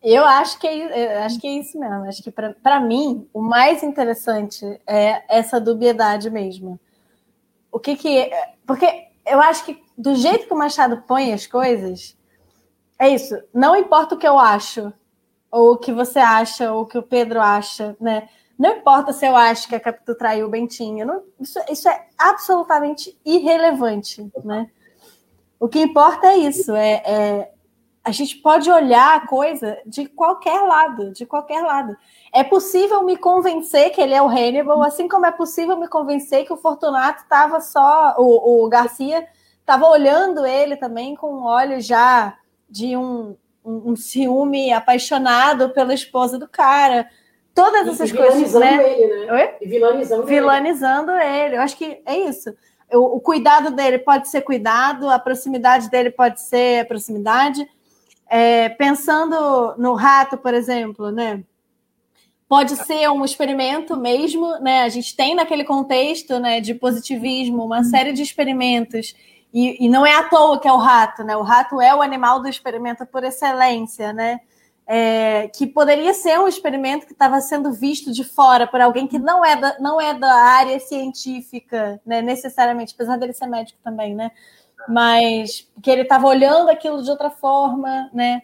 Eu 0.02 0.24
acho 0.24 0.58
que 0.58 0.66
é, 0.66 1.22
acho 1.24 1.38
que 1.38 1.46
é 1.46 1.52
isso 1.52 1.78
mesmo. 1.78 2.04
Acho 2.06 2.22
que 2.22 2.30
para 2.30 2.80
mim 2.80 3.28
o 3.32 3.40
mais 3.40 3.82
interessante 3.82 4.64
é 4.86 5.22
essa 5.28 5.60
dubiedade 5.60 6.30
mesmo 6.30 6.80
o 7.70 7.78
que 7.78 7.96
que. 7.96 8.30
Porque 8.66 9.08
eu 9.26 9.40
acho 9.40 9.64
que 9.64 9.82
do 9.96 10.14
jeito 10.14 10.46
que 10.46 10.54
o 10.54 10.58
Machado 10.58 11.02
põe 11.06 11.32
as 11.32 11.46
coisas, 11.46 12.16
é 12.98 13.08
isso. 13.08 13.40
Não 13.54 13.76
importa 13.76 14.14
o 14.14 14.18
que 14.18 14.26
eu 14.26 14.38
acho, 14.38 14.92
ou 15.50 15.72
o 15.72 15.78
que 15.78 15.92
você 15.92 16.18
acha, 16.18 16.72
ou 16.72 16.82
o 16.82 16.86
que 16.86 16.98
o 16.98 17.02
Pedro 17.02 17.40
acha, 17.40 17.96
né? 18.00 18.28
Não 18.58 18.76
importa 18.76 19.12
se 19.12 19.26
eu 19.26 19.34
acho 19.34 19.68
que 19.68 19.74
a 19.74 19.80
Capitu 19.80 20.14
traiu 20.14 20.46
o 20.46 20.50
Bentinho. 20.50 21.06
Não, 21.06 21.22
isso, 21.38 21.58
isso 21.70 21.88
é 21.88 22.08
absolutamente 22.18 23.18
irrelevante, 23.24 24.30
né? 24.44 24.70
O 25.58 25.68
que 25.68 25.80
importa 25.80 26.28
é 26.28 26.36
isso, 26.38 26.74
é, 26.74 27.02
é 27.06 27.52
a 28.02 28.12
gente 28.12 28.36
pode 28.36 28.70
olhar 28.70 29.16
a 29.16 29.26
coisa 29.26 29.78
de 29.84 30.06
qualquer 30.06 30.60
lado, 30.62 31.12
de 31.12 31.26
qualquer 31.26 31.62
lado. 31.62 31.96
É 32.32 32.42
possível 32.42 33.02
me 33.04 33.16
convencer 33.16 33.90
que 33.90 34.00
ele 34.00 34.14
é 34.14 34.22
o 34.22 34.28
Hannibal, 34.28 34.82
assim 34.82 35.06
como 35.06 35.26
é 35.26 35.30
possível 35.30 35.78
me 35.78 35.86
convencer 35.86 36.46
que 36.46 36.52
o 36.52 36.56
Fortunato 36.56 37.22
estava 37.22 37.60
só, 37.60 38.14
o, 38.16 38.64
o 38.64 38.68
Garcia 38.68 39.26
estava 39.60 39.86
olhando 39.86 40.46
ele 40.46 40.76
também 40.76 41.14
com 41.14 41.42
olhos 41.42 41.84
já 41.84 42.36
de 42.68 42.96
um, 42.96 43.36
um, 43.64 43.90
um, 43.90 43.96
ciúme 43.96 44.72
apaixonado 44.72 45.70
pela 45.70 45.92
esposa 45.92 46.38
do 46.38 46.48
cara. 46.48 47.06
Todas 47.54 47.86
essas 47.86 48.10
coisas, 48.10 48.54
né? 48.54 48.92
Ele, 48.98 49.26
né? 49.26 49.32
Oi? 49.32 49.54
E 49.60 49.68
vilanizando, 49.68 50.26
vilanizando 50.26 51.12
ele. 51.12 51.36
ele. 51.44 51.56
Eu 51.56 51.60
acho 51.60 51.76
que 51.76 52.00
é 52.06 52.16
isso. 52.16 52.54
O, 52.92 53.16
o 53.16 53.20
cuidado 53.20 53.70
dele 53.72 53.98
pode 53.98 54.28
ser 54.28 54.40
cuidado, 54.40 55.10
a 55.10 55.18
proximidade 55.18 55.90
dele 55.90 56.10
pode 56.10 56.40
ser 56.40 56.80
a 56.80 56.84
proximidade. 56.86 57.68
É, 58.30 58.68
pensando 58.68 59.74
no 59.76 59.94
rato, 59.94 60.38
por 60.38 60.54
exemplo, 60.54 61.10
né? 61.10 61.42
pode 62.48 62.74
ser 62.76 63.08
um 63.10 63.24
experimento 63.24 63.96
mesmo, 63.96 64.58
né? 64.58 64.82
A 64.82 64.88
gente 64.88 65.14
tem 65.14 65.36
naquele 65.36 65.62
contexto 65.62 66.40
né, 66.40 66.60
de 66.60 66.74
positivismo 66.74 67.64
uma 67.64 67.84
série 67.84 68.12
de 68.12 68.22
experimentos, 68.22 69.14
e, 69.54 69.84
e, 69.84 69.88
não 69.88 70.04
é 70.04 70.16
à 70.16 70.24
toa 70.24 70.58
que 70.60 70.66
é 70.66 70.72
o 70.72 70.76
rato, 70.76 71.22
né? 71.22 71.36
O 71.36 71.42
rato 71.42 71.80
é 71.80 71.94
o 71.94 72.02
animal 72.02 72.40
do 72.40 72.48
experimento 72.48 73.06
por 73.06 73.22
excelência, 73.22 74.12
né? 74.12 74.40
é, 74.92 75.46
que 75.46 75.68
poderia 75.68 76.12
ser 76.12 76.40
um 76.40 76.48
experimento 76.48 77.06
que 77.06 77.12
estava 77.12 77.40
sendo 77.40 77.72
visto 77.72 78.12
de 78.12 78.24
fora 78.24 78.66
por 78.66 78.80
alguém 78.80 79.06
que 79.06 79.20
não 79.20 79.44
é 79.44 79.54
da, 79.54 79.78
não 79.78 80.00
é 80.00 80.12
da 80.12 80.34
área 80.34 80.80
científica, 80.80 82.00
né, 82.04 82.20
necessariamente, 82.20 82.92
apesar 82.92 83.16
dele 83.16 83.32
ser 83.32 83.46
médico 83.46 83.78
também, 83.84 84.16
né? 84.16 84.32
Mas 84.88 85.68
que 85.82 85.90
ele 85.90 86.02
estava 86.02 86.26
olhando 86.26 86.70
aquilo 86.70 87.02
de 87.02 87.10
outra 87.10 87.30
forma, 87.30 88.10
né? 88.12 88.42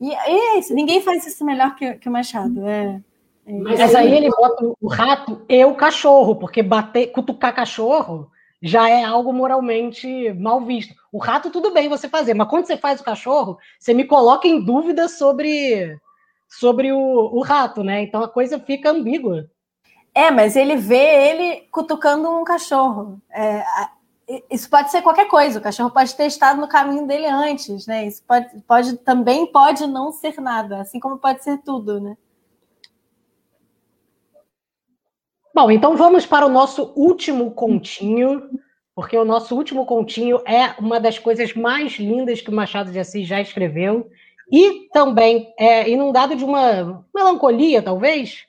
E, 0.00 0.08
e 0.08 0.12
é 0.12 0.58
isso, 0.58 0.74
ninguém 0.74 1.00
faz 1.00 1.26
isso 1.26 1.44
melhor 1.44 1.74
que, 1.76 1.94
que 1.94 2.08
o 2.08 2.12
Machado. 2.12 2.66
É, 2.66 3.00
é 3.46 3.52
Mas 3.52 3.94
aí 3.94 4.12
ele 4.12 4.30
bota 4.30 4.72
o 4.80 4.88
rato 4.88 5.42
e 5.48 5.64
o 5.64 5.74
cachorro, 5.74 6.36
porque 6.36 6.62
bater, 6.62 7.12
cutucar 7.12 7.54
cachorro 7.54 8.30
já 8.62 8.88
é 8.88 9.04
algo 9.04 9.32
moralmente 9.32 10.32
mal 10.32 10.60
visto. 10.62 10.94
O 11.12 11.18
rato, 11.18 11.50
tudo 11.50 11.70
bem 11.72 11.88
você 11.88 12.08
fazer, 12.08 12.32
mas 12.32 12.48
quando 12.48 12.66
você 12.66 12.78
faz 12.78 13.00
o 13.00 13.04
cachorro, 13.04 13.58
você 13.78 13.92
me 13.92 14.04
coloca 14.04 14.48
em 14.48 14.64
dúvida 14.64 15.06
sobre, 15.06 15.98
sobre 16.48 16.90
o, 16.90 16.98
o 16.98 17.42
rato, 17.42 17.84
né? 17.84 18.02
Então 18.02 18.22
a 18.22 18.28
coisa 18.28 18.58
fica 18.58 18.90
ambígua. 18.90 19.50
É, 20.14 20.30
mas 20.30 20.56
ele 20.56 20.76
vê 20.76 21.28
ele 21.28 21.68
cutucando 21.70 22.30
um 22.30 22.44
cachorro. 22.44 23.20
É, 23.30 23.62
isso 24.50 24.68
pode 24.70 24.90
ser 24.90 25.02
qualquer 25.02 25.28
coisa. 25.28 25.58
O 25.58 25.62
cachorro 25.62 25.90
pode 25.90 26.14
ter 26.14 26.26
estado 26.26 26.60
no 26.60 26.68
caminho 26.68 27.06
dele 27.06 27.26
antes, 27.26 27.86
né? 27.86 28.06
Isso 28.06 28.22
pode, 28.26 28.60
pode 28.62 28.96
também 28.98 29.46
pode 29.46 29.86
não 29.86 30.12
ser 30.12 30.40
nada, 30.40 30.80
assim 30.80 30.98
como 30.98 31.18
pode 31.18 31.42
ser 31.44 31.58
tudo, 31.58 32.00
né? 32.00 32.16
Bom, 35.54 35.70
então 35.70 35.96
vamos 35.96 36.26
para 36.26 36.44
o 36.44 36.48
nosso 36.48 36.92
último 36.96 37.52
continho, 37.52 38.50
porque 38.94 39.16
o 39.16 39.24
nosso 39.24 39.54
último 39.54 39.86
continho 39.86 40.42
é 40.46 40.74
uma 40.80 40.98
das 40.98 41.18
coisas 41.18 41.54
mais 41.54 41.92
lindas 41.92 42.40
que 42.40 42.50
o 42.50 42.54
Machado 42.54 42.90
de 42.90 42.98
Assis 42.98 43.26
já 43.26 43.40
escreveu 43.40 44.10
e 44.50 44.88
também 44.92 45.54
é 45.58 45.88
inundado 45.88 46.34
de 46.34 46.44
uma 46.44 47.06
melancolia, 47.14 47.80
talvez, 47.80 48.44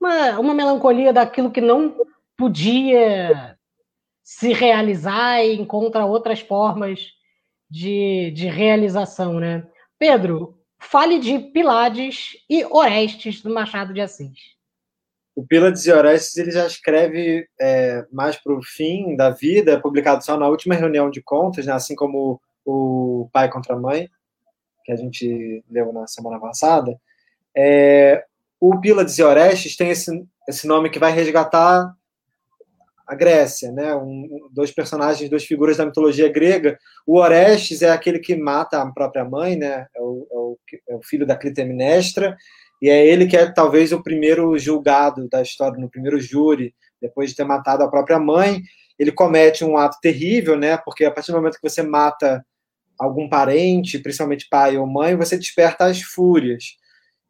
uma, 0.00 0.38
uma 0.38 0.54
melancolia 0.54 1.12
daquilo 1.12 1.50
que 1.50 1.60
não 1.60 1.96
podia 2.36 3.58
se 4.30 4.52
realizar 4.52 5.44
e 5.44 5.56
encontra 5.56 6.04
outras 6.04 6.40
formas 6.40 7.08
de, 7.68 8.30
de 8.32 8.46
realização, 8.46 9.40
né? 9.40 9.66
Pedro, 9.98 10.58
fale 10.78 11.18
de 11.18 11.38
Pilades 11.38 12.36
e 12.48 12.64
Orestes 12.64 13.42
do 13.42 13.52
Machado 13.52 13.92
de 13.92 14.00
Assis 14.00 14.60
o 15.40 15.46
Pílades 15.46 15.86
e 15.86 15.92
Orestes 15.92 16.36
ele 16.36 16.50
já 16.50 16.66
escreve 16.66 17.48
é, 17.58 18.04
mais 18.12 18.36
para 18.36 18.52
o 18.52 18.62
fim 18.62 19.16
da 19.16 19.30
vida, 19.30 19.72
é 19.72 19.80
publicado 19.80 20.22
só 20.22 20.36
na 20.36 20.46
última 20.46 20.74
reunião 20.74 21.10
de 21.10 21.22
contas, 21.22 21.64
né, 21.64 21.72
assim 21.72 21.94
como 21.94 22.38
o 22.62 23.28
Pai 23.32 23.50
contra 23.50 23.74
a 23.74 23.78
Mãe, 23.78 24.10
que 24.84 24.92
a 24.92 24.96
gente 24.96 25.64
leu 25.70 25.92
na 25.94 26.06
semana 26.06 26.38
passada. 26.38 26.94
É, 27.56 28.24
o 28.60 28.78
Pílades 28.80 29.18
e 29.18 29.22
Orestes 29.22 29.76
tem 29.76 29.88
esse, 29.90 30.26
esse 30.46 30.66
nome 30.66 30.90
que 30.90 30.98
vai 30.98 31.12
resgatar 31.12 31.94
a 33.10 33.14
Grécia, 33.16 33.72
né? 33.72 33.92
Um, 33.96 34.48
dois 34.52 34.70
personagens, 34.70 35.28
duas 35.28 35.44
figuras 35.44 35.76
da 35.76 35.84
mitologia 35.84 36.28
grega. 36.28 36.78
O 37.04 37.18
Orestes 37.18 37.82
é 37.82 37.90
aquele 37.90 38.20
que 38.20 38.36
mata 38.36 38.80
a 38.80 38.92
própria 38.92 39.24
mãe, 39.24 39.56
né? 39.56 39.88
É 39.96 40.00
o, 40.00 40.28
é 40.30 40.36
o, 40.36 40.58
é 40.90 40.94
o 40.94 41.02
filho 41.02 41.26
da 41.26 41.36
Clitemnestra, 41.36 42.36
e 42.80 42.88
é 42.88 43.04
ele 43.04 43.26
que 43.26 43.36
é 43.36 43.50
talvez 43.50 43.90
o 43.90 44.00
primeiro 44.00 44.56
julgado 44.56 45.28
da 45.28 45.42
história, 45.42 45.76
no 45.76 45.90
primeiro 45.90 46.20
júri, 46.20 46.72
depois 47.02 47.30
de 47.30 47.36
ter 47.36 47.44
matado 47.44 47.82
a 47.82 47.90
própria 47.90 48.20
mãe. 48.20 48.62
Ele 48.96 49.10
comete 49.10 49.64
um 49.64 49.76
ato 49.76 49.98
terrível, 50.00 50.56
né? 50.56 50.76
Porque 50.76 51.04
a 51.04 51.10
partir 51.10 51.32
do 51.32 51.38
momento 51.38 51.56
que 51.56 51.68
você 51.68 51.82
mata 51.82 52.46
algum 52.96 53.28
parente, 53.28 53.98
principalmente 53.98 54.46
pai 54.48 54.76
ou 54.76 54.86
mãe, 54.86 55.16
você 55.16 55.36
desperta 55.36 55.86
as 55.86 56.00
fúrias. 56.00 56.76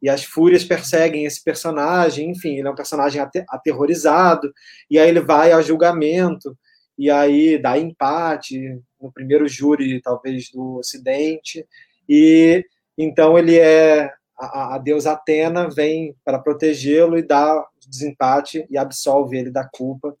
E 0.01 0.09
as 0.09 0.23
fúrias 0.23 0.63
perseguem 0.63 1.25
esse 1.25 1.43
personagem, 1.43 2.31
enfim, 2.31 2.57
ele 2.57 2.67
é 2.67 2.71
um 2.71 2.75
personagem 2.75 3.21
aterrorizado, 3.49 4.51
e 4.89 4.97
aí 4.97 5.09
ele 5.09 5.21
vai 5.21 5.51
ao 5.51 5.61
julgamento, 5.61 6.57
e 6.97 7.09
aí 7.09 7.57
dá 7.61 7.77
empate 7.77 8.79
no 8.99 9.11
primeiro 9.11 9.47
júri, 9.47 10.01
talvez, 10.01 10.49
do 10.51 10.77
Ocidente, 10.77 11.65
e 12.09 12.65
então 12.97 13.37
ele 13.37 13.57
é 13.57 14.11
a, 14.37 14.75
a 14.75 14.77
deusa 14.79 15.11
Atena 15.11 15.69
vem 15.69 16.15
para 16.25 16.39
protegê-lo 16.39 17.17
e 17.17 17.21
dá 17.21 17.63
desempate 17.87 18.65
e 18.69 18.77
absolve 18.77 19.37
ele 19.37 19.51
da 19.51 19.67
culpa. 19.71 20.15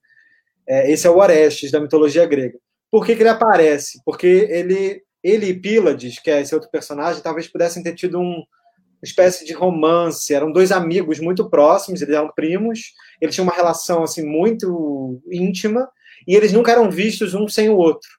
É, 0.67 0.91
esse 0.91 1.07
é 1.07 1.09
o 1.09 1.17
Orestes 1.17 1.71
da 1.71 1.79
mitologia 1.79 2.25
grega. 2.25 2.57
Por 2.91 3.05
que, 3.05 3.15
que 3.15 3.23
ele 3.23 3.29
aparece? 3.29 4.01
Porque 4.05 4.27
ele, 4.27 5.03
ele 5.23 5.47
e 5.47 5.59
Pílades, 5.59 6.19
que 6.19 6.29
é 6.29 6.41
esse 6.41 6.53
outro 6.53 6.69
personagem, 6.69 7.21
talvez 7.21 7.47
pudessem 7.47 7.81
ter 7.81 7.95
tido 7.95 8.19
um, 8.19 8.43
espécie 9.05 9.45
de 9.45 9.53
romance. 9.53 10.33
Eram 10.33 10.51
dois 10.51 10.71
amigos 10.71 11.19
muito 11.19 11.49
próximos, 11.49 12.01
eles 12.01 12.15
eram 12.15 12.31
primos, 12.33 12.93
eles 13.19 13.33
tinham 13.33 13.45
uma 13.45 13.55
relação 13.55 14.03
assim 14.03 14.25
muito 14.25 15.21
íntima 15.31 15.89
e 16.27 16.35
eles 16.35 16.53
nunca 16.53 16.71
eram 16.71 16.89
vistos 16.89 17.33
um 17.33 17.47
sem 17.47 17.69
o 17.69 17.77
outro. 17.77 18.09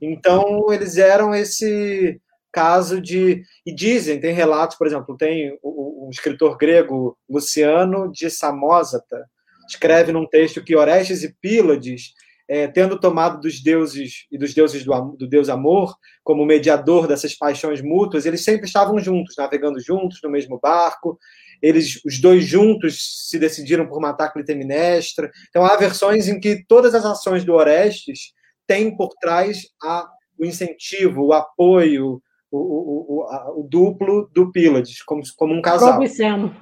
Então 0.00 0.72
eles 0.72 0.96
eram 0.96 1.34
esse 1.34 2.20
caso 2.52 3.00
de. 3.00 3.42
E 3.64 3.74
dizem, 3.74 4.20
tem 4.20 4.34
relatos, 4.34 4.76
por 4.76 4.86
exemplo, 4.86 5.16
tem 5.16 5.58
o, 5.62 6.08
escritor 6.10 6.56
grego 6.56 7.16
Luciano 7.28 8.10
de 8.10 8.28
Samosata, 8.28 9.24
escreve 9.68 10.10
num 10.10 10.26
texto 10.26 10.64
que 10.64 10.74
Orestes 10.74 11.22
e 11.22 11.32
Pílades, 11.40 12.14
é, 12.50 12.66
tendo 12.66 12.98
tomado 12.98 13.40
dos 13.40 13.62
deuses 13.62 14.26
e 14.28 14.36
dos 14.36 14.52
deuses 14.52 14.84
do, 14.84 14.92
do 15.16 15.28
Deus 15.28 15.48
amor 15.48 15.94
como 16.24 16.44
mediador 16.44 17.06
dessas 17.06 17.32
paixões 17.32 17.80
mútuas, 17.80 18.26
eles 18.26 18.42
sempre 18.42 18.66
estavam 18.66 18.98
juntos, 18.98 19.36
navegando 19.38 19.78
juntos 19.78 20.18
no 20.20 20.28
mesmo 20.28 20.58
barco. 20.58 21.16
Eles, 21.62 22.04
os 22.04 22.20
dois 22.20 22.44
juntos, 22.44 23.28
se 23.28 23.38
decidiram 23.38 23.86
por 23.86 24.00
matar 24.00 24.32
Clitemnestra. 24.32 25.30
Então 25.48 25.64
há 25.64 25.76
versões 25.76 26.26
em 26.26 26.40
que 26.40 26.64
todas 26.66 26.92
as 26.92 27.04
ações 27.04 27.44
do 27.44 27.54
Orestes 27.54 28.32
têm 28.66 28.96
por 28.96 29.10
trás 29.20 29.68
a, 29.80 30.10
o 30.36 30.44
incentivo, 30.44 31.26
o 31.26 31.32
apoio, 31.32 32.20
o, 32.50 32.58
o, 32.58 33.20
o, 33.20 33.60
o 33.60 33.62
duplo 33.62 34.28
do 34.34 34.50
Pílades, 34.50 35.04
como, 35.04 35.22
como 35.36 35.54
um 35.54 35.62
casal. 35.62 36.02
E 36.02 36.08
Sam. 36.08 36.52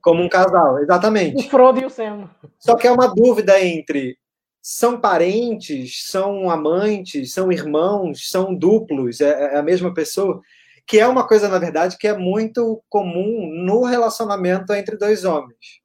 Como 0.00 0.22
um 0.22 0.30
casal, 0.30 0.78
exatamente. 0.78 1.46
O 1.46 1.50
Frodo 1.50 1.78
e 1.78 1.84
o 1.84 1.90
Sam. 1.90 2.30
Só 2.58 2.74
que 2.74 2.86
é 2.86 2.90
uma 2.90 3.14
dúvida 3.14 3.62
entre 3.62 4.16
são 4.62 5.00
parentes, 5.00 6.04
são 6.06 6.48
amantes, 6.48 7.32
são 7.32 7.50
irmãos, 7.50 8.30
são 8.30 8.54
duplos, 8.54 9.20
é, 9.20 9.54
é 9.54 9.56
a 9.58 9.62
mesma 9.62 9.92
pessoa, 9.92 10.40
que 10.86 10.98
é 10.98 11.06
uma 11.06 11.26
coisa, 11.26 11.48
na 11.48 11.58
verdade, 11.58 11.98
que 11.98 12.06
é 12.06 12.16
muito 12.16 12.82
comum 12.88 13.48
no 13.52 13.84
relacionamento 13.84 14.72
entre 14.72 14.96
dois 14.96 15.24
homens. 15.24 15.80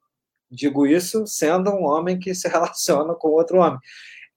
Digo 0.50 0.86
isso 0.86 1.26
sendo 1.26 1.70
um 1.70 1.84
homem 1.84 2.18
que 2.18 2.34
se 2.34 2.46
relaciona 2.48 3.14
com 3.14 3.28
outro 3.28 3.58
homem. 3.58 3.78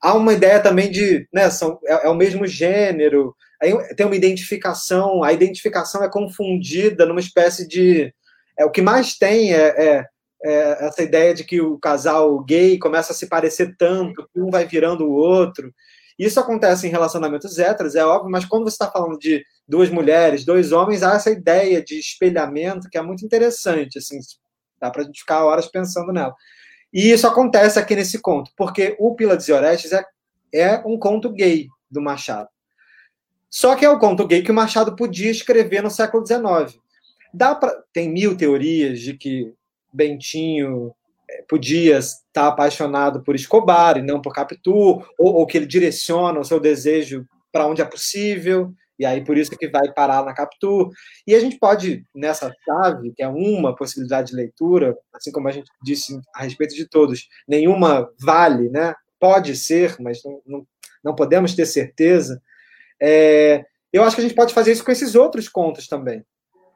Há 0.01 0.15
uma 0.15 0.33
ideia 0.33 0.59
também 0.59 0.89
de, 0.89 1.27
né, 1.31 1.49
são, 1.49 1.79
é, 1.85 2.07
é 2.07 2.09
o 2.09 2.15
mesmo 2.15 2.47
gênero, 2.47 3.35
Aí 3.61 3.71
tem 3.95 4.07
uma 4.07 4.15
identificação, 4.15 5.23
a 5.23 5.31
identificação 5.31 6.03
é 6.03 6.09
confundida 6.09 7.05
numa 7.05 7.19
espécie 7.19 7.67
de. 7.67 8.11
É, 8.57 8.65
o 8.65 8.71
que 8.71 8.81
mais 8.81 9.15
tem 9.15 9.53
é, 9.53 9.67
é, 9.67 10.05
é, 10.43 10.85
essa 10.85 11.03
ideia 11.03 11.33
de 11.33 11.43
que 11.43 11.61
o 11.61 11.77
casal 11.77 12.39
gay 12.43 12.77
começa 12.77 13.13
a 13.13 13.15
se 13.15 13.27
parecer 13.27 13.75
tanto, 13.77 14.27
que 14.33 14.39
um 14.39 14.49
vai 14.49 14.65
virando 14.65 15.05
o 15.05 15.13
outro. 15.13 15.73
Isso 16.17 16.39
acontece 16.39 16.87
em 16.87 16.91
relacionamentos 16.91 17.57
héteros, 17.57 17.95
é 17.95 18.05
óbvio, 18.05 18.31
mas 18.31 18.45
quando 18.45 18.63
você 18.63 18.75
está 18.75 18.91
falando 18.91 19.17
de 19.17 19.43
duas 19.67 19.89
mulheres, 19.89 20.45
dois 20.45 20.71
homens, 20.71 21.03
há 21.03 21.13
essa 21.13 21.31
ideia 21.31 21.83
de 21.83 21.97
espelhamento 21.97 22.89
que 22.89 22.97
é 22.97 23.01
muito 23.01 23.25
interessante. 23.25 23.97
Assim, 23.97 24.19
dá 24.79 24.91
para 24.91 25.01
a 25.01 25.05
gente 25.05 25.19
ficar 25.19 25.45
horas 25.45 25.67
pensando 25.67 26.11
nela. 26.11 26.35
E 26.93 27.11
isso 27.11 27.25
acontece 27.25 27.79
aqui 27.79 27.95
nesse 27.95 28.19
conto, 28.19 28.51
porque 28.57 28.95
o 28.99 29.15
Pílades 29.15 29.47
e 29.47 29.53
Orestes 29.53 29.93
é, 29.93 30.03
é 30.53 30.77
um 30.85 30.97
conto 30.97 31.31
gay 31.31 31.67
do 31.89 32.01
Machado. 32.01 32.49
Só 33.49 33.75
que 33.75 33.85
é 33.85 33.89
o 33.89 33.99
conto 33.99 34.27
gay 34.27 34.41
que 34.41 34.51
o 34.51 34.53
Machado 34.53 34.95
podia 34.95 35.31
escrever 35.31 35.81
no 35.81 35.89
século 35.89 36.25
XIX. 36.25 36.79
Dá 37.33 37.55
pra... 37.55 37.81
Tem 37.93 38.09
mil 38.09 38.35
teorias 38.35 38.99
de 38.99 39.13
que 39.13 39.53
Bentinho 39.93 40.93
eh, 41.29 41.43
podia 41.47 41.97
estar 41.97 42.47
apaixonado 42.47 43.23
por 43.23 43.35
Escobar 43.35 43.97
e 43.97 44.01
não 44.01 44.21
por 44.21 44.33
Capitu, 44.33 45.03
ou, 45.17 45.35
ou 45.35 45.45
que 45.45 45.57
ele 45.57 45.65
direciona 45.65 46.39
o 46.39 46.45
seu 46.45 46.59
desejo 46.59 47.25
para 47.51 47.67
onde 47.67 47.81
é 47.81 47.85
possível, 47.85 48.73
e 48.97 49.05
aí 49.05 49.23
por 49.23 49.37
isso 49.37 49.57
que 49.57 49.67
vai 49.67 49.91
parar 49.93 50.23
na 50.23 50.33
Capitu. 50.33 50.89
E 51.25 51.33
a 51.33 51.39
gente 51.39 51.57
pode, 51.57 52.05
nessa 52.13 52.53
chave, 52.63 53.11
que 53.15 53.23
é 53.23 53.27
uma 53.27 53.75
possibilidade 53.75 54.29
de 54.29 54.35
leitura, 54.35 54.95
assim 55.13 55.31
como 55.31 55.47
a 55.47 55.51
gente 55.51 55.69
disse 55.83 56.19
a 56.35 56.43
respeito 56.43 56.75
de 56.75 56.87
todos, 56.87 57.27
nenhuma 57.47 58.07
vale, 58.21 58.69
né? 58.69 58.93
Pode 59.19 59.55
ser, 59.55 59.95
mas 59.99 60.23
não, 60.23 60.41
não, 60.45 60.67
não 61.03 61.15
podemos 61.15 61.55
ter 61.55 61.65
certeza. 61.65 62.41
É, 63.01 63.65
eu 63.91 64.03
acho 64.03 64.15
que 64.15 64.21
a 64.21 64.23
gente 64.23 64.35
pode 64.35 64.53
fazer 64.53 64.71
isso 64.71 64.85
com 64.85 64.91
esses 64.91 65.15
outros 65.15 65.49
contos 65.49 65.87
também. 65.87 66.23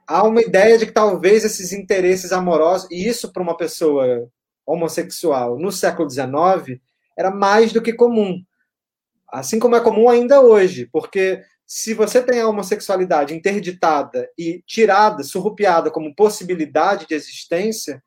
Há 0.08 0.24
uma 0.24 0.42
ideia 0.42 0.78
de 0.78 0.86
que 0.86 0.92
talvez 0.92 1.44
esses 1.44 1.74
interesses 1.74 2.32
amorosos, 2.32 2.88
e 2.92 3.08
isso 3.08 3.32
para 3.32 3.42
uma 3.42 3.58
pessoa 3.58 4.30
homossexual 4.66 5.58
no 5.58 5.72
século 5.72 6.10
XIX, 6.10 6.80
era 7.18 7.32
mais 7.32 7.72
do 7.72 7.82
que 7.82 7.94
comum. 7.94 8.42
Assim 9.28 9.60
como 9.60 9.76
é 9.76 9.82
comum 9.82 10.10
ainda 10.10 10.42
hoje, 10.42 10.88
porque 10.92 11.42
se 11.66 11.94
você 11.94 12.22
tem 12.22 12.40
a 12.40 12.48
homossexualidade 12.48 13.34
interditada 13.34 14.30
e 14.38 14.62
tirada, 14.68 15.24
surrupiada 15.24 15.90
como 15.90 16.14
possibilidade 16.14 17.08
de 17.08 17.16
existência, 17.16 18.04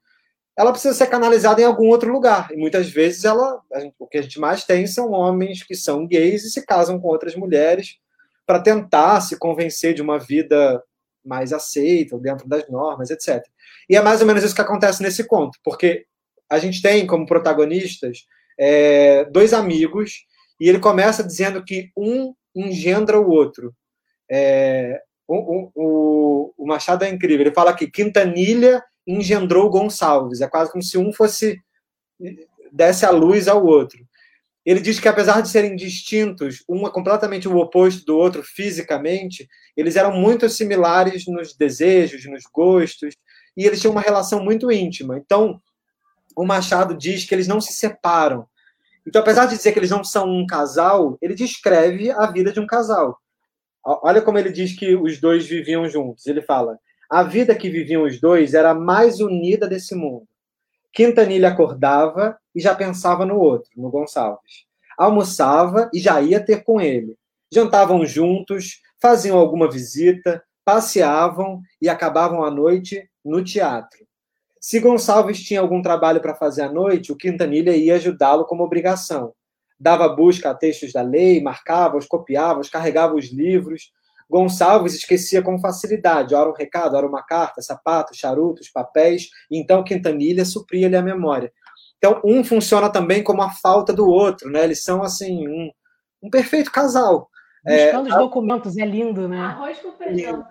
ela 0.57 0.73
precisa 0.73 0.95
ser 0.95 1.07
canalizada 1.09 1.61
em 1.61 1.65
algum 1.65 1.89
outro 1.89 2.13
lugar. 2.13 2.51
E 2.53 2.57
muitas 2.57 2.89
vezes 2.91 3.25
ela, 3.25 3.61
o 3.99 4.07
que 4.07 4.19
a 4.19 4.23
gente 4.23 4.39
mais 4.39 4.65
tem 4.65 4.87
são 4.87 5.11
homens 5.11 5.63
que 5.63 5.75
são 5.75 6.07
gays 6.07 6.45
e 6.45 6.51
se 6.51 6.65
casam 6.65 7.01
com 7.01 7.09
outras 7.09 7.35
mulheres 7.35 7.97
para 8.47 8.61
tentar 8.61 9.21
se 9.21 9.37
convencer 9.37 9.95
de 9.95 10.03
uma 10.03 10.19
vida 10.19 10.83
mais 11.29 11.53
aceita, 11.53 12.19
dentro 12.19 12.49
das 12.49 12.69
normas, 12.69 13.11
etc. 13.11 13.45
E 13.89 13.97
é 13.97 14.01
mais 14.01 14.21
ou 14.21 14.27
menos 14.27 14.43
isso 14.43 14.55
que 14.55 14.61
acontece 14.61 15.03
nesse 15.03 15.25
conto, 15.25 15.59
porque 15.63 16.07
a 16.51 16.59
gente 16.59 16.81
tem 16.81 17.07
como 17.07 17.27
protagonistas 17.27 18.27
é, 18.59 19.25
dois 19.27 19.53
amigos 19.53 20.27
e 20.61 20.69
ele 20.69 20.79
começa 20.79 21.23
dizendo 21.23 21.63
que 21.63 21.91
um 21.97 22.35
engendra 22.55 23.21
o 23.21 23.31
outro. 23.31 23.75
É, 24.31 25.01
o, 25.27 25.71
o, 25.75 26.55
o, 26.57 26.67
Machado 26.67 27.05
é 27.05 27.09
incrível. 27.09 27.47
Ele 27.47 27.55
fala 27.55 27.75
que 27.75 27.91
Quintanilha 27.91 28.83
engendrou 29.07 29.71
Gonçalves. 29.71 30.41
É 30.41 30.49
quase 30.49 30.73
como 30.73 30.83
se 30.83 30.99
um 30.99 31.13
fosse 31.13 31.61
desse 32.73 33.07
a 33.07 33.11
luz 33.11 33.47
ao 33.47 33.65
outro. 33.65 34.05
Ele 34.69 34.81
diz 34.81 35.01
que 35.01 35.09
apesar 35.09 35.41
de 35.41 35.49
serem 35.49 35.75
distintos, 35.75 36.63
um 36.69 36.87
é 36.87 36.91
completamente 36.91 37.49
o 37.49 37.57
oposto 37.57 38.05
do 38.05 38.19
outro 38.19 38.43
fisicamente, 38.43 39.49
eles 39.75 39.97
eram 39.97 40.13
muito 40.13 40.47
similares 40.51 41.27
nos 41.27 41.57
desejos, 41.57 42.27
nos 42.27 42.43
gostos, 42.53 43.15
e 43.57 43.65
eles 43.65 43.81
tinham 43.81 43.93
uma 43.93 44.03
relação 44.03 44.45
muito 44.45 44.71
íntima. 44.71 45.17
Então, 45.17 45.59
o 46.37 46.45
Machado 46.45 46.95
diz 46.95 47.25
que 47.25 47.35
eles 47.35 47.49
não 47.49 47.63
se 47.63 47.73
separam. 47.73 48.47
Então, 49.07 49.23
apesar 49.23 49.47
de 49.47 49.57
dizer 49.57 49.73
que 49.73 49.79
eles 49.79 49.89
não 49.89 50.05
são 50.05 50.29
um 50.29 50.47
casal, 50.47 51.17
ele 51.23 51.35
descreve 51.35 52.11
a 52.11 52.27
vida 52.31 52.53
de 52.53 52.61
um 52.61 52.67
casal. 52.67 53.19
Olha 53.83 54.21
como 54.21 54.39
ele 54.39 54.53
diz 54.53 54.79
que 54.79 54.95
os 54.95 55.19
dois 55.19 55.47
viviam 55.47 55.89
juntos. 55.89 56.27
Ele 56.27 56.43
fala: 56.43 56.79
a 57.11 57.23
vida 57.23 57.55
que 57.55 57.71
viviam 57.71 58.03
os 58.03 58.21
dois 58.21 58.53
era 58.53 58.73
a 58.73 58.79
mais 58.79 59.19
unida 59.19 59.67
desse 59.67 59.95
mundo. 59.95 60.29
Quintanilha 60.93 61.49
acordava 61.49 62.39
e 62.55 62.61
já 62.61 62.75
pensava 62.75 63.25
no 63.25 63.39
outro, 63.39 63.71
no 63.77 63.91
Gonçalves. 63.91 64.67
Almoçava 64.97 65.91
e 65.95 66.01
já 66.01 66.21
ia 66.21 66.45
ter 66.45 66.65
com 66.65 66.81
ele. 66.81 67.17
Jantavam 67.53 68.05
juntos, 68.05 68.81
faziam 69.01 69.39
alguma 69.39 69.71
visita, 69.71 70.43
passeavam 70.65 71.63
e 71.81 71.89
acabavam 71.89 72.45
a 72.45 72.51
noite 72.51 73.09
no 73.25 73.43
teatro. 73.43 74.07
Se 74.61 74.81
Gonçalves 74.81 75.41
tinha 75.41 75.61
algum 75.61 75.81
trabalho 75.81 76.21
para 76.21 76.35
fazer 76.35 76.63
à 76.63 76.73
noite, 76.73 77.13
o 77.13 77.17
Quintanilha 77.17 77.77
ia 77.77 77.95
ajudá-lo 77.95 78.45
como 78.45 78.65
obrigação. 78.65 79.33
Dava 79.79 80.09
busca 80.09 80.51
a 80.51 80.55
textos 80.55 80.93
da 80.93 81.03
lei, 81.03 81.41
marcava-os, 81.41 82.07
copiava-os, 82.07 82.69
carregava 82.69 83.15
os 83.15 83.33
livros. 83.33 83.93
Gonçalves 84.29 84.95
esquecia 84.95 85.43
com 85.43 85.59
facilidade, 85.59 86.35
ora 86.35 86.51
um 86.51 86.55
recado, 86.55 86.97
ora 86.97 87.07
uma 87.07 87.23
carta, 87.23 87.63
sapatos, 87.63 88.19
charutos, 88.19 88.69
papéis, 88.69 89.29
e 89.51 89.59
então 89.59 89.85
Quintanilha 89.85 90.45
supria-lhe 90.45 90.97
a 90.97 91.03
memória. 91.03 91.53
Então, 91.97 92.21
um 92.25 92.45
funciona 92.45 92.89
também 92.91 93.23
como 93.23 93.43
a 93.43 93.51
falta 93.51 93.93
do 93.93 94.07
outro, 94.09 94.51
né? 94.51 94.65
Eles 94.65 94.85
são, 94.85 95.03
assim, 95.03 95.49
um, 95.49 95.71
um 96.23 96.31
perfeito 96.31 96.71
casal. 96.71 97.29
Buscando 97.65 98.09
é, 98.09 98.13
os 98.13 98.19
documentos, 98.19 98.77
é 98.77 98.85
lindo, 98.85 99.29
né? 99.29 99.41
Arroz 99.41 99.79
com 99.81 99.93
feijão. 99.93 100.47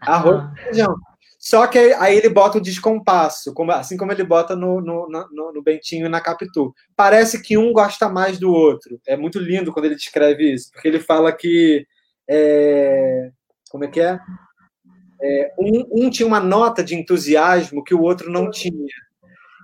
Arroz 0.00 0.42
com 0.42 0.56
feijão. 0.56 0.96
Só 1.38 1.66
que 1.66 1.78
aí 1.78 2.16
ele 2.16 2.28
bota 2.28 2.58
o 2.58 2.60
descompasso, 2.60 3.52
assim 3.70 3.96
como 3.96 4.12
ele 4.12 4.22
bota 4.22 4.54
no, 4.54 4.80
no, 4.80 5.08
no, 5.08 5.52
no 5.52 5.62
Bentinho 5.62 6.06
e 6.06 6.08
na 6.08 6.20
Capitu. 6.20 6.72
Parece 6.94 7.42
que 7.42 7.58
um 7.58 7.72
gosta 7.72 8.08
mais 8.08 8.38
do 8.38 8.52
outro. 8.52 9.00
É 9.04 9.16
muito 9.16 9.40
lindo 9.40 9.72
quando 9.72 9.86
ele 9.86 9.96
descreve 9.96 10.54
isso, 10.54 10.70
porque 10.70 10.86
ele 10.86 11.00
fala 11.00 11.32
que. 11.32 11.84
É, 12.28 13.30
como 13.70 13.84
é 13.84 13.88
que 13.88 14.00
é? 14.00 14.18
é 15.22 15.52
um, 15.58 16.06
um, 16.06 16.10
tinha 16.10 16.26
uma 16.26 16.40
nota 16.40 16.82
de 16.82 16.94
entusiasmo 16.94 17.84
que 17.84 17.94
o 17.94 18.02
outro 18.02 18.30
não 18.30 18.50
tinha. 18.50 18.86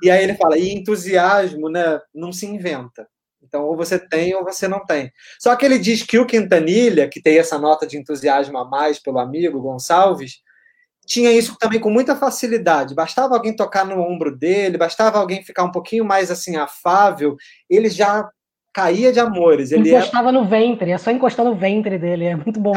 E 0.02 0.10
aí 0.10 0.22
ele 0.22 0.35
fala: 0.35 0.56
e 0.56 0.72
entusiasmo 0.72 1.68
né, 1.68 2.01
não 2.14 2.32
se 2.32 2.47
inventa. 2.47 3.09
Então, 3.43 3.64
ou 3.64 3.76
você 3.76 3.98
tem 3.98 4.35
ou 4.35 4.44
você 4.44 4.68
não 4.68 4.85
tem. 4.85 5.10
Só 5.40 5.56
que 5.56 5.64
ele 5.64 5.78
diz 5.78 6.02
que 6.02 6.18
o 6.18 6.26
Quintanilha, 6.26 7.09
que 7.09 7.22
tem 7.22 7.39
essa 7.39 7.59
nota 7.59 7.86
de 7.86 7.97
entusiasmo 7.97 8.59
a 8.59 8.64
mais 8.64 8.98
pelo 8.98 9.18
amigo 9.18 9.60
Gonçalves, 9.60 10.43
tinha 11.06 11.32
isso 11.32 11.56
também 11.59 11.80
com 11.80 11.90
muita 11.90 12.14
facilidade. 12.14 12.94
Bastava 12.94 13.35
alguém 13.35 13.56
tocar 13.56 13.86
no 13.86 13.98
ombro 14.01 14.36
dele, 14.36 14.76
bastava 14.76 15.18
alguém 15.18 15.43
ficar 15.43 15.64
um 15.64 15.72
pouquinho 15.72 16.05
mais 16.05 16.30
assim 16.30 16.56
afável, 16.56 17.36
ele 17.70 17.89
já 17.89 18.28
caía 18.73 19.12
de 19.12 19.20
amores. 19.20 19.73
Ele 19.73 19.90
encostava 19.90 20.28
era... 20.28 20.39
no 20.39 20.47
ventre, 20.47 20.90
é 20.90 20.99
só 20.99 21.11
encostar 21.11 21.45
no 21.45 21.55
ventre 21.55 21.99
dele, 21.99 22.24
é 22.27 22.36
muito 22.36 22.61
bom. 22.61 22.73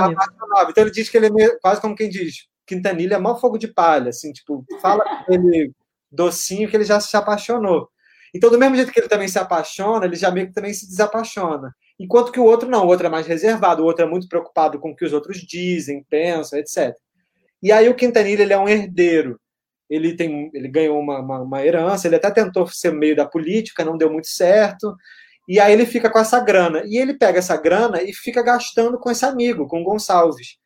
Então 0.69 0.83
ele 0.83 0.91
diz 0.91 1.09
que 1.09 1.17
ele 1.17 1.27
é 1.27 1.59
quase 1.59 1.81
como 1.81 1.95
quem 1.95 2.09
diz, 2.09 2.47
Quintanilha 2.65 3.15
é 3.15 3.19
mó 3.19 3.35
fogo 3.35 3.57
de 3.57 3.67
palha, 3.67 4.09
assim, 4.09 4.31
tipo, 4.31 4.65
fala 4.81 5.03
com 5.25 5.33
ele 5.33 5.73
docinho 6.11 6.69
que 6.69 6.75
ele 6.75 6.83
já 6.83 6.99
se 6.99 7.15
apaixonou. 7.15 7.89
Então, 8.33 8.49
do 8.49 8.57
mesmo 8.57 8.75
jeito 8.75 8.91
que 8.91 8.99
ele 8.99 9.09
também 9.09 9.27
se 9.27 9.37
apaixona, 9.37 10.05
ele 10.05 10.15
já 10.15 10.31
meio 10.31 10.47
que 10.47 10.53
também 10.53 10.73
se 10.73 10.87
desapaixona. 10.87 11.75
Enquanto 11.99 12.31
que 12.31 12.39
o 12.39 12.45
outro 12.45 12.69
não, 12.69 12.85
o 12.85 12.87
outro 12.87 13.07
é 13.07 13.09
mais 13.09 13.27
reservado, 13.27 13.83
o 13.83 13.85
outro 13.85 14.05
é 14.05 14.07
muito 14.07 14.27
preocupado 14.27 14.79
com 14.79 14.91
o 14.91 14.95
que 14.95 15.05
os 15.05 15.13
outros 15.13 15.37
dizem, 15.39 16.05
pensam, 16.09 16.57
etc. 16.57 16.95
E 17.61 17.71
aí 17.71 17.89
o 17.89 17.95
Quintanilha 17.95 18.43
ele 18.43 18.53
é 18.53 18.57
um 18.57 18.69
herdeiro. 18.69 19.39
Ele, 19.89 20.15
tem, 20.15 20.49
ele 20.53 20.69
ganhou 20.69 20.97
uma, 20.97 21.19
uma, 21.19 21.41
uma 21.41 21.65
herança, 21.65 22.07
ele 22.07 22.15
até 22.15 22.31
tentou 22.31 22.65
ser 22.67 22.93
meio 22.93 23.15
da 23.15 23.25
política, 23.25 23.83
não 23.83 23.97
deu 23.97 24.09
muito 24.09 24.27
certo. 24.27 24.95
E 25.47 25.59
aí 25.59 25.73
ele 25.73 25.85
fica 25.85 26.09
com 26.09 26.19
essa 26.19 26.39
grana. 26.39 26.83
E 26.85 26.97
ele 26.97 27.13
pega 27.13 27.39
essa 27.39 27.57
grana 27.57 28.01
e 28.01 28.13
fica 28.13 28.41
gastando 28.41 28.99
com 28.99 29.09
esse 29.09 29.25
amigo, 29.25 29.67
com 29.67 29.81
o 29.81 29.83
Gonçalves. 29.83 30.57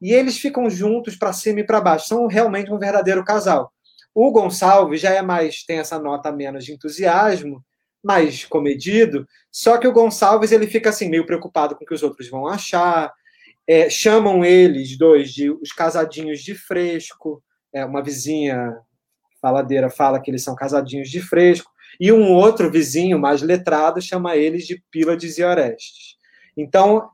E 0.00 0.12
eles 0.12 0.38
ficam 0.38 0.68
juntos 0.70 1.16
para 1.16 1.32
cima 1.32 1.60
e 1.60 1.66
para 1.66 1.80
baixo. 1.80 2.08
São 2.08 2.26
realmente 2.26 2.72
um 2.72 2.78
verdadeiro 2.78 3.24
casal. 3.24 3.72
O 4.14 4.30
Gonçalves 4.32 5.00
já 5.00 5.10
é 5.10 5.22
mais, 5.22 5.62
tem 5.64 5.78
essa 5.78 5.98
nota 5.98 6.32
menos 6.32 6.64
de 6.64 6.72
entusiasmo, 6.72 7.64
mais 8.02 8.44
comedido. 8.44 9.26
Só 9.50 9.78
que 9.78 9.86
o 9.86 9.92
Gonçalves 9.92 10.52
ele 10.52 10.66
fica 10.66 10.90
assim 10.90 11.08
meio 11.08 11.26
preocupado 11.26 11.76
com 11.76 11.84
o 11.84 11.86
que 11.86 11.94
os 11.94 12.02
outros 12.02 12.28
vão 12.28 12.46
achar. 12.46 13.12
É, 13.68 13.88
chamam 13.88 14.44
eles 14.44 14.96
dois 14.98 15.30
de 15.32 15.50
os 15.50 15.72
casadinhos 15.72 16.40
de 16.40 16.54
fresco. 16.54 17.42
É, 17.72 17.84
uma 17.84 18.02
vizinha 18.02 18.76
faladeira 19.40 19.88
fala 19.88 20.20
que 20.20 20.30
eles 20.30 20.42
são 20.42 20.54
casadinhos 20.54 21.08
de 21.08 21.20
fresco. 21.20 21.70
E 22.00 22.10
um 22.10 22.32
outro 22.32 22.70
vizinho 22.70 23.18
mais 23.18 23.42
letrado 23.42 24.00
chama 24.00 24.34
eles 24.34 24.66
de 24.66 24.82
Pílades 24.90 25.36
e 25.36 25.44
Orestes. 25.44 26.16
Então, 26.56 27.10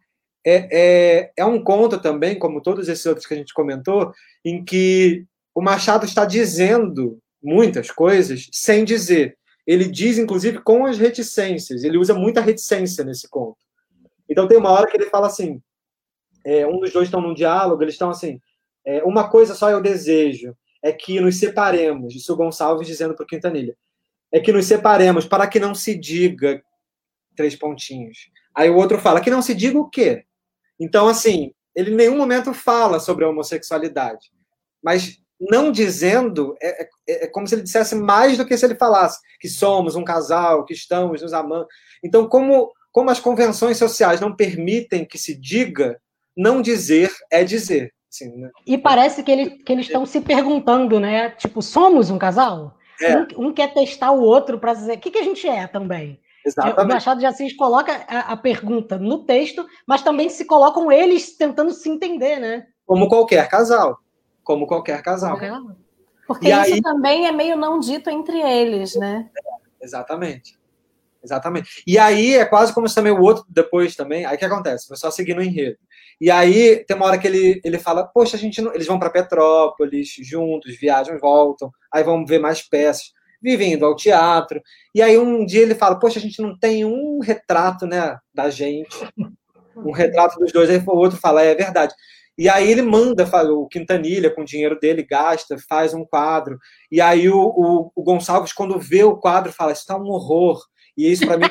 é, 0.47 0.69
é, 0.71 1.33
é 1.37 1.45
um 1.45 1.63
conto 1.63 2.01
também, 2.01 2.39
como 2.39 2.63
todos 2.63 2.89
esses 2.89 3.05
outros 3.05 3.27
que 3.27 3.35
a 3.35 3.37
gente 3.37 3.53
comentou, 3.53 4.13
em 4.45 4.65
que 4.65 5.27
o 5.53 5.61
Machado 5.61 6.05
está 6.05 6.25
dizendo 6.25 7.19
muitas 7.43 7.91
coisas 7.91 8.49
sem 8.53 8.85
dizer. 8.85 9.37
Ele 9.67 9.87
diz, 9.87 10.19
inclusive, 10.19 10.61
com 10.61 10.87
as 10.87 10.97
reticências. 10.97 11.83
Ele 11.83 11.99
usa 11.99 12.15
muita 12.15 12.41
reticência 12.41 13.03
nesse 13.03 13.29
conto. 13.29 13.59
Então, 14.29 14.47
tem 14.47 14.57
uma 14.57 14.71
hora 14.71 14.87
que 14.87 14.97
ele 14.97 15.11
fala 15.11 15.27
assim: 15.27 15.61
é, 16.47 16.65
um 16.65 16.79
dos 16.79 16.93
dois 16.93 17.09
estão 17.09 17.21
num 17.21 17.35
diálogo, 17.35 17.83
eles 17.83 17.95
estão 17.95 18.09
assim, 18.09 18.41
é, 18.85 19.03
uma 19.03 19.29
coisa 19.29 19.53
só 19.53 19.69
eu 19.69 19.83
desejo, 19.83 20.57
é 20.81 20.93
que 20.93 21.21
nos 21.21 21.41
separemos, 21.41 22.15
isso 22.15 22.33
o 22.33 22.37
Gonçalves 22.37 22.87
dizendo 22.87 23.15
para 23.15 23.25
o 23.25 23.27
Quintanilha, 23.27 23.77
é 24.33 24.41
que 24.41 24.53
nos 24.53 24.67
separemos 24.67 25.27
para 25.27 25.47
que 25.47 25.61
não 25.61 25.75
se 25.75 25.95
diga 25.95 26.63
três 27.37 27.55
pontinhos. 27.55 28.31
Aí 28.55 28.71
o 28.71 28.77
outro 28.77 28.99
fala, 28.99 29.21
que 29.21 29.31
não 29.31 29.43
se 29.43 29.55
diga 29.55 29.79
o 29.79 29.89
quê? 29.89 30.25
Então, 30.81 31.09
assim, 31.09 31.53
ele 31.75 31.93
em 31.93 31.97
nenhum 31.97 32.17
momento 32.17 32.53
fala 32.55 32.99
sobre 32.99 33.25
a 33.25 33.29
homossexualidade, 33.29 34.31
mas 34.83 35.19
não 35.39 35.71
dizendo 35.71 36.57
é, 36.63 36.83
é, 36.83 36.89
é, 37.09 37.27
como 37.27 37.47
se 37.47 37.55
ele 37.55 37.63
dissesse 37.63 37.95
mais 37.95 38.39
do 38.39 38.47
que 38.47 38.57
se 38.57 38.65
ele 38.65 38.75
falasse 38.75 39.21
que 39.39 39.49
somos 39.49 39.95
um 39.95 40.05
casal, 40.05 40.65
que 40.65 40.73
estamos 40.73 41.21
nos 41.21 41.35
amando. 41.35 41.67
Então, 42.03 42.27
como, 42.27 42.73
como 42.91 43.11
as 43.11 43.21
convenções 43.21 43.77
sociais 43.77 44.21
não 44.21 44.35
permitem 44.35 45.05
que 45.05 45.19
se 45.19 45.39
diga, 45.39 46.01
não 46.37 46.63
dizer 46.63 47.11
é 47.31 47.45
dizer. 47.45 47.93
Assim, 48.11 48.35
né? 48.37 48.51
E 48.67 48.79
parece 48.79 49.23
que, 49.23 49.31
ele, 49.31 49.51
que 49.51 49.73
eles 49.73 49.87
estão 49.87 50.07
se 50.07 50.21
perguntando, 50.23 50.99
né? 50.99 51.31
Tipo, 51.33 51.61
somos 51.61 52.09
um 52.09 52.19
casal? 52.19 52.76
É. 53.01 53.17
Um, 53.17 53.49
um, 53.49 53.53
quer 53.53 53.73
testar 53.73 54.11
o 54.11 54.23
outro 54.23 54.59
para 54.59 54.75
dizer 54.75 54.97
o 54.97 55.01
que, 55.01 55.11
que 55.11 55.19
a 55.19 55.25
gente 55.25 55.47
é 55.47 55.67
também. 55.67 56.21
Exatamente. 56.45 56.85
O 56.85 56.89
Machado 56.89 57.21
de 57.21 57.27
Assis 57.27 57.57
coloca 57.57 58.05
a, 58.09 58.33
a, 58.33 58.37
pergunta 58.37 58.97
no 58.97 59.25
texto, 59.25 59.67
mas 59.87 60.03
também 60.03 60.29
se 60.29 60.45
colocam 60.45 60.93
eles 60.93 61.37
tentando 61.37 61.73
se 61.73 61.89
entender, 61.89 62.39
né? 62.39 62.67
Como 62.87 63.09
qualquer 63.09 63.49
casal. 63.49 63.99
Como 64.45 64.67
qualquer 64.67 65.03
casal. 65.03 65.37
Porque 66.27 66.49
e 66.49 66.51
isso 66.51 66.75
aí... 66.75 66.83
também 66.83 67.27
é 67.27 67.33
meio 67.33 67.57
não 67.57 67.81
dito 67.81 68.09
entre 68.11 68.41
eles, 68.41 68.95
né? 68.95 69.29
É, 69.37 69.85
exatamente. 69.85 70.57
Exatamente. 71.27 71.83
E 71.87 71.99
aí 71.99 72.37
é 72.37 72.45
quase 72.45 72.73
como 72.73 72.89
se 72.89 72.95
também 72.95 73.13
o 73.13 73.21
outro 73.21 73.45
depois 73.49 73.97
também. 73.97 74.25
Aí 74.25 74.37
o 74.37 74.39
que 74.39 74.45
acontece? 74.45 74.87
Foi 74.87 74.97
só 74.97 75.11
seguir 75.11 75.35
no 75.35 75.43
enredo. 75.43 75.77
E 76.21 76.31
aí 76.31 76.85
tem 76.85 76.97
uma 76.97 77.07
hora 77.07 77.19
que 77.19 77.27
ele, 77.27 77.61
ele 77.65 77.79
fala: 77.79 78.05
Poxa, 78.05 78.37
a 78.37 78.41
gente 78.41 78.63
não... 78.63 78.73
eles 78.73 78.87
vão 78.87 78.99
para 78.99 79.11
Petrópolis 79.11 80.15
juntos, 80.21 80.79
viajam 80.79 81.19
voltam, 81.19 81.71
aí 81.93 82.03
vão 82.03 82.25
ver 82.25 82.39
mais 82.39 82.63
peças, 82.63 83.13
vivem 83.43 83.73
indo 83.73 83.85
ao 83.85 83.97
teatro. 83.97 84.63
E 84.95 85.03
aí 85.03 85.19
um 85.19 85.45
dia 85.45 85.63
ele 85.63 85.75
fala: 85.75 85.99
Poxa, 85.99 86.19
a 86.19 86.23
gente 86.23 86.41
não 86.41 86.59
tem 86.59 86.85
um 86.85 87.19
retrato 87.21 87.87
né, 87.87 88.17
da 88.33 88.49
gente. 88.49 88.97
um 89.77 89.93
retrato 89.93 90.39
dos 90.39 90.53
dois, 90.53 90.71
aí 90.71 90.83
o 90.87 90.97
outro 90.97 91.19
fala, 91.19 91.43
é 91.43 91.55
verdade. 91.55 91.95
E 92.39 92.49
aí 92.49 92.71
ele 92.71 92.83
manda, 92.83 93.27
o 93.51 93.67
Quintanilha, 93.67 94.31
com 94.31 94.43
o 94.43 94.45
dinheiro 94.45 94.79
dele, 94.79 95.03
gasta, 95.03 95.57
faz 95.69 95.95
um 95.95 96.05
quadro. 96.05 96.59
E 96.91 97.01
aí 97.01 97.31
o, 97.31 97.39
o, 97.39 97.93
o 97.95 98.03
Gonçalves, 98.03 98.53
quando 98.53 98.79
vê 98.79 99.03
o 99.05 99.17
quadro, 99.17 99.53
fala, 99.53 99.73
isso 99.73 99.83
está 99.83 99.97
um 99.97 100.09
horror. 100.09 100.61
E 100.97 101.11
isso, 101.11 101.27
para 101.27 101.37
mim, 101.37 101.47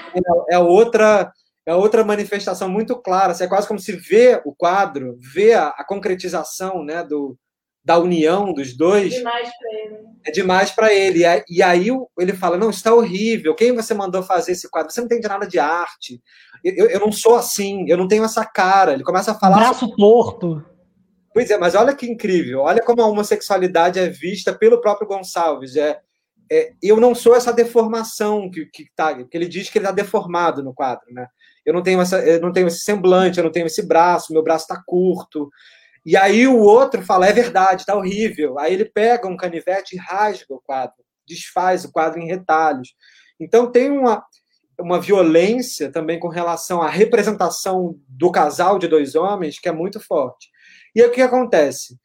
é 0.49 0.57
outra 0.57 1.31
é 1.65 1.73
outra 1.73 2.03
manifestação 2.03 2.69
muito 2.69 2.95
clara. 2.95 3.31
Assim, 3.31 3.43
é 3.43 3.47
quase 3.47 3.67
como 3.67 3.79
se 3.79 3.93
vê 3.93 4.39
o 4.45 4.53
quadro, 4.53 5.17
vê 5.19 5.53
a, 5.53 5.69
a 5.69 5.83
concretização 5.83 6.83
né, 6.83 7.03
do, 7.03 7.35
da 7.83 7.97
união 7.97 8.53
dos 8.53 8.75
dois. 8.75 9.13
É 9.13 9.17
demais 9.17 9.49
para 9.57 9.79
ele. 9.79 9.97
É 10.25 10.31
demais 10.31 10.71
para 10.71 10.93
ele. 10.93 11.23
E 11.49 11.63
aí 11.63 11.87
ele 12.19 12.33
fala: 12.33 12.57
Não, 12.57 12.69
está 12.69 12.93
horrível. 12.93 13.55
Quem 13.55 13.73
você 13.73 13.93
mandou 13.93 14.21
fazer 14.21 14.51
esse 14.51 14.69
quadro? 14.69 14.91
Você 14.91 14.99
não 14.99 15.05
entende 15.05 15.27
nada 15.27 15.47
de 15.47 15.57
arte. 15.57 16.21
Eu, 16.63 16.87
eu 16.87 16.99
não 16.99 17.11
sou 17.11 17.35
assim, 17.35 17.85
eu 17.87 17.97
não 17.97 18.07
tenho 18.07 18.23
essa 18.23 18.43
cara. 18.43 18.93
Ele 18.93 19.03
começa 19.03 19.31
a 19.31 19.35
falar. 19.35 19.57
Braço 19.57 19.81
sobre... 19.81 19.97
torto. 19.97 20.65
Pois 21.33 21.51
é, 21.51 21.57
mas 21.57 21.75
olha 21.75 21.93
que 21.93 22.09
incrível. 22.09 22.61
Olha 22.61 22.81
como 22.81 23.01
a 23.01 23.07
homossexualidade 23.07 23.99
é 23.99 24.07
vista 24.07 24.53
pelo 24.53 24.81
próprio 24.81 25.07
Gonçalves. 25.07 25.75
É, 25.75 25.99
é 26.51 26.73
eu 26.81 26.97
não 26.99 27.15
sou 27.15 27.35
essa 27.35 27.51
deformação 27.51 28.49
que, 28.49 28.65
que, 28.65 28.85
tá, 28.95 29.23
que 29.23 29.37
ele 29.37 29.47
diz 29.47 29.69
que 29.69 29.77
ele 29.77 29.85
está 29.85 29.95
deformado 29.95 30.63
no 30.63 30.73
quadro, 30.73 31.05
né? 31.11 31.27
Eu 31.65 31.73
não 31.73 31.81
tenho 31.81 31.99
essa, 31.99 32.19
eu 32.19 32.39
não 32.39 32.51
tenho 32.51 32.67
esse 32.67 32.81
semblante, 32.81 33.37
eu 33.37 33.43
não 33.43 33.51
tenho 33.51 33.65
esse 33.65 33.85
braço, 33.87 34.31
meu 34.31 34.43
braço 34.43 34.65
está 34.65 34.81
curto. 34.85 35.49
E 36.05 36.15
aí 36.15 36.45
o 36.45 36.59
outro 36.59 37.01
fala, 37.01 37.27
é 37.27 37.33
verdade, 37.33 37.81
está 37.81 37.95
horrível. 37.95 38.59
Aí 38.59 38.73
ele 38.73 38.85
pega 38.85 39.27
um 39.27 39.35
canivete 39.35 39.95
e 39.95 39.99
rasga 39.99 40.53
o 40.53 40.61
quadro, 40.61 40.95
desfaz 41.27 41.83
o 41.83 41.91
quadro 41.91 42.19
em 42.19 42.27
retalhos. 42.27 42.93
Então 43.39 43.71
tem 43.71 43.89
uma, 43.89 44.23
uma 44.79 45.01
violência 45.01 45.91
também 45.91 46.19
com 46.19 46.27
relação 46.27 46.81
à 46.81 46.89
representação 46.89 47.99
do 48.07 48.31
casal 48.31 48.77
de 48.77 48.87
dois 48.87 49.15
homens 49.15 49.59
que 49.59 49.67
é 49.67 49.71
muito 49.71 49.99
forte. 49.99 50.49
E 50.95 51.01
aí, 51.01 51.09
o 51.09 51.11
que 51.11 51.21
acontece? 51.21 51.97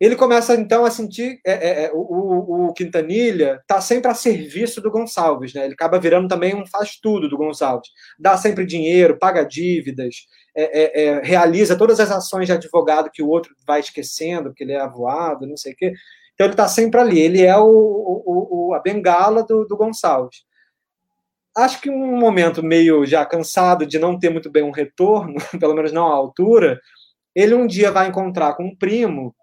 Ele 0.00 0.14
começa 0.14 0.54
então 0.54 0.84
a 0.84 0.90
sentir 0.90 1.40
é, 1.44 1.52
é, 1.52 1.84
é 1.84 1.92
o, 1.92 2.68
o, 2.68 2.72
Quintanilha 2.72 3.58
está 3.60 3.80
sempre 3.80 4.10
a 4.10 4.14
serviço 4.14 4.80
do 4.80 4.90
Gonçalves, 4.90 5.52
né? 5.52 5.64
Ele 5.64 5.74
acaba 5.74 5.98
virando 5.98 6.28
também 6.28 6.54
um 6.54 6.64
faz 6.66 6.96
tudo 7.00 7.28
do 7.28 7.36
Gonçalves, 7.36 7.88
dá 8.18 8.36
sempre 8.36 8.64
dinheiro, 8.64 9.18
paga 9.18 9.42
dívidas, 9.42 10.14
é, 10.56 10.82
é, 10.82 11.04
é, 11.04 11.20
realiza 11.22 11.76
todas 11.76 11.98
as 11.98 12.10
ações 12.10 12.46
de 12.46 12.52
advogado 12.52 13.10
que 13.12 13.22
o 13.22 13.28
outro 13.28 13.54
vai 13.66 13.80
esquecendo, 13.80 14.50
porque 14.50 14.62
ele 14.62 14.72
é 14.72 14.80
avoado, 14.80 15.46
não 15.46 15.56
sei 15.56 15.72
o 15.72 15.76
quê. 15.76 15.92
Então 16.34 16.46
ele 16.46 16.54
está 16.54 16.68
sempre 16.68 17.00
ali. 17.00 17.18
Ele 17.18 17.42
é 17.42 17.56
o, 17.56 17.66
o, 17.66 18.74
a 18.74 18.80
bengala 18.80 19.42
do, 19.42 19.64
do 19.64 19.76
Gonçalves 19.76 20.48
acho 21.56 21.80
que 21.80 21.90
um 21.90 22.16
momento 22.16 22.62
meio 22.62 23.04
já 23.04 23.24
cansado 23.26 23.84
de 23.84 23.98
não 23.98 24.18
ter 24.18 24.30
muito 24.30 24.50
bem 24.50 24.62
um 24.62 24.70
retorno, 24.70 25.34
pelo 25.58 25.74
menos 25.74 25.92
não 25.92 26.06
à 26.06 26.14
altura, 26.14 26.80
ele 27.34 27.54
um 27.54 27.66
dia 27.66 27.90
vai 27.90 28.08
encontrar 28.08 28.54
com 28.54 28.64
um 28.64 28.76
primo, 28.76 29.34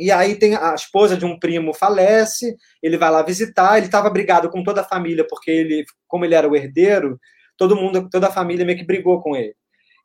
e 0.00 0.10
aí 0.10 0.34
tem 0.34 0.56
a 0.56 0.74
esposa 0.74 1.14
de 1.14 1.26
um 1.26 1.38
primo 1.38 1.74
falece, 1.74 2.56
ele 2.82 2.96
vai 2.96 3.10
lá 3.10 3.22
visitar, 3.22 3.76
ele 3.76 3.84
estava 3.84 4.08
brigado 4.08 4.48
com 4.48 4.64
toda 4.64 4.80
a 4.80 4.88
família, 4.88 5.26
porque 5.28 5.50
ele, 5.50 5.84
como 6.08 6.24
ele 6.24 6.34
era 6.34 6.48
o 6.48 6.56
herdeiro, 6.56 7.20
todo 7.54 7.76
mundo, 7.76 8.08
toda 8.08 8.28
a 8.28 8.32
família 8.32 8.64
meio 8.64 8.78
que 8.78 8.86
brigou 8.86 9.20
com 9.20 9.36
ele. 9.36 9.54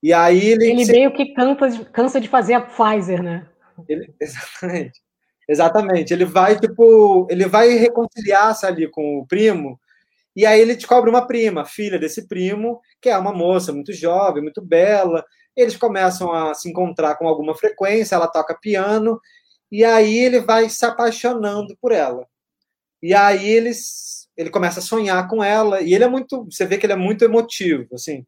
E 0.04 0.12
aí 0.12 0.50
ele. 0.50 0.70
Ele 0.70 0.86
meio 0.86 1.14
que 1.14 1.34
cansa, 1.34 1.86
cansa 1.86 2.20
de 2.20 2.28
fazer 2.28 2.56
a 2.56 2.62
Pfizer, 2.62 3.24
né? 3.24 3.48
Ele, 3.88 4.14
exatamente. 4.20 5.00
Exatamente. 5.48 6.14
Ele 6.14 6.26
vai, 6.26 6.60
tipo, 6.60 7.26
ele 7.30 7.46
vai 7.48 7.70
reconciliar-se 7.70 8.66
ali 8.66 8.90
com 8.90 9.20
o 9.20 9.26
primo, 9.26 9.80
e 10.36 10.46
aí 10.46 10.60
ele 10.60 10.76
descobre 10.76 11.10
uma 11.10 11.26
prima, 11.26 11.64
filha 11.64 11.98
desse 11.98 12.28
primo, 12.28 12.82
que 13.02 13.08
é 13.08 13.18
uma 13.18 13.32
moça 13.32 13.72
muito 13.72 13.94
jovem, 13.94 14.44
muito 14.44 14.62
bela, 14.62 15.24
eles 15.56 15.78
começam 15.78 16.34
a 16.34 16.54
se 16.54 16.70
encontrar 16.70 17.16
com 17.16 17.28
alguma 17.28 17.56
frequência, 17.56 18.16
ela 18.16 18.28
toca 18.28 18.60
piano, 18.60 19.20
e 19.76 19.84
aí 19.84 20.18
ele 20.18 20.40
vai 20.40 20.70
se 20.70 20.86
apaixonando 20.86 21.76
por 21.82 21.92
ela. 21.92 22.26
E 23.04 23.14
aí 23.14 23.46
eles, 23.46 24.30
ele 24.38 24.50
começa 24.50 24.80
a 24.80 24.84
sonhar 24.84 25.28
com 25.28 25.44
ela, 25.44 25.82
e 25.82 25.94
ele 25.94 26.06
é 26.06 26.08
muito, 26.08 26.46
você 26.46 26.66
vê 26.66 26.78
que 26.78 26.86
ele 26.86 26.94
é 26.94 26.96
muito 26.96 27.26
emotivo, 27.26 27.94
assim. 27.94 28.26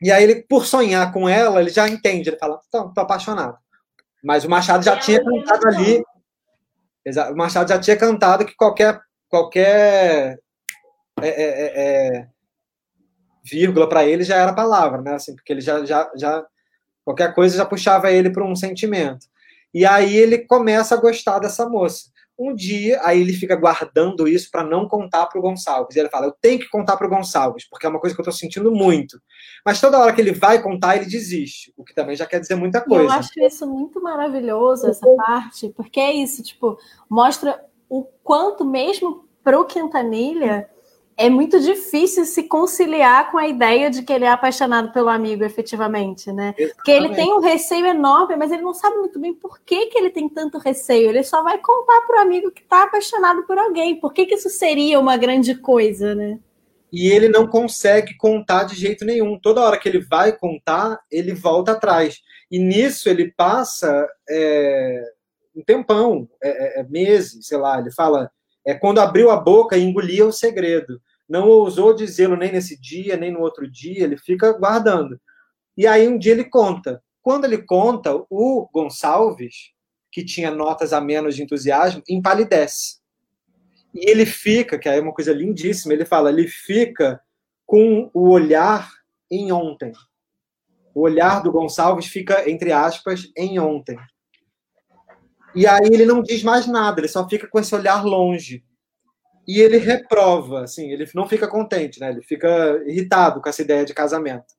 E 0.00 0.10
aí 0.10 0.24
ele, 0.24 0.42
por 0.48 0.64
sonhar 0.64 1.12
com 1.12 1.28
ela, 1.28 1.60
ele 1.60 1.68
já 1.68 1.86
entende, 1.86 2.30
ele 2.30 2.38
fala, 2.38 2.58
tô, 2.70 2.88
tô 2.88 3.00
apaixonado. 3.02 3.58
Mas 4.24 4.42
o 4.42 4.48
Machado 4.48 4.82
já 4.82 4.98
tinha 4.98 5.22
cantado 5.22 5.68
ali, 5.68 6.02
o 7.30 7.36
Machado 7.36 7.68
já 7.68 7.78
tinha 7.78 7.98
cantado 7.98 8.46
que 8.46 8.56
qualquer 8.56 8.98
qualquer 9.28 10.38
é, 11.20 11.28
é, 11.28 11.44
é, 11.44 12.16
é 12.16 12.28
vírgula 13.44 13.86
para 13.86 14.06
ele 14.06 14.24
já 14.24 14.36
era 14.36 14.54
palavra, 14.54 15.02
né? 15.02 15.16
Assim, 15.16 15.34
porque 15.34 15.52
ele 15.52 15.60
já, 15.60 15.84
já, 15.84 16.10
já 16.16 16.46
qualquer 17.04 17.34
coisa 17.34 17.58
já 17.58 17.66
puxava 17.66 18.10
ele 18.10 18.30
para 18.30 18.44
um 18.44 18.56
sentimento. 18.56 19.29
E 19.72 19.86
aí 19.86 20.16
ele 20.16 20.38
começa 20.38 20.94
a 20.94 21.00
gostar 21.00 21.38
dessa 21.38 21.68
moça. 21.68 22.10
Um 22.38 22.54
dia, 22.54 22.98
aí 23.04 23.20
ele 23.20 23.34
fica 23.34 23.54
guardando 23.54 24.26
isso 24.26 24.50
para 24.50 24.64
não 24.64 24.88
contar 24.88 25.26
para 25.26 25.38
o 25.38 25.42
Gonçalves. 25.42 25.94
E 25.94 26.00
ele 26.00 26.08
fala: 26.08 26.26
Eu 26.26 26.34
tenho 26.40 26.58
que 26.58 26.70
contar 26.70 26.96
para 26.96 27.06
o 27.06 27.10
Gonçalves, 27.10 27.68
porque 27.68 27.84
é 27.84 27.88
uma 27.88 28.00
coisa 28.00 28.16
que 28.16 28.20
eu 28.20 28.22
estou 28.22 28.32
sentindo 28.32 28.72
muito. 28.72 29.20
Mas 29.64 29.78
toda 29.78 29.98
hora 29.98 30.12
que 30.12 30.22
ele 30.22 30.32
vai 30.32 30.62
contar, 30.62 30.96
ele 30.96 31.04
desiste, 31.04 31.70
o 31.76 31.84
que 31.84 31.94
também 31.94 32.16
já 32.16 32.24
quer 32.24 32.40
dizer 32.40 32.54
muita 32.54 32.80
coisa. 32.80 33.04
Eu 33.04 33.10
acho 33.10 33.38
isso 33.40 33.66
muito 33.66 34.02
maravilhoso, 34.02 34.86
essa 34.86 35.06
parte, 35.16 35.68
porque 35.76 36.00
é 36.00 36.14
isso, 36.14 36.42
tipo, 36.42 36.78
mostra 37.10 37.62
o 37.90 38.04
quanto, 38.24 38.64
mesmo 38.64 39.28
para 39.44 39.60
o 39.60 39.66
Quintanilha, 39.66 40.66
é 41.16 41.28
muito 41.28 41.60
difícil 41.60 42.24
se 42.24 42.44
conciliar 42.44 43.30
com 43.30 43.36
a 43.36 43.46
ideia 43.46 43.90
de 43.90 44.02
que 44.02 44.12
ele 44.12 44.24
é 44.24 44.30
apaixonado 44.30 44.92
pelo 44.92 45.08
amigo, 45.08 45.44
efetivamente, 45.44 46.32
né? 46.32 46.54
Exatamente. 46.56 46.74
Porque 46.76 46.90
ele 46.90 47.14
tem 47.14 47.32
um 47.32 47.40
receio 47.40 47.86
enorme, 47.86 48.36
mas 48.36 48.50
ele 48.50 48.62
não 48.62 48.72
sabe 48.72 48.96
muito 48.96 49.18
bem 49.18 49.34
por 49.34 49.60
que, 49.60 49.86
que 49.86 49.98
ele 49.98 50.10
tem 50.10 50.28
tanto 50.28 50.58
receio. 50.58 51.10
Ele 51.10 51.22
só 51.22 51.42
vai 51.42 51.58
contar 51.58 52.00
para 52.06 52.18
o 52.18 52.20
amigo 52.20 52.50
que 52.50 52.62
está 52.62 52.84
apaixonado 52.84 53.42
por 53.42 53.58
alguém. 53.58 54.00
Por 54.00 54.12
que, 54.12 54.26
que 54.26 54.34
isso 54.34 54.48
seria 54.48 54.98
uma 54.98 55.16
grande 55.16 55.54
coisa, 55.54 56.14
né? 56.14 56.38
E 56.92 57.08
ele 57.08 57.28
não 57.28 57.46
consegue 57.46 58.16
contar 58.16 58.64
de 58.64 58.74
jeito 58.74 59.04
nenhum. 59.04 59.38
Toda 59.38 59.60
hora 59.60 59.78
que 59.78 59.88
ele 59.88 60.00
vai 60.00 60.32
contar, 60.32 60.98
ele 61.10 61.34
volta 61.34 61.72
atrás. 61.72 62.20
E 62.50 62.58
nisso 62.58 63.08
ele 63.08 63.30
passa 63.30 64.08
é, 64.28 65.04
um 65.54 65.62
tempão, 65.62 66.28
é, 66.42 66.80
é, 66.80 66.82
meses, 66.84 67.46
sei 67.46 67.58
lá. 67.58 67.78
Ele 67.78 67.92
fala 67.92 68.30
é 68.66 68.74
quando 68.74 69.00
abriu 69.00 69.30
a 69.30 69.36
boca 69.36 69.76
e 69.76 69.82
engolia 69.82 70.26
o 70.26 70.32
segredo 70.32 71.00
não 71.30 71.48
ousou 71.48 71.94
dizê-lo 71.94 72.36
nem 72.36 72.50
nesse 72.50 72.76
dia, 72.78 73.16
nem 73.16 73.30
no 73.30 73.38
outro 73.38 73.70
dia, 73.70 74.02
ele 74.02 74.16
fica 74.16 74.52
guardando. 74.52 75.18
E 75.76 75.86
aí 75.86 76.08
um 76.08 76.18
dia 76.18 76.32
ele 76.32 76.44
conta. 76.44 77.00
Quando 77.22 77.44
ele 77.44 77.58
conta, 77.58 78.20
o 78.28 78.68
Gonçalves, 78.74 79.70
que 80.10 80.24
tinha 80.24 80.50
notas 80.50 80.92
a 80.92 81.00
menos 81.00 81.36
de 81.36 81.44
entusiasmo, 81.44 82.02
empalidece. 82.08 82.98
E 83.94 84.10
ele 84.10 84.26
fica, 84.26 84.76
que 84.76 84.88
é 84.88 85.00
uma 85.00 85.14
coisa 85.14 85.32
lindíssima, 85.32 85.92
ele 85.94 86.04
fala, 86.04 86.30
ele 86.30 86.48
fica 86.48 87.20
com 87.64 88.10
o 88.12 88.28
olhar 88.30 88.90
em 89.30 89.52
ontem. 89.52 89.92
O 90.92 91.02
olhar 91.02 91.44
do 91.44 91.52
Gonçalves 91.52 92.06
fica, 92.06 92.50
entre 92.50 92.72
aspas, 92.72 93.30
em 93.36 93.60
ontem. 93.60 93.96
E 95.54 95.66
aí 95.66 95.86
ele 95.86 96.04
não 96.04 96.22
diz 96.22 96.42
mais 96.42 96.66
nada, 96.66 97.00
ele 97.00 97.08
só 97.08 97.28
fica 97.28 97.46
com 97.48 97.58
esse 97.58 97.74
olhar 97.74 98.04
longe 98.04 98.64
e 99.46 99.60
ele 99.60 99.78
reprova, 99.78 100.62
assim, 100.62 100.92
ele 100.92 101.08
não 101.14 101.28
fica 101.28 101.48
contente, 101.48 101.98
né? 101.98 102.10
Ele 102.10 102.22
fica 102.22 102.80
irritado 102.86 103.40
com 103.40 103.48
essa 103.48 103.62
ideia 103.62 103.84
de 103.84 103.92
casamento. 103.92 104.54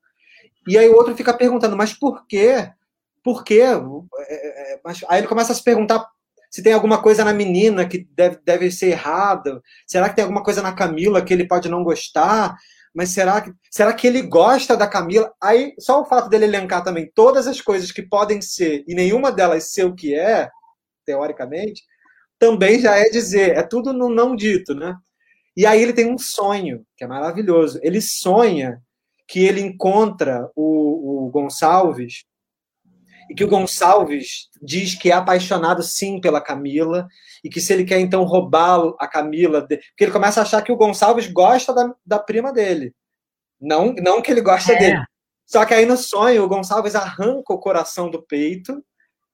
E 0.67 0.77
aí 0.77 0.89
o 0.89 0.95
outro 0.95 1.15
fica 1.15 1.33
perguntando, 1.33 1.77
mas 1.77 1.93
por 1.93 2.27
quê? 2.27 2.69
Por 3.23 3.43
quê? 3.43 3.61
É, 3.61 4.73
é, 4.73 4.73
é, 4.73 4.81
aí 5.07 5.19
ele 5.19 5.27
começa 5.27 5.53
a 5.53 5.55
se 5.55 5.63
perguntar 5.63 6.05
se 6.49 6.61
tem 6.61 6.73
alguma 6.73 7.01
coisa 7.01 7.23
na 7.23 7.31
menina 7.31 7.87
que 7.87 8.05
deve, 8.13 8.39
deve 8.43 8.69
ser 8.69 8.87
errada. 8.87 9.61
Será 9.87 10.09
que 10.09 10.15
tem 10.15 10.23
alguma 10.23 10.43
coisa 10.43 10.61
na 10.61 10.73
Camila 10.73 11.23
que 11.23 11.33
ele 11.33 11.47
pode 11.47 11.69
não 11.69 11.83
gostar? 11.83 12.57
Mas 12.93 13.11
será 13.11 13.39
que, 13.39 13.53
será 13.71 13.93
que 13.93 14.05
ele 14.05 14.21
gosta 14.21 14.75
da 14.75 14.85
Camila? 14.85 15.31
Aí, 15.41 15.73
só 15.79 16.01
o 16.01 16.05
fato 16.05 16.27
dele 16.27 16.43
elencar 16.43 16.83
também 16.83 17.09
todas 17.15 17.47
as 17.47 17.61
coisas 17.61 17.93
que 17.93 18.01
podem 18.01 18.41
ser 18.41 18.83
e 18.85 18.93
nenhuma 18.93 19.31
delas 19.31 19.71
ser 19.71 19.85
o 19.85 19.95
que 19.95 20.13
é, 20.13 20.49
teoricamente, 21.11 21.83
também 22.39 22.79
já 22.79 22.95
é 22.95 23.09
dizer, 23.09 23.57
é 23.57 23.63
tudo 23.63 23.93
no 23.93 24.09
não 24.09 24.35
dito, 24.35 24.73
né? 24.73 24.95
E 25.55 25.65
aí 25.65 25.81
ele 25.81 25.93
tem 25.93 26.09
um 26.09 26.17
sonho, 26.17 26.85
que 26.95 27.03
é 27.03 27.07
maravilhoso. 27.07 27.79
Ele 27.83 28.01
sonha 28.01 28.81
que 29.27 29.45
ele 29.45 29.59
encontra 29.61 30.49
o, 30.55 31.27
o 31.27 31.29
Gonçalves 31.29 32.23
e 33.29 33.35
que 33.35 33.43
o 33.43 33.47
Gonçalves 33.47 34.49
diz 34.61 34.95
que 34.95 35.11
é 35.11 35.13
apaixonado 35.13 35.83
sim 35.83 36.19
pela 36.19 36.41
Camila 36.41 37.07
e 37.43 37.49
que 37.49 37.59
se 37.59 37.73
ele 37.73 37.83
quer 37.83 37.99
então 37.99 38.23
roubar 38.23 38.93
a 38.97 39.07
Camila, 39.07 39.61
porque 39.61 39.83
ele 39.99 40.11
começa 40.11 40.39
a 40.39 40.43
achar 40.43 40.61
que 40.61 40.71
o 40.71 40.77
Gonçalves 40.77 41.27
gosta 41.27 41.73
da, 41.73 41.93
da 42.05 42.19
prima 42.19 42.51
dele, 42.51 42.93
não 43.59 43.93
não 43.93 44.21
que 44.21 44.31
ele 44.31 44.41
gosta 44.41 44.73
é. 44.73 44.79
dele. 44.79 45.03
Só 45.45 45.65
que 45.65 45.73
aí 45.73 45.85
no 45.85 45.97
sonho 45.97 46.43
o 46.43 46.47
Gonçalves 46.47 46.95
arranca 46.95 47.53
o 47.53 47.59
coração 47.59 48.09
do 48.09 48.21
peito 48.21 48.83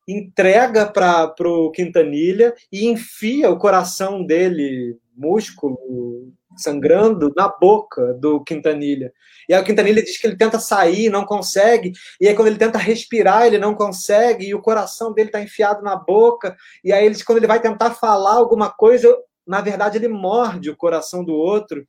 entrega 0.08 0.86
para 0.86 1.34
o 1.46 1.72
Quintanilha 1.72 2.54
e 2.72 2.88
enfia 2.88 3.50
o 3.50 3.58
coração 3.58 4.24
dele, 4.24 4.98
músculo, 5.16 6.32
sangrando 6.56 7.34
na 7.36 7.48
boca 7.48 8.14
do 8.14 8.44
Quintanilha. 8.44 9.12
E 9.48 9.54
aí 9.54 9.62
o 9.62 9.66
Quintanilha 9.66 10.04
diz 10.04 10.18
que 10.18 10.28
ele 10.28 10.38
tenta 10.38 10.60
sair, 10.60 11.10
não 11.10 11.26
consegue, 11.26 11.92
e 12.20 12.28
aí 12.28 12.36
quando 12.36 12.48
ele 12.48 12.58
tenta 12.58 12.78
respirar, 12.78 13.46
ele 13.46 13.58
não 13.58 13.76
consegue, 13.76 14.48
e 14.48 14.56
o 14.56 14.62
coração 14.62 15.14
dele 15.14 15.30
está 15.30 15.42
enfiado 15.42 15.84
na 15.84 15.96
boca, 15.96 16.56
e 16.84 16.92
aí 16.92 17.06
ele, 17.06 17.24
quando 17.24 17.38
ele 17.38 17.48
vai 17.48 17.62
tentar 17.62 17.92
falar 17.92 18.34
alguma 18.34 18.70
coisa, 18.70 19.16
na 19.46 19.62
verdade 19.62 19.98
ele 19.98 20.08
morde 20.08 20.70
o 20.70 20.76
coração 20.76 21.24
do 21.24 21.34
outro. 21.34 21.86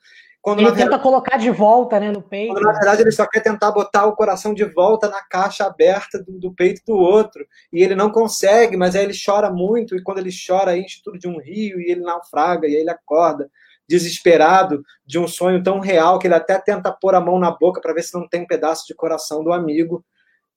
Quando, 0.49 0.61
ele 0.61 0.71
tenta 0.71 0.83
verdade, 0.83 1.03
colocar 1.03 1.37
de 1.37 1.51
volta 1.51 2.01
né, 2.01 2.11
no 2.11 2.23
peito. 2.23 2.55
Quando, 2.55 2.65
na 2.65 2.73
verdade, 2.73 3.03
ele 3.03 3.13
só 3.13 3.27
quer 3.27 3.41
tentar 3.41 3.71
botar 3.71 4.07
o 4.07 4.17
coração 4.17 4.55
de 4.55 4.65
volta 4.65 5.09
na 5.09 5.21
caixa 5.23 5.65
aberta 5.65 6.23
do, 6.23 6.39
do, 6.39 6.55
peito 6.55 6.81
do 6.87 6.95
outro. 6.95 7.47
E 7.73 7.83
ele 7.83 7.95
não 7.95 8.11
consegue, 8.11 8.77
mas 8.77 8.97
aí 8.97 9.05
ele 9.05 9.13
chora 9.13 9.51
muito, 9.51 9.95
e 9.95 10.03
quando 10.03 10.19
ele 10.19 10.31
chora, 10.31 10.77
enche 10.77 11.03
tudo 11.05 11.19
de 11.19 11.29
um 11.29 11.39
rio, 11.39 11.79
e 11.81 11.91
ele 11.91 12.01
naufraga, 12.01 12.67
e 12.67 12.77
aí 12.77 12.81
ele 12.81 12.91
acorda 12.91 13.51
desesperado 13.87 14.83
de 15.07 15.19
um 15.19 15.27
sonho 15.27 15.63
tão 15.63 15.81
real 15.81 16.19
que 16.19 16.27
ele 16.27 16.35
até 16.35 16.59
tenta 16.59 16.93
pôr 16.93 17.15
a 17.15 17.21
mão 17.21 17.39
na 17.39 17.51
boca 17.51 17.81
para 17.81 17.95
ver 17.95 18.03
se 18.03 18.15
não 18.15 18.29
tem 18.29 18.43
um 18.43 18.47
pedaço 18.47 18.87
de 18.87 18.95
coração 18.95 19.45
do 19.45 19.53
amigo. 19.53 20.05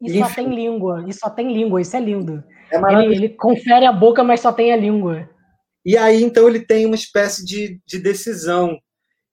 E 0.02 0.20
só 0.20 0.30
tem 0.30 0.50
língua, 0.50 1.06
e 1.08 1.14
só 1.14 1.30
tem 1.30 1.54
língua, 1.54 1.82
isso 1.82 1.96
é 1.96 2.00
lindo. 2.00 2.44
É 2.72 2.78
ele, 2.94 3.16
ele, 3.16 3.30
confere 3.30 3.86
a 3.86 3.92
boca, 3.92 4.24
mas 4.24 4.40
só 4.40 4.52
tem 4.52 4.72
a 4.72 4.78
língua. 4.78 5.30
E 5.86 5.98
aí, 5.98 6.24
então, 6.24 6.48
ele 6.48 6.60
tem 6.60 6.86
uma 6.86 6.96
espécie 6.96 7.44
de, 7.44 7.80
de 7.86 8.00
decisão. 8.00 8.80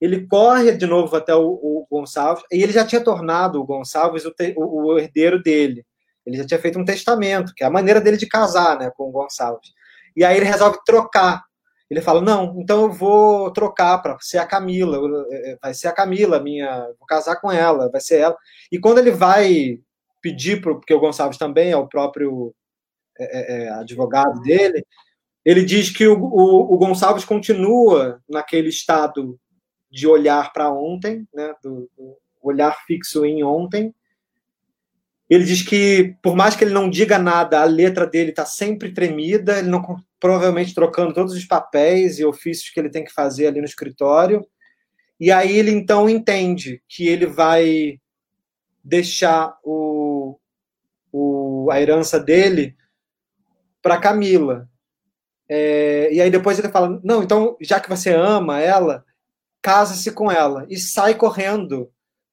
Ele 0.01 0.27
corre 0.27 0.73
de 0.73 0.87
novo 0.87 1.15
até 1.16 1.35
o, 1.35 1.47
o 1.47 1.87
Gonçalves, 1.91 2.45
e 2.53 2.62
ele 2.62 2.73
já 2.73 2.85
tinha 2.85 3.03
tornado 3.03 3.61
o 3.61 3.65
Gonçalves 3.65 4.25
o, 4.25 4.31
te, 4.31 4.55
o, 4.57 4.93
o, 4.93 4.99
herdeiro 4.99 5.43
dele. 5.43 5.85
Ele 6.25 6.37
já 6.37 6.47
tinha 6.47 6.61
feito 6.61 6.79
um 6.79 6.85
testamento, 6.85 7.53
que 7.55 7.65
é 7.65 7.66
a 7.66 7.70
maneira 7.70 8.01
dele 8.01 8.16
de 8.16 8.27
casar 8.27 8.79
né, 8.79 8.91
com 8.97 9.09
o 9.09 9.12
Gonçalves. 9.12 9.70
E 10.16 10.25
aí 10.25 10.37
ele 10.37 10.47
resolve 10.47 10.79
trocar 10.85 11.43
ele 11.91 12.03
fala: 12.03 12.20
Não, 12.20 12.55
então 12.61 12.83
eu 12.83 12.93
vou 12.93 13.51
trocar 13.51 13.99
para 13.99 14.16
ser 14.20 14.39
a 14.39 14.47
Camila, 14.47 14.99
é, 15.31 15.53
é, 15.53 15.59
vai 15.61 15.73
ser 15.73 15.89
a 15.89 15.93
Camila, 15.93 16.41
minha, 16.41 16.83
vou 16.99 17.07
casar 17.07 17.37
com 17.37 17.51
ela, 17.51 17.91
vai 17.91 18.01
ser 18.01 18.19
ela. 18.20 18.37
E 18.70 18.79
quando 18.79 18.99
ele 18.99 19.11
vai 19.11 19.79
pedir, 20.20 20.61
pro, 20.61 20.79
porque 20.79 20.93
o 20.93 21.01
Gonçalves 21.01 21.39
também 21.39 21.70
é 21.70 21.77
o 21.77 21.89
próprio 21.89 22.55
é, 23.19 23.65
é, 23.65 23.69
advogado 23.70 24.41
dele, 24.43 24.85
ele 25.45 25.65
diz 25.65 25.91
que 25.91 26.07
o, 26.07 26.19
o, 26.19 26.75
o, 26.75 26.79
Gonçalves 26.79 27.25
continua 27.25 28.20
naquele 28.29 28.69
estado 28.69 29.39
de 29.90 30.06
olhar 30.06 30.52
para 30.52 30.70
ontem, 30.73 31.27
né, 31.35 31.55
do, 31.62 31.90
do 31.97 32.16
olhar 32.43 32.77
fixo 32.86 33.24
em 33.24 33.43
ontem, 33.43 33.94
ele 35.28 35.44
diz 35.44 35.62
que, 35.62 36.16
por 36.23 36.35
mais 36.35 36.56
que 36.56 36.65
ele 36.65 36.73
não 36.73 36.89
diga 36.89 37.19
nada, 37.19 37.60
a 37.60 37.65
letra 37.65 38.06
dele 38.06 38.31
está 38.31 38.47
sempre 38.47 38.93
tremida, 38.93 39.59
ele 39.59 39.69
não 39.69 39.82
provavelmente 40.19 40.74
trocando 40.74 41.12
todos 41.12 41.35
os 41.35 41.44
papéis 41.44 42.19
e 42.19 42.24
ofícios 42.24 42.70
que 42.70 42.81
ele 42.81 42.89
tem 42.89 43.05
que 43.05 43.12
fazer 43.12 43.47
ali 43.47 43.60
no 43.60 43.66
escritório. 43.66 44.47
E 45.20 45.31
aí 45.31 45.56
ele 45.56 45.70
então 45.70 46.09
entende 46.09 46.82
que 46.89 47.06
ele 47.06 47.27
vai 47.27 48.01
deixar 48.82 49.59
o, 49.62 50.39
o 51.12 51.69
a 51.70 51.81
herança 51.81 52.19
dele 52.19 52.74
para 53.82 53.98
Camila. 53.98 54.69
É, 55.47 56.12
e 56.12 56.20
aí 56.20 56.31
depois 56.31 56.59
ele 56.59 56.70
fala: 56.70 57.01
não, 57.05 57.23
então 57.23 57.56
já 57.60 57.78
que 57.78 57.89
você 57.89 58.15
ama 58.15 58.60
ela, 58.60 59.05
casa-se 59.63 60.13
com 60.13 60.31
ela 60.31 60.67
e 60.69 60.79
sai 60.79 61.15
correndo 61.15 61.91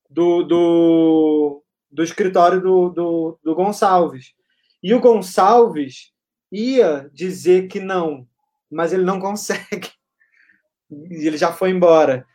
do, 0.10 0.44
do 0.44 1.66
do 1.96 2.04
escritório 2.04 2.62
do, 2.62 2.90
do, 2.90 3.40
do 3.42 3.56
Gonçalves. 3.56 4.34
E 4.84 4.94
o 4.94 5.00
Gonçalves 5.00 6.12
ia 6.52 7.10
dizer 7.14 7.68
que 7.68 7.80
não, 7.80 8.28
mas 8.70 8.92
ele 8.92 9.04
não 9.04 9.18
consegue. 9.22 9.90
Ele 10.92 11.38
já 11.38 11.54
foi 11.54 11.72
embora. 11.72 12.28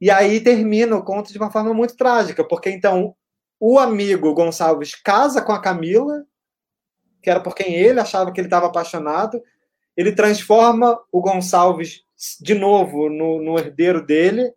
E 0.00 0.10
aí 0.10 0.40
termina 0.40 0.96
o 0.96 1.02
conto 1.02 1.32
de 1.32 1.38
uma 1.38 1.50
forma 1.50 1.74
muito 1.74 1.96
trágica, 1.96 2.44
porque 2.44 2.70
então 2.70 3.14
o 3.58 3.78
amigo 3.78 4.32
Gonçalves 4.32 4.94
casa 4.94 5.42
com 5.42 5.52
a 5.52 5.60
Camila, 5.60 6.24
que 7.20 7.28
era 7.28 7.40
por 7.40 7.56
quem 7.56 7.74
ele 7.74 7.98
achava 7.98 8.30
que 8.30 8.40
ele 8.40 8.46
estava 8.46 8.66
apaixonado. 8.66 9.42
Ele 9.96 10.12
transforma 10.12 10.96
o 11.10 11.20
Gonçalves 11.20 12.04
de 12.40 12.54
novo 12.54 13.08
no, 13.08 13.42
no 13.42 13.58
herdeiro 13.58 14.04
dele 14.04 14.52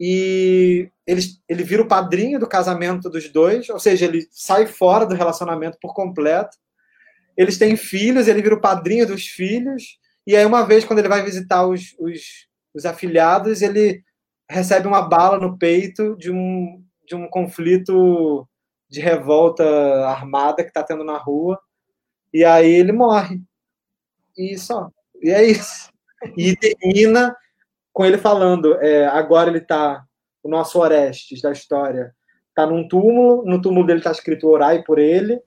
e 0.00 0.90
ele, 1.06 1.20
ele 1.46 1.62
vira 1.62 1.82
o 1.82 1.88
padrinho 1.88 2.40
do 2.40 2.48
casamento 2.48 3.10
dos 3.10 3.28
dois, 3.28 3.68
ou 3.68 3.78
seja, 3.78 4.06
ele 4.06 4.26
sai 4.30 4.66
fora 4.66 5.04
do 5.04 5.14
relacionamento 5.14 5.76
por 5.78 5.92
completo. 5.92 6.56
Eles 7.36 7.58
têm 7.58 7.76
filhos, 7.76 8.26
ele 8.26 8.40
vira 8.40 8.54
o 8.54 8.60
padrinho 8.60 9.06
dos 9.06 9.26
filhos, 9.26 9.98
e 10.26 10.34
aí, 10.34 10.44
uma 10.46 10.64
vez, 10.64 10.84
quando 10.84 11.00
ele 11.00 11.08
vai 11.08 11.22
visitar 11.22 11.66
os, 11.66 11.94
os, 11.98 12.46
os 12.74 12.86
afilhados, 12.86 13.60
ele 13.60 14.02
recebe 14.48 14.86
uma 14.86 15.02
bala 15.02 15.38
no 15.38 15.58
peito 15.58 16.16
de 16.16 16.30
um, 16.30 16.82
de 17.06 17.14
um 17.14 17.28
conflito 17.28 18.48
de 18.88 19.00
revolta 19.00 19.64
armada 20.06 20.62
que 20.62 20.70
está 20.70 20.82
tendo 20.82 21.04
na 21.04 21.18
rua, 21.18 21.60
e 22.32 22.44
aí 22.44 22.70
ele 22.70 22.92
morre. 22.92 23.42
E 24.36 24.56
só. 24.56 24.88
E 25.22 25.30
é 25.30 25.44
isso. 25.44 25.89
E 26.36 26.56
termina 26.56 27.36
com 27.92 28.04
ele 28.04 28.18
falando, 28.18 28.74
é, 28.80 29.06
agora 29.06 29.50
ele 29.50 29.58
está, 29.58 30.04
o 30.42 30.48
nosso 30.48 30.78
Orestes 30.78 31.40
da 31.40 31.52
história, 31.52 32.14
está 32.48 32.66
num 32.66 32.86
túmulo, 32.86 33.44
no 33.44 33.60
túmulo 33.60 33.86
dele 33.86 34.00
está 34.00 34.10
escrito 34.10 34.48
orai 34.48 34.82
por 34.82 34.98
ele. 34.98 35.40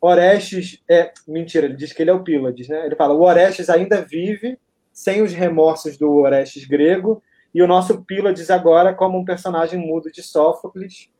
Orestes, 0.00 0.82
é, 0.90 1.12
mentira, 1.26 1.66
ele 1.66 1.76
diz 1.76 1.92
que 1.92 2.02
ele 2.02 2.10
é 2.10 2.14
o 2.14 2.24
Pílades, 2.24 2.68
né? 2.68 2.84
Ele 2.86 2.96
fala, 2.96 3.14
o 3.14 3.22
Orestes 3.22 3.70
ainda 3.70 4.02
vive 4.02 4.58
sem 4.92 5.22
os 5.22 5.32
remorsos 5.32 5.96
do 5.96 6.12
Orestes 6.16 6.66
grego, 6.66 7.22
e 7.54 7.62
o 7.62 7.66
nosso 7.66 8.04
Pílades 8.04 8.50
agora 8.50 8.94
como 8.94 9.18
um 9.18 9.24
personagem 9.24 9.78
mudo 9.78 10.10
de 10.10 10.22
Sófocles, 10.22 11.10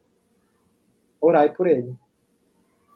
orai 1.20 1.52
por 1.52 1.66
ele. 1.66 1.94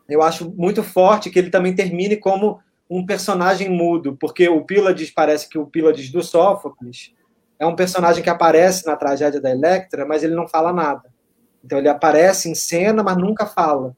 Eu 0.09 0.23
acho 0.23 0.51
muito 0.53 0.83
forte 0.83 1.31
que 1.31 1.39
ele 1.39 1.51
também 1.51 1.75
termine 1.75 2.17
como 2.17 2.61
um 2.89 3.05
personagem 3.05 3.69
mudo, 3.69 4.17
porque 4.19 4.49
o 4.49 4.65
Pílades 4.65 5.11
parece 5.11 5.49
que 5.49 5.59
o 5.59 5.67
Pílades 5.67 6.11
do 6.11 6.23
Sófocles 6.23 7.13
é 7.59 7.67
um 7.67 7.75
personagem 7.75 8.23
que 8.23 8.31
aparece 8.31 8.87
na 8.87 8.97
tragédia 8.97 9.41
da 9.41 9.51
Electra, 9.51 10.07
mas 10.07 10.23
ele 10.23 10.35
não 10.35 10.47
fala 10.47 10.73
nada. 10.73 11.11
Então 11.65 11.79
ele 11.79 11.89
aparece 11.89 12.49
em 12.49 12.55
cena, 12.55 13.03
mas 13.03 13.17
nunca 13.17 13.47
fala. 13.47 13.97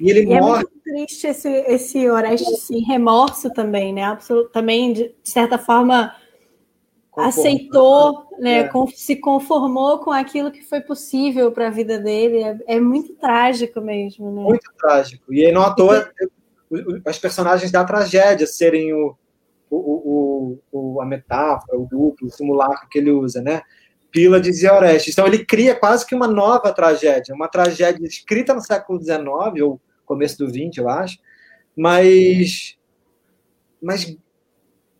E 0.00 0.10
ele 0.10 0.20
e 0.20 0.26
morre. 0.26 0.62
É 0.62 0.66
muito 0.66 0.80
triste 0.82 1.26
esse, 1.26 1.48
esse 1.48 2.08
Orestes 2.08 2.48
esse 2.48 2.78
remorso 2.80 3.50
também, 3.52 3.92
né? 3.92 4.04
Absolut, 4.04 4.50
também, 4.52 4.92
de 4.92 5.14
certa 5.24 5.58
forma, 5.58 6.14
Conforme. 7.10 7.28
aceitou, 7.28 8.26
né? 8.38 8.60
É. 8.60 8.70
se 8.94 9.16
conformou 9.16 9.98
com 9.98 10.10
aquilo 10.10 10.50
que 10.50 10.62
foi 10.62 10.80
possível 10.80 11.50
para 11.50 11.68
a 11.68 11.70
vida 11.70 11.98
dele. 11.98 12.42
É, 12.42 12.76
é, 12.76 12.80
muito 12.80 13.14
trágico 13.14 13.80
mesmo, 13.80 14.30
né? 14.30 14.42
Muito 14.42 14.70
trágico. 14.78 15.32
E 15.32 15.44
aí, 15.44 15.52
não 15.52 15.62
à 15.62 15.74
toa, 15.74 16.10
as 17.04 17.18
personagens 17.18 17.70
da 17.70 17.84
tragédia 17.84 18.46
serem 18.46 18.92
o, 18.92 19.16
o, 19.70 20.58
o, 20.72 21.00
a 21.00 21.06
metáfora, 21.06 21.78
o 21.78 21.86
duplo, 21.86 22.28
o 22.28 22.30
simulacro 22.30 22.88
que 22.88 22.98
ele 22.98 23.10
usa, 23.10 23.40
né? 23.40 23.62
Pílades 24.10 24.62
e 24.62 24.68
Orestes. 24.68 25.12
Então 25.12 25.26
ele 25.26 25.44
cria 25.44 25.74
quase 25.74 26.06
que 26.06 26.14
uma 26.14 26.26
nova 26.26 26.72
tragédia, 26.72 27.34
uma 27.34 27.48
tragédia 27.48 28.06
escrita 28.06 28.54
no 28.54 28.60
século 28.60 29.02
XIX, 29.02 29.62
ou 29.62 29.80
começo 30.04 30.38
do 30.38 30.48
XX, 30.48 30.78
eu 30.78 30.88
acho, 30.88 31.18
mas, 31.76 32.76
mas 33.82 34.16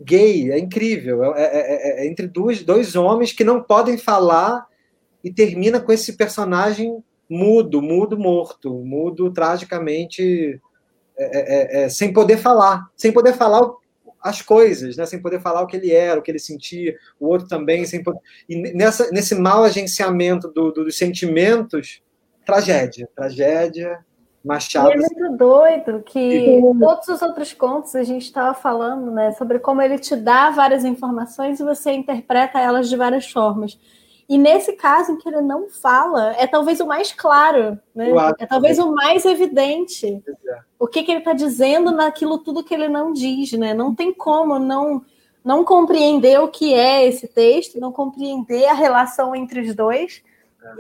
gay, 0.01 0.51
é 0.51 0.59
incrível. 0.59 1.35
É, 1.35 1.43
é, 1.43 1.47
é, 1.47 2.05
é 2.05 2.09
entre 2.09 2.27
dois, 2.27 2.63
dois 2.63 2.97
homens 2.97 3.33
que 3.33 3.45
não 3.45 3.63
podem 3.63 3.97
falar 3.97 4.67
e 5.25 5.33
termina 5.33 5.81
com 5.81 5.93
esse 5.93 6.17
personagem 6.17 7.03
mudo, 7.29 7.81
mudo 7.81 8.19
morto, 8.19 8.73
mudo 8.85 9.33
tragicamente 9.33 10.61
é, 11.19 11.81
é, 11.81 11.85
é, 11.85 11.89
sem 11.89 12.13
poder 12.13 12.37
falar, 12.37 12.91
sem 12.97 13.13
poder 13.13 13.33
falar 13.35 13.69
as 14.21 14.43
coisas, 14.43 14.97
né, 14.97 15.07
sem 15.07 15.21
poder 15.21 15.41
falar 15.41 15.63
o 15.63 15.67
que 15.67 15.77
ele 15.77 15.93
era, 15.93 16.19
o 16.19 16.23
que 16.23 16.31
ele 16.31 16.39
sentia, 16.39 16.97
o 17.19 17.29
outro 17.29 17.47
também, 17.47 17.85
sem 17.85 18.03
poder... 18.03 18.21
e 18.49 18.75
nessa, 18.75 19.11
nesse 19.11 19.35
mau 19.35 19.63
agenciamento 19.63 20.49
do, 20.49 20.73
do, 20.73 20.85
dos 20.85 20.99
sentimentos, 20.99 22.03
tragédia, 22.45 23.09
tragédia, 23.15 24.05
Machado. 24.47 24.91
E 24.91 24.93
é 24.93 24.97
muito 24.97 25.37
doido 25.37 26.03
que 26.05 26.61
todos 26.79 27.09
os 27.09 27.21
outros 27.21 27.53
contos 27.53 27.97
a 27.97 28.05
gente 28.05 28.23
estava 28.23 28.55
falando, 28.55 29.11
né, 29.11 29.33
sobre 29.33 29.59
como 29.59 29.83
ele 29.83 29.99
te 29.99 30.15
dá 30.15 30.51
várias 30.51 30.85
informações 30.85 31.59
e 31.59 31.65
você 31.65 31.91
interpreta 31.91 32.61
elas 32.61 32.89
de 32.89 32.97
várias 32.97 33.29
formas. 33.29 33.77
E 34.29 34.37
nesse 34.37 34.73
caso 34.73 35.13
em 35.13 35.17
que 35.17 35.29
ele 35.29 35.41
não 35.41 35.69
fala, 35.69 36.35
é 36.37 36.47
talvez 36.47 36.81
o 36.81 36.87
mais 36.87 37.13
claro, 37.13 37.79
né? 37.95 38.11
É 38.39 38.47
talvez 38.47 38.79
o 38.79 38.93
mais 38.93 39.25
evidente. 39.25 40.23
É. 40.49 40.59
O 40.79 40.89
que, 40.89 41.05
que 41.05 41.13
ele 41.13 41.21
está 41.21 41.33
dizendo 41.33 41.93
naquilo 41.93 42.39
tudo 42.39 42.65
que 42.65 42.75
ele 42.75 42.89
não 42.89 43.13
diz, 43.13 43.53
né? 43.53 43.73
Não 43.73 43.95
tem 43.95 44.13
como 44.13 44.59
não 44.59 45.05
não 45.45 45.65
compreender 45.65 46.41
o 46.41 46.49
que 46.49 46.75
é 46.75 47.07
esse 47.07 47.29
texto, 47.29 47.79
não 47.79 47.93
compreender 47.93 48.67
a 48.67 48.73
relação 48.73 49.33
entre 49.33 49.61
os 49.61 49.77
dois, 49.77 50.21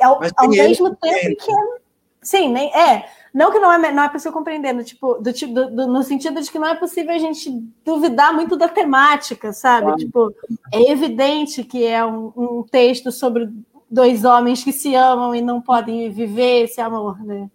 é. 0.00 0.04
ao, 0.04 0.20
ao 0.36 0.48
mesmo 0.48 0.92
tempo 0.96 1.36
que 1.36 1.52
é, 1.52 1.78
sim, 2.20 2.52
nem 2.52 2.74
é, 2.74 3.08
Não 3.36 3.52
que 3.52 3.58
não 3.58 3.70
é, 3.70 3.92
não 3.92 4.02
é 4.02 4.08
possível 4.08 4.32
compreender, 4.32 4.72
no, 4.72 4.82
tipo, 4.82 5.16
do, 5.16 5.30
do, 5.30 5.70
do, 5.70 5.86
no 5.86 6.02
sentido 6.02 6.40
de 6.40 6.50
que 6.50 6.58
não 6.58 6.68
é 6.68 6.74
possível 6.74 7.14
a 7.14 7.18
gente 7.18 7.50
duvidar 7.84 8.32
muito 8.32 8.56
da 8.56 8.66
temática, 8.66 9.52
sabe? 9.52 9.94
Tipo, 9.96 10.34
é 10.72 10.90
evidente 10.90 11.62
que 11.62 11.84
é 11.84 12.02
um, 12.02 12.32
um, 12.34 12.62
texto 12.62 13.12
sobre 13.12 13.50
dois 13.90 14.24
homens 14.24 14.64
que 14.64 14.72
se 14.72 14.94
amam 14.94 15.34
e 15.34 15.42
não 15.42 15.60
podem 15.60 16.10
viver 16.10 16.64
esse 16.64 16.80
amor, 16.80 17.22
né? 17.22 17.50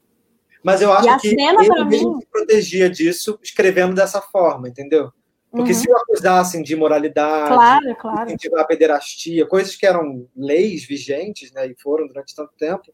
Mas 0.63 0.83
eu 0.83 0.93
acho 0.93 1.19
que 1.19 1.29
ele 1.29 1.51
mesmo 1.57 1.85
mim... 1.85 2.19
se 2.19 2.27
protegia 2.27 2.87
disso 2.87 3.39
escrevendo 3.41 3.95
dessa 3.95 4.21
forma, 4.21 4.69
entendeu? 4.69 5.11
Porque 5.49 5.71
uhum. 5.71 5.79
se 5.79 5.91
o 5.91 5.97
acusassem 5.97 6.61
de 6.61 6.73
imoralidade, 6.73 7.55
claro, 7.55 7.95
claro. 7.95 8.27
incentivar 8.27 8.61
a 8.61 8.65
pederastia, 8.65 9.47
coisas 9.47 9.75
que 9.75 9.87
eram 9.87 10.27
leis 10.37 10.85
vigentes, 10.85 11.51
né, 11.51 11.65
e 11.65 11.75
foram 11.81 12.05
durante 12.05 12.35
tanto 12.35 12.53
tempo, 12.55 12.93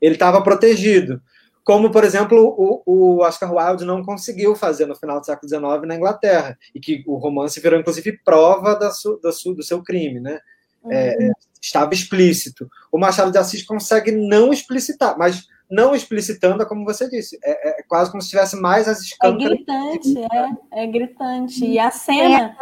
ele 0.00 0.14
estava 0.14 0.40
protegido. 0.40 1.20
Como, 1.68 1.90
por 1.90 2.02
exemplo, 2.02 2.54
o, 2.56 2.82
o, 2.86 3.18
Oscar 3.18 3.52
Wilde 3.52 3.84
não 3.84 4.02
conseguiu 4.02 4.56
fazer 4.56 4.86
no 4.86 4.96
final 4.96 5.20
do 5.20 5.26
século 5.26 5.46
XIX 5.46 5.86
na 5.86 5.96
Inglaterra, 5.96 6.58
e 6.74 6.80
que 6.80 7.04
o 7.06 7.16
romance 7.16 7.60
virou, 7.60 7.78
inclusive, 7.78 8.18
prova 8.24 8.74
da 8.74 8.90
su, 8.90 9.20
da 9.22 9.30
su, 9.32 9.52
do 9.52 9.62
seu 9.62 9.82
crime, 9.82 10.18
né? 10.18 10.40
Uhum. 10.82 10.90
É, 10.90 11.30
estava 11.60 11.92
explícito. 11.92 12.66
O 12.90 12.98
Machado 12.98 13.30
de 13.30 13.36
Assis 13.36 13.62
consegue 13.62 14.10
não 14.10 14.50
explicitar, 14.50 15.18
mas 15.18 15.46
não 15.70 15.94
explicitando, 15.94 16.66
como 16.66 16.86
você 16.86 17.06
disse. 17.06 17.38
É, 17.44 17.80
é 17.80 17.82
quase 17.82 18.10
como 18.10 18.22
se 18.22 18.30
tivesse 18.30 18.58
mais 18.58 18.88
as 18.88 19.02
escamas. 19.02 19.42
É 19.42 19.48
gritante, 19.48 20.18
é, 20.72 20.84
é 20.84 20.86
gritante. 20.86 21.66
E 21.66 21.78
a 21.78 21.90
cena, 21.90 22.56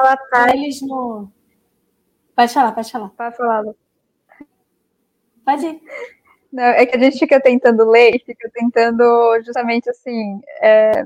eles 0.52 0.82
no. 0.82 1.30
Pode 2.34 2.52
falar, 2.52 2.72
pode 2.72 2.90
falar. 2.90 3.08
Pode 3.10 3.36
falar. 3.36 3.64
Pode 5.44 5.64
ir. 5.64 5.80
Não, 6.56 6.64
é 6.64 6.86
que 6.86 6.96
a 6.96 6.98
gente 6.98 7.18
fica 7.18 7.38
tentando 7.38 7.84
ler, 7.84 8.18
fica 8.24 8.50
tentando 8.54 9.04
justamente 9.44 9.90
assim. 9.90 10.40
É, 10.62 11.04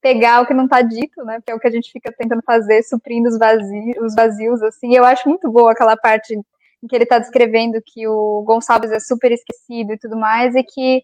pegar 0.00 0.40
o 0.40 0.46
que 0.46 0.54
não 0.54 0.66
está 0.66 0.82
dito, 0.82 1.24
né? 1.24 1.40
Que 1.44 1.50
é 1.50 1.54
o 1.56 1.58
que 1.58 1.66
a 1.66 1.70
gente 1.70 1.90
fica 1.90 2.12
tentando 2.12 2.42
fazer, 2.46 2.84
suprindo 2.84 3.28
os 3.28 3.36
vazios, 3.36 3.96
os 4.00 4.14
vazios 4.14 4.62
assim. 4.62 4.94
Eu 4.94 5.04
acho 5.04 5.28
muito 5.28 5.50
boa 5.50 5.72
aquela 5.72 5.96
parte 5.96 6.32
em 6.32 6.86
que 6.86 6.94
ele 6.94 7.02
está 7.02 7.18
descrevendo 7.18 7.82
que 7.84 8.06
o 8.06 8.44
Gonçalves 8.46 8.92
é 8.92 9.00
super 9.00 9.32
esquecido 9.32 9.94
e 9.94 9.98
tudo 9.98 10.16
mais, 10.16 10.54
e 10.54 10.62
que 10.62 11.02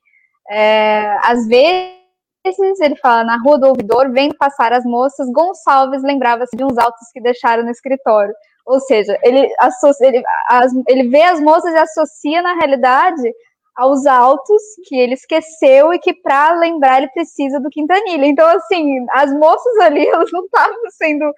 é, 0.48 1.18
às 1.24 1.44
vezes, 1.48 2.78
ele 2.80 2.94
fala, 2.94 3.24
na 3.24 3.38
rua 3.38 3.58
do 3.58 3.66
ouvidor, 3.66 4.12
vendo 4.12 4.36
passar 4.36 4.72
as 4.72 4.84
moças, 4.84 5.28
Gonçalves 5.32 6.04
lembrava-se 6.04 6.56
de 6.56 6.62
uns 6.62 6.78
autos 6.78 7.08
que 7.12 7.20
deixaram 7.20 7.64
no 7.64 7.70
escritório. 7.70 8.32
Ou 8.64 8.78
seja, 8.78 9.18
ele, 9.24 9.52
associa, 9.58 10.06
ele, 10.06 10.22
as, 10.46 10.72
ele 10.86 11.08
vê 11.08 11.22
as 11.22 11.40
moças 11.40 11.74
e 11.74 11.76
associa, 11.76 12.40
na 12.40 12.54
realidade, 12.54 13.34
aos 13.76 14.06
autos 14.06 14.62
que 14.86 14.96
ele 14.96 15.14
esqueceu 15.14 15.92
e 15.92 15.98
que 15.98 16.14
para 16.14 16.54
lembrar 16.54 16.98
ele 16.98 17.10
precisa 17.10 17.60
do 17.60 17.70
Quintanilha. 17.70 18.26
Então, 18.26 18.46
assim, 18.48 19.04
as 19.10 19.32
moças 19.32 19.78
ali, 19.80 20.06
elas 20.08 20.30
não 20.32 20.44
estavam 20.44 20.90
sendo 20.90 21.32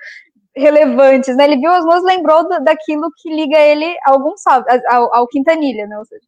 relevantes, 0.55 1.37
né? 1.37 1.45
Ele 1.45 1.59
viu 1.59 1.71
as 1.71 1.85
moças, 1.85 2.05
lembrou 2.05 2.49
daquilo 2.63 3.11
que 3.19 3.33
liga 3.33 3.59
ele 3.59 3.95
algum 4.07 4.35
ao, 4.89 5.15
ao 5.15 5.29
Quintanilha, 5.29 5.87
né? 5.87 5.99
Ou 5.99 6.05
seja, 6.05 6.27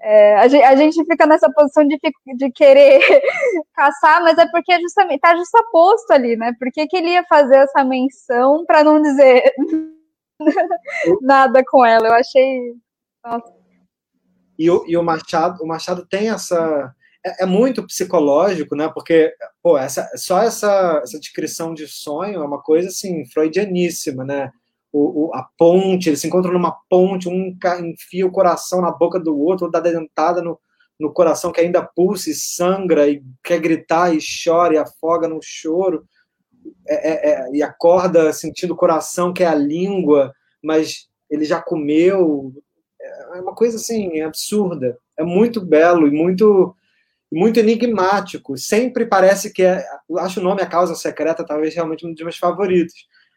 é, 0.00 0.36
a, 0.36 0.48
gente, 0.48 0.64
a, 0.64 0.76
gente, 0.76 1.04
fica 1.04 1.26
nessa 1.26 1.50
posição 1.50 1.86
de, 1.86 1.98
de 2.36 2.50
querer 2.52 3.00
caçar, 3.74 4.22
mas 4.22 4.38
é 4.38 4.46
porque 4.50 4.72
é 4.72 4.80
justamente 4.80 5.16
está 5.16 5.36
justaposto 5.36 6.12
ali, 6.12 6.36
né? 6.36 6.52
Por 6.58 6.70
que, 6.70 6.86
que 6.86 6.96
ele 6.96 7.10
ia 7.10 7.24
fazer 7.24 7.56
essa 7.56 7.82
menção 7.82 8.64
para 8.66 8.84
não 8.84 9.00
dizer 9.00 9.52
nada 11.22 11.62
com 11.66 11.84
ela? 11.84 12.08
Eu 12.08 12.14
achei. 12.14 12.74
Nossa. 13.24 13.55
E 14.58 14.70
o, 14.70 14.84
e 14.86 14.96
o 14.96 15.02
Machado, 15.02 15.62
o 15.62 15.66
Machado 15.66 16.06
tem 16.06 16.30
essa 16.30 16.92
é, 17.24 17.44
é, 17.44 17.46
muito 17.46 17.86
psicológico, 17.86 18.74
né? 18.74 18.88
Porque 18.88 19.32
pô, 19.62 19.76
essa, 19.78 20.08
só 20.16 20.42
essa, 20.42 21.00
essa 21.02 21.18
descrição 21.18 21.74
de 21.74 21.86
sonho 21.86 22.42
é 22.42 22.44
uma 22.44 22.62
coisa 22.62 22.88
assim 22.88 23.24
freudianíssima, 23.26 24.24
né? 24.24 24.50
o, 24.96 25.26
o, 25.26 25.34
a 25.34 25.46
ponte, 25.58 26.08
eles 26.08 26.20
se 26.20 26.26
encontram 26.26 26.54
numa 26.54 26.74
ponte, 26.88 27.28
um 27.28 27.54
enfia 27.84 28.26
o 28.26 28.30
coração 28.30 28.80
na 28.80 28.90
boca 28.90 29.20
do 29.20 29.38
outro, 29.38 29.70
dá 29.70 29.78
dentada 29.78 30.40
no, 30.40 30.58
no 30.98 31.12
coração 31.12 31.52
que 31.52 31.60
ainda 31.60 31.82
pulsa 31.82 32.30
e 32.30 32.34
sangra, 32.34 33.06
e 33.08 33.22
quer 33.44 33.60
gritar 33.60 34.14
e 34.14 34.18
chora 34.44 34.74
e 34.74 34.78
afoga 34.78 35.28
no 35.28 35.38
choro, 35.42 36.06
é, 36.88 37.10
é, 37.10 37.30
é, 37.30 37.50
e 37.52 37.62
acorda 37.62 38.32
sentindo 38.32 38.72
o 38.72 38.76
coração 38.76 39.34
que 39.34 39.42
é 39.42 39.46
a 39.46 39.54
língua, 39.54 40.32
mas 40.62 41.08
ele 41.30 41.44
já 41.44 41.60
comeu. 41.60 42.52
É 43.34 43.40
uma 43.40 43.54
coisa 43.54 43.76
assim, 43.76 44.20
absurda. 44.20 44.98
É 45.16 45.24
muito 45.24 45.60
belo 45.60 46.06
e 46.06 46.10
muito 46.10 46.74
muito 47.32 47.58
enigmático. 47.58 48.56
Sempre 48.56 49.04
parece 49.04 49.52
que 49.52 49.62
é. 49.62 49.84
Acho 50.18 50.40
o 50.40 50.42
nome 50.42 50.62
A 50.62 50.66
Causa 50.66 50.94
Secreta, 50.94 51.44
talvez 51.44 51.74
realmente 51.74 52.06
um 52.06 52.12
dos 52.12 52.22
meus 52.22 52.38
favoritos 52.38 52.94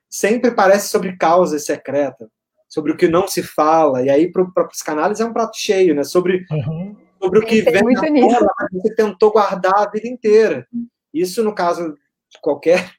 sempre 0.10 0.52
parece 0.52 0.90
sobre 0.90 1.16
causa 1.16 1.60
secreta, 1.60 2.30
sobre 2.68 2.92
o 2.92 2.98
que 2.98 3.08
não 3.08 3.28
se 3.28 3.44
fala, 3.44 4.02
e 4.02 4.10
aí 4.10 4.32
para 4.32 4.42
o 4.42 4.68
psicanálise 4.68 5.22
é 5.22 5.26
um 5.26 5.34
prato 5.34 5.56
cheio, 5.56 5.94
né? 5.94 6.04
Sobre, 6.04 6.46
uhum. 6.52 6.98
sobre 7.22 7.40
o 7.40 7.46
que 7.46 7.62
vem 7.62 7.84
na 7.94 8.02
tela, 8.02 8.52
mas 8.60 8.70
você 8.74 8.96
tentou 8.96 9.32
guardar 9.32 9.76
a 9.76 9.90
vida 9.90 10.08
inteira. 10.08 10.68
Isso 11.14 11.44
no 11.44 11.54
caso 11.54 11.94
de 12.30 12.40
qualquer 12.42 12.92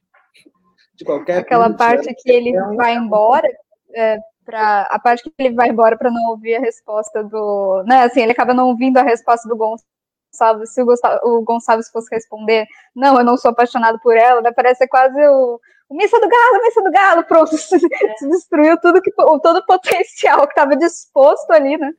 de 0.95 1.05
qualquer 1.05 1.39
aquela 1.39 1.73
parte 1.73 2.13
que 2.15 2.31
ele 2.31 2.55
é 2.55 2.63
um... 2.63 2.77
vai 2.77 2.95
embora 2.95 3.49
é, 3.95 4.19
para 4.51 4.83
a 4.83 4.99
parte 4.99 5.23
que 5.23 5.33
ele 5.39 5.55
vai 5.55 5.69
embora 5.69 5.97
para 5.97 6.11
não 6.11 6.31
ouvir 6.31 6.57
a 6.57 6.61
resposta 6.61 7.23
do, 7.23 7.85
né? 7.87 8.03
Assim, 8.03 8.23
ele 8.23 8.33
acaba 8.33 8.53
não 8.53 8.69
ouvindo 8.69 8.99
a 8.99 9.03
resposta 9.03 9.49
do 9.49 9.57
Gonçalves. 9.57 10.75
Se 10.75 10.83
o, 10.83 10.87
o 11.25 11.43
Gonçalves 11.43 11.89
fosse 11.91 12.13
responder, 12.13 12.67
não, 12.95 13.17
eu 13.19 13.25
não 13.25 13.37
sou 13.37 13.51
apaixonado 13.53 13.99
por 14.01 14.17
ela, 14.17 14.41
né? 14.41 14.51
parece 14.53 14.87
quase 14.89 15.19
o 15.29 15.61
Missa 15.91 16.21
do 16.21 16.29
Galo, 16.29 16.63
Missa 16.63 16.83
do 16.83 16.91
Galo, 16.91 17.25
pronto, 17.25 17.55
se, 17.59 17.77
é. 17.77 18.17
se 18.17 18.29
destruiu 18.29 18.79
tudo 18.81 19.01
que, 19.01 19.11
todo 19.13 19.57
o 19.57 19.67
potencial 19.67 20.43
que 20.47 20.53
estava 20.53 20.77
disposto 20.77 21.51
ali, 21.51 21.77
né? 21.77 21.93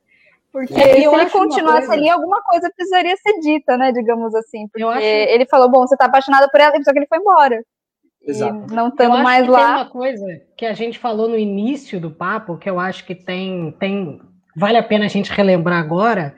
Porque 0.51 0.73
é, 0.73 0.95
se 0.95 1.05
ele 1.05 1.29
continuasse 1.29 1.87
coisa... 1.87 1.93
ali, 1.93 2.09
alguma 2.09 2.41
coisa 2.41 2.69
precisaria 2.75 3.15
ser 3.17 3.39
dita, 3.39 3.77
né? 3.77 3.91
Digamos 3.93 4.35
assim. 4.35 4.67
Porque 4.67 4.83
acho... 4.83 4.99
ele 4.99 5.45
falou, 5.45 5.69
bom, 5.69 5.87
você 5.87 5.95
está 5.95 6.05
apaixonado 6.05 6.49
por 6.51 6.59
ela, 6.59 6.73
só 6.83 6.91
que 6.91 6.99
ele 6.99 7.07
foi 7.07 7.19
embora. 7.19 7.63
Exato. 8.25 8.71
E 8.71 8.75
não 8.75 8.89
estando 8.89 9.17
mais 9.23 9.47
lá. 9.47 9.65
Tem 9.65 9.75
uma 9.75 9.89
coisa 9.89 10.41
que 10.55 10.65
a 10.65 10.73
gente 10.73 10.99
falou 10.99 11.27
no 11.27 11.37
início 11.37 11.99
do 11.99 12.11
papo, 12.11 12.57
que 12.57 12.69
eu 12.69 12.79
acho 12.79 13.05
que 13.05 13.15
tem, 13.15 13.75
tem. 13.79 14.21
Vale 14.55 14.77
a 14.77 14.83
pena 14.83 15.05
a 15.05 15.09
gente 15.09 15.31
relembrar 15.31 15.79
agora, 15.79 16.35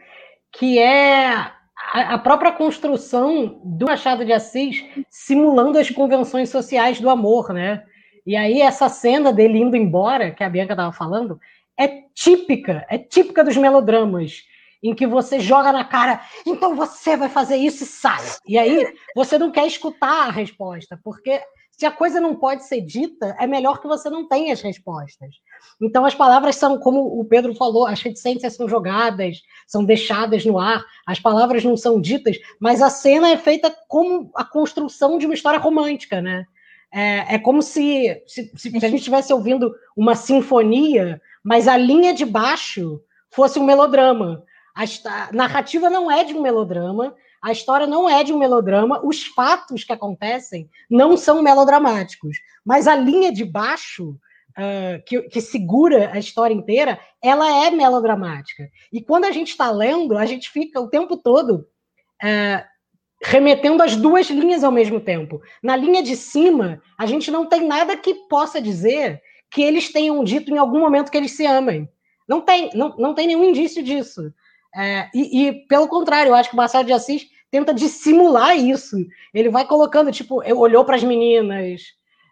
que 0.51 0.79
é 0.79 1.51
a, 1.93 2.17
própria 2.17 2.51
construção 2.51 3.59
do 3.63 3.85
Machado 3.85 4.25
de 4.25 4.31
Assis 4.31 4.83
simulando 5.09 5.77
as 5.77 5.89
convenções 5.89 6.49
sociais 6.49 6.99
do 6.99 7.09
amor, 7.09 7.53
né? 7.53 7.83
E 8.25 8.35
aí 8.35 8.61
essa 8.61 8.87
cena 8.87 9.33
dele 9.33 9.59
indo 9.59 9.75
embora, 9.75 10.31
que 10.31 10.43
a 10.43 10.49
Bianca 10.49 10.73
estava 10.73 10.93
falando, 10.93 11.39
é 11.77 12.03
típica, 12.13 12.85
é 12.89 12.97
típica 12.97 13.43
dos 13.43 13.57
melodramas, 13.57 14.43
em 14.81 14.93
que 14.93 15.05
você 15.07 15.39
joga 15.39 15.71
na 15.71 15.83
cara, 15.83 16.21
então 16.45 16.75
você 16.75 17.17
vai 17.17 17.29
fazer 17.29 17.57
isso 17.57 17.83
e 17.83 17.87
sai. 17.87 18.23
E 18.47 18.57
aí 18.57 18.93
você 19.15 19.37
não 19.37 19.51
quer 19.51 19.65
escutar 19.65 20.27
a 20.27 20.31
resposta, 20.31 20.99
porque 21.03 21.41
se 21.77 21.85
a 21.87 21.91
coisa 21.91 22.21
não 22.21 22.35
pode 22.35 22.65
ser 22.65 22.81
dita, 22.81 23.35
é 23.39 23.47
melhor 23.47 23.81
que 23.81 23.87
você 23.87 24.09
não 24.09 24.27
tenha 24.27 24.53
as 24.53 24.61
respostas. 24.61 25.35
Então, 25.81 26.05
as 26.05 26.13
palavras 26.13 26.55
são, 26.55 26.77
como 26.77 27.19
o 27.19 27.25
Pedro 27.25 27.55
falou, 27.55 27.87
as 27.87 28.01
reticências 28.01 28.55
são 28.55 28.69
jogadas, 28.69 29.41
são 29.65 29.83
deixadas 29.83 30.45
no 30.45 30.59
ar, 30.59 30.85
as 31.05 31.19
palavras 31.19 31.63
não 31.63 31.75
são 31.75 31.99
ditas, 31.99 32.37
mas 32.59 32.81
a 32.81 32.89
cena 32.89 33.29
é 33.29 33.37
feita 33.37 33.75
como 33.87 34.29
a 34.35 34.45
construção 34.45 35.17
de 35.17 35.25
uma 35.25 35.33
história 35.33 35.59
romântica, 35.59 36.21
né? 36.21 36.45
É, 36.93 37.35
é 37.35 37.39
como 37.39 37.63
se, 37.63 38.21
se, 38.27 38.51
se 38.55 38.67
a 38.77 38.87
gente 38.87 38.99
estivesse 38.99 39.33
ouvindo 39.33 39.73
uma 39.97 40.15
sinfonia, 40.15 41.19
mas 41.43 41.67
a 41.67 41.75
linha 41.75 42.13
de 42.13 42.23
baixo 42.23 43.01
fosse 43.31 43.57
um 43.57 43.65
melodrama. 43.65 44.43
A, 44.75 45.33
narrativa 45.33 45.89
não 45.89 46.09
é 46.09 46.23
de 46.23 46.35
um 46.35 46.41
melodrama, 46.41 47.15
a 47.43 47.51
história 47.51 47.85
não 47.85 48.09
é 48.09 48.23
de 48.23 48.31
um 48.31 48.39
melodrama, 48.39 49.01
os 49.03 49.25
fatos 49.25 49.83
que 49.83 49.91
acontecem 49.91 50.69
não 50.89 51.17
são 51.17 51.43
melodramáticos, 51.43 52.37
mas 52.63 52.87
a 52.87 52.95
linha 52.95 53.33
de 53.33 53.43
baixo 53.43 54.11
uh, 54.11 55.03
que, 55.05 55.23
que, 55.23 55.41
segura 55.41 56.09
a 56.13 56.17
história 56.17 56.53
inteira, 56.53 56.97
ela 57.21 57.65
é 57.65 57.69
melodramática. 57.69 58.69
E 58.93 59.01
quando 59.01 59.25
a 59.25 59.31
gente 59.31 59.49
está 59.49 59.69
lendo, 59.69 60.17
a 60.17 60.25
gente 60.25 60.49
fica 60.49 60.79
o 60.79 60.87
tempo 60.87 61.17
todo 61.17 61.67
uh, 62.23 62.63
remetendo 63.21 63.83
as 63.83 63.97
duas 63.97 64.29
linhas 64.29 64.63
ao 64.63 64.71
mesmo 64.71 65.01
tempo. 65.01 65.41
Na 65.61 65.75
linha 65.75 66.01
de 66.01 66.15
cima, 66.15 66.81
a 66.97 67.05
gente 67.05 67.29
não 67.29 67.45
tem 67.45 67.67
nada 67.67 67.97
que 67.97 68.13
possa 68.29 68.61
dizer 68.61 69.21
que 69.51 69.61
eles 69.61 69.91
tenham 69.91 70.23
dito 70.23 70.49
em 70.49 70.57
algum 70.57 70.79
momento 70.79 71.11
que 71.11 71.17
eles 71.17 71.31
se 71.31 71.45
amem. 71.45 71.89
Não 72.25 72.39
tem, 72.39 72.69
não, 72.73 72.95
não 72.97 73.13
tem 73.13 73.27
nenhum 73.27 73.43
indício 73.43 73.83
disso. 73.83 74.33
É, 74.75 75.09
e, 75.13 75.47
e, 75.47 75.67
pelo 75.67 75.87
contrário, 75.87 76.29
eu 76.29 76.35
acho 76.35 76.49
que 76.49 76.55
o 76.55 76.57
Machado 76.57 76.87
de 76.87 76.93
Assis 76.93 77.27
tenta 77.53 77.71
dissimular 77.71 78.57
isso. 78.57 78.97
Ele 79.31 79.47
vai 79.47 79.67
colocando, 79.67 80.11
tipo, 80.11 80.41
olhou 80.55 80.83
para 80.83 80.95
as 80.95 81.03
meninas, 81.03 81.83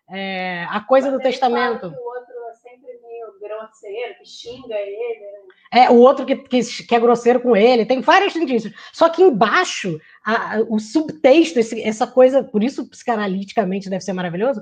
é, 0.09 0.65
a 0.67 0.79
coisa 0.79 1.11
Mas 1.11 1.19
do 1.19 1.23
testamento. 1.23 1.85
o 1.85 1.89
outro 1.89 2.33
é 2.49 2.53
sempre 2.55 2.99
meio 3.03 3.39
grosseiro, 3.39 4.15
que 4.17 4.25
xinga 4.27 4.75
ele. 4.75 5.19
Né? 5.19 5.83
É, 5.83 5.89
o 5.91 5.97
outro 5.97 6.25
que, 6.25 6.35
que, 6.35 6.59
que, 6.63 6.95
é 6.95 6.99
grosseiro 6.99 7.39
com 7.39 7.55
ele, 7.55 7.85
tem 7.85 8.01
vários 8.01 8.35
indícios. 8.35 8.73
Só 8.91 9.09
que 9.09 9.21
embaixo, 9.21 9.99
a, 10.25 10.55
a, 10.55 10.59
o 10.61 10.79
subtexto, 10.79 11.59
esse, 11.59 11.79
essa 11.83 12.07
coisa, 12.07 12.43
por 12.43 12.63
isso 12.63 12.89
psicanaliticamente 12.89 13.91
deve 13.91 14.03
ser 14.03 14.13
maravilhoso, 14.13 14.59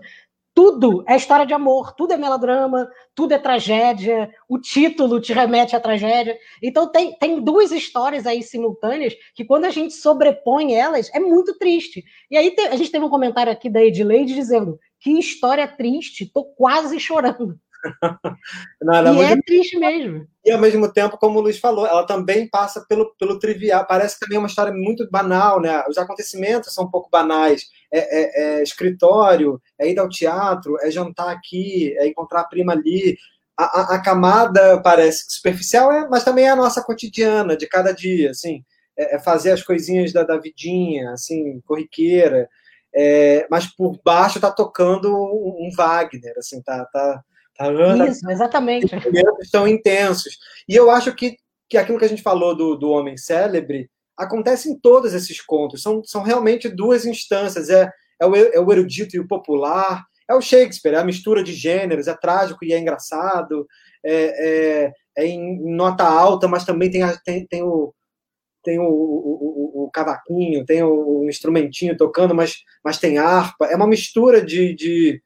tudo 0.60 1.06
é 1.07 1.15
história 1.15 1.45
de 1.45 1.53
amor, 1.53 1.94
tudo 1.94 2.11
é 2.11 2.18
melodrama, 2.18 2.91
tudo 3.15 3.34
é 3.34 3.40
tragédia, 3.40 4.30
o 4.45 4.60
título 4.60 5.22
te 5.22 5.31
remete 5.31 5.73
à 5.73 5.80
tragédia. 5.80 6.38
Então 6.61 6.91
tem, 6.91 7.18
tem 7.18 7.41
duas 7.41 7.72
histórias 7.72 8.27
aí 8.27 8.44
simultâneas 8.44 9.14
que 9.34 9.45
quando 9.45 9.64
a 9.64 9.69
gente 9.69 9.94
sobrepõe 9.94 10.73
elas, 10.73 11.10
é 11.14 11.19
muito 11.22 11.57
triste. 11.57 12.03
E 12.30 12.36
aí 12.36 12.52
te, 12.52 12.60
a 12.64 12.76
gente 12.76 12.91
teve 12.91 13.06
um 13.06 13.10
comentário 13.10 13.49
aqui 13.49 13.69
da 13.69 13.81
Edileide 13.81 14.36
dizendo 14.36 14.77
que 14.99 15.18
história 15.18 15.65
triste, 15.65 16.30
tô 16.30 16.44
quase 16.44 16.99
chorando. 16.99 17.57
Não, 18.84 18.95
e 18.95 19.07
é 19.07 19.11
muito... 19.14 19.31
é 19.31 19.41
triste 19.41 19.80
mesmo. 19.80 20.27
E 20.44 20.52
ao 20.52 20.60
mesmo 20.60 20.91
tempo, 20.91 21.18
como 21.18 21.40
o 21.40 21.41
Luiz 21.41 21.57
falou, 21.57 21.88
ela 21.88 22.06
também 22.06 22.49
passa 22.49 22.86
pelo, 22.86 23.15
pelo 23.18 23.40
trivial. 23.40 23.88
Parece 23.88 24.19
também 24.19 24.38
uma 24.38 24.48
história 24.48 24.73
muito 24.73 25.10
banal, 25.10 25.61
né? 25.61 25.86
Os 25.88 25.98
acontecimentos 25.98 26.73
são 26.73 26.84
um 26.84 26.91
pouco 26.91 27.10
banais. 27.10 27.64
É, 27.91 27.99
é, 27.99 28.60
é 28.60 28.64
escritório, 28.64 29.60
é 29.78 29.90
ir 29.90 29.98
ao 29.99 30.10
teatro, 30.10 30.78
é 30.82 30.91
jantar 30.91 31.30
aqui, 31.30 31.95
é 31.98 32.07
encontrar 32.07 32.41
a 32.41 32.48
prima 32.48 32.74
ali. 32.74 33.18
A, 33.57 33.64
a, 33.64 33.95
a 33.95 34.02
camada 34.02 34.82
parece 34.82 35.26
superficial, 35.28 35.91
é, 35.91 36.07
mas 36.07 36.24
também 36.24 36.45
é 36.45 36.49
a 36.49 36.56
nossa 36.56 36.84
cotidiana, 36.84 37.57
de 37.57 37.68
cada 37.68 37.91
dia, 37.91 38.32
assim. 38.32 38.64
É, 38.98 39.16
é 39.16 39.20
fazer 39.20 39.52
as 39.52 39.64
coisinhas 39.64 40.14
da, 40.14 40.24
da 40.24 40.38
vidinha, 40.38 41.11
assim, 41.11 41.61
corriqueira. 41.66 42.48
É, 42.94 43.48
mas 43.49 43.68
por 43.68 43.99
baixo 44.03 44.40
tá 44.40 44.52
tocando 44.52 45.14
um, 45.14 45.70
Wagner, 45.76 46.34
assim, 46.38 46.61
tá, 46.61 46.86
tá, 46.91 47.24
tá 47.56 47.72
Isso, 48.07 48.30
exatamente. 48.30 48.86
Os 49.40 49.45
estão 49.45 49.68
intensos. 49.68 50.38
E 50.68 50.76
eu 50.76 50.90
acho 50.90 51.14
que, 51.14 51.38
que 51.70 51.78
aquilo 51.78 51.99
que 51.99 52.06
a 52.06 52.10
gente 52.10 52.22
falou 52.22 52.56
do, 52.56 52.76
do 52.76 52.90
Homem 52.90 53.18
Célebre 53.18 53.90
acontece 54.20 54.70
em 54.70 54.78
todos 54.78 55.14
esses 55.14 55.41
contos. 55.41 55.82
São, 55.82 56.04
são 56.04 56.22
realmente 56.22 56.68
duas 56.68 57.06
instâncias. 57.06 57.70
É, 57.70 57.90
é, 58.22 58.26
o, 58.26 58.36
é 58.36 58.60
o 58.60 58.72
erudito 58.72 59.16
e 59.16 59.20
o 59.20 59.28
popular, 59.28 60.04
é 60.30 60.36
o 60.36 60.41
Shakespeare, 60.41 60.94
é 60.94 61.00
a 61.00 61.06
mistura 61.06 61.41
de 61.41 61.54
gêneros, 61.54 62.08
é 62.08 62.14
trágico 62.14 62.64
e 62.64 62.74
é 62.74 62.78
engraçado, 62.78 63.66
é, 64.06 64.84
é, 64.86 64.94
é 65.18 65.26
em 65.26 65.76
nota 65.76 66.04
alta, 66.04 66.48
mas 66.48 66.66
também 66.66 66.91
tem, 66.91 67.02
tem, 67.26 67.48
tem 67.48 67.64
o, 67.64 67.94
tem 68.64 68.78
o, 68.78 68.84
o, 68.84 69.86
o, 69.86 69.91
cavaquinho, 69.91 70.66
tem 70.66 70.84
o, 70.84 71.26
instrumentinho 71.28 71.98
tocando, 71.98 72.36
mas, 72.36 72.58
mas 72.84 73.00
tem 73.00 73.18
harpa. 73.18 73.66
É 73.68 73.76
uma 73.76 73.88
mistura 73.88 74.44
de, 74.44 74.76
de 74.76 75.22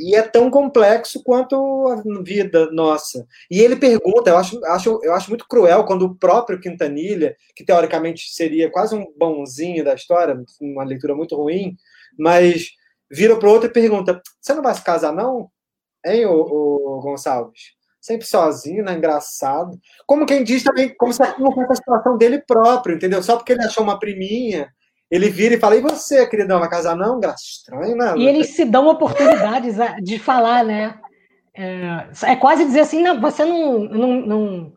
e 0.00 0.14
é 0.14 0.22
tão 0.22 0.50
complexo 0.50 1.22
quanto 1.22 1.56
a 1.88 2.22
vida 2.22 2.70
nossa. 2.72 3.26
E 3.50 3.60
ele 3.60 3.76
pergunta, 3.76 4.30
eu 4.30 4.36
acho, 4.36 4.64
acho, 4.66 5.00
eu 5.02 5.12
acho 5.14 5.28
muito 5.28 5.46
cruel 5.48 5.84
quando 5.84 6.02
o 6.02 6.14
próprio 6.14 6.60
Quintanilha, 6.60 7.36
que 7.54 7.64
teoricamente 7.64 8.32
seria 8.32 8.70
quase 8.70 8.94
um 8.94 9.06
bonzinho 9.16 9.84
da 9.84 9.94
história, 9.94 10.40
uma 10.60 10.84
leitura 10.84 11.14
muito 11.14 11.36
ruim, 11.36 11.76
mas 12.18 12.70
vira 13.10 13.36
para 13.38 13.48
o 13.48 13.52
outro 13.52 13.68
e 13.68 13.72
pergunta: 13.72 14.20
Você 14.40 14.54
não 14.54 14.62
vai 14.62 14.74
se 14.74 14.82
casar, 14.82 15.12
não? 15.12 15.50
Hein, 16.04 16.26
o, 16.26 17.00
Gonçalves? 17.02 17.76
sempre 18.06 18.24
sozinho, 18.24 18.84
né? 18.84 18.94
Engraçado. 18.94 19.76
Como 20.06 20.26
quem 20.26 20.44
diz 20.44 20.62
também, 20.62 20.94
como 20.96 21.12
se 21.12 21.20
não 21.40 21.52
fosse 21.52 21.72
a 21.72 21.74
situação 21.74 22.16
dele 22.16 22.40
próprio, 22.46 22.94
entendeu? 22.94 23.20
Só 23.20 23.36
porque 23.36 23.52
ele 23.52 23.64
achou 23.64 23.82
uma 23.82 23.98
priminha, 23.98 24.72
ele 25.10 25.28
vira 25.28 25.54
e 25.54 25.60
fala: 25.60 25.76
E 25.76 25.80
você, 25.80 26.26
queridão, 26.26 26.60
vai 26.60 26.68
casar 26.68 26.96
não? 26.96 27.20
Estranho, 27.20 27.96
né? 27.96 28.14
E 28.16 28.26
eles 28.26 28.48
se 28.48 28.64
dão 28.64 28.88
oportunidades 28.88 29.76
de 30.02 30.18
falar, 30.18 30.64
né? 30.64 30.98
É, 31.54 32.32
é 32.32 32.36
quase 32.36 32.64
dizer 32.64 32.80
assim: 32.80 33.02
Não, 33.02 33.20
você 33.20 33.44
não. 33.44 33.80
não, 33.80 34.26
não... 34.26 34.72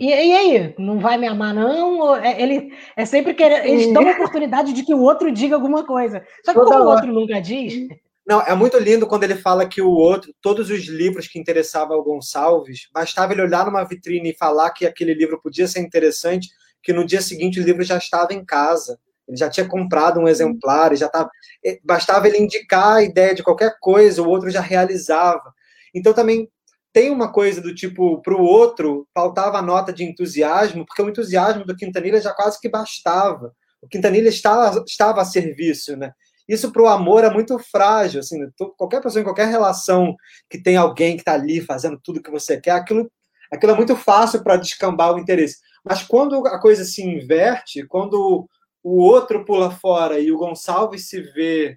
E, 0.00 0.08
e, 0.08 0.32
aí, 0.36 0.74
não 0.78 0.98
vai 0.98 1.16
me 1.16 1.28
amar, 1.28 1.54
não? 1.54 2.16
É, 2.16 2.42
ele 2.42 2.72
é 2.96 3.04
sempre 3.04 3.34
querer. 3.34 3.64
Eles 3.66 3.92
dão 3.92 4.06
a 4.06 4.12
oportunidade 4.12 4.72
de 4.72 4.82
que 4.82 4.92
o 4.92 5.00
outro 5.00 5.30
diga 5.30 5.54
alguma 5.54 5.86
coisa. 5.86 6.24
Só 6.44 6.52
que 6.52 6.58
Toda 6.58 6.70
como 6.72 6.80
hora. 6.80 6.88
o 6.88 6.92
outro 6.92 7.12
nunca 7.12 7.40
diz, 7.40 7.86
não, 8.26 8.40
é 8.42 8.52
muito 8.56 8.76
lindo 8.76 9.06
quando 9.06 9.22
ele 9.22 9.36
fala 9.36 9.68
que 9.68 9.80
o 9.80 9.88
outro, 9.88 10.34
todos 10.42 10.68
os 10.68 10.88
livros 10.88 11.28
que 11.28 11.38
interessavam 11.38 11.96
ao 11.96 12.02
Gonçalves, 12.02 12.88
bastava 12.92 13.32
ele 13.32 13.42
olhar 13.42 13.64
numa 13.64 13.84
vitrine 13.84 14.30
e 14.30 14.36
falar 14.36 14.72
que 14.72 14.84
aquele 14.84 15.14
livro 15.14 15.40
podia 15.40 15.68
ser 15.68 15.78
interessante, 15.78 16.48
que 16.82 16.92
no 16.92 17.06
dia 17.06 17.22
seguinte 17.22 17.60
o 17.60 17.62
livro 17.62 17.84
já 17.84 17.96
estava 17.96 18.34
em 18.34 18.44
casa. 18.44 18.98
Ele 19.28 19.36
já 19.36 19.48
tinha 19.50 19.66
comprado 19.66 20.20
um 20.20 20.28
exemplar, 20.28 20.94
já 20.96 21.06
estava. 21.06 21.30
Eh, 21.64 21.78
bastava 21.84 22.28
ele 22.28 22.38
indicar 22.38 22.96
a 22.96 23.02
ideia 23.02 23.34
de 23.34 23.42
qualquer 23.42 23.76
coisa, 23.80 24.22
o 24.22 24.28
outro 24.28 24.50
já 24.50 24.60
realizava. 24.60 25.52
Então 25.94 26.12
também 26.12 26.48
tem 26.92 27.10
uma 27.10 27.30
coisa 27.30 27.60
do 27.60 27.74
tipo, 27.74 28.22
para 28.22 28.34
o 28.34 28.42
outro, 28.42 29.06
faltava 29.12 29.58
a 29.58 29.62
nota 29.62 29.92
de 29.92 30.02
entusiasmo, 30.02 30.86
porque 30.86 31.02
o 31.02 31.08
entusiasmo 31.08 31.64
do 31.64 31.76
Quintanilha 31.76 32.20
já 32.20 32.32
quase 32.32 32.58
que 32.60 32.70
bastava. 32.70 33.52
O 33.82 33.88
Quintanilha 33.88 34.28
estava, 34.30 34.82
estava 34.86 35.20
a 35.20 35.24
serviço, 35.24 35.96
né? 35.96 36.12
Isso 36.48 36.72
para 36.72 36.82
o 36.82 36.86
amor 36.86 37.24
é 37.24 37.30
muito 37.30 37.58
frágil, 37.58 38.20
assim, 38.20 38.38
né? 38.38 38.48
qualquer 38.78 39.02
pessoa 39.02 39.20
em 39.20 39.24
qualquer 39.24 39.48
relação 39.48 40.14
que 40.48 40.62
tem 40.62 40.76
alguém 40.76 41.16
que 41.16 41.22
está 41.22 41.34
ali 41.34 41.60
fazendo 41.60 42.00
tudo 42.02 42.22
que 42.22 42.30
você 42.30 42.58
quer, 42.60 42.70
aquilo, 42.70 43.10
aquilo 43.52 43.72
é 43.72 43.76
muito 43.76 43.96
fácil 43.96 44.42
para 44.42 44.56
descambar 44.56 45.14
o 45.14 45.18
interesse. 45.18 45.58
Mas 45.84 46.02
quando 46.02 46.46
a 46.46 46.58
coisa 46.58 46.84
se 46.84 47.02
inverte, 47.02 47.84
quando 47.86 48.48
o 48.88 49.02
outro 49.02 49.44
pula 49.44 49.68
fora 49.68 50.20
e 50.20 50.30
o 50.30 50.38
Gonçalves 50.38 51.08
se 51.08 51.20
vê 51.20 51.76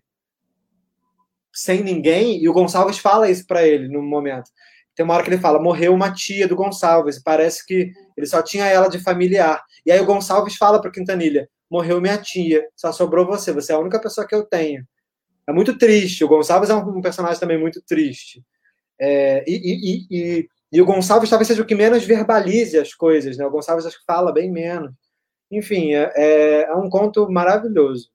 sem 1.52 1.82
ninguém, 1.82 2.40
e 2.40 2.48
o 2.48 2.54
Gonçalves 2.54 3.00
fala 3.00 3.32
isso 3.32 3.48
para 3.48 3.68
ele 3.68 3.88
no 3.88 4.00
momento. 4.04 4.52
Tem 4.96 5.04
uma 5.04 5.16
hora 5.16 5.24
que 5.24 5.30
ele 5.32 5.42
fala: 5.42 5.60
morreu 5.60 5.92
uma 5.92 6.14
tia 6.14 6.48
do 6.48 6.56
Gonçalves, 6.56 7.20
parece 7.20 7.66
que 7.66 7.92
ele 8.16 8.28
só 8.28 8.44
tinha 8.44 8.68
ela 8.68 8.88
de 8.88 9.00
familiar. 9.00 9.60
E 9.84 9.92
aí 9.92 10.00
o 10.00 10.06
Gonçalves 10.06 10.56
fala 10.56 10.80
para 10.80 10.92
Quintanilha: 10.92 11.50
morreu 11.68 12.00
minha 12.00 12.16
tia, 12.16 12.64
só 12.76 12.92
sobrou 12.92 13.26
você, 13.26 13.52
você 13.52 13.72
é 13.72 13.76
a 13.76 13.80
única 13.80 14.00
pessoa 14.00 14.28
que 14.28 14.36
eu 14.36 14.46
tenho. 14.46 14.86
É 15.48 15.52
muito 15.52 15.80
triste. 15.80 16.24
O 16.24 16.28
Gonçalves 16.28 16.70
é 16.70 16.76
um 16.76 17.02
personagem 17.02 17.40
também 17.40 17.60
muito 17.60 17.82
triste. 17.88 18.44
É, 19.02 19.44
e, 19.48 19.56
e, 19.56 20.08
e, 20.12 20.50
e, 20.72 20.80
o 20.80 20.86
Gonçalves 20.86 21.28
talvez 21.28 21.48
seja 21.48 21.64
o 21.64 21.66
que 21.66 21.74
menos 21.74 22.04
verbalize 22.04 22.78
as 22.78 22.94
coisas, 22.94 23.36
né? 23.36 23.48
O 23.48 23.50
Gonçalves 23.50 23.88
acho 23.88 23.98
que 23.98 24.06
fala 24.06 24.32
bem 24.32 24.52
menos. 24.52 24.92
Enfim, 25.52 25.94
é, 25.94 26.12
é, 26.16 26.62
é 26.64 26.76
um 26.76 26.90
conto 26.90 27.30
maravilhoso. 27.30 28.10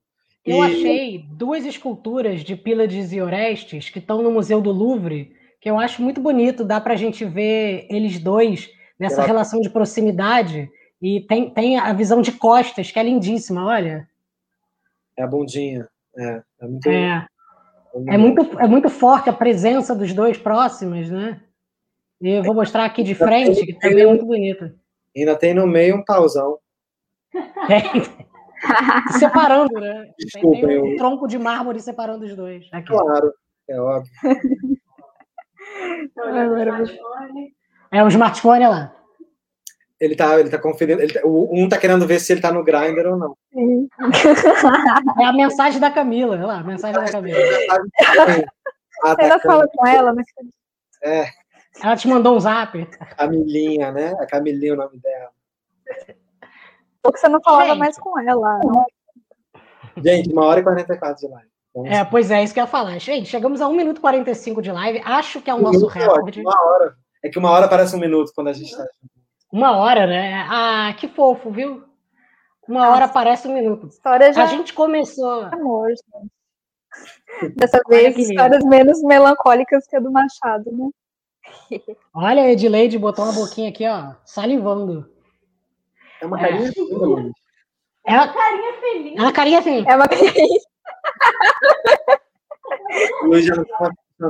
Eu 0.45 0.61
achei 0.61 1.25
duas 1.31 1.65
esculturas 1.65 2.43
de 2.43 2.55
Pílades 2.55 3.11
e 3.11 3.19
Orestes 3.19 3.89
que 3.89 3.97
estão 3.97 4.21
no 4.21 4.29
Museu 4.29 4.61
do 4.61 4.71
Louvre, 4.71 5.33
que 5.59 5.69
eu 5.69 5.79
acho 5.79 6.03
muito 6.03 6.21
bonito. 6.21 6.63
Dá 6.63 6.79
para 6.79 6.93
a 6.93 6.97
gente 6.97 7.25
ver 7.25 7.87
eles 7.89 8.19
dois 8.19 8.69
nessa 8.99 9.23
relação 9.25 9.59
de 9.59 9.69
proximidade 9.69 10.69
e 11.01 11.21
tem, 11.21 11.49
tem 11.49 11.79
a 11.79 11.91
visão 11.93 12.21
de 12.21 12.31
costas, 12.31 12.91
que 12.91 12.99
é 12.99 13.03
lindíssima, 13.03 13.65
olha. 13.65 14.07
É 15.17 15.23
a 15.23 15.27
bundinha. 15.27 15.87
É, 16.17 16.41
é, 16.61 16.67
muito, 16.67 16.89
é. 16.89 17.27
É, 18.07 18.17
muito, 18.17 18.59
é 18.59 18.67
muito 18.67 18.89
forte 18.89 19.29
a 19.29 19.33
presença 19.33 19.95
dos 19.95 20.13
dois 20.13 20.37
próximos, 20.37 21.09
né? 21.09 21.41
E 22.21 22.29
eu 22.29 22.43
vou 22.43 22.53
mostrar 22.53 22.85
aqui 22.85 23.03
de 23.03 23.15
frente, 23.15 23.65
que 23.65 23.73
também 23.73 24.03
é 24.03 24.07
muito 24.07 24.25
bonito. 24.25 24.71
Ainda 25.15 25.35
tem 25.35 25.53
no 25.53 25.67
meio 25.67 25.97
um 25.97 26.03
pauzão. 26.03 26.57
É. 27.69 27.81
separando, 29.19 29.79
né? 29.79 30.09
Desculpa, 30.17 30.57
tem, 30.57 30.67
tem 30.67 30.81
um 30.81 30.91
eu... 30.91 30.97
tronco 30.97 31.27
de 31.27 31.37
mármore 31.37 31.79
separando 31.81 32.25
os 32.25 32.35
dois. 32.35 32.67
Aqui. 32.71 32.87
Claro, 32.87 33.31
é 33.69 33.79
óbvio. 33.79 34.11
é 37.91 38.03
o 38.03 38.07
smartphone 38.07 38.67
lá 38.67 38.95
ele 39.99 40.15
tá, 40.15 40.39
ele 40.39 40.49
tá 40.49 40.57
conferindo. 40.57 41.01
Ele 41.01 41.13
tá, 41.13 41.21
um 41.25 41.69
tá 41.69 41.77
querendo 41.77 42.05
ver 42.05 42.19
se 42.19 42.33
ele 42.33 42.41
tá 42.41 42.51
no 42.51 42.63
grinder 42.63 43.07
ou 43.07 43.17
não. 43.17 43.37
É 45.19 45.25
a 45.25 45.33
mensagem 45.33 45.79
da 45.79 45.89
Camila, 45.89 46.35
olha 46.35 46.45
lá, 46.45 46.59
a 46.59 46.63
mensagem 46.63 47.01
da 47.01 47.11
Camila. 47.11 47.39
Ah, 49.03 49.13
tá 49.13 49.23
ela 49.25 49.39
fala 49.41 49.67
com 49.67 49.85
ela, 49.85 50.13
mas. 50.13 50.25
É. 51.03 51.27
Ela 51.83 51.97
te 51.97 52.07
mandou 52.07 52.37
um 52.37 52.39
zap. 52.39 52.87
Camilinha, 53.17 53.91
né? 53.91 54.15
A 54.17 54.25
Camilinha 54.25 54.71
é 54.71 54.73
o 54.73 54.77
nome 54.77 54.97
dela. 54.99 55.29
Porque 57.05 57.19
você 57.19 57.27
não 57.27 57.41
falava 57.41 57.69
Gente. 57.69 57.77
mais 57.77 57.99
com 57.99 58.19
ela. 58.19 58.57
Né? 58.59 58.85
Gente, 59.97 60.31
uma 60.31 60.45
hora 60.45 60.59
e 60.59 60.63
44 60.63 61.27
de 61.27 61.33
live. 61.33 61.49
Vamos 61.73 61.91
é, 61.91 62.05
pois 62.05 62.31
é, 62.31 62.43
isso 62.43 62.53
que 62.53 62.59
eu 62.59 62.63
ia 62.63 62.67
falar. 62.67 62.97
Gente, 62.99 63.29
chegamos 63.29 63.61
a 63.61 63.67
1 63.67 63.75
minuto 63.75 63.97
e 63.97 64.01
45 64.01 64.61
de 64.61 64.71
live. 64.71 65.01
Acho 65.05 65.41
que 65.41 65.49
é 65.49 65.53
o 65.53 65.61
nosso 65.61 65.87
recorde. 65.87 66.41
Uma 66.41 66.55
hora. 66.61 66.95
É 67.23 67.29
que 67.29 67.37
uma 67.37 67.51
hora 67.51 67.67
parece 67.67 67.95
um 67.95 67.99
minuto 67.99 68.31
quando 68.33 68.47
a 68.47 68.53
gente 68.53 68.71
está. 68.71 68.85
Uma 69.51 69.77
hora, 69.77 70.07
né? 70.07 70.45
Ah, 70.49 70.93
que 70.97 71.07
fofo, 71.07 71.51
viu? 71.51 71.83
Uma 72.67 72.89
hora 72.89 73.07
parece 73.07 73.47
um 73.47 73.53
minuto. 73.53 73.87
História 73.87 74.33
já... 74.33 74.43
A 74.43 74.47
gente 74.47 74.73
começou. 74.73 75.43
Amor, 75.53 75.89
gente. 75.89 77.55
Dessa 77.55 77.81
vez, 77.87 78.17
histórias 78.17 78.63
menos 78.63 79.03
melancólicas 79.03 79.85
que 79.85 79.95
a 79.95 79.99
do 79.99 80.11
Machado, 80.11 80.71
né? 80.71 80.89
Olha, 82.13 82.43
a 82.43 82.51
Edileide 82.51 82.97
botou 82.97 83.25
uma 83.25 83.33
boquinha 83.33 83.69
aqui, 83.69 83.85
ó, 83.87 84.13
salivando. 84.23 85.14
É 86.21 86.25
uma 86.25 86.39
carinha 86.39 86.69
é. 86.69 86.71
feliz. 86.71 87.31
É 88.07 88.13
uma 88.13 88.27
carinha 88.33 88.73
feliz. 88.79 89.17
É 89.17 89.21
uma 89.21 89.31
carinha 89.33 89.61
feliz. 89.61 89.85
É 89.87 89.95
uma 89.95 90.07
carinha 90.07 90.63
já 93.41 93.55
não 93.55 93.65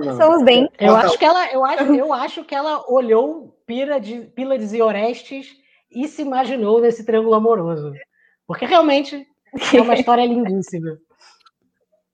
tá 0.01 0.13
São 0.15 0.35
os 0.35 0.43
dentes. 0.43 0.75
Eu 0.79 0.95
acho 0.95 1.17
que 1.17 1.25
ela, 1.25 1.51
eu 1.51 1.63
acho, 1.63 1.83
eu 1.93 2.13
acho 2.13 2.43
que 2.43 2.55
ela 2.55 2.83
olhou 2.89 3.55
Pílades 3.65 4.73
e 4.73 4.81
Orestes 4.81 5.55
e 5.91 6.07
se 6.07 6.21
imaginou 6.21 6.81
nesse 6.81 7.05
triângulo 7.05 7.35
amoroso. 7.35 7.93
Porque 8.47 8.65
realmente 8.65 9.25
é 9.73 9.81
uma 9.81 9.93
história 9.95 10.25
lindíssima. 10.25 10.97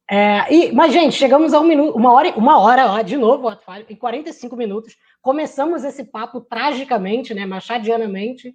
É, 0.09 0.53
e, 0.53 0.71
mas, 0.73 0.91
gente, 0.91 1.13
chegamos 1.13 1.53
a 1.53 1.59
um 1.61 1.63
minuto, 1.63 1.95
uma 1.95 2.11
hora, 2.11 2.33
uma 2.35 2.59
hora, 2.59 2.91
ó, 2.91 3.01
de 3.01 3.15
novo, 3.15 3.47
ó, 3.47 3.55
em 3.89 3.95
45 3.95 4.57
minutos. 4.57 4.97
Começamos 5.21 5.85
esse 5.85 6.03
papo 6.03 6.41
tragicamente, 6.41 7.33
né, 7.33 7.45
machadianamente, 7.45 8.53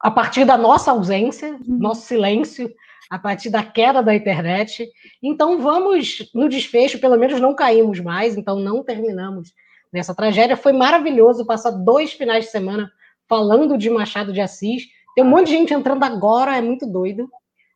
a 0.00 0.10
partir 0.10 0.44
da 0.44 0.56
nossa 0.56 0.90
ausência, 0.90 1.50
uhum. 1.50 1.78
nosso 1.78 2.02
silêncio, 2.02 2.72
a 3.10 3.18
partir 3.18 3.50
da 3.50 3.62
queda 3.62 4.02
da 4.02 4.14
internet. 4.14 4.88
Então, 5.22 5.60
vamos 5.60 6.30
no 6.34 6.48
desfecho, 6.48 6.98
pelo 6.98 7.16
menos 7.16 7.40
não 7.40 7.54
caímos 7.54 8.00
mais, 8.00 8.36
então 8.36 8.58
não 8.58 8.84
terminamos 8.84 9.52
nessa 9.92 10.14
tragédia. 10.14 10.56
Foi 10.56 10.72
maravilhoso 10.72 11.46
passar 11.46 11.70
dois 11.70 12.12
finais 12.12 12.46
de 12.46 12.50
semana 12.50 12.90
falando 13.28 13.78
de 13.78 13.90
Machado 13.90 14.32
de 14.32 14.40
Assis. 14.40 14.84
Tem 15.14 15.24
um 15.24 15.28
monte 15.28 15.46
de 15.46 15.52
gente 15.52 15.74
entrando 15.74 16.04
agora, 16.04 16.56
é 16.56 16.60
muito 16.60 16.86
doido. 16.86 17.28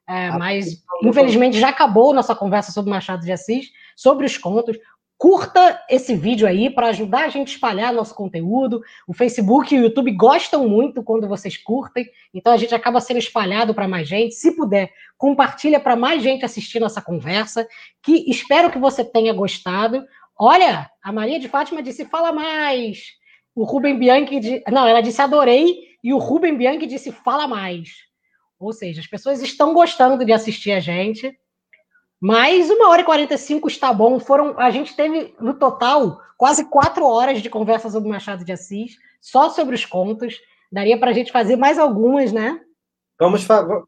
É, 0.09 0.31
mas, 0.33 0.83
infelizmente, 1.03 1.59
já 1.59 1.69
acabou 1.69 2.13
nossa 2.13 2.35
conversa 2.35 2.73
sobre 2.73 2.91
Machado 2.91 3.25
de 3.25 3.33
Assis, 3.33 3.71
sobre 3.97 4.27
os 4.27 4.37
contos. 4.37 4.77
Curta 5.23 5.81
esse 5.89 6.17
vídeo 6.17 6.49
aí 6.49 6.69
para 6.69 6.89
ajudar 6.89 7.27
a 7.27 7.29
gente 7.29 7.51
a 7.51 7.53
espalhar 7.53 7.93
nosso 7.93 8.13
conteúdo. 8.13 8.83
O 9.07 9.15
Facebook 9.15 9.73
e 9.73 9.79
o 9.79 9.83
YouTube 9.85 10.11
gostam 10.11 10.69
muito 10.69 11.01
quando 11.01 11.29
vocês 11.29 11.57
curtem, 11.57 12.11
então 12.35 12.53
a 12.53 12.57
gente 12.57 12.75
acaba 12.75 13.01
sendo 13.01 13.21
espalhado 13.21 13.73
para 13.73 13.87
mais 13.87 14.09
gente. 14.09 14.35
Se 14.35 14.51
puder, 14.57 14.93
compartilha 15.17 15.79
para 15.79 15.95
mais 15.95 16.25
gente 16.25 16.45
assistir 16.45 16.81
nossa 16.81 17.01
conversa, 17.01 17.69
que 18.03 18.29
espero 18.29 18.69
que 18.69 18.81
você 18.81 19.05
tenha 19.05 19.33
gostado. 19.33 20.05
Olha, 20.37 20.91
a 21.01 21.13
Maria 21.13 21.39
de 21.39 21.49
Fátima 21.49 21.85
disse: 21.85 22.05
fala 22.05 22.33
mais. 22.33 23.05
O 23.55 23.63
Rubem 23.63 23.97
Bianchi, 23.97 24.41
de... 24.41 24.65
não, 24.73 24.89
ela 24.89 25.01
disse 25.01 25.23
adorei, 25.23 25.85
e 26.03 26.13
o 26.13 26.19
Rubem 26.19 26.57
Bianchi 26.57 26.85
disse 26.85 27.13
fala 27.13 27.47
mais. 27.47 27.91
Ou 28.59 28.73
seja, 28.73 29.01
as 29.01 29.07
pessoas 29.07 29.41
estão 29.41 29.73
gostando 29.73 30.25
de 30.25 30.33
assistir 30.33 30.73
a 30.73 30.81
gente. 30.81 31.33
Mas 32.23 32.71
uma 32.71 32.89
hora 32.89 33.03
e 33.03 33.05
45 33.05 33.67
está 33.67 33.93
bom. 33.93 34.21
Foram, 34.21 34.57
a 34.57 34.71
gente 34.71 34.95
teve, 34.95 35.35
no 35.41 35.55
total, 35.55 36.21
quase 36.37 36.65
quatro 36.71 37.05
horas 37.05 37.43
de 37.43 37.51
conversa 37.51 37.91
sobre 37.91 38.09
Machado 38.09 38.45
de 38.45 38.53
Assis, 38.53 38.97
só 39.21 39.51
sobre 39.51 39.75
os 39.75 39.85
contos. 39.85 40.41
Daria 40.71 40.97
para 40.97 41.11
a 41.11 41.13
gente 41.13 41.33
fazer 41.33 41.57
mais 41.57 41.81
algumas, 41.81 42.33
né? 42.33 42.61
Vamos, 43.19 43.45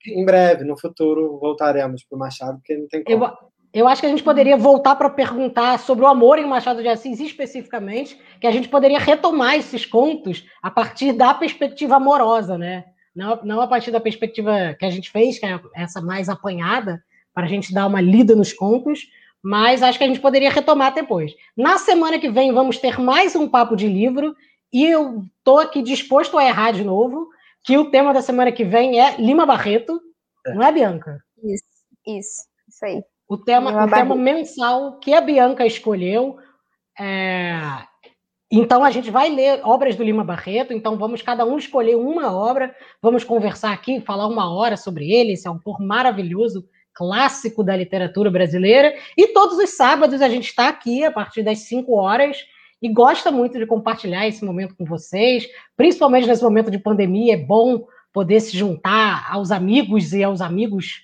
em 0.06 0.24
breve, 0.24 0.65
no 0.65 0.77
futuro, 0.77 1.39
voltaremos 1.39 2.02
para 2.02 2.16
o 2.16 2.19
Machado, 2.19 2.59
porque 2.59 2.77
não 2.77 2.89
tem 2.89 3.05
como. 3.05 3.24
Eu, 3.24 3.32
eu 3.73 3.89
acho 3.89 4.01
que 4.01 4.06
a 4.06 4.11
gente 4.11 4.23
poderia 4.24 4.56
voltar 4.56 4.97
para 4.97 5.11
perguntar 5.11 5.78
sobre 5.78 6.05
o 6.05 6.09
amor 6.09 6.36
em 6.39 6.47
Machado 6.47 6.82
de 6.82 6.89
Assis 6.89 7.20
especificamente, 7.20 8.20
que 8.40 8.48
a 8.48 8.51
gente 8.51 8.69
poderia 8.69 8.98
retomar 8.98 9.55
esses 9.55 9.86
contos 9.86 10.44
a 10.61 10.73
partir 10.73 11.12
da 11.12 11.32
perspectiva 11.35 11.97
amorosa, 11.97 12.59
né? 12.59 12.85
não, 13.15 13.40
não 13.44 13.61
a 13.61 13.66
partir 13.66 13.90
da 13.90 14.01
perspectiva 14.01 14.74
que 14.78 14.85
a 14.85 14.90
gente 14.90 15.11
fez, 15.11 15.39
que 15.39 15.47
é 15.47 15.61
essa 15.77 16.02
mais 16.02 16.28
apanhada, 16.28 17.02
para 17.35 17.44
a 17.44 17.48
gente 17.48 17.74
dar 17.74 17.86
uma 17.86 18.01
lida 18.01 18.36
nos 18.36 18.52
contos, 18.52 19.09
mas 19.43 19.82
acho 19.82 19.98
que 19.98 20.05
a 20.05 20.06
gente 20.06 20.20
poderia 20.20 20.51
retomar 20.51 20.94
depois. 20.94 21.35
Na 21.56 21.77
semana 21.77 22.19
que 22.19 22.31
vem 22.31 22.52
vamos 22.52 22.78
ter 22.78 22.98
mais 22.98 23.35
um 23.36 23.48
papo 23.48 23.77
de 23.77 23.89
livro, 23.89 24.35
e 24.73 24.86
eu 24.86 25.23
estou 25.39 25.59
aqui 25.59 25.82
disposto 25.82 26.39
a 26.39 26.44
errar 26.44 26.73
de 26.73 26.85
novo, 26.85 27.28
que 27.62 27.77
o 27.77 27.90
tema 27.90 28.15
da 28.15 28.23
semana 28.23 28.52
que 28.52 28.65
vem 28.65 29.01
é 29.01 29.16
Lima 29.19 29.44
Barreto, 29.44 30.01
é. 30.47 30.55
não 30.55 30.62
é, 30.62 30.73
Bianca? 30.73 31.23
Isso, 31.43 31.65
isso, 32.06 32.43
isso 32.69 32.85
aí. 32.85 33.02
O 33.28 33.36
tema, 33.36 33.85
o 33.85 33.90
tema 33.90 34.15
mensal 34.15 34.98
que 34.98 35.12
a 35.12 35.20
Bianca 35.20 35.66
escolheu. 35.66 36.36
É, 36.98 37.59
então 38.51 38.85
a 38.85 38.90
gente 38.90 39.11
vai 39.11 39.28
ler 39.31 39.61
obras 39.65 39.97
do 39.97 40.05
Lima 40.05 40.23
Barreto, 40.23 40.73
então 40.73 40.97
vamos 40.97 41.23
cada 41.23 41.44
um 41.44 41.59
escolher 41.59 41.97
uma 41.97 42.32
obra, 42.32 42.74
vamos 43.02 43.24
conversar 43.24 43.73
aqui, 43.73 44.01
falar 44.01 44.27
uma 44.27 44.52
hora 44.55 44.77
sobre 44.77 45.11
ele, 45.11 45.32
esse 45.32 45.48
autor 45.48 45.81
maravilhoso, 45.81 46.65
clássico 46.95 47.62
da 47.62 47.77
literatura 47.77 48.31
brasileira. 48.31 48.95
E 49.16 49.29
todos 49.29 49.59
os 49.59 49.71
sábados 49.77 50.23
a 50.23 50.29
gente 50.29 50.49
está 50.49 50.69
aqui 50.69 51.05
a 51.05 51.11
partir 51.11 51.43
das 51.43 51.61
5 51.61 51.93
horas 51.93 52.39
e 52.81 52.89
gosta 52.89 53.31
muito 53.31 53.59
de 53.59 53.66
compartilhar 53.66 54.27
esse 54.29 54.45
momento 54.45 54.75
com 54.77 54.85
vocês, 54.85 55.49
principalmente 55.77 56.27
nesse 56.27 56.43
momento 56.43 56.71
de 56.71 56.79
pandemia, 56.79 57.35
é 57.35 57.37
bom 57.37 57.87
poder 58.12 58.41
se 58.41 58.57
juntar 58.57 59.27
aos 59.31 59.51
amigos 59.51 60.12
e 60.12 60.23
aos 60.23 60.41
amigos 60.41 61.03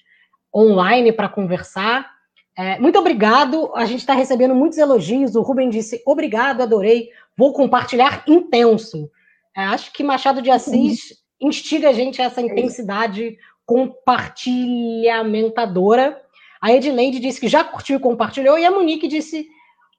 online 0.54 1.12
para 1.12 1.28
conversar. 1.28 2.08
É, 2.56 2.78
muito 2.78 2.98
obrigado. 2.98 3.72
A 3.74 3.84
gente 3.84 4.00
está 4.00 4.12
recebendo 4.12 4.54
muitos 4.54 4.78
elogios. 4.78 5.34
O 5.34 5.42
Rubem 5.42 5.70
disse: 5.70 6.02
obrigado, 6.06 6.62
adorei 6.62 7.08
vou 7.36 7.52
compartilhar 7.52 8.22
intenso. 8.28 9.10
É, 9.56 9.62
acho 9.62 9.92
que 9.92 10.04
Machado 10.04 10.42
de 10.42 10.50
Assis 10.50 11.18
instiga 11.40 11.88
a 11.88 11.92
gente 11.92 12.20
a 12.20 12.26
essa 12.26 12.42
intensidade 12.42 13.38
compartilhamentadora. 13.70 16.20
A 16.60 16.72
Edileide 16.72 17.20
disse 17.20 17.40
que 17.40 17.46
já 17.46 17.62
curtiu 17.62 17.98
e 17.98 18.00
compartilhou, 18.00 18.58
e 18.58 18.64
a 18.64 18.70
Monique 18.70 19.06
disse: 19.06 19.46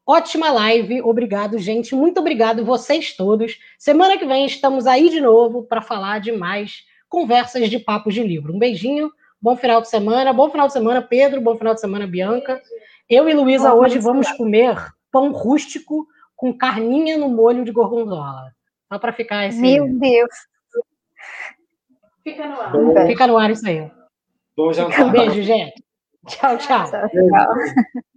ótima 0.06 0.52
live, 0.52 1.02
obrigado, 1.02 1.58
gente. 1.58 1.96
Muito 1.96 2.20
obrigado, 2.20 2.66
vocês 2.66 3.16
todos. 3.16 3.58
Semana 3.80 4.18
que 4.18 4.26
vem 4.26 4.46
estamos 4.46 4.86
aí 4.86 5.10
de 5.10 5.22
novo 5.22 5.64
para 5.64 5.82
falar 5.82 6.20
de 6.20 6.34
mais 6.34 6.84
conversas 7.08 7.70
de 7.70 7.80
papos 7.80 8.14
de 8.14 8.22
livro. 8.22 8.54
Um 8.54 8.60
beijinho, 8.60 9.10
bom 9.42 9.56
final 9.56 9.82
de 9.82 9.88
semana, 9.88 10.34
bom 10.34 10.50
final 10.50 10.68
de 10.68 10.74
semana, 10.74 11.02
Pedro, 11.02 11.40
bom 11.40 11.58
final 11.58 11.74
de 11.74 11.80
semana, 11.80 12.06
Bianca. 12.06 12.62
Eu 13.10 13.30
e 13.30 13.34
Luísa 13.34 13.74
hoje 13.74 14.00
vamos 14.00 14.30
comer 14.34 14.76
pão 15.10 15.32
rústico 15.32 16.06
com 16.36 16.52
carninha 16.54 17.18
no 17.18 17.30
molho 17.30 17.64
de 17.64 17.72
gorgonzola. 17.72 18.52
Só 18.92 19.00
para 19.00 19.14
ficar 19.14 19.48
esse. 19.48 19.62
Meu 19.62 19.88
Deus! 19.98 20.51
Fica 22.24 22.48
no 22.48 22.62
ar. 22.62 23.08
Fica 23.08 23.28
no 23.28 23.38
ar 23.38 23.52
isso 23.52 23.68
aí. 23.68 23.90
Bom 24.56 24.72
jantar. 24.74 25.12
Beijo, 25.12 25.42
gente. 25.42 25.84
Tchau, 26.28 26.58
tchau. 26.58 26.86
tchau, 26.86 27.10
tchau. 27.10 28.12